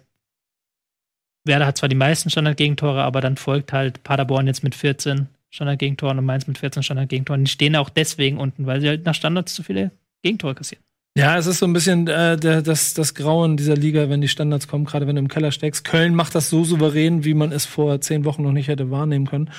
Werder 1.43 1.65
hat 1.65 1.77
zwar 1.77 1.89
die 1.89 1.95
meisten 1.95 2.29
Standardgegentore, 2.29 3.01
aber 3.01 3.21
dann 3.21 3.37
folgt 3.37 3.73
halt 3.73 4.03
Paderborn 4.03 4.47
jetzt 4.47 4.63
mit 4.63 4.75
14 4.75 5.27
Standardgegentoren 5.49 6.17
und 6.17 6.25
Mainz 6.25 6.47
mit 6.47 6.57
14 6.57 6.83
Standardgegentoren. 6.83 7.43
Die 7.43 7.51
stehen 7.51 7.75
auch 7.75 7.89
deswegen 7.89 8.37
unten, 8.37 8.65
weil 8.65 8.81
sie 8.81 8.87
halt 8.87 9.05
nach 9.05 9.15
Standards 9.15 9.53
zu 9.53 9.63
viele 9.63 9.91
Gegentore 10.21 10.55
kassieren. 10.55 10.83
Ja, 11.17 11.37
es 11.37 11.45
ist 11.45 11.59
so 11.59 11.65
ein 11.65 11.73
bisschen 11.73 12.07
äh, 12.07 12.37
der, 12.37 12.61
das, 12.61 12.93
das 12.93 13.13
Grauen 13.15 13.57
dieser 13.57 13.75
Liga, 13.75 14.09
wenn 14.09 14.21
die 14.21 14.29
Standards 14.29 14.69
kommen, 14.69 14.85
gerade 14.85 15.07
wenn 15.07 15.17
du 15.17 15.21
im 15.21 15.27
Keller 15.27 15.51
steckst. 15.51 15.83
Köln 15.83 16.15
macht 16.15 16.35
das 16.35 16.49
so 16.49 16.63
souverän, 16.63 17.25
wie 17.25 17.33
man 17.33 17.51
es 17.51 17.65
vor 17.65 17.99
zehn 17.99 18.23
Wochen 18.23 18.43
noch 18.43 18.53
nicht 18.53 18.69
hätte 18.69 18.91
wahrnehmen 18.91 19.27
können. 19.27 19.49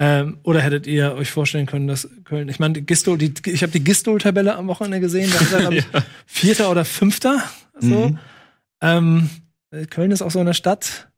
Ähm, 0.00 0.38
oder 0.42 0.60
hättet 0.60 0.88
ihr 0.88 1.14
euch 1.14 1.30
vorstellen 1.30 1.66
können, 1.66 1.86
dass 1.86 2.08
Köln, 2.24 2.48
ich 2.48 2.58
meine, 2.58 2.82
Gistol, 2.82 3.18
die, 3.18 3.32
ich 3.46 3.62
habe 3.62 3.72
die 3.72 3.84
Gistol-Tabelle 3.84 4.56
am 4.56 4.66
Wochenende 4.66 5.00
gesehen, 5.00 5.30
da 5.32 5.40
ist 5.40 5.52
er, 5.52 5.72
ja. 5.72 5.82
Vierter 6.26 6.70
oder 6.70 6.84
Fünfter. 6.84 7.40
So. 7.78 8.08
Mhm. 8.08 8.18
Ähm, 8.80 9.30
Köln 9.90 10.10
ist 10.10 10.22
auch 10.22 10.30
so 10.30 10.40
eine 10.40 10.54
Stadt, 10.54 11.08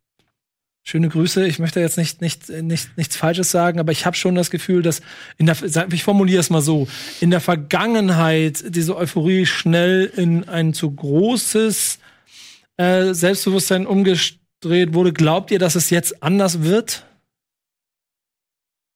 Schöne 0.91 1.11
Grüße. 1.11 1.47
Ich 1.47 1.59
möchte 1.59 1.81
jetzt 1.81 1.99
nicht, 1.99 2.23
nicht, 2.23 2.49
nicht, 2.49 2.97
nichts 2.97 3.15
Falsches 3.15 3.51
sagen, 3.51 3.79
aber 3.79 3.93
ich 3.93 4.07
habe 4.07 4.17
schon 4.17 4.35
das 4.35 4.51
Gefühl, 4.51 4.81
dass 4.81 5.03
in 5.37 5.45
der, 5.45 5.55
ich 5.93 6.03
formuliere 6.03 6.41
es 6.41 6.49
mal 6.49 6.63
so, 6.63 6.89
in 7.21 7.31
der 7.31 7.43
Vergangenheit 7.43 8.65
diese 8.75 8.97
Euphorie 8.97 9.45
schnell 9.45 10.11
in 10.17 10.49
ein 10.49 10.73
zu 10.73 10.91
großes 10.91 11.99
äh, 12.79 13.13
Selbstbewusstsein 13.13 13.87
umgedreht 13.87 14.95
wurde. 14.95 15.13
Glaubt 15.13 15.51
ihr, 15.51 15.59
dass 15.59 15.75
es 15.75 15.91
jetzt 15.91 16.23
anders 16.23 16.63
wird? 16.63 17.05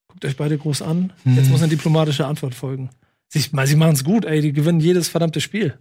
Guckt 0.09 0.25
euch 0.25 0.39
beide 0.39 0.57
groß 0.57 0.81
an. 0.81 1.13
Hm. 1.25 1.37
Jetzt 1.37 1.51
muss 1.51 1.61
eine 1.61 1.69
diplomatische 1.69 2.25
Antwort 2.27 2.55
folgen. 2.55 2.89
Sie, 3.29 3.41
sie 3.41 3.77
machen 3.77 3.93
es 3.93 4.03
gut, 4.03 4.25
ey, 4.25 4.41
die 4.41 4.55
gewinnen 4.55 4.81
jedes 4.81 5.11
verdammte 5.11 5.43
Spiel. 5.43 5.79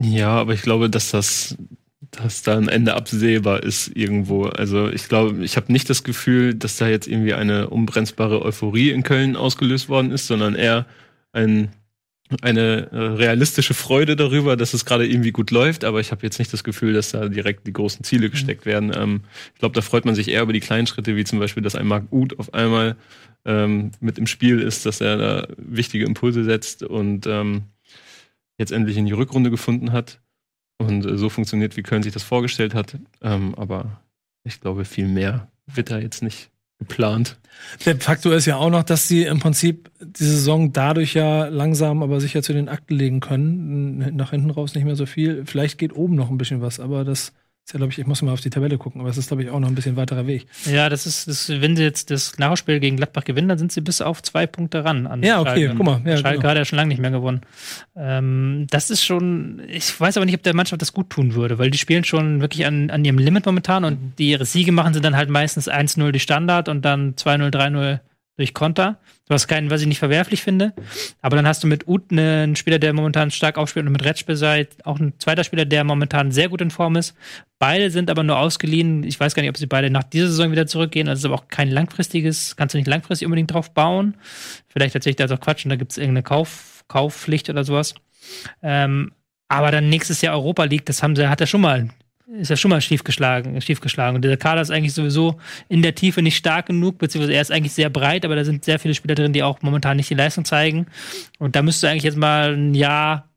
Ja, 0.00 0.28
aber 0.28 0.54
ich 0.54 0.62
glaube, 0.62 0.88
dass 0.88 1.10
das 1.10 1.56
dass 2.10 2.42
da 2.42 2.56
ein 2.56 2.68
Ende 2.68 2.94
absehbar 2.94 3.62
ist 3.62 3.88
irgendwo. 3.94 4.44
Also 4.44 4.88
ich 4.88 5.08
glaube, 5.08 5.44
ich 5.44 5.56
habe 5.56 5.72
nicht 5.72 5.88
das 5.88 6.02
Gefühl, 6.02 6.54
dass 6.54 6.76
da 6.76 6.88
jetzt 6.88 7.06
irgendwie 7.06 7.34
eine 7.34 7.70
unbremsbare 7.70 8.42
Euphorie 8.42 8.90
in 8.90 9.02
Köln 9.02 9.36
ausgelöst 9.36 9.88
worden 9.88 10.10
ist, 10.10 10.26
sondern 10.26 10.54
eher 10.56 10.86
ein, 11.32 11.70
eine 12.42 12.90
äh, 12.90 12.96
realistische 12.96 13.74
Freude 13.74 14.16
darüber, 14.16 14.56
dass 14.56 14.74
es 14.74 14.84
gerade 14.84 15.06
irgendwie 15.06 15.30
gut 15.30 15.52
läuft. 15.52 15.84
Aber 15.84 16.00
ich 16.00 16.10
habe 16.10 16.24
jetzt 16.24 16.38
nicht 16.40 16.52
das 16.52 16.64
Gefühl, 16.64 16.92
dass 16.92 17.12
da 17.12 17.28
direkt 17.28 17.66
die 17.66 17.72
großen 17.72 18.04
Ziele 18.04 18.26
mhm. 18.26 18.32
gesteckt 18.32 18.66
werden. 18.66 18.92
Ähm, 18.94 19.20
ich 19.54 19.60
glaube, 19.60 19.74
da 19.74 19.80
freut 19.80 20.04
man 20.04 20.16
sich 20.16 20.28
eher 20.28 20.42
über 20.42 20.52
die 20.52 20.60
kleinen 20.60 20.88
Schritte, 20.88 21.14
wie 21.14 21.24
zum 21.24 21.38
Beispiel, 21.38 21.62
dass 21.62 21.76
ein 21.76 21.86
Marc 21.86 22.10
Uth 22.10 22.38
auf 22.38 22.52
einmal 22.52 22.96
ähm, 23.44 23.92
mit 24.00 24.18
im 24.18 24.26
Spiel 24.26 24.60
ist, 24.60 24.86
dass 24.86 25.00
er 25.00 25.16
da 25.16 25.48
wichtige 25.56 26.04
Impulse 26.04 26.42
setzt 26.42 26.82
und 26.82 27.26
ähm, 27.26 27.62
jetzt 28.58 28.72
endlich 28.72 28.96
in 28.96 29.06
die 29.06 29.12
Rückrunde 29.12 29.50
gefunden 29.50 29.92
hat 29.92 30.20
und 30.78 31.04
äh, 31.04 31.16
so 31.16 31.28
funktioniert, 31.28 31.76
wie 31.76 31.82
Köln 31.82 32.02
sich 32.02 32.12
das 32.12 32.22
vorgestellt 32.22 32.74
hat. 32.74 32.96
Ähm, 33.20 33.54
aber 33.54 34.02
ich 34.44 34.60
glaube, 34.60 34.84
viel 34.84 35.08
mehr 35.08 35.48
wird 35.66 35.90
da 35.90 35.98
jetzt 35.98 36.22
nicht 36.22 36.50
geplant. 36.78 37.38
Der 37.84 37.96
Faktor 38.00 38.34
ist 38.34 38.46
ja 38.46 38.56
auch 38.56 38.70
noch, 38.70 38.82
dass 38.82 39.06
sie 39.06 39.22
im 39.22 39.38
Prinzip 39.38 39.90
die 40.00 40.24
Saison 40.24 40.72
dadurch 40.72 41.14
ja 41.14 41.46
langsam, 41.46 42.02
aber 42.02 42.20
sicher 42.20 42.42
zu 42.42 42.52
den 42.52 42.68
Akten 42.68 42.94
legen 42.94 43.20
können. 43.20 44.16
Nach 44.16 44.30
hinten 44.30 44.50
raus 44.50 44.74
nicht 44.74 44.84
mehr 44.84 44.96
so 44.96 45.06
viel. 45.06 45.44
Vielleicht 45.46 45.78
geht 45.78 45.94
oben 45.94 46.16
noch 46.16 46.30
ein 46.30 46.38
bisschen 46.38 46.60
was, 46.60 46.80
aber 46.80 47.04
das 47.04 47.32
ist 47.64 47.72
ja, 47.74 47.78
glaube 47.78 47.92
ich, 47.92 47.98
ich 47.98 48.06
muss 48.06 48.20
mal 48.22 48.32
auf 48.32 48.40
die 48.40 48.50
Tabelle 48.50 48.76
gucken, 48.76 49.00
aber 49.00 49.10
es 49.10 49.16
ist, 49.16 49.28
glaube 49.28 49.44
ich, 49.44 49.50
auch 49.50 49.60
noch 49.60 49.68
ein 49.68 49.76
bisschen 49.76 49.96
weiterer 49.96 50.26
Weg. 50.26 50.46
Ja, 50.64 50.88
das 50.88 51.06
ist, 51.06 51.28
das, 51.28 51.48
wenn 51.48 51.76
sie 51.76 51.84
jetzt 51.84 52.10
das 52.10 52.36
Nachspiel 52.38 52.80
gegen 52.80 52.96
Gladbach 52.96 53.22
gewinnen, 53.22 53.48
dann 53.48 53.58
sind 53.58 53.70
sie 53.70 53.80
bis 53.80 54.00
auf 54.00 54.20
zwei 54.20 54.48
Punkte 54.48 54.84
ran. 54.84 55.06
An 55.06 55.22
ja, 55.22 55.40
okay, 55.40 55.66
Schalke. 55.66 55.74
guck 55.76 55.86
mal. 55.86 56.02
Ja, 56.04 56.16
Schalke 56.16 56.38
genau. 56.38 56.50
hat 56.50 56.56
ja 56.56 56.64
schon 56.64 56.76
lange 56.76 56.88
nicht 56.88 57.00
mehr 57.00 57.12
gewonnen. 57.12 57.42
Ähm, 57.94 58.66
das 58.68 58.90
ist 58.90 59.04
schon, 59.04 59.62
ich 59.68 59.98
weiß 59.98 60.16
aber 60.16 60.26
nicht, 60.26 60.34
ob 60.34 60.42
der 60.42 60.56
Mannschaft 60.56 60.82
das 60.82 60.92
gut 60.92 61.10
tun 61.10 61.34
würde, 61.34 61.58
weil 61.58 61.70
die 61.70 61.78
spielen 61.78 62.02
schon 62.02 62.40
wirklich 62.40 62.66
an, 62.66 62.90
an 62.90 63.04
ihrem 63.04 63.18
Limit 63.18 63.46
momentan 63.46 63.84
und 63.84 64.14
die 64.18 64.30
ihre 64.30 64.44
Siege 64.44 64.72
machen 64.72 64.92
sie 64.92 65.00
dann 65.00 65.16
halt 65.16 65.30
meistens 65.30 65.70
1-0 65.70 66.10
die 66.10 66.20
Standard 66.20 66.68
und 66.68 66.84
dann 66.84 67.14
2-0, 67.14 67.52
3-0 67.52 68.00
durch 68.36 68.54
Konter. 68.54 68.98
Was 69.28 69.46
keinen, 69.46 69.70
was 69.70 69.80
ich 69.80 69.86
nicht 69.86 69.98
verwerflich 69.98 70.42
finde. 70.42 70.72
Aber 71.20 71.36
dann 71.36 71.46
hast 71.46 71.62
du 71.62 71.66
mit 71.66 71.86
Ut 71.86 72.10
einen 72.10 72.56
Spieler, 72.56 72.78
der 72.78 72.92
momentan 72.92 73.30
stark 73.30 73.56
aufspielt 73.56 73.86
und 73.86 73.92
mit 73.92 74.04
Retschbe 74.04 74.36
seid 74.36 74.84
auch 74.84 74.98
ein 74.98 75.14
zweiter 75.18 75.44
Spieler, 75.44 75.64
der 75.64 75.84
momentan 75.84 76.32
sehr 76.32 76.48
gut 76.48 76.60
in 76.60 76.70
Form 76.70 76.96
ist. 76.96 77.14
Beide 77.58 77.90
sind 77.90 78.10
aber 78.10 78.22
nur 78.22 78.38
ausgeliehen. 78.38 79.04
Ich 79.04 79.18
weiß 79.18 79.34
gar 79.34 79.42
nicht, 79.42 79.50
ob 79.50 79.56
sie 79.56 79.66
beide 79.66 79.90
nach 79.90 80.04
dieser 80.04 80.28
Saison 80.28 80.50
wieder 80.50 80.66
zurückgehen. 80.66 81.06
Das 81.06 81.20
ist 81.20 81.24
aber 81.24 81.36
auch 81.36 81.48
kein 81.48 81.70
langfristiges, 81.70 82.56
kannst 82.56 82.74
du 82.74 82.78
nicht 82.78 82.88
langfristig 82.88 83.26
unbedingt 83.26 83.52
drauf 83.52 83.72
bauen. 83.72 84.16
Vielleicht 84.68 84.94
tatsächlich 84.94 85.16
da 85.16 85.24
ist 85.24 85.32
auch 85.32 85.40
Quatsch 85.40 85.64
und 85.64 85.70
da 85.70 85.76
gibt 85.76 85.92
es 85.92 85.98
irgendeine 85.98 86.22
Kauf, 86.22 86.84
Kaufpflicht 86.88 87.48
oder 87.48 87.64
sowas. 87.64 87.94
Ähm, 88.62 89.12
aber 89.48 89.70
dann 89.70 89.88
nächstes 89.88 90.22
Jahr 90.22 90.34
Europa 90.34 90.64
League, 90.64 90.86
das 90.86 91.02
haben 91.02 91.14
sie, 91.14 91.28
hat 91.28 91.40
er 91.40 91.46
schon 91.46 91.60
mal 91.60 91.90
ist 92.32 92.48
ja 92.48 92.56
schon 92.56 92.70
mal 92.70 92.80
schiefgeschlagen, 92.80 93.60
schiefgeschlagen. 93.60 94.16
Und 94.16 94.22
der 94.22 94.36
Kader 94.36 94.62
ist 94.62 94.70
eigentlich 94.70 94.94
sowieso 94.94 95.38
in 95.68 95.82
der 95.82 95.94
Tiefe 95.94 96.22
nicht 96.22 96.36
stark 96.36 96.66
genug, 96.66 96.98
beziehungsweise 96.98 97.34
er 97.34 97.42
ist 97.42 97.52
eigentlich 97.52 97.74
sehr 97.74 97.90
breit, 97.90 98.24
aber 98.24 98.36
da 98.36 98.44
sind 98.44 98.64
sehr 98.64 98.78
viele 98.78 98.94
Spieler 98.94 99.14
drin, 99.14 99.32
die 99.32 99.42
auch 99.42 99.60
momentan 99.62 99.96
nicht 99.96 100.10
die 100.10 100.14
Leistung 100.14 100.44
zeigen. 100.44 100.86
Und 101.38 101.56
da 101.56 101.62
müsste 101.62 101.88
eigentlich 101.88 102.04
jetzt 102.04 102.16
mal 102.16 102.54
ein 102.54 102.74
Jahr 102.74 103.28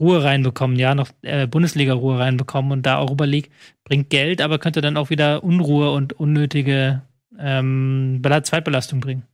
Ruhe 0.00 0.24
reinbekommen, 0.24 0.78
ja, 0.78 0.94
noch 0.94 1.10
äh, 1.22 1.46
Bundesliga-Ruhe 1.46 2.18
reinbekommen 2.18 2.72
und 2.72 2.86
da 2.86 2.98
Europa 2.98 3.24
League 3.24 3.50
bringt 3.84 4.08
Geld, 4.08 4.40
aber 4.40 4.58
könnte 4.58 4.80
dann 4.80 4.96
auch 4.96 5.10
wieder 5.10 5.44
Unruhe 5.44 5.90
und 5.92 6.14
unnötige 6.14 7.02
ähm, 7.38 8.22
Zweitbelastung 8.42 9.00
bringen. 9.00 9.24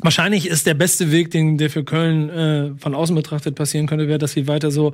Wahrscheinlich 0.00 0.48
ist 0.48 0.66
der 0.66 0.74
beste 0.74 1.12
Weg, 1.12 1.30
den 1.30 1.56
der 1.56 1.70
für 1.70 1.84
Köln 1.84 2.28
äh, 2.28 2.70
von 2.78 2.94
außen 2.94 3.14
betrachtet 3.14 3.54
passieren 3.54 3.86
könnte, 3.86 4.08
wäre, 4.08 4.18
dass 4.18 4.32
sie 4.32 4.48
weiter 4.48 4.70
so 4.70 4.92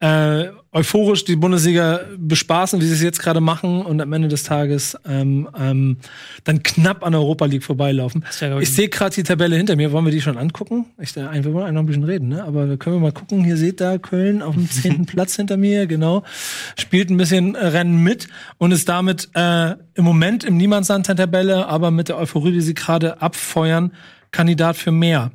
äh, 0.00 0.48
euphorisch 0.72 1.24
die 1.24 1.36
Bundesliga 1.36 2.00
bespaßen, 2.18 2.80
wie 2.80 2.84
sie 2.84 2.94
es 2.94 3.02
jetzt 3.02 3.20
gerade 3.20 3.40
machen, 3.40 3.82
und 3.86 4.00
am 4.00 4.12
Ende 4.12 4.28
des 4.28 4.42
Tages 4.42 4.98
ähm, 5.08 5.48
ähm, 5.58 5.98
dann 6.42 6.62
knapp 6.62 7.04
an 7.04 7.12
der 7.12 7.20
Europa 7.20 7.46
League 7.46 7.62
vorbeilaufen. 7.62 8.24
Ja, 8.40 8.58
ich 8.58 8.72
sehe 8.72 8.88
gerade 8.88 9.14
die 9.14 9.22
Tabelle 9.22 9.56
hinter 9.56 9.76
mir. 9.76 9.92
Wollen 9.92 10.04
wir 10.04 10.12
die 10.12 10.20
schon 10.20 10.36
angucken? 10.36 10.86
Ich, 11.00 11.16
äh, 11.16 11.44
wir 11.44 11.52
wollen 11.54 11.72
noch 11.74 11.82
ein 11.82 11.86
bisschen 11.86 12.04
reden, 12.04 12.28
ne? 12.28 12.44
Aber 12.44 12.76
können 12.76 12.96
wir 12.96 13.00
mal 13.00 13.12
gucken. 13.12 13.44
Hier 13.44 13.56
seht 13.56 13.80
da 13.80 13.98
Köln 13.98 14.42
auf 14.42 14.54
dem 14.54 14.68
zehnten 14.70 15.06
Platz 15.06 15.36
hinter 15.36 15.56
mir, 15.56 15.86
genau. 15.86 16.24
Spielt 16.76 17.08
ein 17.08 17.16
bisschen 17.16 17.54
äh, 17.54 17.66
Rennen 17.66 18.02
mit 18.02 18.26
und 18.58 18.72
ist 18.72 18.88
damit 18.88 19.30
äh, 19.34 19.76
im 19.94 20.04
Moment 20.04 20.44
im 20.44 20.56
Niemandsland 20.56 21.08
der 21.08 21.16
Tabelle, 21.16 21.66
aber 21.68 21.90
mit 21.92 22.08
der 22.08 22.18
Euphorie, 22.18 22.52
die 22.52 22.60
sie 22.60 22.74
gerade 22.74 23.22
abfeuern, 23.22 23.92
Kandidat 24.34 24.76
für 24.76 24.92
mehr. 24.92 25.30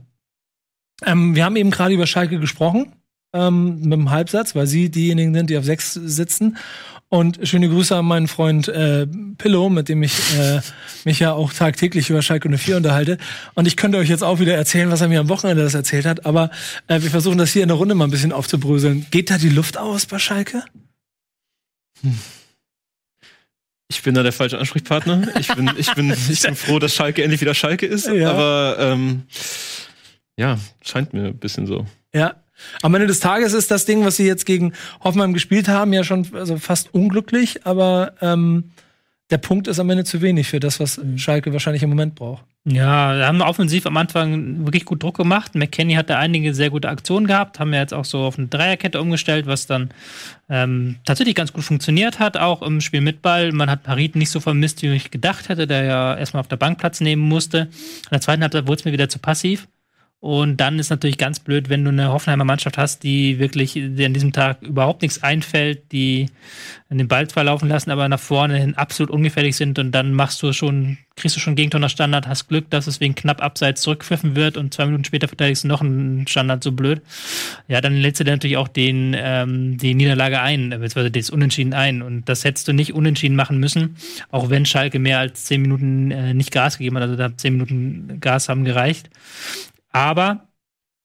Ähm, 1.05 1.35
wir 1.35 1.45
haben 1.45 1.55
eben 1.55 1.71
gerade 1.71 1.93
über 1.93 2.05
Schalke 2.05 2.39
gesprochen, 2.39 2.91
ähm, 3.33 3.79
mit 3.79 3.93
dem 3.93 4.11
Halbsatz, 4.11 4.55
weil 4.55 4.67
sie 4.67 4.89
diejenigen 4.89 5.33
sind, 5.33 5.49
die 5.49 5.57
auf 5.57 5.65
sechs 5.65 5.93
sitzen. 5.93 6.57
Und 7.11 7.39
schöne 7.41 7.69
Grüße 7.69 7.95
an 7.95 8.05
meinen 8.05 8.27
Freund 8.27 8.67
äh, 8.67 9.07
Pillow, 9.39 9.69
mit 9.69 9.89
dem 9.89 10.03
ich 10.03 10.13
äh, 10.37 10.61
mich 11.05 11.19
ja 11.19 11.31
auch 11.31 11.51
tagtäglich 11.51 12.11
über 12.11 12.21
Schalke 12.21 12.55
04 12.55 12.77
unterhalte. 12.77 13.17
Und 13.55 13.67
ich 13.67 13.77
könnte 13.77 13.97
euch 13.97 14.09
jetzt 14.09 14.23
auch 14.23 14.39
wieder 14.39 14.53
erzählen, 14.55 14.91
was 14.91 15.01
er 15.01 15.07
mir 15.07 15.19
am 15.19 15.29
Wochenende 15.29 15.63
das 15.63 15.73
erzählt 15.73 16.05
hat. 16.05 16.27
Aber 16.27 16.51
äh, 16.87 17.01
wir 17.01 17.09
versuchen 17.09 17.39
das 17.39 17.51
hier 17.51 17.63
in 17.63 17.69
der 17.69 17.77
Runde 17.77 17.95
mal 17.95 18.03
ein 18.03 18.11
bisschen 18.11 18.31
aufzubröseln. 18.31 19.07
Geht 19.09 19.31
da 19.31 19.39
die 19.39 19.49
Luft 19.49 19.77
aus 19.77 20.05
bei 20.05 20.19
Schalke? 20.19 20.63
Hm. 22.01 22.19
Ich 23.91 24.03
bin 24.03 24.13
da 24.13 24.21
der 24.21 24.31
falsche 24.31 24.59
Ansprechpartner. 24.59 25.35
Ich 25.39 25.53
bin, 25.53 25.71
ich 25.77 25.93
bin, 25.95 26.11
ich 26.11 26.41
bin 26.41 26.55
froh, 26.55 26.77
dass 26.77 26.93
Schalke 26.93 27.23
endlich 27.23 27.41
wieder 27.41 27.55
Schalke 27.55 27.87
ist. 27.87 28.07
Ja. 28.07 28.29
Aber 28.31 28.77
ähm, 28.79 29.23
ja, 30.37 30.59
scheint 30.81 31.11
mir 31.13 31.25
ein 31.25 31.37
bisschen 31.37 31.65
so. 31.65 31.85
Ja. 32.13 32.35
Am 32.81 32.93
Ende 32.93 33.07
des 33.07 33.19
Tages 33.19 33.53
ist 33.53 33.71
das 33.71 33.85
Ding, 33.85 34.05
was 34.05 34.17
sie 34.17 34.27
jetzt 34.27 34.45
gegen 34.45 34.73
Hoffenheim 35.03 35.33
gespielt 35.33 35.67
haben, 35.67 35.93
ja 35.93 36.03
schon 36.03 36.27
also 36.33 36.57
fast 36.57 36.93
unglücklich, 36.93 37.65
aber 37.65 38.13
ähm, 38.21 38.71
der 39.29 39.37
Punkt 39.37 39.67
ist 39.67 39.79
am 39.79 39.89
Ende 39.89 40.03
zu 40.03 40.21
wenig 40.21 40.49
für 40.49 40.59
das, 40.59 40.79
was 40.79 40.99
Schalke 41.15 41.53
wahrscheinlich 41.53 41.83
im 41.83 41.89
Moment 41.89 42.15
braucht. 42.15 42.43
Ja, 42.71 43.17
wir 43.17 43.25
haben 43.25 43.41
offensiv 43.41 43.87
am 43.87 43.97
Anfang 43.97 44.65
wirklich 44.65 44.85
gut 44.85 45.01
Druck 45.01 45.17
gemacht. 45.17 45.55
McKenny 45.55 45.95
hatte 45.95 46.17
einige 46.17 46.53
sehr 46.53 46.69
gute 46.69 46.87
Aktionen 46.87 47.25
gehabt, 47.25 47.59
haben 47.59 47.73
ja 47.73 47.79
jetzt 47.79 47.95
auch 47.95 48.05
so 48.05 48.19
auf 48.19 48.37
eine 48.37 48.47
Dreierkette 48.47 49.01
umgestellt, 49.01 49.47
was 49.47 49.65
dann 49.65 49.89
ähm, 50.49 50.97
tatsächlich 51.03 51.35
ganz 51.35 51.51
gut 51.51 51.63
funktioniert 51.63 52.19
hat, 52.19 52.37
auch 52.37 52.61
im 52.61 52.79
Spiel 52.79 53.01
mit 53.01 53.23
Ball. 53.23 53.51
Man 53.53 53.71
hat 53.71 53.81
Parit 53.81 54.15
nicht 54.15 54.29
so 54.29 54.39
vermisst, 54.39 54.83
wie 54.83 54.93
ich 54.93 55.09
gedacht 55.09 55.49
hätte, 55.49 55.65
der 55.65 55.83
ja 55.83 56.15
erstmal 56.15 56.41
auf 56.41 56.47
der 56.47 56.57
Bank 56.57 56.77
Platz 56.77 57.01
nehmen 57.01 57.23
musste. 57.23 57.57
In 57.61 57.69
der 58.11 58.21
zweiten 58.21 58.43
Halbzeit 58.43 58.67
wurde 58.67 58.79
es 58.79 58.85
mir 58.85 58.91
wieder 58.91 59.09
zu 59.09 59.17
passiv. 59.17 59.67
Und 60.21 60.57
dann 60.57 60.79
ist 60.79 60.89
natürlich 60.89 61.17
ganz 61.17 61.39
blöd, 61.39 61.69
wenn 61.69 61.85
du 61.85 61.91
eine 61.91 62.11
Hoffenheimer 62.11 62.43
Mannschaft 62.43 62.77
hast, 62.77 63.03
die 63.03 63.39
wirklich, 63.39 63.73
die 63.73 64.05
an 64.05 64.13
diesem 64.13 64.33
Tag 64.33 64.61
überhaupt 64.61 65.01
nichts 65.01 65.23
einfällt, 65.23 65.93
die 65.93 66.25
den 66.89 67.07
Ball 67.07 67.29
zwar 67.29 67.45
laufen 67.45 67.69
lassen, 67.69 67.89
aber 67.89 68.09
nach 68.09 68.19
vorne 68.19 68.57
hin 68.57 68.75
absolut 68.75 69.11
ungefährlich 69.11 69.55
sind 69.55 69.79
und 69.79 69.91
dann 69.91 70.11
machst 70.11 70.43
du 70.43 70.51
schon, 70.51 70.97
kriegst 71.15 71.37
du 71.37 71.39
schon 71.39 71.55
Gegentor 71.55 71.79
nach 71.79 71.89
Standard, 71.89 72.27
hast 72.27 72.49
Glück, 72.49 72.69
dass 72.69 72.87
es 72.87 72.99
wegen 72.99 73.15
knapp 73.15 73.41
abseits 73.41 73.81
zurückpfiffen 73.81 74.35
wird 74.35 74.57
und 74.57 74.73
zwei 74.73 74.85
Minuten 74.87 75.05
später 75.05 75.29
verteidigst 75.29 75.63
du 75.63 75.69
noch 75.69 75.79
einen 75.79 76.27
Standard 76.27 76.65
so 76.65 76.73
blöd. 76.73 77.01
Ja, 77.69 77.79
dann 77.79 77.95
lädst 77.95 78.19
du 78.19 78.25
dir 78.25 78.31
natürlich 78.31 78.57
auch 78.57 78.67
den, 78.67 79.15
ähm, 79.17 79.77
die 79.77 79.93
Niederlage 79.93 80.41
ein, 80.41 80.71
beziehungsweise 80.71 81.11
das 81.11 81.29
Unentschieden 81.29 81.73
ein. 81.73 82.01
Und 82.01 82.27
das 82.27 82.43
hättest 82.43 82.67
du 82.67 82.73
nicht 82.73 82.93
unentschieden 82.93 83.37
machen 83.37 83.57
müssen, 83.59 83.95
auch 84.31 84.49
wenn 84.49 84.65
Schalke 84.65 84.99
mehr 84.99 85.19
als 85.19 85.45
zehn 85.45 85.61
Minuten 85.61 86.11
äh, 86.11 86.33
nicht 86.33 86.51
Gas 86.51 86.77
gegeben 86.77 86.97
hat. 86.97 87.03
Also 87.03 87.15
da 87.15 87.37
zehn 87.37 87.53
Minuten 87.53 88.17
Gas 88.19 88.49
haben 88.49 88.65
gereicht. 88.65 89.09
Aber 89.99 90.47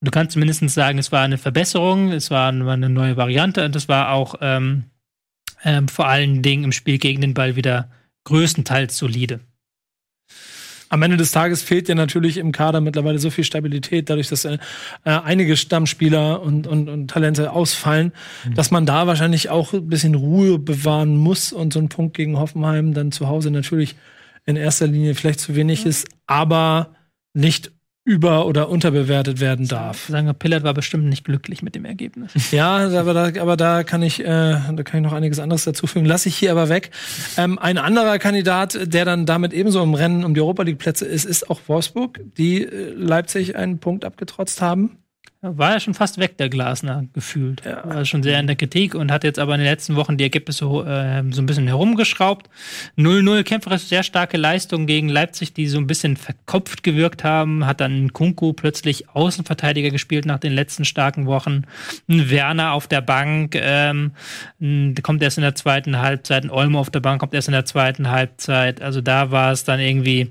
du 0.01 0.11
kannst 0.11 0.33
zumindest 0.33 0.69
sagen, 0.71 0.99
es 0.99 1.11
war 1.11 1.23
eine 1.23 1.39
Verbesserung, 1.39 2.12
es 2.12 2.31
war 2.31 2.49
eine 2.49 2.89
neue 2.89 3.16
Variante 3.16 3.65
und 3.65 3.75
es 3.75 3.89
war 3.89 4.12
auch 4.12 4.37
ähm, 4.41 4.85
ähm, 5.65 5.89
vor 5.89 6.07
allen 6.07 6.43
Dingen 6.43 6.65
im 6.65 6.73
Spiel 6.73 6.99
gegen 6.99 7.21
den 7.21 7.35
Ball 7.35 7.57
wieder 7.57 7.91
größtenteils 8.25 8.97
solide 8.97 9.41
am 10.95 11.03
Ende 11.03 11.16
des 11.16 11.33
Tages 11.33 11.62
fehlt 11.62 11.89
dir 11.89 11.97
natürlich 11.97 12.37
im 12.37 12.53
Kader 12.53 12.81
mittlerweile 12.81 13.19
so 13.19 13.29
viel 13.29 13.43
Stabilität, 13.43 14.09
dadurch, 14.09 14.29
dass 14.29 14.45
äh, 14.45 14.59
einige 15.05 15.57
Stammspieler 15.57 16.41
und, 16.41 16.69
und, 16.69 16.89
und 16.89 17.09
Talente 17.09 17.51
ausfallen, 17.51 18.12
mhm. 18.45 18.55
dass 18.55 18.71
man 18.71 18.87
da 18.87 19.09
wahrscheinlich 19.09 19.51
auch 19.51 19.73
ein 19.73 19.89
bisschen 19.89 20.15
Ruhe 20.15 20.61
bewahren 20.61 21.16
muss 21.16 21.53
und 21.53 21.73
so 21.73 21.81
ein 21.81 21.89
Punkt 21.89 22.16
gegen 22.16 22.39
Hoffenheim 22.39 22.95
dann 22.95 23.11
zu 23.11 23.27
Hause 23.27 23.51
natürlich 23.51 23.97
in 24.47 24.55
erster 24.55 24.87
Linie 24.87 25.16
vielleicht 25.16 25.41
zu 25.41 25.57
wenig 25.57 25.85
mhm. 25.85 25.91
ist, 25.91 26.09
aber 26.29 26.95
nicht 27.33 27.73
über- 28.05 28.47
oder 28.47 28.68
unterbewertet 28.68 29.40
werden 29.40 29.66
darf. 29.66 30.09
Sagen 30.09 30.26
wir, 30.26 30.35
Pillard 30.35 30.62
war 30.62 30.74
bestimmt 30.74 31.06
nicht 31.06 31.24
glücklich 31.24 31.62
mit 31.62 31.74
dem 31.74 31.85
Ergebnis. 31.85 32.32
Ja, 32.51 32.89
aber 32.98 33.14
da, 33.14 33.40
aber 33.40 33.56
da 33.56 33.82
kann 33.82 34.02
ich, 34.02 34.20
äh, 34.20 34.24
da 34.24 34.82
kann 34.82 35.01
ich 35.01 35.05
noch 35.05 35.14
einiges 35.14 35.39
anderes 35.39 35.64
dazu 35.64 35.86
fügen. 35.86 36.05
Lass 36.05 36.26
ich 36.26 36.36
hier 36.36 36.51
aber 36.51 36.68
weg. 36.68 36.90
Ähm, 37.36 37.59
ein 37.59 37.78
anderer 37.78 38.18
Kandidat, 38.18 38.78
der 38.82 39.05
dann 39.05 39.24
damit 39.24 39.52
ebenso 39.55 39.82
im 39.82 39.94
Rennen 39.94 40.24
um 40.24 40.35
die 40.35 40.40
Europa 40.40 40.64
League 40.64 40.78
Plätze 40.78 41.06
ist, 41.06 41.24
ist 41.24 41.51
auch 41.51 41.60
Wolfsburg, 41.66 42.20
die 42.36 42.64
äh, 42.64 42.90
Leipzig 42.94 43.56
einen 43.56 43.78
Punkt 43.78 44.05
abgetrotzt 44.05 44.60
haben. 44.60 44.98
War 45.47 45.73
ja 45.73 45.81
schon 45.81 45.93
fast 45.93 46.16
weg, 46.16 46.39
der 46.39 46.49
Glasner, 46.49 47.05
gefühlt. 47.12 47.62
Ja. 47.66 47.85
War 47.85 48.07
schon 48.07 48.23
sehr 48.23 48.41
in 48.41 48.47
der 48.47 48.57
Kritik 48.57 48.95
und 48.95 49.12
hat 49.12 49.25
jetzt 49.25 49.39
aber 49.39 49.55
in 49.55 49.61
den 49.61 49.69
letzten 49.69 49.95
Wochen 49.95 50.16
die 50.16 50.25
Ergebnisse 50.25 50.65
äh, 50.65 51.23
so 51.33 51.43
ein 51.43 51.45
bisschen 51.45 51.66
herumgeschraubt. 51.66 52.49
0-0 52.97 53.43
kämpferisch 53.43 53.83
sehr 53.83 54.03
starke 54.05 54.39
Leistung 54.39 54.87
gegen 54.87 55.11
Leipzig, 55.11 55.53
die 55.53 55.66
so 55.66 55.77
ein 55.77 55.87
bisschen 55.87 56.16
verkopft 56.16 56.83
gewirkt 56.83 57.25
haben. 57.25 57.66
Hat 57.66 57.83
dann 57.83 58.15
Kunku 58.15 58.55
plötzlich 58.55 59.11
Außenverteidiger 59.11 59.91
gespielt 59.91 60.25
nach 60.25 60.39
den 60.39 60.55
letzten 60.55 60.87
starken 60.87 61.27
Wochen. 61.27 61.65
Ein 62.09 62.31
Werner 62.31 62.73
auf 62.73 62.87
der 62.87 63.03
Bank, 63.03 63.55
ähm, 63.55 64.12
kommt 65.03 65.23
erst 65.23 65.37
in 65.37 65.43
der 65.43 65.55
zweiten 65.55 65.99
Halbzeit. 65.99 66.45
Ein 66.45 66.51
Olmo 66.51 66.81
auf 66.81 66.89
der 66.89 67.01
Bank 67.01 67.21
kommt 67.21 67.35
erst 67.35 67.49
in 67.49 67.53
der 67.53 67.66
zweiten 67.66 68.11
Halbzeit. 68.11 68.81
Also 68.81 69.03
da 69.03 69.31
war 69.31 69.53
es 69.53 69.65
dann 69.65 69.79
irgendwie 69.79 70.31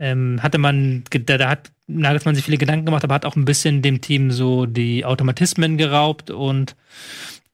ähm, 0.00 0.42
hatte 0.42 0.58
man, 0.58 1.04
da, 1.10 1.38
da 1.38 1.48
hat 1.48 1.70
Nagelsmann 1.86 2.34
sich 2.34 2.44
viele 2.44 2.58
Gedanken 2.58 2.86
gemacht, 2.86 3.04
aber 3.04 3.14
hat 3.14 3.24
auch 3.24 3.36
ein 3.36 3.44
bisschen 3.44 3.82
dem 3.82 4.00
Team 4.00 4.30
so 4.30 4.66
die 4.66 5.04
Automatismen 5.04 5.78
geraubt 5.78 6.30
und 6.30 6.76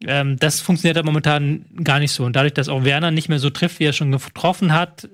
ähm, 0.06 0.38
das 0.38 0.60
funktioniert 0.60 0.96
halt 0.96 1.06
momentan 1.06 1.64
gar 1.84 1.98
nicht 1.98 2.12
so. 2.12 2.24
Und 2.24 2.36
dadurch, 2.36 2.54
dass 2.54 2.68
auch 2.68 2.84
Werner 2.84 3.10
nicht 3.10 3.28
mehr 3.28 3.38
so 3.38 3.50
trifft, 3.50 3.78
wie 3.78 3.84
er 3.84 3.92
schon 3.92 4.12
getroffen 4.12 4.72
hat, 4.72 5.08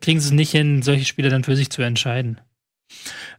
kriegen 0.00 0.20
sie 0.20 0.28
es 0.28 0.32
nicht 0.32 0.50
hin, 0.50 0.82
solche 0.82 1.04
Spiele 1.04 1.30
dann 1.30 1.44
für 1.44 1.56
sich 1.56 1.70
zu 1.70 1.82
entscheiden. 1.82 2.40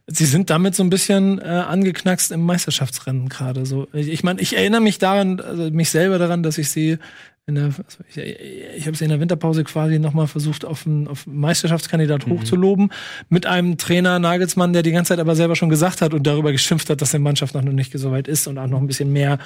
Sie 0.06 0.26
sind 0.26 0.50
damit 0.50 0.74
so 0.74 0.84
ein 0.84 0.90
bisschen 0.90 1.40
äh, 1.40 1.44
angeknackst 1.44 2.30
im 2.30 2.44
Meisterschaftsrennen 2.44 3.28
gerade. 3.28 3.66
So, 3.66 3.88
ich 3.92 4.22
meine, 4.22 4.40
ich 4.40 4.56
erinnere 4.56 4.80
mich 4.80 4.98
daran, 4.98 5.40
also 5.40 5.70
mich 5.70 5.90
selber 5.90 6.18
daran, 6.18 6.42
dass 6.42 6.58
ich 6.58 6.70
sie 6.70 6.98
in 7.46 7.56
der, 7.56 7.64
also 7.64 7.98
ich, 8.08 8.16
ich 8.16 8.86
habe 8.86 8.92
es 8.92 9.00
in 9.00 9.08
der 9.08 9.20
Winterpause 9.20 9.64
quasi 9.64 9.98
nochmal 9.98 10.28
versucht, 10.28 10.64
auf 10.64 10.86
einen, 10.86 11.08
auf 11.08 11.26
einen 11.26 11.38
Meisterschaftskandidat 11.38 12.26
mhm. 12.26 12.32
hochzuloben, 12.32 12.92
mit 13.28 13.46
einem 13.46 13.76
Trainer 13.76 14.18
Nagelsmann, 14.18 14.72
der 14.72 14.82
die 14.82 14.92
ganze 14.92 15.10
Zeit 15.10 15.18
aber 15.18 15.34
selber 15.34 15.56
schon 15.56 15.68
gesagt 15.68 16.00
hat 16.00 16.14
und 16.14 16.26
darüber 16.26 16.52
geschimpft 16.52 16.88
hat, 16.90 17.02
dass 17.02 17.10
die 17.10 17.18
Mannschaft 17.18 17.54
noch 17.54 17.62
nicht 17.62 17.96
so 17.98 18.10
weit 18.12 18.28
ist 18.28 18.46
und 18.46 18.58
auch 18.58 18.68
noch 18.68 18.80
ein 18.80 18.86
bisschen 18.86 19.12
mehr 19.12 19.38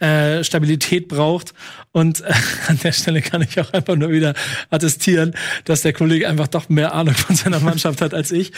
äh, 0.00 0.42
Stabilität 0.42 1.08
braucht. 1.08 1.52
Und 1.92 2.22
äh, 2.22 2.32
an 2.68 2.78
der 2.82 2.92
Stelle 2.92 3.20
kann 3.20 3.42
ich 3.42 3.60
auch 3.60 3.72
einfach 3.72 3.96
nur 3.96 4.10
wieder 4.10 4.34
attestieren, 4.70 5.34
dass 5.64 5.82
der 5.82 5.92
Kollege 5.92 6.28
einfach 6.28 6.48
doch 6.48 6.68
mehr 6.68 6.94
Ahnung 6.94 7.14
von 7.14 7.36
seiner 7.36 7.60
Mannschaft 7.60 8.00
hat 8.00 8.14
als 8.14 8.32
ich. 8.32 8.52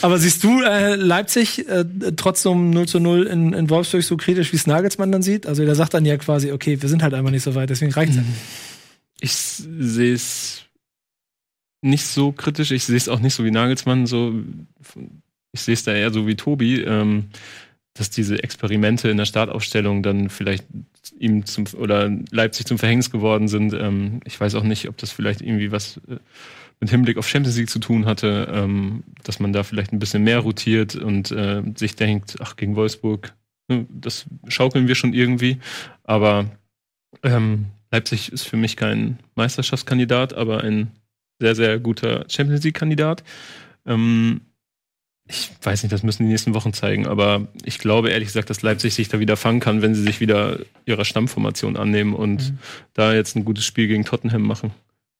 Aber 0.00 0.18
siehst 0.18 0.42
du 0.42 0.62
äh, 0.62 0.94
Leipzig 0.94 1.68
äh, 1.68 1.84
trotzdem 2.16 2.70
0 2.70 2.86
zu 2.86 3.00
0 3.00 3.26
in, 3.26 3.52
in 3.52 3.68
Wolfsburg 3.68 4.02
so 4.02 4.16
kritisch, 4.16 4.52
wie 4.52 4.56
es 4.56 4.66
Nagelsmann 4.66 5.12
dann 5.12 5.22
sieht? 5.22 5.46
Also 5.46 5.64
der 5.64 5.74
sagt 5.74 5.92
dann 5.92 6.06
ja 6.06 6.16
quasi, 6.16 6.52
okay, 6.52 6.80
wir 6.80 6.88
sind 6.88 7.02
halt 7.02 7.12
einfach 7.12 7.30
nicht 7.30 7.42
so 7.42 7.54
weit, 7.54 7.68
deswegen 7.68 7.92
reicht 7.92 8.12
es 8.12 8.18
mhm. 8.18 8.27
Ich 9.20 9.32
sehe 9.32 10.14
es 10.14 10.64
nicht 11.82 12.04
so 12.04 12.32
kritisch. 12.32 12.70
Ich 12.70 12.84
sehe 12.84 12.96
es 12.96 13.08
auch 13.08 13.20
nicht 13.20 13.34
so 13.34 13.44
wie 13.44 13.50
Nagelsmann. 13.50 14.06
So, 14.06 14.34
ich 15.52 15.60
sehe 15.60 15.74
es 15.74 15.84
da 15.84 15.92
eher 15.92 16.12
so 16.12 16.26
wie 16.26 16.36
Tobi, 16.36 16.80
ähm, 16.82 17.26
dass 17.94 18.10
diese 18.10 18.42
Experimente 18.42 19.08
in 19.08 19.16
der 19.16 19.24
Startaufstellung 19.24 20.02
dann 20.02 20.30
vielleicht 20.30 20.66
ihm 21.18 21.44
zum 21.46 21.66
oder 21.78 22.10
Leipzig 22.30 22.66
zum 22.66 22.78
Verhängnis 22.78 23.10
geworden 23.10 23.48
sind. 23.48 23.72
Ähm, 23.72 24.20
ich 24.24 24.40
weiß 24.40 24.54
auch 24.54 24.62
nicht, 24.62 24.88
ob 24.88 24.96
das 24.98 25.10
vielleicht 25.10 25.40
irgendwie 25.40 25.72
was 25.72 25.98
äh, 26.08 26.18
mit 26.80 26.90
Hinblick 26.90 27.18
auf 27.18 27.28
Champions 27.28 27.56
League 27.56 27.70
zu 27.70 27.80
tun 27.80 28.06
hatte, 28.06 28.48
ähm, 28.52 29.02
dass 29.24 29.40
man 29.40 29.52
da 29.52 29.64
vielleicht 29.64 29.92
ein 29.92 29.98
bisschen 29.98 30.22
mehr 30.22 30.38
rotiert 30.38 30.94
und 30.94 31.30
äh, 31.32 31.62
sich 31.74 31.96
denkt, 31.96 32.36
ach 32.40 32.56
gegen 32.56 32.76
Wolfsburg, 32.76 33.34
ne, 33.68 33.86
das 33.90 34.26
schaukeln 34.46 34.86
wir 34.86 34.94
schon 34.94 35.12
irgendwie. 35.12 35.58
Aber 36.04 36.46
ähm, 37.24 37.66
Leipzig 37.90 38.32
ist 38.32 38.44
für 38.44 38.56
mich 38.56 38.76
kein 38.76 39.18
Meisterschaftskandidat, 39.34 40.34
aber 40.34 40.62
ein 40.62 40.92
sehr, 41.40 41.54
sehr 41.54 41.78
guter 41.78 42.24
Champions 42.28 42.64
League-Kandidat. 42.64 43.22
Ähm, 43.86 44.40
ich 45.28 45.50
weiß 45.62 45.82
nicht, 45.82 45.92
das 45.92 46.02
müssen 46.02 46.24
die 46.24 46.30
nächsten 46.30 46.54
Wochen 46.54 46.72
zeigen, 46.72 47.06
aber 47.06 47.48
ich 47.64 47.78
glaube 47.78 48.10
ehrlich 48.10 48.28
gesagt, 48.28 48.48
dass 48.48 48.62
Leipzig 48.62 48.94
sich 48.94 49.08
da 49.08 49.20
wieder 49.20 49.36
fangen 49.36 49.60
kann, 49.60 49.82
wenn 49.82 49.94
sie 49.94 50.02
sich 50.02 50.20
wieder 50.20 50.58
ihrer 50.86 51.04
Stammformation 51.04 51.76
annehmen 51.76 52.14
und 52.14 52.52
mhm. 52.52 52.58
da 52.94 53.12
jetzt 53.12 53.36
ein 53.36 53.44
gutes 53.44 53.66
Spiel 53.66 53.88
gegen 53.88 54.04
Tottenham 54.04 54.42
machen. 54.42 54.70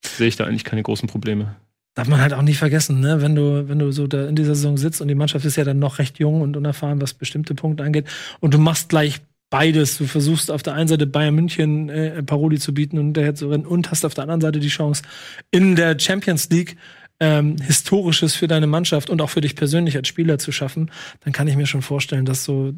Sehe 0.02 0.28
ich 0.28 0.36
da 0.36 0.44
eigentlich 0.44 0.64
keine 0.64 0.82
großen 0.82 1.08
Probleme. 1.08 1.56
Darf 1.94 2.08
man 2.08 2.20
halt 2.20 2.32
auch 2.32 2.42
nicht 2.42 2.58
vergessen, 2.58 3.00
ne? 3.00 3.20
wenn 3.20 3.34
du, 3.34 3.68
wenn 3.68 3.78
du 3.78 3.90
so 3.90 4.06
da 4.06 4.28
in 4.28 4.36
dieser 4.36 4.54
Saison 4.54 4.78
sitzt 4.78 5.00
und 5.00 5.08
die 5.08 5.14
Mannschaft 5.14 5.44
ist 5.44 5.56
ja 5.56 5.64
dann 5.64 5.78
noch 5.78 5.98
recht 5.98 6.18
jung 6.18 6.40
und 6.40 6.56
unerfahren, 6.56 7.00
was 7.02 7.12
bestimmte 7.12 7.54
Punkte 7.54 7.82
angeht, 7.82 8.06
und 8.40 8.54
du 8.54 8.58
machst 8.58 8.88
gleich 8.88 9.20
beides. 9.50 9.98
Du 9.98 10.06
versuchst 10.06 10.50
auf 10.50 10.62
der 10.62 10.74
einen 10.74 10.88
Seite 10.88 11.06
Bayern 11.06 11.34
München 11.34 11.88
äh, 11.88 12.22
Paroli 12.22 12.58
zu 12.58 12.74
bieten 12.74 12.98
und 12.98 13.06
hinterher 13.06 13.34
zu 13.34 13.48
rennen 13.48 13.66
und 13.66 13.90
hast 13.90 14.04
auf 14.04 14.14
der 14.14 14.24
anderen 14.24 14.40
Seite 14.40 14.60
die 14.60 14.68
Chance, 14.68 15.02
in 15.50 15.76
der 15.76 15.98
Champions 15.98 16.48
League 16.50 16.76
ähm, 17.20 17.56
Historisches 17.60 18.34
für 18.34 18.46
deine 18.46 18.66
Mannschaft 18.66 19.10
und 19.10 19.20
auch 19.20 19.30
für 19.30 19.40
dich 19.40 19.56
persönlich 19.56 19.96
als 19.96 20.08
Spieler 20.08 20.38
zu 20.38 20.52
schaffen, 20.52 20.90
dann 21.20 21.32
kann 21.32 21.48
ich 21.48 21.56
mir 21.56 21.66
schon 21.66 21.82
vorstellen, 21.82 22.24
dass 22.24 22.44
so 22.44 22.72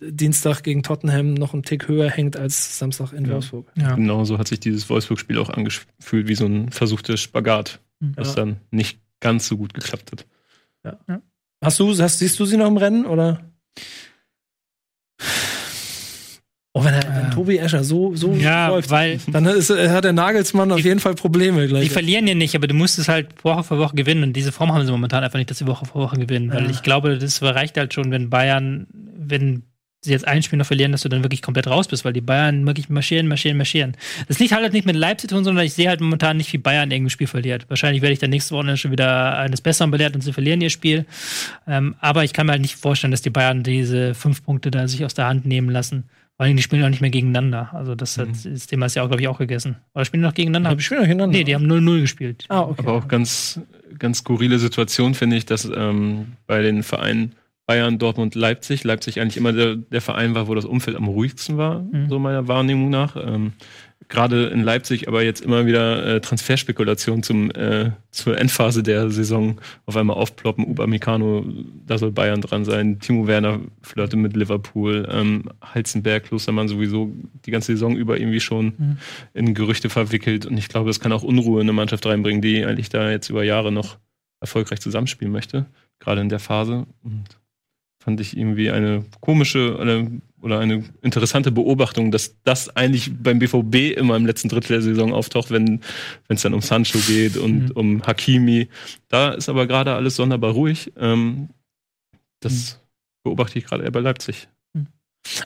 Dienstag 0.00 0.62
gegen 0.62 0.82
Tottenham 0.82 1.34
noch 1.34 1.52
einen 1.52 1.62
Tick 1.62 1.88
höher 1.88 2.10
hängt 2.10 2.36
als 2.36 2.78
Samstag 2.78 3.12
in 3.12 3.26
ja. 3.26 3.32
Wolfsburg. 3.32 3.66
Ja. 3.76 3.94
Genau 3.94 4.24
so 4.24 4.38
hat 4.38 4.48
sich 4.48 4.60
dieses 4.60 4.88
Wolfsburg-Spiel 4.88 5.38
auch 5.38 5.50
angefühlt, 5.50 6.28
wie 6.28 6.34
so 6.34 6.46
ein 6.46 6.70
versuchter 6.70 7.16
Spagat, 7.16 7.80
mhm. 8.00 8.14
was 8.16 8.34
dann 8.34 8.56
nicht 8.70 8.98
ganz 9.20 9.46
so 9.46 9.56
gut 9.56 9.74
geklappt 9.74 10.12
hat. 10.12 10.26
Ja. 10.84 11.20
Hast 11.62 11.80
du, 11.80 11.96
hast, 11.96 12.18
siehst 12.18 12.38
du 12.38 12.44
sie 12.44 12.56
noch 12.56 12.68
im 12.68 12.76
Rennen 12.76 13.06
oder? 13.06 13.40
Oh, 16.76 16.84
wenn, 16.84 16.92
er, 16.92 17.04
wenn 17.04 17.30
Tobi 17.30 17.56
Escher 17.58 17.84
so, 17.84 18.16
so 18.16 18.32
ja, 18.32 18.66
läuft, 18.66 18.90
weil 18.90 19.20
dann 19.28 19.46
ist, 19.46 19.70
hat 19.70 20.02
der 20.02 20.12
Nagelsmann 20.12 20.72
auf 20.72 20.80
jeden 20.80 20.98
Fall 20.98 21.14
Probleme 21.14 21.68
gleich. 21.68 21.84
Die 21.84 21.88
verlieren 21.88 22.26
ja 22.26 22.34
nicht, 22.34 22.56
aber 22.56 22.66
du 22.66 22.74
musst 22.74 22.98
es 22.98 23.08
halt 23.08 23.44
Woche 23.44 23.62
für 23.62 23.78
Woche 23.78 23.94
gewinnen 23.94 24.24
und 24.24 24.32
diese 24.32 24.50
Form 24.50 24.72
haben 24.72 24.84
sie 24.84 24.90
momentan 24.90 25.22
einfach 25.22 25.38
nicht, 25.38 25.48
dass 25.48 25.58
sie 25.58 25.68
Woche 25.68 25.86
für 25.86 25.94
Woche 25.94 26.18
gewinnen, 26.18 26.52
weil 26.52 26.64
ja. 26.64 26.70
ich 26.70 26.82
glaube, 26.82 27.16
das 27.16 27.40
reicht 27.42 27.78
halt 27.78 27.94
schon, 27.94 28.10
wenn 28.10 28.28
Bayern, 28.28 28.88
wenn 28.92 29.62
sie 30.04 30.10
jetzt 30.10 30.26
ein 30.26 30.42
Spiel 30.42 30.58
noch 30.58 30.66
verlieren, 30.66 30.90
dass 30.90 31.02
du 31.02 31.08
dann 31.08 31.22
wirklich 31.22 31.42
komplett 31.42 31.68
raus 31.68 31.86
bist, 31.86 32.04
weil 32.04 32.12
die 32.12 32.20
Bayern 32.20 32.66
wirklich 32.66 32.88
marschieren, 32.88 33.28
marschieren, 33.28 33.56
marschieren. 33.56 33.96
Das 34.26 34.40
liegt 34.40 34.52
halt 34.52 34.72
nicht 34.72 34.84
mit 34.84 34.96
Leipzig 34.96 35.30
tun, 35.30 35.44
sondern 35.44 35.64
ich 35.64 35.74
sehe 35.74 35.88
halt 35.88 36.00
momentan 36.00 36.36
nicht, 36.36 36.52
wie 36.52 36.58
Bayern 36.58 36.90
irgendein 36.90 37.10
Spiel 37.10 37.28
verliert. 37.28 37.66
Wahrscheinlich 37.68 38.02
werde 38.02 38.12
ich 38.12 38.18
dann 38.18 38.30
nächste 38.30 38.54
Woche 38.54 38.76
schon 38.76 38.90
wieder 38.90 39.38
eines 39.38 39.60
Besseren 39.60 39.92
belehrt 39.92 40.16
und 40.16 40.22
sie 40.22 40.32
verlieren 40.32 40.60
ihr 40.60 40.70
Spiel. 40.70 41.06
Ähm, 41.68 41.94
aber 42.00 42.24
ich 42.24 42.32
kann 42.32 42.46
mir 42.46 42.52
halt 42.52 42.62
nicht 42.62 42.74
vorstellen, 42.74 43.12
dass 43.12 43.22
die 43.22 43.30
Bayern 43.30 43.62
diese 43.62 44.14
fünf 44.14 44.44
Punkte 44.44 44.72
da 44.72 44.88
sich 44.88 45.04
aus 45.04 45.14
der 45.14 45.26
Hand 45.26 45.46
nehmen 45.46 45.70
lassen. 45.70 46.04
Vor 46.36 46.46
allem, 46.46 46.56
die 46.56 46.62
spielen 46.62 46.82
auch 46.84 46.88
nicht 46.88 47.00
mehr 47.00 47.10
gegeneinander. 47.10 47.70
Also 47.72 47.94
das, 47.94 48.16
mhm. 48.16 48.32
das 48.44 48.66
Thema 48.66 48.86
ist 48.86 48.96
ja 48.96 49.02
auch, 49.02 49.08
glaube 49.08 49.22
ich, 49.22 49.28
auch 49.28 49.38
gegessen. 49.38 49.76
Oder 49.94 50.04
spielen 50.04 50.22
die 50.22 50.26
noch 50.26 50.34
gegeneinander? 50.34 50.70
Ja, 50.70 50.76
die 50.76 50.82
spielen 50.82 51.00
noch 51.00 51.06
gegeneinander. 51.06 51.38
Nee, 51.38 51.44
die 51.44 51.54
haben 51.54 51.66
0-0 51.66 52.00
gespielt. 52.00 52.44
Ah, 52.48 52.62
okay. 52.62 52.82
Aber 52.82 52.94
auch 52.94 53.06
ganz, 53.06 53.60
ganz 53.98 54.18
skurrile 54.18 54.58
Situation 54.58 55.14
finde 55.14 55.36
ich, 55.36 55.46
dass 55.46 55.64
ähm, 55.64 56.32
bei 56.46 56.60
den 56.62 56.82
Vereinen 56.82 57.36
Bayern, 57.66 57.98
Dortmund, 57.98 58.34
Leipzig, 58.34 58.84
Leipzig 58.84 59.20
eigentlich 59.20 59.38
immer 59.38 59.52
der, 59.52 59.76
der 59.76 60.00
Verein 60.02 60.34
war, 60.34 60.48
wo 60.48 60.54
das 60.54 60.66
Umfeld 60.66 60.96
am 60.96 61.08
ruhigsten 61.08 61.56
war, 61.56 61.80
mhm. 61.80 62.08
so 62.10 62.18
meiner 62.18 62.46
Wahrnehmung 62.46 62.90
nach. 62.90 63.16
Ähm, 63.16 63.52
gerade 64.08 64.46
in 64.46 64.62
Leipzig 64.62 65.08
aber 65.08 65.22
jetzt 65.22 65.40
immer 65.40 65.66
wieder 65.66 66.06
äh, 66.06 66.20
Transferspekulationen 66.20 67.22
zum 67.22 67.50
äh, 67.50 67.90
zur 68.10 68.38
Endphase 68.38 68.82
der 68.82 69.10
Saison 69.10 69.60
auf 69.86 69.96
einmal 69.96 70.16
aufploppen. 70.16 70.64
Upamecano, 70.66 71.44
da 71.86 71.98
soll 71.98 72.12
Bayern 72.12 72.40
dran 72.40 72.64
sein. 72.64 73.00
Timo 73.00 73.26
Werner 73.26 73.60
flirte 73.82 74.16
mit 74.16 74.36
Liverpool. 74.36 75.08
Ähm, 75.10 75.50
Halzenberg, 75.60 76.24
Klostermann 76.24 76.68
sowieso 76.68 77.12
die 77.44 77.50
ganze 77.50 77.72
Saison 77.72 77.96
über 77.96 78.18
irgendwie 78.18 78.40
schon 78.40 78.66
mhm. 78.66 78.96
in 79.34 79.54
Gerüchte 79.54 79.90
verwickelt. 79.90 80.46
Und 80.46 80.56
ich 80.56 80.68
glaube, 80.68 80.88
das 80.88 81.00
kann 81.00 81.12
auch 81.12 81.22
Unruhe 81.22 81.60
in 81.60 81.66
eine 81.66 81.72
Mannschaft 81.72 82.06
reinbringen, 82.06 82.40
die 82.40 82.64
eigentlich 82.64 82.88
da 82.88 83.10
jetzt 83.10 83.30
über 83.30 83.42
Jahre 83.42 83.72
noch 83.72 83.98
erfolgreich 84.40 84.80
zusammenspielen 84.80 85.32
möchte. 85.32 85.66
Gerade 85.98 86.20
in 86.20 86.28
der 86.28 86.40
Phase. 86.40 86.86
Und 87.02 87.24
fand 87.98 88.20
ich 88.20 88.36
irgendwie 88.36 88.70
eine 88.70 89.04
komische 89.20 89.78
eine, 89.80 90.20
oder 90.44 90.60
eine 90.60 90.84
interessante 91.00 91.50
Beobachtung, 91.50 92.10
dass 92.10 92.36
das 92.44 92.68
eigentlich 92.76 93.10
beim 93.22 93.38
BVB 93.38 93.96
immer 93.96 94.14
im 94.14 94.26
letzten 94.26 94.50
Drittel 94.50 94.74
der 94.74 94.82
Saison 94.82 95.14
auftaucht, 95.14 95.50
wenn 95.50 95.80
es 96.28 96.42
dann 96.42 96.52
um 96.52 96.60
Sancho 96.60 96.98
geht 96.98 97.38
und 97.38 97.70
mhm. 97.70 97.70
um 97.74 98.06
Hakimi. 98.06 98.68
Da 99.08 99.32
ist 99.32 99.48
aber 99.48 99.66
gerade 99.66 99.94
alles 99.94 100.16
sonderbar 100.16 100.52
ruhig. 100.52 100.92
Ähm, 100.98 101.48
das 102.40 102.74
mhm. 102.74 103.30
beobachte 103.30 103.58
ich 103.58 103.64
gerade 103.64 103.84
eher 103.84 103.90
bei 103.90 104.00
Leipzig. 104.00 104.48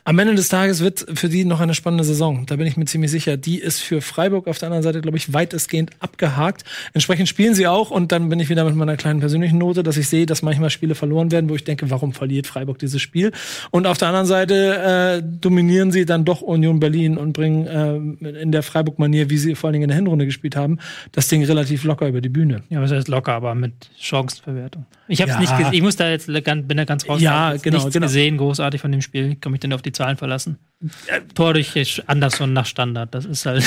Am 0.05 0.19
Ende 0.19 0.35
des 0.35 0.49
Tages 0.49 0.81
wird 0.81 1.07
für 1.15 1.29
die 1.29 1.45
noch 1.45 1.61
eine 1.61 1.75
spannende 1.75 2.03
Saison. 2.03 2.47
Da 2.47 2.57
bin 2.57 2.67
ich 2.67 2.77
mir 2.77 2.85
ziemlich 2.87 3.11
sicher. 3.11 3.37
Die 3.37 3.59
ist 3.59 3.81
für 3.81 4.01
Freiburg 4.01 4.49
auf 4.49 4.59
der 4.59 4.67
anderen 4.67 4.83
Seite, 4.83 5.01
glaube 5.01 5.17
ich, 5.17 5.33
weitestgehend 5.33 5.91
abgehakt. 6.01 6.65
Entsprechend 6.95 7.29
spielen 7.29 7.55
sie 7.55 7.67
auch 7.69 7.91
und 7.91 8.11
dann 8.11 8.29
bin 8.29 8.41
ich 8.41 8.49
wieder 8.49 8.65
mit 8.65 8.75
meiner 8.75 8.97
kleinen 8.97 9.21
persönlichen 9.21 9.59
Note, 9.59 9.83
dass 9.85 9.97
ich 9.97 10.09
sehe, 10.09 10.27
dass 10.27 10.43
manchmal 10.43 10.71
Spiele 10.71 10.95
verloren 10.95 11.31
werden, 11.31 11.49
wo 11.49 11.55
ich 11.55 11.65
denke, 11.65 11.91
warum 11.91 12.13
verliert 12.13 12.47
Freiburg 12.47 12.79
dieses 12.79 13.01
Spiel? 13.01 13.33
Und 13.71 13.87
auf 13.87 13.99
der 13.99 14.09
anderen 14.09 14.27
Seite 14.27 15.23
äh, 15.23 15.23
dominieren 15.23 15.93
sie 15.93 16.05
dann 16.05 16.25
doch 16.25 16.41
Union 16.41 16.81
Berlin 16.81 17.17
und 17.17 17.33
bringen 17.33 17.67
äh, 17.67 18.41
in 18.41 18.51
der 18.51 18.65
Freiburg-Manier, 18.65 19.31
wie 19.31 19.39
sie 19.39 19.55
vor 19.55 19.69
allen 19.69 19.75
Dingen 19.75 19.85
in 19.85 19.91
der 19.91 19.97
Hinrunde 19.97 20.27
gespielt 20.27 20.57
haben, 20.57 20.79
das 21.13 21.29
Ding 21.29 21.45
relativ 21.45 21.85
locker 21.85 22.09
über 22.09 22.21
die 22.21 22.29
Bühne. 22.29 22.63
Ja, 22.69 22.81
was 22.81 22.91
heißt 22.91 23.09
locker, 23.09 23.33
aber 23.33 23.55
mit 23.55 23.73
Chancenverwertung. 23.97 24.87
Ich 25.09 25.23
habe 25.23 25.31
ja. 25.31 25.41
nicht, 25.41 25.53
ich 25.73 25.83
muss 25.83 25.97
da 25.97 26.11
jetzt 26.11 26.27
bin 26.27 26.77
da 26.77 26.85
ganz 26.85 27.09
raus. 27.09 27.21
Ja, 27.21 27.55
genau, 27.57 27.79
nichts 27.79 27.93
genau. 27.95 28.07
gesehen, 28.07 28.37
großartig 28.37 28.81
von 28.81 28.93
dem 28.93 29.01
Spiel. 29.01 29.33
Ich 29.33 29.41
denn 29.69 29.75
auf 29.75 29.83
die 29.83 29.93
Zahlen 29.93 30.17
verlassen? 30.17 30.59
Tor 31.35 31.55
durch 31.55 32.03
Anderson 32.07 32.53
nach 32.53 32.67
Standard, 32.67 33.13
das 33.13 33.25
ist 33.25 33.47
halt. 33.47 33.65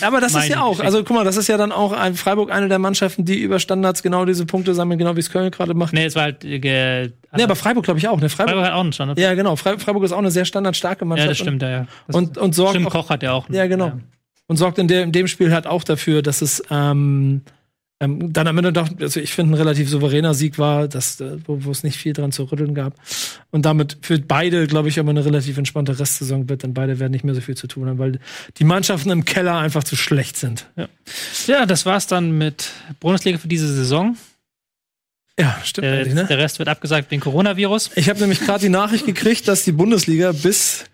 aber 0.00 0.20
das 0.20 0.34
ist 0.36 0.48
ja 0.48 0.62
auch, 0.62 0.80
also 0.80 1.04
guck 1.04 1.16
mal, 1.16 1.24
das 1.24 1.36
ist 1.36 1.46
ja 1.46 1.58
dann 1.58 1.72
auch 1.72 1.92
ein 1.92 2.14
Freiburg 2.14 2.50
eine 2.50 2.68
der 2.68 2.78
Mannschaften, 2.78 3.26
die 3.26 3.38
über 3.38 3.60
Standards 3.60 4.02
genau 4.02 4.24
diese 4.24 4.46
Punkte 4.46 4.74
sammeln, 4.74 4.98
genau 4.98 5.14
wie 5.14 5.20
es 5.20 5.30
Köln 5.30 5.50
gerade 5.50 5.74
macht. 5.74 5.92
Nee, 5.92 6.06
es 6.06 6.14
war 6.14 6.22
halt. 6.22 6.44
Äh, 6.44 7.10
nee, 7.36 7.42
aber 7.42 7.54
Freiburg 7.54 7.84
glaube 7.84 7.98
ich 7.98 8.08
auch. 8.08 8.18
Ne? 8.18 8.30
Freiburg, 8.30 8.54
Freiburg, 8.54 8.66
hat 8.66 8.72
auch 8.72 8.80
einen 8.80 8.92
Standard. 8.94 9.18
Ja, 9.18 9.34
genau. 9.34 9.56
Freiburg 9.56 10.02
ist 10.04 10.12
auch 10.12 10.18
eine 10.18 10.30
sehr 10.30 10.46
standardstarke 10.46 11.04
Mannschaft. 11.04 11.26
Ja, 11.26 11.30
das 11.32 11.38
stimmt, 11.38 11.62
ja. 11.62 11.70
ja. 11.70 11.86
Das 12.06 12.16
und, 12.16 12.38
und 12.38 12.54
sorgt. 12.54 12.74
Tim 12.74 12.88
Koch 12.88 13.10
hat 13.10 13.22
ja 13.22 13.32
auch. 13.32 13.46
Einen, 13.46 13.56
ja, 13.56 13.66
genau. 13.66 13.86
Ja. 13.86 13.98
Und 14.46 14.56
sorgt 14.56 14.78
in, 14.78 14.88
der, 14.88 15.02
in 15.02 15.12
dem 15.12 15.28
Spiel 15.28 15.52
halt 15.52 15.66
auch 15.66 15.84
dafür, 15.84 16.22
dass 16.22 16.40
es 16.40 16.62
ähm, 16.70 17.42
ähm, 18.00 18.32
dann 18.32 18.46
am 18.46 18.56
Ende 18.58 18.72
doch, 18.72 18.88
also 19.00 19.18
ich 19.18 19.32
finde, 19.32 19.52
ein 19.52 19.58
relativ 19.58 19.88
souveräner 19.88 20.32
Sieg 20.32 20.58
war, 20.58 20.86
dass, 20.86 21.20
äh, 21.20 21.38
wo, 21.46 21.64
wo 21.64 21.70
es 21.72 21.82
nicht 21.82 21.96
viel 21.96 22.12
dran 22.12 22.30
zu 22.30 22.44
rütteln 22.44 22.74
gab. 22.74 22.94
Und 23.50 23.64
damit 23.64 23.98
für 24.02 24.18
beide, 24.20 24.68
glaube 24.68 24.88
ich, 24.88 25.00
aber 25.00 25.10
eine 25.10 25.24
relativ 25.24 25.58
entspannte 25.58 25.98
Restsaison 25.98 26.48
wird, 26.48 26.62
denn 26.62 26.74
beide 26.74 27.00
werden 27.00 27.12
nicht 27.12 27.24
mehr 27.24 27.34
so 27.34 27.40
viel 27.40 27.56
zu 27.56 27.66
tun 27.66 27.88
haben, 27.88 27.98
weil 27.98 28.20
die 28.58 28.64
Mannschaften 28.64 29.10
im 29.10 29.24
Keller 29.24 29.58
einfach 29.58 29.82
zu 29.82 29.96
schlecht 29.96 30.36
sind. 30.36 30.66
Ja, 30.76 30.88
ja 31.48 31.66
das 31.66 31.86
war's 31.86 32.06
dann 32.06 32.38
mit 32.38 32.70
Bundesliga 33.00 33.38
für 33.38 33.48
diese 33.48 33.72
Saison. 33.72 34.16
Ja, 35.38 35.58
stimmt. 35.64 35.86
Der, 35.86 36.06
ne? 36.06 36.24
der 36.24 36.38
Rest 36.38 36.60
wird 36.60 36.68
abgesagt 36.68 37.10
wegen 37.10 37.20
Coronavirus. 37.20 37.90
Ich 37.96 38.08
habe 38.08 38.20
nämlich 38.20 38.40
gerade 38.40 38.60
die 38.60 38.68
Nachricht 38.68 39.06
gekriegt, 39.06 39.48
dass 39.48 39.64
die 39.64 39.72
Bundesliga 39.72 40.32
bis 40.32 40.84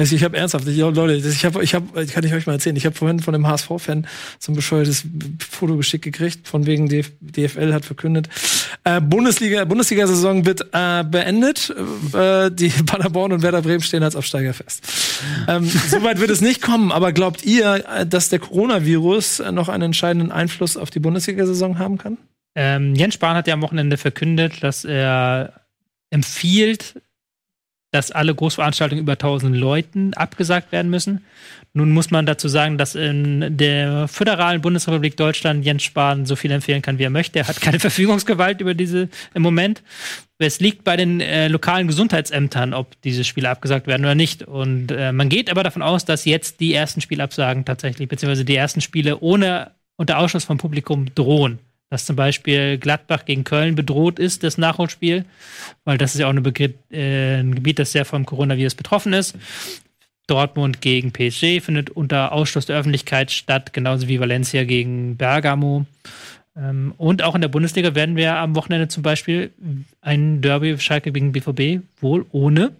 also 0.00 0.16
ich 0.16 0.24
habe 0.24 0.36
ernsthaft, 0.36 0.66
ich, 0.66 0.78
Leute, 0.78 1.14
ich 1.28 1.44
habe, 1.44 1.62
ich 1.62 1.74
habe, 1.74 2.06
kann 2.06 2.24
ich 2.24 2.32
euch 2.32 2.46
mal 2.46 2.54
erzählen, 2.54 2.74
ich 2.74 2.86
habe 2.86 2.96
vorhin 2.96 3.20
von 3.20 3.34
einem 3.34 3.46
HSV-Fan 3.46 4.06
so 4.38 4.52
ein 4.52 4.54
bescheuertes 4.56 5.04
Foto 5.50 5.76
geschickt 5.76 6.04
gekriegt, 6.04 6.48
von 6.48 6.66
wegen 6.66 6.88
DF 6.88 7.12
DFL 7.20 7.74
hat 7.74 7.84
verkündet, 7.84 8.28
äh, 8.84 9.00
Bundesliga, 9.00 9.64
Bundesliga-Saison 9.64 10.46
wird 10.46 10.62
äh, 10.72 11.04
beendet. 11.04 11.74
Äh, 12.14 12.50
die 12.50 12.68
Paderborn 12.86 13.32
und 13.32 13.42
Werder 13.42 13.62
Bremen 13.62 13.82
stehen 13.82 14.02
als 14.02 14.16
Aufsteiger 14.16 14.54
fest. 14.54 14.82
Ähm, 15.46 15.70
Soweit 15.88 16.18
wird 16.18 16.30
es 16.30 16.40
nicht 16.40 16.62
kommen, 16.62 16.92
aber 16.92 17.12
glaubt 17.12 17.44
ihr, 17.44 17.84
äh, 17.86 18.06
dass 18.06 18.30
der 18.30 18.38
Coronavirus 18.38 19.42
noch 19.52 19.68
einen 19.68 19.84
entscheidenden 19.84 20.32
Einfluss 20.32 20.76
auf 20.76 20.90
die 20.90 21.00
Bundesliga-Saison 21.00 21.78
haben 21.78 21.98
kann? 21.98 22.16
Ähm, 22.54 22.94
Jens 22.94 23.14
Spahn 23.14 23.36
hat 23.36 23.46
ja 23.46 23.54
am 23.54 23.62
Wochenende 23.62 23.96
verkündet, 23.96 24.62
dass 24.62 24.84
er 24.84 25.60
empfiehlt, 26.10 27.00
dass 27.90 28.10
alle 28.10 28.34
Großveranstaltungen 28.34 29.02
über 29.02 29.12
1000 29.12 29.56
Leuten 29.56 30.14
abgesagt 30.14 30.72
werden 30.72 30.90
müssen. 30.90 31.24
Nun 31.72 31.90
muss 31.90 32.10
man 32.10 32.26
dazu 32.26 32.48
sagen, 32.48 32.78
dass 32.78 32.94
in 32.94 33.56
der 33.56 34.08
föderalen 34.08 34.60
Bundesrepublik 34.60 35.16
Deutschland 35.16 35.64
Jens 35.64 35.84
Spahn 35.84 36.26
so 36.26 36.34
viel 36.34 36.50
empfehlen 36.50 36.82
kann, 36.82 36.98
wie 36.98 37.04
er 37.04 37.10
möchte. 37.10 37.38
Er 37.38 37.48
hat 37.48 37.60
keine 37.60 37.78
Verfügungsgewalt 37.80 38.60
über 38.60 38.74
diese 38.74 39.08
im 39.34 39.42
Moment. 39.42 39.82
Es 40.38 40.60
liegt 40.60 40.84
bei 40.84 40.96
den 40.96 41.20
äh, 41.20 41.48
lokalen 41.48 41.86
Gesundheitsämtern, 41.86 42.74
ob 42.74 43.00
diese 43.02 43.24
Spiele 43.24 43.50
abgesagt 43.50 43.86
werden 43.86 44.04
oder 44.04 44.14
nicht. 44.14 44.42
Und 44.42 44.90
äh, 44.90 45.12
man 45.12 45.28
geht 45.28 45.50
aber 45.50 45.62
davon 45.62 45.82
aus, 45.82 46.04
dass 46.04 46.24
jetzt 46.24 46.60
die 46.60 46.74
ersten 46.74 47.00
Spielabsagen 47.00 47.64
tatsächlich, 47.64 48.08
beziehungsweise 48.08 48.44
die 48.44 48.56
ersten 48.56 48.80
Spiele 48.80 49.20
ohne 49.20 49.72
unter 49.96 50.18
Ausschluss 50.18 50.44
vom 50.44 50.58
Publikum 50.58 51.14
drohen 51.14 51.58
dass 51.90 52.06
zum 52.06 52.16
Beispiel 52.16 52.78
Gladbach 52.78 53.24
gegen 53.24 53.44
Köln 53.44 53.74
bedroht 53.74 54.18
ist, 54.18 54.44
das 54.44 54.56
Nachholspiel, 54.56 55.24
weil 55.84 55.98
das 55.98 56.14
ist 56.14 56.20
ja 56.20 56.28
auch 56.28 56.34
äh, 56.34 57.40
ein 57.40 57.54
Gebiet, 57.54 57.78
das 57.78 57.92
sehr 57.92 58.04
vom 58.04 58.24
Coronavirus 58.24 58.76
betroffen 58.76 59.12
ist. 59.12 59.36
Dortmund 60.28 60.80
gegen 60.80 61.12
PSG 61.12 61.60
findet 61.60 61.90
unter 61.90 62.30
Ausschluss 62.30 62.66
der 62.66 62.78
Öffentlichkeit 62.78 63.32
statt, 63.32 63.72
genauso 63.72 64.06
wie 64.06 64.20
Valencia 64.20 64.62
gegen 64.62 65.16
Bergamo. 65.16 65.86
Ähm, 66.56 66.94
und 66.96 67.22
auch 67.22 67.34
in 67.34 67.40
der 67.40 67.48
Bundesliga 67.48 67.96
werden 67.96 68.14
wir 68.14 68.36
am 68.36 68.54
Wochenende 68.54 68.86
zum 68.86 69.02
Beispiel 69.02 69.50
ein 70.00 70.40
Derby 70.40 70.78
Schalke 70.78 71.10
gegen 71.10 71.32
BVB 71.32 71.84
wohl 72.00 72.26
ohne 72.30 72.76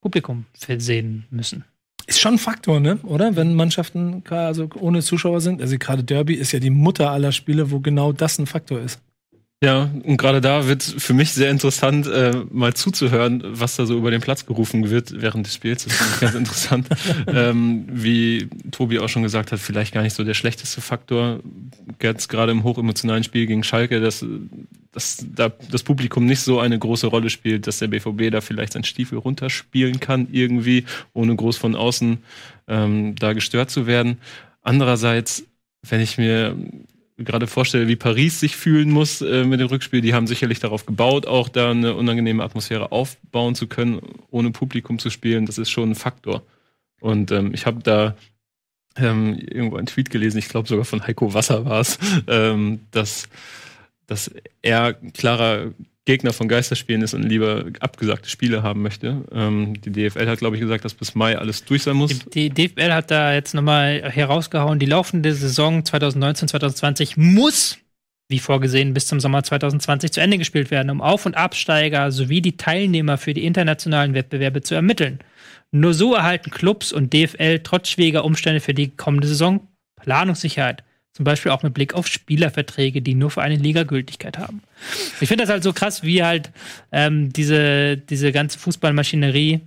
Publikum 0.00 0.46
versehen 0.54 1.26
müssen. 1.30 1.64
Ist 2.06 2.20
schon 2.20 2.34
ein 2.34 2.38
Faktor, 2.38 2.80
ne? 2.80 2.98
Oder? 3.04 3.36
Wenn 3.36 3.54
Mannschaften 3.54 4.22
also 4.28 4.68
ohne 4.78 5.02
Zuschauer 5.02 5.40
sind. 5.40 5.60
Also 5.60 5.78
gerade 5.78 6.04
Derby 6.04 6.34
ist 6.34 6.52
ja 6.52 6.58
die 6.58 6.70
Mutter 6.70 7.10
aller 7.10 7.32
Spiele, 7.32 7.70
wo 7.70 7.80
genau 7.80 8.12
das 8.12 8.38
ein 8.38 8.46
Faktor 8.46 8.80
ist. 8.80 9.00
Ja, 9.62 9.88
und 10.02 10.16
gerade 10.16 10.40
da 10.40 10.66
wird 10.66 10.82
für 10.82 11.14
mich 11.14 11.32
sehr 11.32 11.48
interessant, 11.48 12.08
äh, 12.08 12.32
mal 12.50 12.74
zuzuhören, 12.74 13.44
was 13.46 13.76
da 13.76 13.86
so 13.86 13.96
über 13.96 14.10
den 14.10 14.20
Platz 14.20 14.44
gerufen 14.44 14.90
wird 14.90 15.22
während 15.22 15.46
des 15.46 15.54
Spiels. 15.54 15.84
Das 15.84 16.00
ist 16.00 16.20
ganz 16.20 16.34
interessant. 16.34 16.88
ähm, 17.28 17.84
wie 17.88 18.48
Tobi 18.72 18.98
auch 18.98 19.08
schon 19.08 19.22
gesagt 19.22 19.52
hat, 19.52 19.60
vielleicht 19.60 19.94
gar 19.94 20.02
nicht 20.02 20.16
so 20.16 20.24
der 20.24 20.34
schlechteste 20.34 20.80
Faktor. 20.80 21.38
Jetzt 22.02 22.28
gerade 22.28 22.50
im 22.50 22.64
hochemotionalen 22.64 23.22
Spiel 23.22 23.46
gegen 23.46 23.62
Schalke, 23.62 24.00
dass, 24.00 24.26
dass 24.90 25.24
da 25.32 25.52
das 25.70 25.84
Publikum 25.84 26.26
nicht 26.26 26.40
so 26.40 26.58
eine 26.58 26.76
große 26.76 27.06
Rolle 27.06 27.30
spielt, 27.30 27.68
dass 27.68 27.78
der 27.78 27.86
BVB 27.86 28.32
da 28.32 28.40
vielleicht 28.40 28.72
seinen 28.72 28.82
Stiefel 28.82 29.18
runterspielen 29.18 30.00
kann, 30.00 30.26
irgendwie, 30.32 30.86
ohne 31.12 31.36
groß 31.36 31.56
von 31.56 31.76
außen 31.76 32.18
ähm, 32.66 33.14
da 33.14 33.32
gestört 33.32 33.70
zu 33.70 33.86
werden. 33.86 34.18
Andererseits, 34.60 35.44
wenn 35.82 36.00
ich 36.00 36.18
mir 36.18 36.56
gerade 37.18 37.46
vorstelle, 37.46 37.88
wie 37.88 37.96
Paris 37.96 38.40
sich 38.40 38.56
fühlen 38.56 38.90
muss 38.90 39.20
äh, 39.20 39.44
mit 39.44 39.60
dem 39.60 39.68
Rückspiel. 39.68 40.00
Die 40.00 40.14
haben 40.14 40.26
sicherlich 40.26 40.60
darauf 40.60 40.86
gebaut, 40.86 41.26
auch 41.26 41.48
da 41.48 41.70
eine 41.70 41.94
unangenehme 41.94 42.42
Atmosphäre 42.42 42.92
aufbauen 42.92 43.54
zu 43.54 43.66
können, 43.66 44.00
ohne 44.30 44.50
Publikum 44.50 44.98
zu 44.98 45.10
spielen. 45.10 45.46
Das 45.46 45.58
ist 45.58 45.70
schon 45.70 45.90
ein 45.90 45.94
Faktor. 45.94 46.42
Und 47.00 47.30
ähm, 47.30 47.52
ich 47.54 47.66
habe 47.66 47.82
da 47.82 48.16
ähm, 48.96 49.34
irgendwo 49.34 49.76
einen 49.76 49.86
Tweet 49.86 50.10
gelesen, 50.10 50.38
ich 50.38 50.48
glaube 50.48 50.68
sogar 50.68 50.84
von 50.84 51.06
Heiko 51.06 51.34
Wasser 51.34 51.64
war 51.64 51.80
es, 51.80 51.98
ähm, 52.28 52.80
dass, 52.90 53.28
dass 54.06 54.30
er 54.60 54.94
klarer 54.94 55.72
Gegner 56.04 56.32
von 56.32 56.48
Geisterspielen 56.48 57.02
ist 57.02 57.14
und 57.14 57.22
lieber 57.22 57.66
abgesagte 57.78 58.28
Spiele 58.28 58.62
haben 58.62 58.82
möchte. 58.82 59.24
Ähm, 59.32 59.80
die 59.80 59.92
DFL 59.92 60.26
hat, 60.26 60.40
glaube 60.40 60.56
ich, 60.56 60.62
gesagt, 60.62 60.84
dass 60.84 60.94
bis 60.94 61.14
Mai 61.14 61.38
alles 61.38 61.64
durch 61.64 61.84
sein 61.84 61.96
muss. 61.96 62.18
Die, 62.30 62.50
die 62.50 62.68
DFL 62.68 62.92
hat 62.92 63.10
da 63.12 63.32
jetzt 63.32 63.54
nochmal 63.54 64.02
herausgehauen, 64.10 64.80
die 64.80 64.86
laufende 64.86 65.32
Saison 65.32 65.82
2019-2020 65.82 67.12
muss, 67.16 67.78
wie 68.28 68.40
vorgesehen, 68.40 68.94
bis 68.94 69.06
zum 69.06 69.20
Sommer 69.20 69.44
2020 69.44 70.10
zu 70.10 70.20
Ende 70.20 70.38
gespielt 70.38 70.72
werden, 70.72 70.90
um 70.90 71.00
Auf- 71.00 71.24
und 71.24 71.36
Absteiger 71.36 72.10
sowie 72.10 72.40
die 72.40 72.56
Teilnehmer 72.56 73.16
für 73.16 73.32
die 73.32 73.44
internationalen 73.44 74.14
Wettbewerbe 74.14 74.62
zu 74.62 74.74
ermitteln. 74.74 75.20
Nur 75.70 75.94
so 75.94 76.14
erhalten 76.14 76.50
Clubs 76.50 76.92
und 76.92 77.14
DFL 77.14 77.60
trotz 77.60 77.88
schwieriger 77.88 78.24
Umstände 78.24 78.60
für 78.60 78.74
die 78.74 78.96
kommende 78.96 79.28
Saison 79.28 79.68
Planungssicherheit. 80.00 80.82
Zum 81.12 81.24
Beispiel 81.24 81.52
auch 81.52 81.62
mit 81.62 81.74
Blick 81.74 81.92
auf 81.94 82.06
Spielerverträge, 82.06 83.02
die 83.02 83.14
nur 83.14 83.30
für 83.30 83.42
eine 83.42 83.56
Liga 83.56 83.82
Gültigkeit 83.82 84.38
haben. 84.38 84.62
Ich 85.20 85.28
finde 85.28 85.44
das 85.44 85.50
halt 85.50 85.62
so 85.62 85.72
krass, 85.72 86.02
wie 86.02 86.24
halt 86.24 86.50
ähm, 86.90 87.32
diese, 87.32 87.98
diese 87.98 88.32
ganze 88.32 88.58
Fußballmaschinerie 88.58 89.60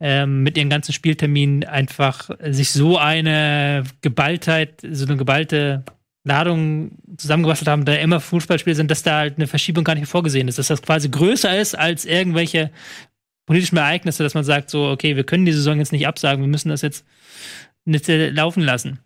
ähm, 0.00 0.42
mit 0.42 0.56
ihren 0.56 0.70
ganzen 0.70 0.92
Spielterminen 0.92 1.64
einfach 1.64 2.30
sich 2.48 2.70
so 2.70 2.96
eine 2.96 3.84
Geballtheit, 4.02 4.82
so 4.88 5.06
eine 5.06 5.16
geballte 5.16 5.82
Ladung 6.24 6.92
zusammengebastelt 7.16 7.68
haben, 7.68 7.84
da 7.84 7.94
immer 7.94 8.20
Fußballspiele 8.20 8.76
sind, 8.76 8.90
dass 8.90 9.02
da 9.02 9.18
halt 9.18 9.36
eine 9.36 9.46
Verschiebung 9.46 9.84
gar 9.84 9.94
nicht 9.94 10.08
vorgesehen 10.08 10.48
ist, 10.48 10.58
dass 10.58 10.68
das 10.68 10.82
quasi 10.82 11.08
größer 11.08 11.58
ist 11.58 11.74
als 11.74 12.06
irgendwelche 12.06 12.70
politischen 13.46 13.76
Ereignisse, 13.76 14.22
dass 14.22 14.34
man 14.34 14.44
sagt, 14.44 14.70
so, 14.70 14.88
okay, 14.88 15.16
wir 15.16 15.24
können 15.24 15.44
die 15.44 15.52
Saison 15.52 15.78
jetzt 15.78 15.92
nicht 15.92 16.06
absagen, 16.06 16.42
wir 16.42 16.48
müssen 16.48 16.70
das 16.70 16.82
jetzt 16.82 17.04
nicht 17.84 18.08
laufen 18.08 18.62
lassen. 18.62 19.00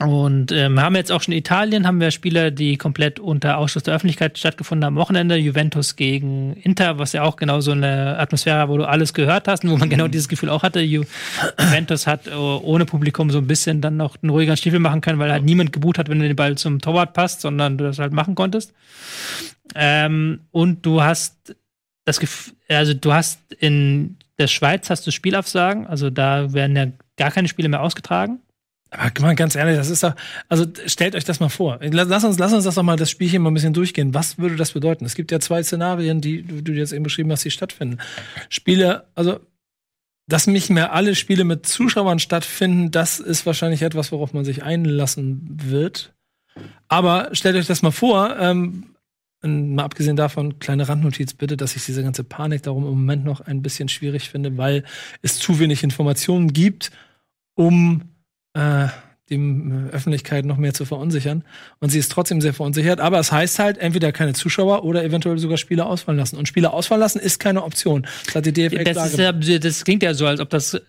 Und 0.00 0.52
ähm, 0.52 0.80
haben 0.80 0.94
jetzt 0.94 1.10
auch 1.10 1.22
schon 1.22 1.34
Italien, 1.34 1.84
haben 1.84 2.00
wir 2.00 2.12
Spieler, 2.12 2.52
die 2.52 2.76
komplett 2.76 3.18
unter 3.18 3.58
Ausschluss 3.58 3.82
der 3.82 3.94
Öffentlichkeit 3.94 4.38
stattgefunden 4.38 4.84
haben. 4.84 4.96
Am 4.96 5.00
Wochenende 5.00 5.34
Juventus 5.36 5.96
gegen 5.96 6.54
Inter, 6.54 6.98
was 6.98 7.12
ja 7.12 7.24
auch 7.24 7.34
genau 7.34 7.60
so 7.60 7.72
eine 7.72 8.16
Atmosphäre, 8.18 8.68
wo 8.68 8.76
du 8.76 8.84
alles 8.84 9.12
gehört 9.12 9.48
hast 9.48 9.64
und 9.64 9.70
wo 9.70 9.76
man 9.76 9.90
genau 9.90 10.06
dieses 10.06 10.28
Gefühl 10.28 10.50
auch 10.50 10.62
hatte. 10.62 10.80
Ju 10.80 11.02
Juventus 11.60 12.06
hat 12.06 12.28
uh, 12.28 12.60
ohne 12.62 12.84
Publikum 12.84 13.30
so 13.30 13.38
ein 13.38 13.48
bisschen 13.48 13.80
dann 13.80 13.96
noch 13.96 14.16
einen 14.22 14.30
ruhigeren 14.30 14.56
Stiefel 14.56 14.78
machen 14.78 15.00
können, 15.00 15.18
weil 15.18 15.32
halt 15.32 15.44
niemand 15.44 15.72
gebucht 15.72 15.98
hat, 15.98 16.08
wenn 16.08 16.20
du 16.20 16.28
den 16.28 16.36
Ball 16.36 16.56
zum 16.56 16.80
Torwart 16.80 17.12
passt, 17.12 17.40
sondern 17.40 17.76
du 17.76 17.84
das 17.84 17.98
halt 17.98 18.12
machen 18.12 18.36
konntest. 18.36 18.72
Ähm, 19.74 20.40
und 20.52 20.86
du 20.86 21.02
hast 21.02 21.56
das 22.04 22.20
Gefühl, 22.20 22.54
also 22.68 22.94
du 22.94 23.12
hast 23.12 23.40
in 23.58 24.16
der 24.38 24.46
Schweiz 24.46 24.90
hast 24.90 25.06
du 25.06 25.10
Spielabsagen, 25.10 25.86
also 25.88 26.08
da 26.10 26.52
werden 26.52 26.76
ja 26.76 26.86
gar 27.16 27.32
keine 27.32 27.48
Spiele 27.48 27.68
mehr 27.68 27.82
ausgetragen. 27.82 28.38
Aber 28.90 29.10
mal 29.20 29.34
ganz 29.34 29.54
ehrlich, 29.54 29.76
das 29.76 29.90
ist 29.90 30.02
doch, 30.02 30.14
also 30.48 30.64
stellt 30.86 31.14
euch 31.14 31.24
das 31.24 31.40
mal 31.40 31.50
vor. 31.50 31.78
Lass 31.82 32.24
uns, 32.24 32.38
lass 32.38 32.52
uns 32.52 32.64
das 32.64 32.74
doch 32.74 32.82
mal, 32.82 32.96
das 32.96 33.10
Spielchen 33.10 33.42
mal 33.42 33.50
ein 33.50 33.54
bisschen 33.54 33.74
durchgehen. 33.74 34.14
Was 34.14 34.38
würde 34.38 34.56
das 34.56 34.72
bedeuten? 34.72 35.04
Es 35.04 35.14
gibt 35.14 35.30
ja 35.30 35.40
zwei 35.40 35.62
Szenarien, 35.62 36.20
die 36.20 36.42
du 36.42 36.72
jetzt 36.72 36.92
eben 36.92 37.04
beschrieben 37.04 37.30
hast, 37.30 37.44
die 37.44 37.50
stattfinden. 37.50 37.98
Spiele, 38.48 39.06
also 39.14 39.40
dass 40.26 40.46
nicht 40.46 40.68
mehr 40.68 40.92
alle 40.92 41.14
Spiele 41.14 41.44
mit 41.44 41.66
Zuschauern 41.66 42.18
stattfinden, 42.18 42.90
das 42.90 43.18
ist 43.18 43.46
wahrscheinlich 43.46 43.80
etwas, 43.80 44.12
worauf 44.12 44.34
man 44.34 44.44
sich 44.44 44.62
einlassen 44.62 45.40
wird. 45.64 46.14
Aber 46.88 47.30
stellt 47.32 47.56
euch 47.56 47.66
das 47.66 47.80
mal 47.80 47.92
vor, 47.92 48.36
ähm, 48.38 48.94
mal 49.42 49.84
abgesehen 49.84 50.16
davon, 50.16 50.58
kleine 50.58 50.88
Randnotiz 50.88 51.32
bitte, 51.32 51.56
dass 51.56 51.76
ich 51.76 51.84
diese 51.86 52.02
ganze 52.02 52.24
Panik 52.24 52.62
darum 52.62 52.84
im 52.84 52.90
Moment 52.90 53.24
noch 53.24 53.40
ein 53.40 53.62
bisschen 53.62 53.88
schwierig 53.88 54.28
finde, 54.28 54.56
weil 54.58 54.84
es 55.22 55.38
zu 55.38 55.58
wenig 55.60 55.82
Informationen 55.82 56.52
gibt, 56.52 56.90
um 57.54 58.02
äh, 58.54 58.88
die 59.30 59.36
äh, 59.36 59.90
Öffentlichkeit 59.92 60.44
noch 60.44 60.56
mehr 60.56 60.74
zu 60.74 60.84
verunsichern. 60.84 61.44
Und 61.80 61.90
sie 61.90 61.98
ist 61.98 62.10
trotzdem 62.10 62.40
sehr 62.40 62.54
verunsichert. 62.54 63.00
Aber 63.00 63.18
es 63.18 63.32
heißt 63.32 63.58
halt, 63.58 63.78
entweder 63.78 64.12
keine 64.12 64.34
Zuschauer 64.34 64.84
oder 64.84 65.04
eventuell 65.04 65.38
sogar 65.38 65.58
Spieler 65.58 65.86
ausfallen 65.86 66.18
lassen. 66.18 66.36
Und 66.36 66.48
Spieler 66.48 66.72
ausfallen 66.72 67.00
lassen 67.00 67.18
ist 67.18 67.38
keine 67.38 67.64
Option. 67.64 68.06
Das 68.26 68.36
hat 68.36 68.46
die 68.46 68.52
DFL 68.52 68.84
das, 68.84 69.16
ja, 69.16 69.32
das 69.32 69.84
klingt 69.84 70.02
ja 70.02 70.14
so, 70.14 70.26
als 70.26 70.40
ob 70.40 70.50
das 70.50 70.80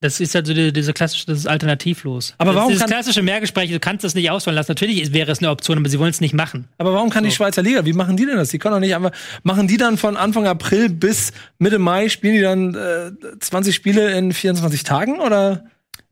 das 0.00 0.20
ist 0.20 0.32
halt 0.36 0.46
so 0.46 0.54
die, 0.54 0.72
diese 0.72 0.92
klassische, 0.92 1.26
das 1.26 1.38
ist 1.38 1.48
alternativlos. 1.48 2.34
Aber 2.38 2.54
warum 2.54 2.68
das, 2.70 2.78
dieses 2.78 2.86
klassische 2.86 3.22
Mehrgespräch, 3.22 3.70
du 3.70 3.80
kannst 3.80 4.04
das 4.04 4.14
nicht 4.14 4.30
ausfallen 4.30 4.54
lassen. 4.54 4.70
Natürlich 4.70 5.12
wäre 5.12 5.32
es 5.32 5.40
eine 5.40 5.50
Option, 5.50 5.76
aber 5.76 5.88
sie 5.88 5.98
wollen 5.98 6.10
es 6.10 6.20
nicht 6.20 6.34
machen. 6.34 6.68
Aber 6.78 6.94
warum 6.94 7.10
kann 7.10 7.24
so. 7.24 7.30
die 7.30 7.34
Schweizer 7.34 7.62
Liga? 7.62 7.84
Wie 7.84 7.92
machen 7.92 8.16
die 8.16 8.24
denn 8.24 8.36
das? 8.36 8.50
Die 8.50 8.58
können 8.60 8.74
doch 8.74 8.80
nicht 8.80 8.94
einfach. 8.94 9.10
Machen 9.42 9.66
die 9.66 9.76
dann 9.76 9.98
von 9.98 10.16
Anfang 10.16 10.46
April 10.46 10.88
bis 10.88 11.32
Mitte 11.58 11.80
Mai 11.80 12.08
spielen 12.10 12.34
die 12.34 12.42
dann 12.42 12.74
äh, 12.76 13.38
20 13.40 13.74
Spiele 13.74 14.16
in 14.16 14.32
24 14.32 14.84
Tagen 14.84 15.18
oder? 15.18 15.64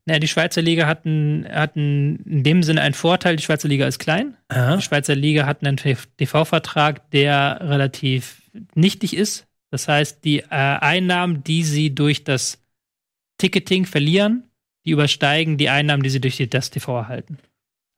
Naja, 0.06 0.20
die 0.20 0.28
Schweizer 0.28 0.62
Liga 0.62 0.86
hat, 0.86 1.04
ein, 1.04 1.46
hat 1.50 1.74
ein, 1.74 2.16
in 2.24 2.44
dem 2.44 2.62
Sinne 2.62 2.80
einen 2.80 2.94
Vorteil. 2.94 3.34
Die 3.34 3.42
Schweizer 3.42 3.68
Liga 3.68 3.86
ist 3.86 3.98
klein. 3.98 4.36
Aha. 4.48 4.76
Die 4.76 4.82
Schweizer 4.82 5.16
Liga 5.16 5.46
hat 5.46 5.64
einen 5.64 5.76
TV-Vertrag, 5.76 7.10
der 7.10 7.58
relativ 7.60 8.42
nichtig 8.74 9.16
ist. 9.16 9.46
Das 9.70 9.88
heißt, 9.88 10.24
die 10.24 10.38
äh, 10.38 10.46
Einnahmen, 10.50 11.42
die 11.42 11.64
sie 11.64 11.92
durch 11.92 12.22
das 12.22 12.64
Ticketing 13.38 13.84
verlieren, 13.84 14.44
die 14.84 14.92
übersteigen 14.92 15.58
die 15.58 15.68
Einnahmen, 15.68 16.04
die 16.04 16.10
sie 16.10 16.20
durch 16.20 16.36
das 16.48 16.70
TV 16.70 16.96
erhalten. 16.96 17.38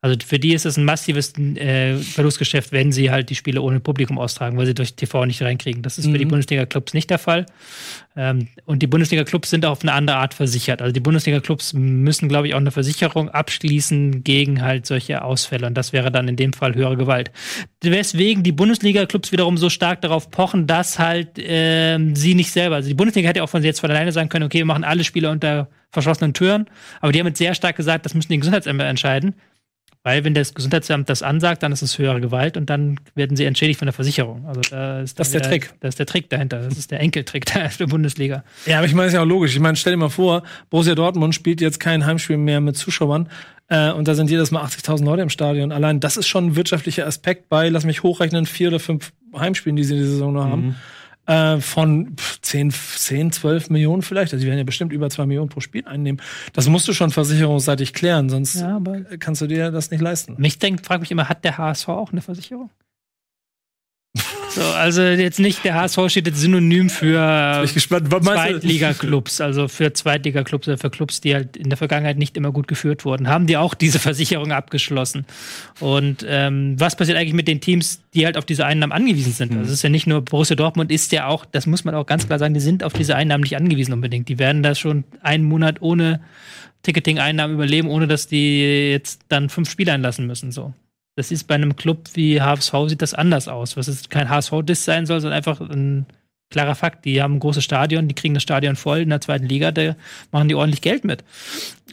Also 0.00 0.16
für 0.24 0.38
die 0.38 0.54
ist 0.54 0.64
es 0.64 0.76
ein 0.76 0.84
massives 0.84 1.36
äh, 1.36 1.96
Verlustgeschäft, 1.96 2.70
wenn 2.70 2.92
sie 2.92 3.10
halt 3.10 3.30
die 3.30 3.34
Spiele 3.34 3.60
ohne 3.62 3.80
Publikum 3.80 4.16
austragen, 4.16 4.56
weil 4.56 4.66
sie 4.66 4.74
durch 4.74 4.94
TV 4.94 5.26
nicht 5.26 5.42
reinkriegen. 5.42 5.82
Das 5.82 5.98
ist 5.98 6.06
mhm. 6.06 6.12
für 6.12 6.18
die 6.18 6.24
mhm. 6.24 6.30
Bundesliga-Clubs 6.30 6.94
nicht 6.94 7.10
der 7.10 7.18
Fall. 7.18 7.46
Ähm, 8.14 8.46
und 8.64 8.80
die 8.80 8.86
Bundesliga-Clubs 8.86 9.50
sind 9.50 9.66
auch 9.66 9.72
auf 9.72 9.82
eine 9.82 9.92
andere 9.92 10.18
Art 10.18 10.34
versichert. 10.34 10.82
Also 10.82 10.92
die 10.92 11.00
Bundesliga-Clubs 11.00 11.72
müssen, 11.72 12.28
glaube 12.28 12.46
ich, 12.46 12.54
auch 12.54 12.58
eine 12.58 12.70
Versicherung 12.70 13.28
abschließen 13.28 14.22
gegen 14.22 14.62
halt 14.62 14.86
solche 14.86 15.22
Ausfälle. 15.22 15.66
Und 15.66 15.74
das 15.74 15.92
wäre 15.92 16.12
dann 16.12 16.28
in 16.28 16.36
dem 16.36 16.52
Fall 16.52 16.76
höhere 16.76 16.96
Gewalt. 16.96 17.32
Weswegen 17.82 18.44
die 18.44 18.52
Bundesliga-Clubs 18.52 19.32
wiederum 19.32 19.56
so 19.56 19.68
stark 19.68 20.00
darauf 20.02 20.30
pochen, 20.30 20.68
dass 20.68 21.00
halt 21.00 21.40
äh, 21.40 21.98
sie 22.14 22.36
nicht 22.36 22.52
selber, 22.52 22.76
also 22.76 22.88
die 22.88 22.94
Bundesliga 22.94 23.28
hätte 23.28 23.42
auch 23.42 23.48
von 23.48 23.64
jetzt 23.64 23.80
von 23.80 23.90
alleine 23.90 24.12
sagen 24.12 24.28
können, 24.28 24.44
okay, 24.44 24.58
wir 24.58 24.64
machen 24.64 24.84
alle 24.84 25.02
Spiele 25.02 25.28
unter 25.28 25.68
verschlossenen 25.90 26.34
Türen. 26.34 26.66
Aber 27.00 27.10
die 27.10 27.18
haben 27.18 27.26
jetzt 27.26 27.38
sehr 27.38 27.54
stark 27.54 27.74
gesagt, 27.74 28.04
das 28.04 28.14
müssen 28.14 28.30
die 28.30 28.38
Gesundheitsämter 28.38 28.84
entscheiden. 28.84 29.34
Weil 30.09 30.24
wenn 30.24 30.32
das 30.32 30.55
Gesundheitsamt 30.55 31.10
das 31.10 31.22
ansagt, 31.22 31.62
dann 31.62 31.70
ist 31.70 31.82
es 31.82 31.98
höhere 31.98 32.22
Gewalt 32.22 32.56
und 32.56 32.70
dann 32.70 32.98
werden 33.14 33.36
sie 33.36 33.44
entschädigt 33.44 33.78
von 33.78 33.85
der 33.85 33.93
Versicherung. 33.93 34.47
Also 34.47 34.62
da 34.62 35.02
ist 35.02 35.20
das 35.20 35.26
ist 35.26 35.35
der 35.35 35.40
wieder, 35.43 35.51
Trick. 35.51 35.74
Das 35.80 35.90
ist 35.90 35.98
der 35.98 36.06
Trick 36.06 36.30
dahinter. 36.30 36.60
Das 36.62 36.78
ist 36.78 36.90
der 36.90 37.01
Enkeltrick 37.01 37.44
der 37.78 37.86
Bundesliga. 37.86 38.43
Ja, 38.64 38.78
aber 38.78 38.86
ich 38.86 38.94
meine, 38.94 39.05
das 39.05 39.12
ist 39.12 39.16
ja 39.16 39.20
auch 39.20 39.26
logisch. 39.26 39.55
Ich 39.55 39.60
meine, 39.60 39.76
stell 39.76 39.93
dir 39.93 39.98
mal 39.98 40.09
vor, 40.09 40.44
Borussia 40.70 40.94
Dortmund 40.94 41.35
spielt 41.35 41.60
jetzt 41.60 41.78
kein 41.78 42.06
Heimspiel 42.06 42.39
mehr 42.39 42.62
mit 42.62 42.78
Zuschauern. 42.78 43.28
Äh, 43.68 43.90
und 43.90 44.09
da 44.09 44.14
sind 44.14 44.30
jedes 44.30 44.51
Mal 44.51 44.64
80.000 44.64 45.05
Leute 45.05 45.20
im 45.20 45.28
Stadion. 45.28 45.72
Allein 45.72 46.01
das 46.01 46.16
ist 46.16 46.26
schon 46.26 46.47
ein 46.47 46.56
wirtschaftlicher 46.56 47.06
Aspekt 47.06 47.51
bei, 47.51 47.68
lass 47.68 47.85
mich 47.85 48.02
hochrechnen, 48.02 48.47
vier 48.47 48.68
oder 48.68 48.80
fünf 48.80 49.12
Heimspielen, 49.36 49.76
die 49.76 49.85
sie 49.85 49.93
in 49.93 49.98
dieser 49.98 50.12
Saison 50.12 50.32
noch 50.32 50.56
mhm. 50.56 50.74
Äh, 51.28 51.60
von 51.60 52.16
10, 52.42 52.70
10, 52.70 53.32
12 53.32 53.70
Millionen 53.70 54.02
vielleicht. 54.02 54.32
Also 54.32 54.42
die 54.42 54.48
werden 54.48 54.59
ja 54.59 54.64
bestimmt 54.64 54.92
über 54.92 55.09
2 55.10 55.26
Millionen 55.26 55.50
pro 55.50 55.60
Spiel 55.60 55.86
einnehmen. 55.86 56.20
Das 56.55 56.68
musst 56.68 56.88
du 56.88 56.92
schon 56.92 57.10
versicherungsseitig 57.10 57.92
klären, 57.92 58.28
sonst 58.28 58.56
ja, 58.56 58.80
kannst 59.20 59.42
du 59.42 59.46
dir 59.46 59.70
das 59.70 59.90
nicht 59.90 60.00
leisten. 60.00 60.34
Mich 60.38 60.59
denkt, 60.59 60.86
frag 60.86 61.00
mich 61.00 61.10
immer, 61.10 61.28
hat 61.28 61.44
der 61.44 61.59
HSV 61.59 61.88
auch 61.88 62.12
eine 62.12 62.22
Versicherung? 62.22 62.70
So, 64.59 64.64
also 64.64 65.02
jetzt 65.02 65.39
nicht, 65.39 65.64
der 65.64 65.74
HSV 65.74 65.98
steht 66.09 66.26
jetzt 66.26 66.40
synonym 66.40 66.90
für 66.90 67.62
Zweitliga-Clubs, 67.64 69.40
also 69.40 69.68
für 69.68 69.93
Zweitliga-Clubs 69.93 70.66
oder 70.66 70.78
für 70.78 70.90
Clubs, 70.90 71.20
die 71.20 71.35
halt 71.35 71.56
in 71.56 71.68
der 71.68 71.76
Vergangenheit 71.76 72.18
nicht 72.18 72.36
immer 72.36 72.51
gut 72.51 72.66
geführt 72.66 73.05
wurden. 73.05 73.28
Haben 73.28 73.47
die 73.47 73.56
auch 73.56 73.74
diese 73.74 74.01
Versicherung 74.01 74.51
abgeschlossen? 74.51 75.26
Und 75.78 76.26
ähm, 76.28 76.74
was 76.78 76.97
passiert 76.97 77.18
eigentlich 77.18 77.35
mit 77.35 77.47
den 77.47 77.60
Teams, 77.60 78.01
die 78.14 78.24
halt 78.24 78.36
auf 78.36 78.44
diese 78.44 78.66
Einnahmen 78.66 78.93
angewiesen 78.93 79.32
sind? 79.32 79.52
Mhm. 79.52 79.59
Also 79.59 79.68
es 79.68 79.74
ist 79.78 79.82
ja 79.82 79.90
nicht 79.90 80.09
nur 80.09 80.22
Borussia 80.22 80.56
Dortmund, 80.56 80.90
ist 80.90 81.12
ja 81.12 81.28
auch, 81.28 81.44
das 81.44 81.66
muss 81.66 81.85
man 81.85 81.94
auch 81.94 82.06
ganz 82.06 82.26
klar 82.26 82.40
sagen, 82.40 82.55
die 82.55 82.60
sind 82.60 82.82
auf 82.82 82.94
diese 82.94 83.14
Einnahmen 83.14 83.43
nicht 83.43 83.56
angewiesen 83.56 83.93
unbedingt. 83.93 84.28
Die 84.28 84.40
werden 84.40 84.64
da 84.64 84.74
schon 84.74 85.05
einen 85.22 85.44
Monat 85.44 85.80
ohne 85.82 86.20
Ticketing-Einnahmen 86.82 87.55
überleben, 87.55 87.89
ohne 87.89 88.09
dass 88.09 88.26
die 88.26 88.90
jetzt 88.90 89.20
dann 89.28 89.51
fünf 89.51 89.70
Spiele 89.70 89.93
einlassen 89.93 90.26
müssen. 90.26 90.51
So. 90.51 90.74
Das 91.19 91.32
ist 91.32 91.49
bei 91.49 91.57
einem 91.57 91.74
Club 91.74 92.11
wie 92.15 92.40
HSV 92.40 92.73
sieht 92.86 93.03
das 93.03 93.12
anders 93.12 93.49
aus. 93.49 93.77
Was 93.77 93.89
ist 93.89 94.09
kein 94.09 94.28
HSV-Diss 94.28 94.85
sein 94.85 95.05
soll, 95.05 95.20
sondern 95.20 95.36
einfach 95.36 95.61
ein 95.61 96.07
klarer 96.49 96.77
Fakt. 96.77 97.05
Die 97.05 97.20
haben 97.20 97.35
ein 97.35 97.40
großes 97.40 97.65
Stadion, 97.65 98.07
die 98.07 98.15
kriegen 98.15 98.35
das 98.35 98.45
Stadion 98.45 98.77
voll 98.77 98.99
in 98.99 99.09
der 99.09 99.20
zweiten 99.20 99.47
Liga, 99.47 99.73
da 99.73 99.97
machen 100.31 100.47
die 100.47 100.55
ordentlich 100.55 100.81
Geld 100.81 101.05
mit. 101.05 101.24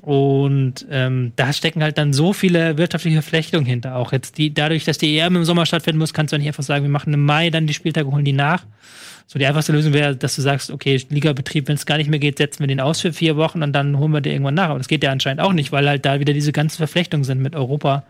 Und 0.04 0.86
ähm, 0.92 1.34
da 1.38 1.54
stecken 1.54 1.82
halt 1.82 1.98
dann 1.98 2.14
so 2.14 2.34
viele 2.34 2.78
wirtschaftliche 2.78 3.20
Verflechtungen 3.20 3.66
hinter. 3.66 3.96
Auch 3.96 4.12
jetzt 4.12 4.38
die, 4.38 4.54
dadurch, 4.54 4.86
dass 4.86 5.00
die 5.00 5.18
EM 5.18 5.38
im 5.38 5.44
Sommer 5.44 5.66
stattfinden 5.66 5.98
muss, 5.98 6.14
kannst 6.14 6.32
du 6.32 6.38
nicht 6.38 6.48
einfach 6.48 6.62
sagen, 6.62 6.84
wir 6.84 6.92
machen 6.92 7.12
im 7.12 7.26
Mai 7.26 7.50
dann 7.50 7.66
die 7.66 7.74
Spieltage, 7.74 8.12
holen 8.12 8.26
die 8.26 8.32
nach. 8.32 8.64
So 9.26 9.40
die 9.40 9.48
einfachste 9.48 9.72
Lösung 9.72 9.94
wäre, 9.94 10.16
dass 10.16 10.36
du 10.36 10.44
sagst, 10.44 10.70
okay, 10.70 11.04
Ligabetrieb, 11.10 11.68
wenn 11.68 11.76
es 11.78 11.88
gar 11.88 11.98
nicht 11.98 12.12
mehr 12.12 12.20
geht, 12.20 12.38
setzen 12.38 12.60
wir 12.60 12.68
den 12.68 12.80
aus 12.80 13.02
für 13.02 13.12
vier 13.12 13.38
Wochen 13.38 13.64
und 13.64 13.74
dann 13.74 13.98
holen 13.98 14.12
wir 14.12 14.22
den 14.22 14.34
irgendwann 14.34 14.54
nach. 14.54 14.70
Aber 14.70 14.78
das 14.78 14.88
geht 14.88 15.04
ja 15.04 15.12
anscheinend 15.12 15.42
auch 15.42 15.54
nicht, 15.54 15.72
weil 15.72 15.90
halt 15.90 16.06
da 16.06 16.20
wieder 16.20 16.34
diese 16.34 16.52
ganzen 16.52 16.78
Verflechtungen 16.78 17.24
sind 17.24 17.42
mit 17.42 17.56
Europa 17.56 18.04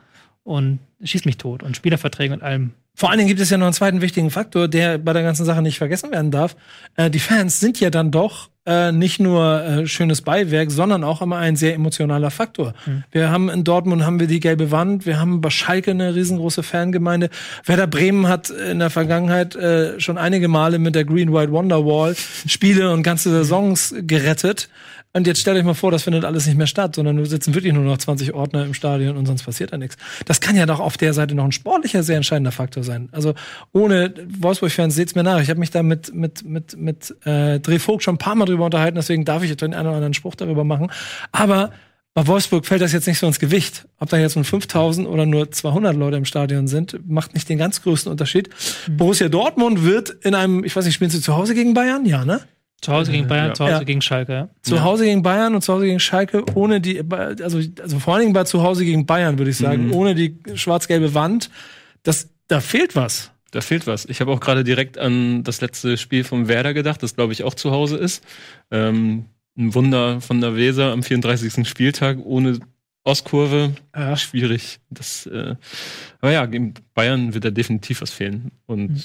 und 0.45 0.79
schießt 1.03 1.25
mich 1.25 1.37
tot 1.37 1.63
und 1.63 1.75
Spielerverträge 1.75 2.33
und 2.33 2.43
allem. 2.43 2.71
Vor 2.95 3.09
allen 3.09 3.17
Dingen 3.17 3.27
gibt 3.27 3.41
es 3.41 3.49
ja 3.49 3.57
noch 3.57 3.65
einen 3.65 3.73
zweiten 3.73 4.01
wichtigen 4.01 4.31
Faktor, 4.31 4.69
der 4.69 4.97
bei 4.97 5.11
der 5.11 5.21
ganzen 5.21 5.45
Sache 5.45 5.61
nicht 5.61 5.77
vergessen 5.77 6.11
werden 6.11 6.31
darf. 6.31 6.55
Äh, 6.95 7.09
die 7.09 7.19
Fans 7.19 7.59
sind 7.59 7.79
ja 7.81 7.89
dann 7.89 8.09
doch 8.09 8.49
äh, 8.65 8.93
nicht 8.93 9.19
nur 9.19 9.61
äh, 9.63 9.85
schönes 9.85 10.21
Beiwerk, 10.21 10.71
sondern 10.71 11.03
auch 11.03 11.21
immer 11.21 11.37
ein 11.37 11.57
sehr 11.57 11.75
emotionaler 11.75 12.31
Faktor. 12.31 12.73
Mhm. 12.85 13.03
Wir 13.11 13.29
haben 13.29 13.49
in 13.49 13.65
Dortmund 13.65 14.05
haben 14.05 14.19
wir 14.19 14.27
die 14.27 14.39
gelbe 14.39 14.71
Wand, 14.71 15.05
wir 15.05 15.19
haben 15.19 15.41
bei 15.41 15.49
Schalke 15.49 15.91
eine 15.91 16.15
riesengroße 16.15 16.63
Fangemeinde. 16.63 17.29
Werder 17.65 17.87
Bremen 17.87 18.29
hat 18.29 18.49
in 18.49 18.79
der 18.79 18.89
Vergangenheit 18.89 19.55
äh, 19.55 19.99
schon 19.99 20.17
einige 20.17 20.47
Male 20.47 20.79
mit 20.79 20.95
der 20.95 21.03
Green 21.03 21.33
White 21.33 21.51
Wonderwall 21.51 22.15
Spiele 22.47 22.91
und 22.91 23.03
ganze 23.03 23.29
Saisons 23.29 23.93
gerettet. 23.99 24.69
Und 25.15 25.27
jetzt 25.27 25.39
stellt 25.39 25.57
euch 25.57 25.63
mal 25.63 25.75
vor, 25.75 25.91
das 25.91 26.03
findet 26.03 26.25
alles 26.25 26.45
nicht 26.45 26.57
mehr 26.57 26.67
statt, 26.67 26.95
sondern 26.95 27.15
nur 27.15 27.25
sitzen 27.25 27.53
wirklich 27.53 27.71
nur 27.71 27.83
noch 27.83 27.97
20 27.97 28.33
Ordner 28.33 28.65
im 28.65 28.73
Stadion 28.73 29.15
und 29.15 29.25
sonst 29.25 29.43
passiert 29.43 29.71
da 29.71 29.77
nichts. 29.77 29.95
Das 30.25 30.41
kann 30.41 30.57
ja 30.57 30.65
doch 30.65 30.81
auf 30.85 30.97
der 30.97 31.13
Seite 31.13 31.35
noch 31.35 31.45
ein 31.45 31.51
sportlicher, 31.51 32.03
sehr 32.03 32.17
entscheidender 32.17 32.51
Faktor 32.51 32.83
sein. 32.83 33.09
Also 33.11 33.33
ohne 33.73 34.13
Wolfsburg-Fans, 34.39 34.95
seht's 34.95 35.15
mir 35.15 35.23
nach. 35.23 35.41
Ich 35.41 35.49
habe 35.49 35.59
mich 35.59 35.71
da 35.71 35.83
mit, 35.83 36.13
mit, 36.13 36.45
mit, 36.45 36.77
mit 36.77 37.15
äh, 37.25 37.59
Dreh 37.59 37.79
Vogt 37.79 38.03
schon 38.03 38.15
ein 38.15 38.19
paar 38.19 38.35
Mal 38.35 38.45
drüber 38.45 38.65
unterhalten, 38.65 38.95
deswegen 38.95 39.25
darf 39.25 39.43
ich 39.43 39.49
jetzt 39.49 39.61
den 39.61 39.73
einen 39.73 39.87
oder 39.87 39.95
anderen 39.95 40.13
Spruch 40.13 40.35
darüber 40.35 40.63
machen. 40.63 40.91
Aber 41.31 41.71
bei 42.13 42.27
Wolfsburg 42.27 42.65
fällt 42.65 42.81
das 42.81 42.93
jetzt 42.93 43.07
nicht 43.07 43.19
so 43.19 43.27
ins 43.27 43.39
Gewicht. 43.39 43.87
Ob 43.99 44.09
da 44.09 44.17
jetzt 44.17 44.35
nur 44.35 44.45
5000 44.45 45.05
oder 45.07 45.25
nur 45.25 45.51
200 45.51 45.95
Leute 45.95 46.15
im 46.15 46.25
Stadion 46.25 46.67
sind, 46.67 46.97
macht 47.05 47.33
nicht 47.33 47.49
den 47.49 47.57
ganz 47.57 47.81
größten 47.81 48.09
Unterschied. 48.09 48.49
Mhm. 48.87 48.97
Borussia 48.97 49.27
Dortmund 49.27 49.83
wird 49.83 50.11
in 50.21 50.33
einem, 50.33 50.63
ich 50.63 50.73
weiß 50.75 50.85
nicht, 50.85 50.93
spielen 50.93 51.09
sie 51.09 51.19
zu 51.19 51.35
Hause 51.35 51.55
gegen 51.55 51.73
Bayern? 51.73 52.05
Ja, 52.05 52.23
ne? 52.23 52.39
Zu 52.81 52.93
Hause 52.93 53.11
gegen 53.11 53.27
Bayern, 53.27 53.47
ja. 53.47 53.53
zu 53.53 53.63
Hause 53.63 53.73
ja. 53.73 53.83
gegen 53.83 54.01
Schalke. 54.01 54.33
Ja. 54.33 54.49
Zu 54.61 54.83
Hause 54.83 55.05
gegen 55.05 55.23
Bayern 55.23 55.55
und 55.55 55.61
zu 55.61 55.73
Hause 55.73 55.85
gegen 55.85 55.99
Schalke, 55.99 56.43
ohne 56.53 56.81
die, 56.81 57.01
also, 57.09 57.59
also 57.81 57.99
vor 57.99 58.13
allen 58.13 58.21
Dingen 58.21 58.33
bei 58.33 58.43
zu 58.43 58.61
Hause 58.61 58.85
gegen 58.85 59.05
Bayern, 59.05 59.37
würde 59.37 59.51
ich 59.51 59.57
sagen, 59.57 59.87
mhm. 59.87 59.93
ohne 59.93 60.13
die 60.13 60.37
schwarz-gelbe 60.53 61.13
Wand. 61.13 61.49
Das, 62.03 62.29
da 62.47 62.59
fehlt 62.59 62.95
was. 62.95 63.31
Da 63.51 63.61
fehlt 63.61 63.87
was. 63.87 64.05
Ich 64.05 64.21
habe 64.21 64.31
auch 64.31 64.39
gerade 64.39 64.63
direkt 64.63 64.97
an 64.97 65.43
das 65.43 65.61
letzte 65.61 65.97
Spiel 65.97 66.23
vom 66.23 66.47
Werder 66.47 66.73
gedacht, 66.73 67.01
das 67.01 67.15
glaube 67.15 67.33
ich 67.33 67.43
auch 67.43 67.53
zu 67.53 67.71
Hause 67.71 67.97
ist. 67.97 68.23
Ähm, 68.69 69.25
ein 69.57 69.73
Wunder 69.73 70.21
von 70.21 70.41
der 70.41 70.55
Weser 70.55 70.91
am 70.91 71.01
34. 71.01 71.67
Spieltag 71.67 72.17
ohne 72.23 72.59
Ostkurve. 73.05 73.75
Ja. 73.95 74.17
Schwierig. 74.17 74.79
Das, 74.89 75.25
äh, 75.27 75.55
aber 76.19 76.31
ja, 76.31 76.45
gegen 76.45 76.73
Bayern 76.93 77.33
wird 77.33 77.45
da 77.45 77.51
definitiv 77.51 78.01
was 78.01 78.11
fehlen. 78.11 78.51
Und 78.65 78.91
mhm. 78.91 79.03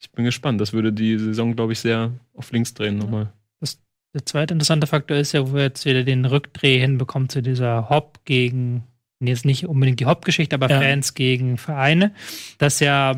Ich 0.00 0.10
bin 0.12 0.24
gespannt. 0.24 0.60
Das 0.60 0.72
würde 0.72 0.92
die 0.92 1.18
Saison, 1.18 1.54
glaube 1.54 1.72
ich, 1.72 1.80
sehr 1.80 2.12
auf 2.34 2.52
links 2.52 2.74
drehen 2.74 2.98
nochmal. 2.98 3.32
Das, 3.60 3.80
der 4.14 4.24
zweite 4.24 4.54
interessante 4.54 4.86
Faktor 4.86 5.16
ist 5.16 5.32
ja, 5.32 5.48
wo 5.48 5.54
wir 5.54 5.62
jetzt 5.62 5.84
wieder 5.84 6.04
den 6.04 6.24
Rückdreh 6.24 6.78
hinbekommen 6.78 7.28
zu 7.28 7.42
dieser 7.42 7.88
Hop 7.90 8.20
gegen, 8.24 8.84
jetzt 9.20 9.44
nicht 9.44 9.66
unbedingt 9.66 10.00
die 10.00 10.06
Hop-Geschichte, 10.06 10.54
aber 10.54 10.70
ja. 10.70 10.80
Fans 10.80 11.14
gegen 11.14 11.58
Vereine, 11.58 12.12
dass 12.58 12.80
ja 12.80 13.16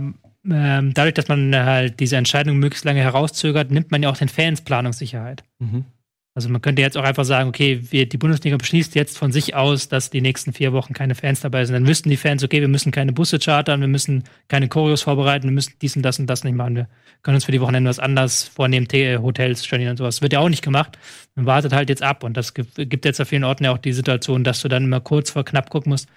ähm, 0.49 0.95
dadurch, 0.95 1.15
dass 1.15 1.29
man 1.29 1.55
halt 1.55 2.01
diese 2.01 2.17
Entscheidung 2.17 2.57
möglichst 2.59 2.85
lange 2.85 3.01
herauszögert, 3.01 3.71
nimmt 3.71 3.91
man 3.91 4.03
ja 4.03 4.09
auch 4.09 4.17
den 4.17 4.29
Fans 4.29 4.63
Planungssicherheit. 4.63 5.45
Mhm. 5.59 5.85
Also 6.33 6.49
man 6.49 6.63
könnte 6.63 6.81
jetzt 6.81 6.97
auch 6.97 7.03
einfach 7.03 7.25
sagen, 7.25 7.49
okay, 7.49 7.81
wir, 7.91 8.09
die 8.09 8.17
Bundesliga 8.17 8.57
beschließt 8.57 8.95
jetzt 8.95 9.19
von 9.19 9.33
sich 9.33 9.57
aus, 9.57 9.89
dass 9.89 10.11
die 10.11 10.21
nächsten 10.21 10.53
vier 10.53 10.73
Wochen 10.73 10.93
keine 10.95 11.17
Fans 11.17 11.41
dabei 11.41 11.65
sind. 11.65 11.75
Dann 11.75 11.83
müssten 11.83 12.09
die 12.09 12.17
Fans, 12.17 12.45
okay, 12.45 12.61
wir 12.61 12.69
müssen 12.69 12.93
keine 12.93 13.13
Busse 13.13 13.41
chartern, 13.41 13.81
wir 13.81 13.89
müssen 13.89 14.23
keine 14.47 14.69
Choreos 14.69 15.03
vorbereiten, 15.03 15.49
wir 15.49 15.53
müssen 15.53 15.75
dies 15.83 15.97
und 15.97 16.03
das 16.03 16.21
und 16.21 16.29
das 16.29 16.45
nicht 16.45 16.55
machen. 16.55 16.77
Wir 16.77 16.89
können 17.23 17.35
uns 17.35 17.47
für 17.47 17.53
die 17.53 17.61
Wochenende 17.61 17.91
was 17.91 17.99
anders 17.99 18.45
vornehmen, 18.45 18.87
Hotels 19.23 19.67
stornieren 19.67 19.93
und 19.93 19.97
sowas. 19.97 20.23
Wird 20.23 20.33
ja 20.33 20.39
auch 20.39 20.49
nicht 20.49 20.63
gemacht. 20.63 20.99
Man 21.35 21.47
wartet 21.47 21.73
halt 21.73 21.89
jetzt 21.89 22.03
ab 22.03 22.23
und 22.23 22.37
das 22.37 22.55
gibt 22.55 23.05
jetzt 23.05 23.21
auf 23.21 23.29
vielen 23.29 23.45
Orten 23.45 23.65
ja 23.65 23.73
auch 23.73 23.79
die 23.79 23.93
Situation, 23.93 24.45
dass 24.45 24.63
du 24.63 24.69
dann 24.69 24.85
immer 24.85 25.01
kurz 25.01 25.31
vor 25.31 25.45
knapp 25.45 25.69
gucken 25.69 25.91
musst. 25.91 26.09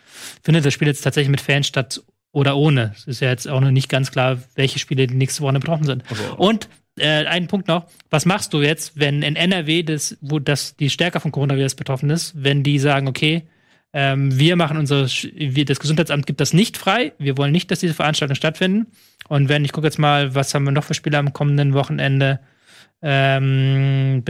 Findet 0.43 0.63
das 0.63 0.75
Spiel 0.75 0.87
jetzt 0.87 1.01
tatsächlich 1.01 1.31
mit 1.31 1.41
Fans 1.41 1.65
statt 1.65 2.03
oder 2.31 2.55
ohne? 2.55 2.93
Es 2.95 3.05
ist 3.05 3.19
ja 3.21 3.29
jetzt 3.29 3.47
auch 3.47 3.61
noch 3.61 3.71
nicht 3.71 3.89
ganz 3.89 4.11
klar, 4.11 4.37
welche 4.53 4.77
Spiele 4.77 5.07
die 5.07 5.15
nächste 5.15 5.41
Woche 5.41 5.53
betroffen 5.53 5.85
sind. 5.85 6.03
Also 6.09 6.35
und 6.35 6.69
äh, 6.97 7.25
einen 7.25 7.47
Punkt 7.47 7.67
noch. 7.67 7.85
Was 8.09 8.25
machst 8.25 8.53
du 8.53 8.61
jetzt, 8.61 8.99
wenn 8.99 9.21
in 9.21 9.35
NRW, 9.35 9.83
das, 9.83 10.17
wo 10.21 10.39
das 10.39 10.75
die 10.75 10.89
stärker 10.89 11.19
von 11.19 11.31
Coronavirus 11.31 11.75
betroffen 11.75 12.09
ist, 12.09 12.33
wenn 12.35 12.63
die 12.63 12.79
sagen, 12.79 13.07
okay, 13.07 13.43
ähm, 13.93 14.37
wir 14.37 14.55
machen 14.55 14.77
unser, 14.77 15.05
wir, 15.05 15.65
das 15.65 15.79
Gesundheitsamt 15.79 16.25
gibt 16.25 16.41
das 16.41 16.53
nicht 16.53 16.77
frei. 16.77 17.13
Wir 17.19 17.37
wollen 17.37 17.51
nicht, 17.51 17.69
dass 17.69 17.79
diese 17.79 17.93
Veranstaltungen 17.93 18.35
stattfinden. 18.35 18.87
Und 19.27 19.49
wenn, 19.49 19.63
ich 19.65 19.71
gucke 19.71 19.87
jetzt 19.87 19.99
mal, 19.99 20.33
was 20.33 20.53
haben 20.53 20.63
wir 20.63 20.71
noch 20.71 20.83
für 20.83 20.95
Spiele 20.95 21.17
am 21.17 21.33
kommenden 21.33 21.73
Wochenende? 21.73 22.39
Ähm, 23.01 24.23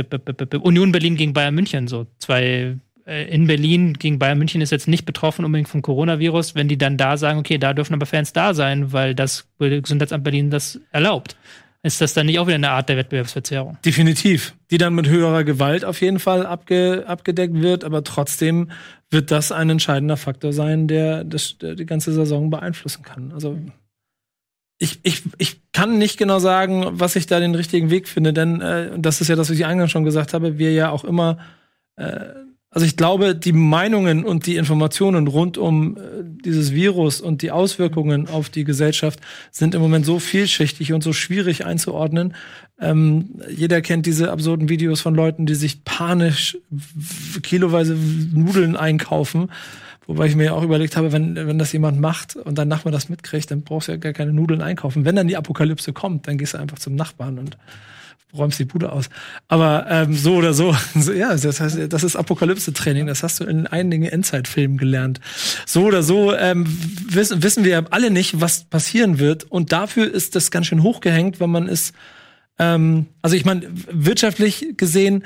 Union 0.61 0.91
Berlin 0.91 1.15
gegen 1.15 1.33
Bayern 1.33 1.53
München, 1.53 1.87
so 1.87 2.07
zwei 2.17 2.75
äh, 3.05 3.29
in 3.29 3.47
Berlin 3.47 3.93
gegen 3.93 4.19
Bayern 4.19 4.39
München 4.39 4.61
ist 4.61 4.71
jetzt 4.71 4.87
nicht 4.87 5.05
betroffen 5.05 5.45
unbedingt 5.45 5.69
vom 5.69 5.81
Coronavirus, 5.81 6.55
wenn 6.55 6.67
die 6.67 6.77
dann 6.77 6.97
da 6.97 7.15
sagen, 7.17 7.39
okay, 7.39 7.57
da 7.57 7.73
dürfen 7.73 7.93
aber 7.93 8.05
Fans 8.05 8.33
da 8.33 8.53
sein, 8.53 8.91
weil 8.91 9.15
das 9.15 9.47
Gesundheitsamt 9.59 10.23
Berlin 10.23 10.49
das 10.49 10.79
erlaubt 10.91 11.37
ist 11.83 11.99
das 11.99 12.13
dann 12.13 12.27
nicht 12.27 12.39
auch 12.39 12.47
wieder 12.47 12.55
eine 12.55 12.71
Art 12.71 12.87
der 12.87 12.95
Wettbewerbsverzerrung? 12.95 13.77
Definitiv. 13.85 14.55
Die 14.71 14.77
dann 14.77 14.95
mit 14.95 15.09
höherer 15.09 15.43
Gewalt 15.43 15.83
auf 15.83 15.99
jeden 15.99 16.19
Fall 16.19 16.45
abge, 16.45 17.03
abgedeckt 17.05 17.61
wird, 17.61 17.83
aber 17.83 18.05
trotzdem 18.05 18.71
wird 19.09 19.31
das 19.31 19.51
ein 19.51 19.69
entscheidender 19.69 20.15
Faktor 20.15 20.53
sein, 20.53 20.87
der, 20.87 21.25
das, 21.25 21.57
der 21.57 21.75
die 21.75 21.85
ganze 21.85 22.13
Saison 22.13 22.49
beeinflussen 22.49 23.03
kann. 23.03 23.33
Also 23.33 23.59
ich, 24.79 25.01
ich, 25.03 25.23
ich 25.37 25.61
kann 25.73 25.97
nicht 25.97 26.17
genau 26.17 26.39
sagen, 26.39 26.87
was 26.91 27.17
ich 27.17 27.27
da 27.27 27.41
den 27.41 27.53
richtigen 27.53 27.89
Weg 27.89 28.07
finde, 28.07 28.31
denn 28.31 28.61
äh, 28.61 28.97
das 28.97 29.19
ist 29.19 29.27
ja 29.27 29.35
das, 29.35 29.49
was 29.49 29.57
ich 29.57 29.65
eingangs 29.65 29.91
schon 29.91 30.05
gesagt 30.05 30.33
habe, 30.33 30.57
wir 30.57 30.71
ja 30.71 30.89
auch 30.89 31.03
immer 31.03 31.37
äh, 31.97 32.29
also 32.73 32.87
ich 32.87 32.97
glaube, 32.97 33.35
die 33.35 33.53
Meinungen 33.53 34.25
und 34.25 34.47
die 34.47 34.55
Informationen 34.55 35.27
rund 35.27 35.59
um 35.59 35.95
äh, 35.95 35.99
dieses 36.43 36.73
Virus 36.73 37.21
und 37.21 37.43
die 37.43 37.51
Auswirkungen 37.51 38.27
auf 38.27 38.49
die 38.49 38.63
Gesellschaft 38.63 39.19
sind 39.51 39.75
im 39.75 39.81
Moment 39.81 40.07
so 40.07 40.17
vielschichtig 40.17 40.91
und 40.91 41.03
so 41.03 41.13
schwierig 41.13 41.67
einzuordnen. 41.67 42.33
Ähm, 42.81 43.39
jeder 43.55 43.81
kennt 43.81 44.07
diese 44.07 44.31
absurden 44.31 44.69
Videos 44.69 45.01
von 45.01 45.13
Leuten, 45.13 45.45
die 45.45 45.53
sich 45.53 45.83
panisch 45.83 46.57
kiloweise 47.43 47.95
Nudeln 48.33 48.75
einkaufen. 48.75 49.51
Wobei 50.07 50.25
ich 50.25 50.35
mir 50.35 50.55
auch 50.55 50.63
überlegt 50.63 50.97
habe, 50.97 51.11
wenn, 51.11 51.35
wenn 51.35 51.59
das 51.59 51.71
jemand 51.73 52.01
macht 52.01 52.35
und 52.35 52.57
dann 52.57 52.67
Nachbar 52.67 52.91
das 52.91 53.07
mitkriegt, 53.07 53.51
dann 53.51 53.61
brauchst 53.61 53.87
du 53.87 53.91
ja 53.93 53.97
gar 53.99 54.13
keine 54.13 54.33
Nudeln 54.33 54.63
einkaufen. 54.63 55.05
Wenn 55.05 55.15
dann 55.15 55.27
die 55.27 55.37
Apokalypse 55.37 55.93
kommt, 55.93 56.27
dann 56.27 56.39
gehst 56.39 56.55
du 56.55 56.57
einfach 56.57 56.79
zum 56.79 56.95
Nachbarn 56.95 57.37
und 57.37 57.55
räumst 58.35 58.59
die 58.59 58.65
Bude 58.65 58.91
aus. 58.91 59.09
Aber 59.47 59.85
ähm, 59.89 60.13
so 60.13 60.35
oder 60.35 60.53
so, 60.53 60.75
ja, 61.13 61.35
das 61.35 61.59
heißt, 61.59 61.77
das 61.89 62.03
ist 62.03 62.15
Apokalypse-Training. 62.15 63.07
Das 63.07 63.23
hast 63.23 63.39
du 63.39 63.45
in 63.45 63.67
einigen 63.67 64.05
Endzeitfilmen 64.05 64.77
gelernt. 64.77 65.19
So 65.65 65.83
oder 65.85 66.03
so 66.03 66.35
ähm, 66.35 66.65
wissen, 67.09 67.43
wissen 67.43 67.63
wir 67.63 67.85
alle 67.91 68.11
nicht, 68.11 68.41
was 68.41 68.65
passieren 68.65 69.19
wird. 69.19 69.43
Und 69.43 69.71
dafür 69.71 70.11
ist 70.11 70.35
das 70.35 70.51
ganz 70.51 70.67
schön 70.67 70.83
hochgehängt, 70.83 71.39
wenn 71.39 71.49
man 71.49 71.67
ist. 71.67 71.93
Ähm, 72.59 73.07
also 73.21 73.35
ich 73.35 73.45
meine, 73.45 73.67
wirtschaftlich 73.91 74.75
gesehen, 74.77 75.25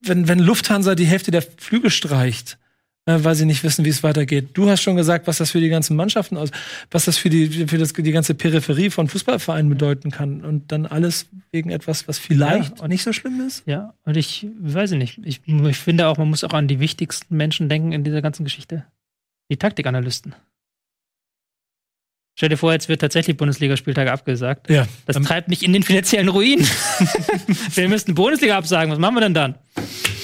wenn, 0.00 0.28
wenn 0.28 0.38
Lufthansa 0.38 0.94
die 0.94 1.06
Hälfte 1.06 1.30
der 1.30 1.42
Flüge 1.42 1.90
streicht, 1.90 2.58
weil 3.06 3.34
sie 3.34 3.44
nicht 3.44 3.62
wissen, 3.62 3.84
wie 3.84 3.90
es 3.90 4.02
weitergeht. 4.02 4.50
Du 4.54 4.68
hast 4.68 4.80
schon 4.80 4.96
gesagt, 4.96 5.26
was 5.26 5.38
das 5.38 5.50
für 5.50 5.60
die 5.60 5.68
ganzen 5.68 5.94
Mannschaften 5.94 6.36
aus, 6.36 6.50
was 6.90 7.04
das 7.04 7.18
für 7.18 7.28
die 7.28 7.66
für 7.66 7.76
das 7.76 7.92
die 7.92 8.12
ganze 8.12 8.34
Peripherie 8.34 8.90
von 8.90 9.08
Fußballvereinen 9.08 9.68
bedeuten 9.68 10.10
kann 10.10 10.42
und 10.42 10.72
dann 10.72 10.86
alles 10.86 11.26
wegen 11.52 11.70
etwas, 11.70 12.08
was 12.08 12.18
vielleicht 12.18 12.80
ja, 12.80 12.88
nicht 12.88 13.02
so 13.02 13.12
schlimm 13.12 13.40
ist. 13.46 13.62
Ja, 13.66 13.94
und 14.04 14.16
ich 14.16 14.46
weiß 14.58 14.92
nicht, 14.92 15.20
ich, 15.22 15.42
ich 15.46 15.76
finde 15.76 16.08
auch, 16.08 16.16
man 16.16 16.30
muss 16.30 16.44
auch 16.44 16.54
an 16.54 16.66
die 16.66 16.80
wichtigsten 16.80 17.36
Menschen 17.36 17.68
denken 17.68 17.92
in 17.92 18.04
dieser 18.04 18.22
ganzen 18.22 18.44
Geschichte. 18.44 18.84
Die 19.50 19.58
Taktikanalysten. 19.58 20.34
Stell 22.36 22.48
dir 22.48 22.56
vor, 22.56 22.72
jetzt 22.72 22.88
wird 22.88 23.00
tatsächlich 23.00 23.36
Bundesligaspieltag 23.36 24.08
abgesagt. 24.08 24.68
Ja. 24.68 24.88
Das 25.06 25.16
treibt 25.20 25.48
mich 25.48 25.62
in 25.62 25.72
den 25.72 25.84
finanziellen 25.84 26.28
Ruin. 26.28 26.66
wir 27.74 27.88
müssten 27.88 28.14
Bundesliga 28.14 28.56
absagen. 28.56 28.90
Was 28.90 28.98
machen 28.98 29.14
wir 29.14 29.20
denn 29.20 29.34
dann? 29.34 29.54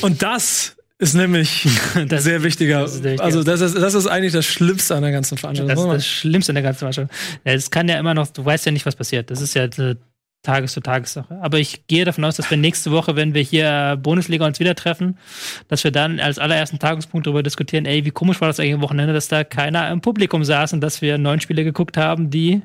Und 0.01 0.23
das 0.23 0.77
ist 1.01 1.15
nämlich 1.15 1.67
das, 2.09 2.25
sehr 2.25 2.43
wichtiger. 2.43 2.83
Das 2.83 3.21
also 3.21 3.43
das 3.43 3.61
ist, 3.63 3.77
das 3.77 3.95
ist 3.95 4.07
eigentlich 4.07 4.33
das 4.33 4.45
Schlimmste 4.45 4.95
an 4.95 5.03
der 5.03 5.13
ganzen 5.13 5.39
Veranstaltung. 5.39 5.75
Das 5.75 5.85
ist 5.85 5.93
das 5.93 6.07
Schlimmste 6.07 6.51
an 6.51 6.55
der 6.55 6.63
ganzen 6.63 6.81
Veranstaltung. 6.81 7.17
Es 7.43 7.71
kann 7.71 7.89
ja 7.89 7.99
immer 7.99 8.15
noch, 8.15 8.29
du 8.29 8.45
weißt 8.45 8.67
ja 8.67 8.73
nicht, 8.73 8.85
was 8.85 8.97
passiert. 8.97 9.31
Das 9.31 9.41
ist 9.41 9.55
ja 9.55 9.63
eine 9.63 9.97
Tages- 10.43 10.73
zu 10.73 10.81
Tagessache. 10.81 11.39
Aber 11.43 11.59
ich 11.59 11.87
gehe 11.87 12.05
davon 12.05 12.25
aus, 12.25 12.37
dass 12.37 12.51
wir 12.51 12.57
nächste 12.57 12.91
Woche, 12.91 13.17
wenn 13.17 13.35
wir 13.35 13.43
hier 13.43 13.99
Bundesliga 14.03 14.47
uns 14.47 14.61
wieder 14.61 14.75
treffen, 14.75 15.19
dass 15.69 15.85
wir 15.85 15.91
dann 15.91 16.21
als 16.21 16.39
allerersten 16.39 16.79
Tagespunkt 16.79 17.27
darüber 17.27 17.43
diskutieren, 17.43 17.85
ey, 17.87 18.05
wie 18.05 18.11
komisch 18.11 18.41
war 18.41 18.49
das 18.49 18.61
eigentlich 18.61 18.75
am 18.75 18.83
Wochenende, 18.83 19.13
dass 19.13 19.29
da 19.29 19.45
keiner 19.45 19.91
im 19.91 20.01
Publikum 20.01 20.45
saß 20.45 20.73
und 20.75 20.81
dass 20.81 21.03
wir 21.03 21.19
neun 21.19 21.41
Spiele 21.41 21.65
geguckt 21.65 21.97
haben, 21.97 22.31
die, 22.31 22.63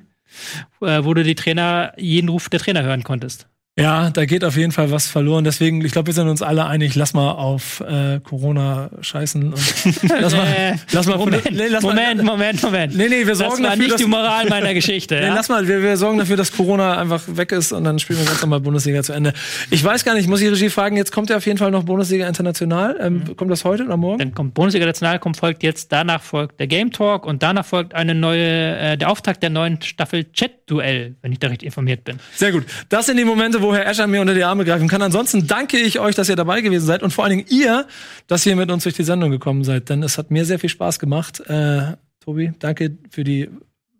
äh, 0.81 1.03
wo 1.03 1.13
du 1.13 1.23
die 1.23 1.35
Trainer, 1.35 1.93
jeden 1.97 2.29
Ruf 2.29 2.49
der 2.49 2.59
Trainer 2.59 2.83
hören 2.83 3.03
konntest. 3.03 3.47
Ja, 3.77 4.09
da 4.09 4.23
geht 4.23 4.45
auf 4.45 4.55
jeden 4.55 4.71
Fall 4.71 4.89
was 4.91 5.07
verloren. 5.07 5.43
Deswegen, 5.43 5.83
ich 5.83 5.91
glaube, 5.91 6.07
wir 6.07 6.13
sind 6.13 6.29
uns 6.29 6.41
alle 6.41 6.65
einig, 6.65 6.95
lass 6.95 7.13
mal 7.13 7.31
auf 7.31 7.81
äh, 7.81 8.21
Corona 8.21 8.89
scheißen 9.01 9.51
und 9.51 10.01
lass 10.21 10.33
mal, 10.33 10.79
lass 10.93 11.05
mal 11.07 11.17
Moment, 11.17 11.51
nee, 11.51 11.67
lass 11.67 11.83
Moment, 11.83 12.23
mal, 12.23 12.37
Moment, 12.37 12.63
Moment. 12.63 12.95
Nee, 12.95 13.09
nee, 13.09 13.27
wir 13.27 13.35
sorgen 13.35 13.63
das 13.63 13.63
war 13.63 13.69
dafür, 13.71 13.83
nicht 13.83 13.99
die 13.99 14.05
Moral 14.05 14.47
meiner 14.47 14.73
Geschichte. 14.73 15.15
nee, 15.21 15.27
lass 15.27 15.49
mal, 15.49 15.67
wir, 15.67 15.83
wir 15.83 15.97
sorgen 15.97 16.19
dafür, 16.19 16.37
dass 16.37 16.53
Corona 16.53 16.97
einfach 16.97 17.23
weg 17.27 17.51
ist 17.51 17.73
und 17.73 17.83
dann 17.83 17.99
spielen 17.99 18.19
wir 18.19 18.25
ganz 18.25 18.41
normal 18.41 18.61
Bundesliga 18.61 19.03
zu 19.03 19.11
Ende. 19.11 19.33
Ich 19.69 19.83
weiß 19.83 20.05
gar 20.05 20.13
nicht, 20.13 20.29
muss 20.29 20.39
die 20.39 20.47
Regie 20.47 20.69
fragen, 20.69 20.95
jetzt 20.95 21.11
kommt 21.11 21.29
ja 21.29 21.35
auf 21.35 21.45
jeden 21.45 21.57
Fall 21.57 21.71
noch 21.71 21.83
Bundesliga 21.83 22.29
International. 22.29 22.95
Ähm, 23.01 23.25
mhm. 23.27 23.35
Kommt 23.35 23.51
das 23.51 23.65
heute 23.65 23.83
oder 23.83 23.97
morgen? 23.97 24.19
Dann 24.19 24.33
kommt 24.33 24.53
Bundesliga 24.53 24.85
International, 24.85 25.19
kommt, 25.19 25.35
folgt 25.35 25.63
jetzt, 25.63 25.91
danach 25.91 26.23
folgt 26.23 26.61
der 26.61 26.67
Game 26.67 26.93
Talk 26.93 27.25
und 27.25 27.43
danach 27.43 27.65
folgt 27.65 27.93
eine 27.93 28.15
neue, 28.15 28.77
äh, 28.77 28.97
der 28.97 29.11
Auftakt 29.11 29.43
der 29.43 29.49
neuen 29.49 29.81
Staffel 29.81 30.31
Chat-Duell, 30.31 31.15
wenn 31.21 31.33
ich 31.33 31.39
da 31.39 31.49
richtig 31.49 31.65
informiert 31.65 32.05
bin. 32.05 32.19
Sehr 32.35 32.53
gut. 32.53 32.63
Das 32.87 33.07
sind 33.07 33.17
die 33.17 33.25
Momente, 33.25 33.64
wo 33.65 33.73
Herr 33.73 33.87
Escher 33.87 34.07
mir 34.07 34.21
unter 34.21 34.33
die 34.33 34.43
Arme 34.43 34.63
greifen 34.63 34.87
kann. 34.87 35.01
Ansonsten 35.01 35.47
danke 35.47 35.77
ich 35.77 35.99
euch, 35.99 36.15
dass 36.15 36.29
ihr 36.29 36.35
dabei 36.35 36.61
gewesen 36.61 36.85
seid 36.85 37.03
und 37.03 37.11
vor 37.11 37.23
allen 37.23 37.37
Dingen 37.37 37.47
ihr, 37.49 37.87
dass 38.27 38.45
ihr 38.45 38.55
mit 38.55 38.71
uns 38.71 38.83
durch 38.83 38.95
die 38.95 39.03
Sendung 39.03 39.31
gekommen 39.31 39.63
seid, 39.63 39.89
denn 39.89 40.03
es 40.03 40.17
hat 40.17 40.31
mir 40.31 40.45
sehr 40.45 40.59
viel 40.59 40.69
Spaß 40.69 40.99
gemacht. 40.99 41.41
Äh, 41.47 41.93
Tobi, 42.19 42.53
danke 42.59 42.97
für 43.09 43.23
die 43.23 43.49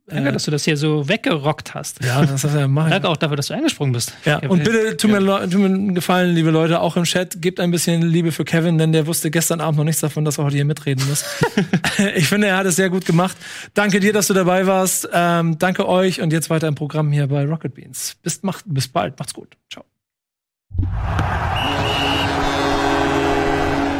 Danke, 0.07 0.29
äh, 0.29 0.31
dass 0.31 0.43
du 0.43 0.51
das 0.51 0.63
hier 0.63 0.77
so 0.77 1.09
weggerockt 1.09 1.73
hast. 1.73 2.03
Ja, 2.03 2.21
das 2.21 2.43
hast 2.43 2.53
du 2.53 2.59
ja 2.59 2.67
machen. 2.67 2.91
Danke 2.91 3.09
auch 3.09 3.17
dafür, 3.17 3.37
dass 3.37 3.47
du 3.47 3.55
eingesprungen 3.55 3.91
bist. 3.91 4.13
Ja, 4.23 4.37
und 4.47 4.63
bitte 4.63 4.97
tut 4.97 5.09
mir, 5.09 5.19
ja. 5.19 5.47
tut 5.47 5.59
mir 5.59 5.65
einen 5.65 5.95
Gefallen, 5.95 6.35
liebe 6.35 6.51
Leute, 6.51 6.79
auch 6.79 6.95
im 6.95 7.05
Chat, 7.05 7.41
gebt 7.41 7.59
ein 7.59 7.71
bisschen 7.71 8.03
Liebe 8.03 8.31
für 8.31 8.45
Kevin, 8.45 8.77
denn 8.77 8.91
der 8.91 9.07
wusste 9.07 9.31
gestern 9.31 9.61
Abend 9.61 9.77
noch 9.77 9.83
nichts 9.83 10.01
davon, 10.01 10.23
dass 10.23 10.37
er 10.37 10.43
heute 10.43 10.57
hier 10.57 10.65
mitreden 10.65 11.03
muss. 11.09 11.25
ich 12.15 12.27
finde, 12.27 12.47
er 12.47 12.57
hat 12.57 12.67
es 12.67 12.75
sehr 12.75 12.91
gut 12.91 13.05
gemacht. 13.05 13.35
Danke 13.73 13.99
dir, 13.99 14.13
dass 14.13 14.27
du 14.27 14.33
dabei 14.35 14.67
warst. 14.67 15.09
Ähm, 15.11 15.57
danke 15.57 15.87
euch 15.87 16.21
und 16.21 16.31
jetzt 16.31 16.51
weiter 16.51 16.67
im 16.67 16.75
Programm 16.75 17.11
hier 17.11 17.27
bei 17.27 17.43
Rocket 17.45 17.73
Beans. 17.73 18.15
Bis, 18.21 18.43
macht, 18.43 18.63
bis 18.67 18.87
bald. 18.87 19.17
Macht's 19.17 19.33
gut. 19.33 19.57
Ciao. 19.71 19.85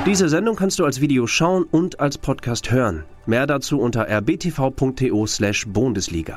Diese 0.06 0.30
Sendung 0.30 0.56
kannst 0.56 0.77
du 0.77 0.86
als 0.86 1.02
Video 1.02 1.26
schauen 1.26 1.64
und 1.64 1.99
als 1.99 2.19
Podcast 2.19 2.69
hören. 2.69 3.06
Mehr 3.27 3.47
dazu 3.47 3.80
unter 3.80 4.07
rbtv.to/bundesliga. 4.07 6.34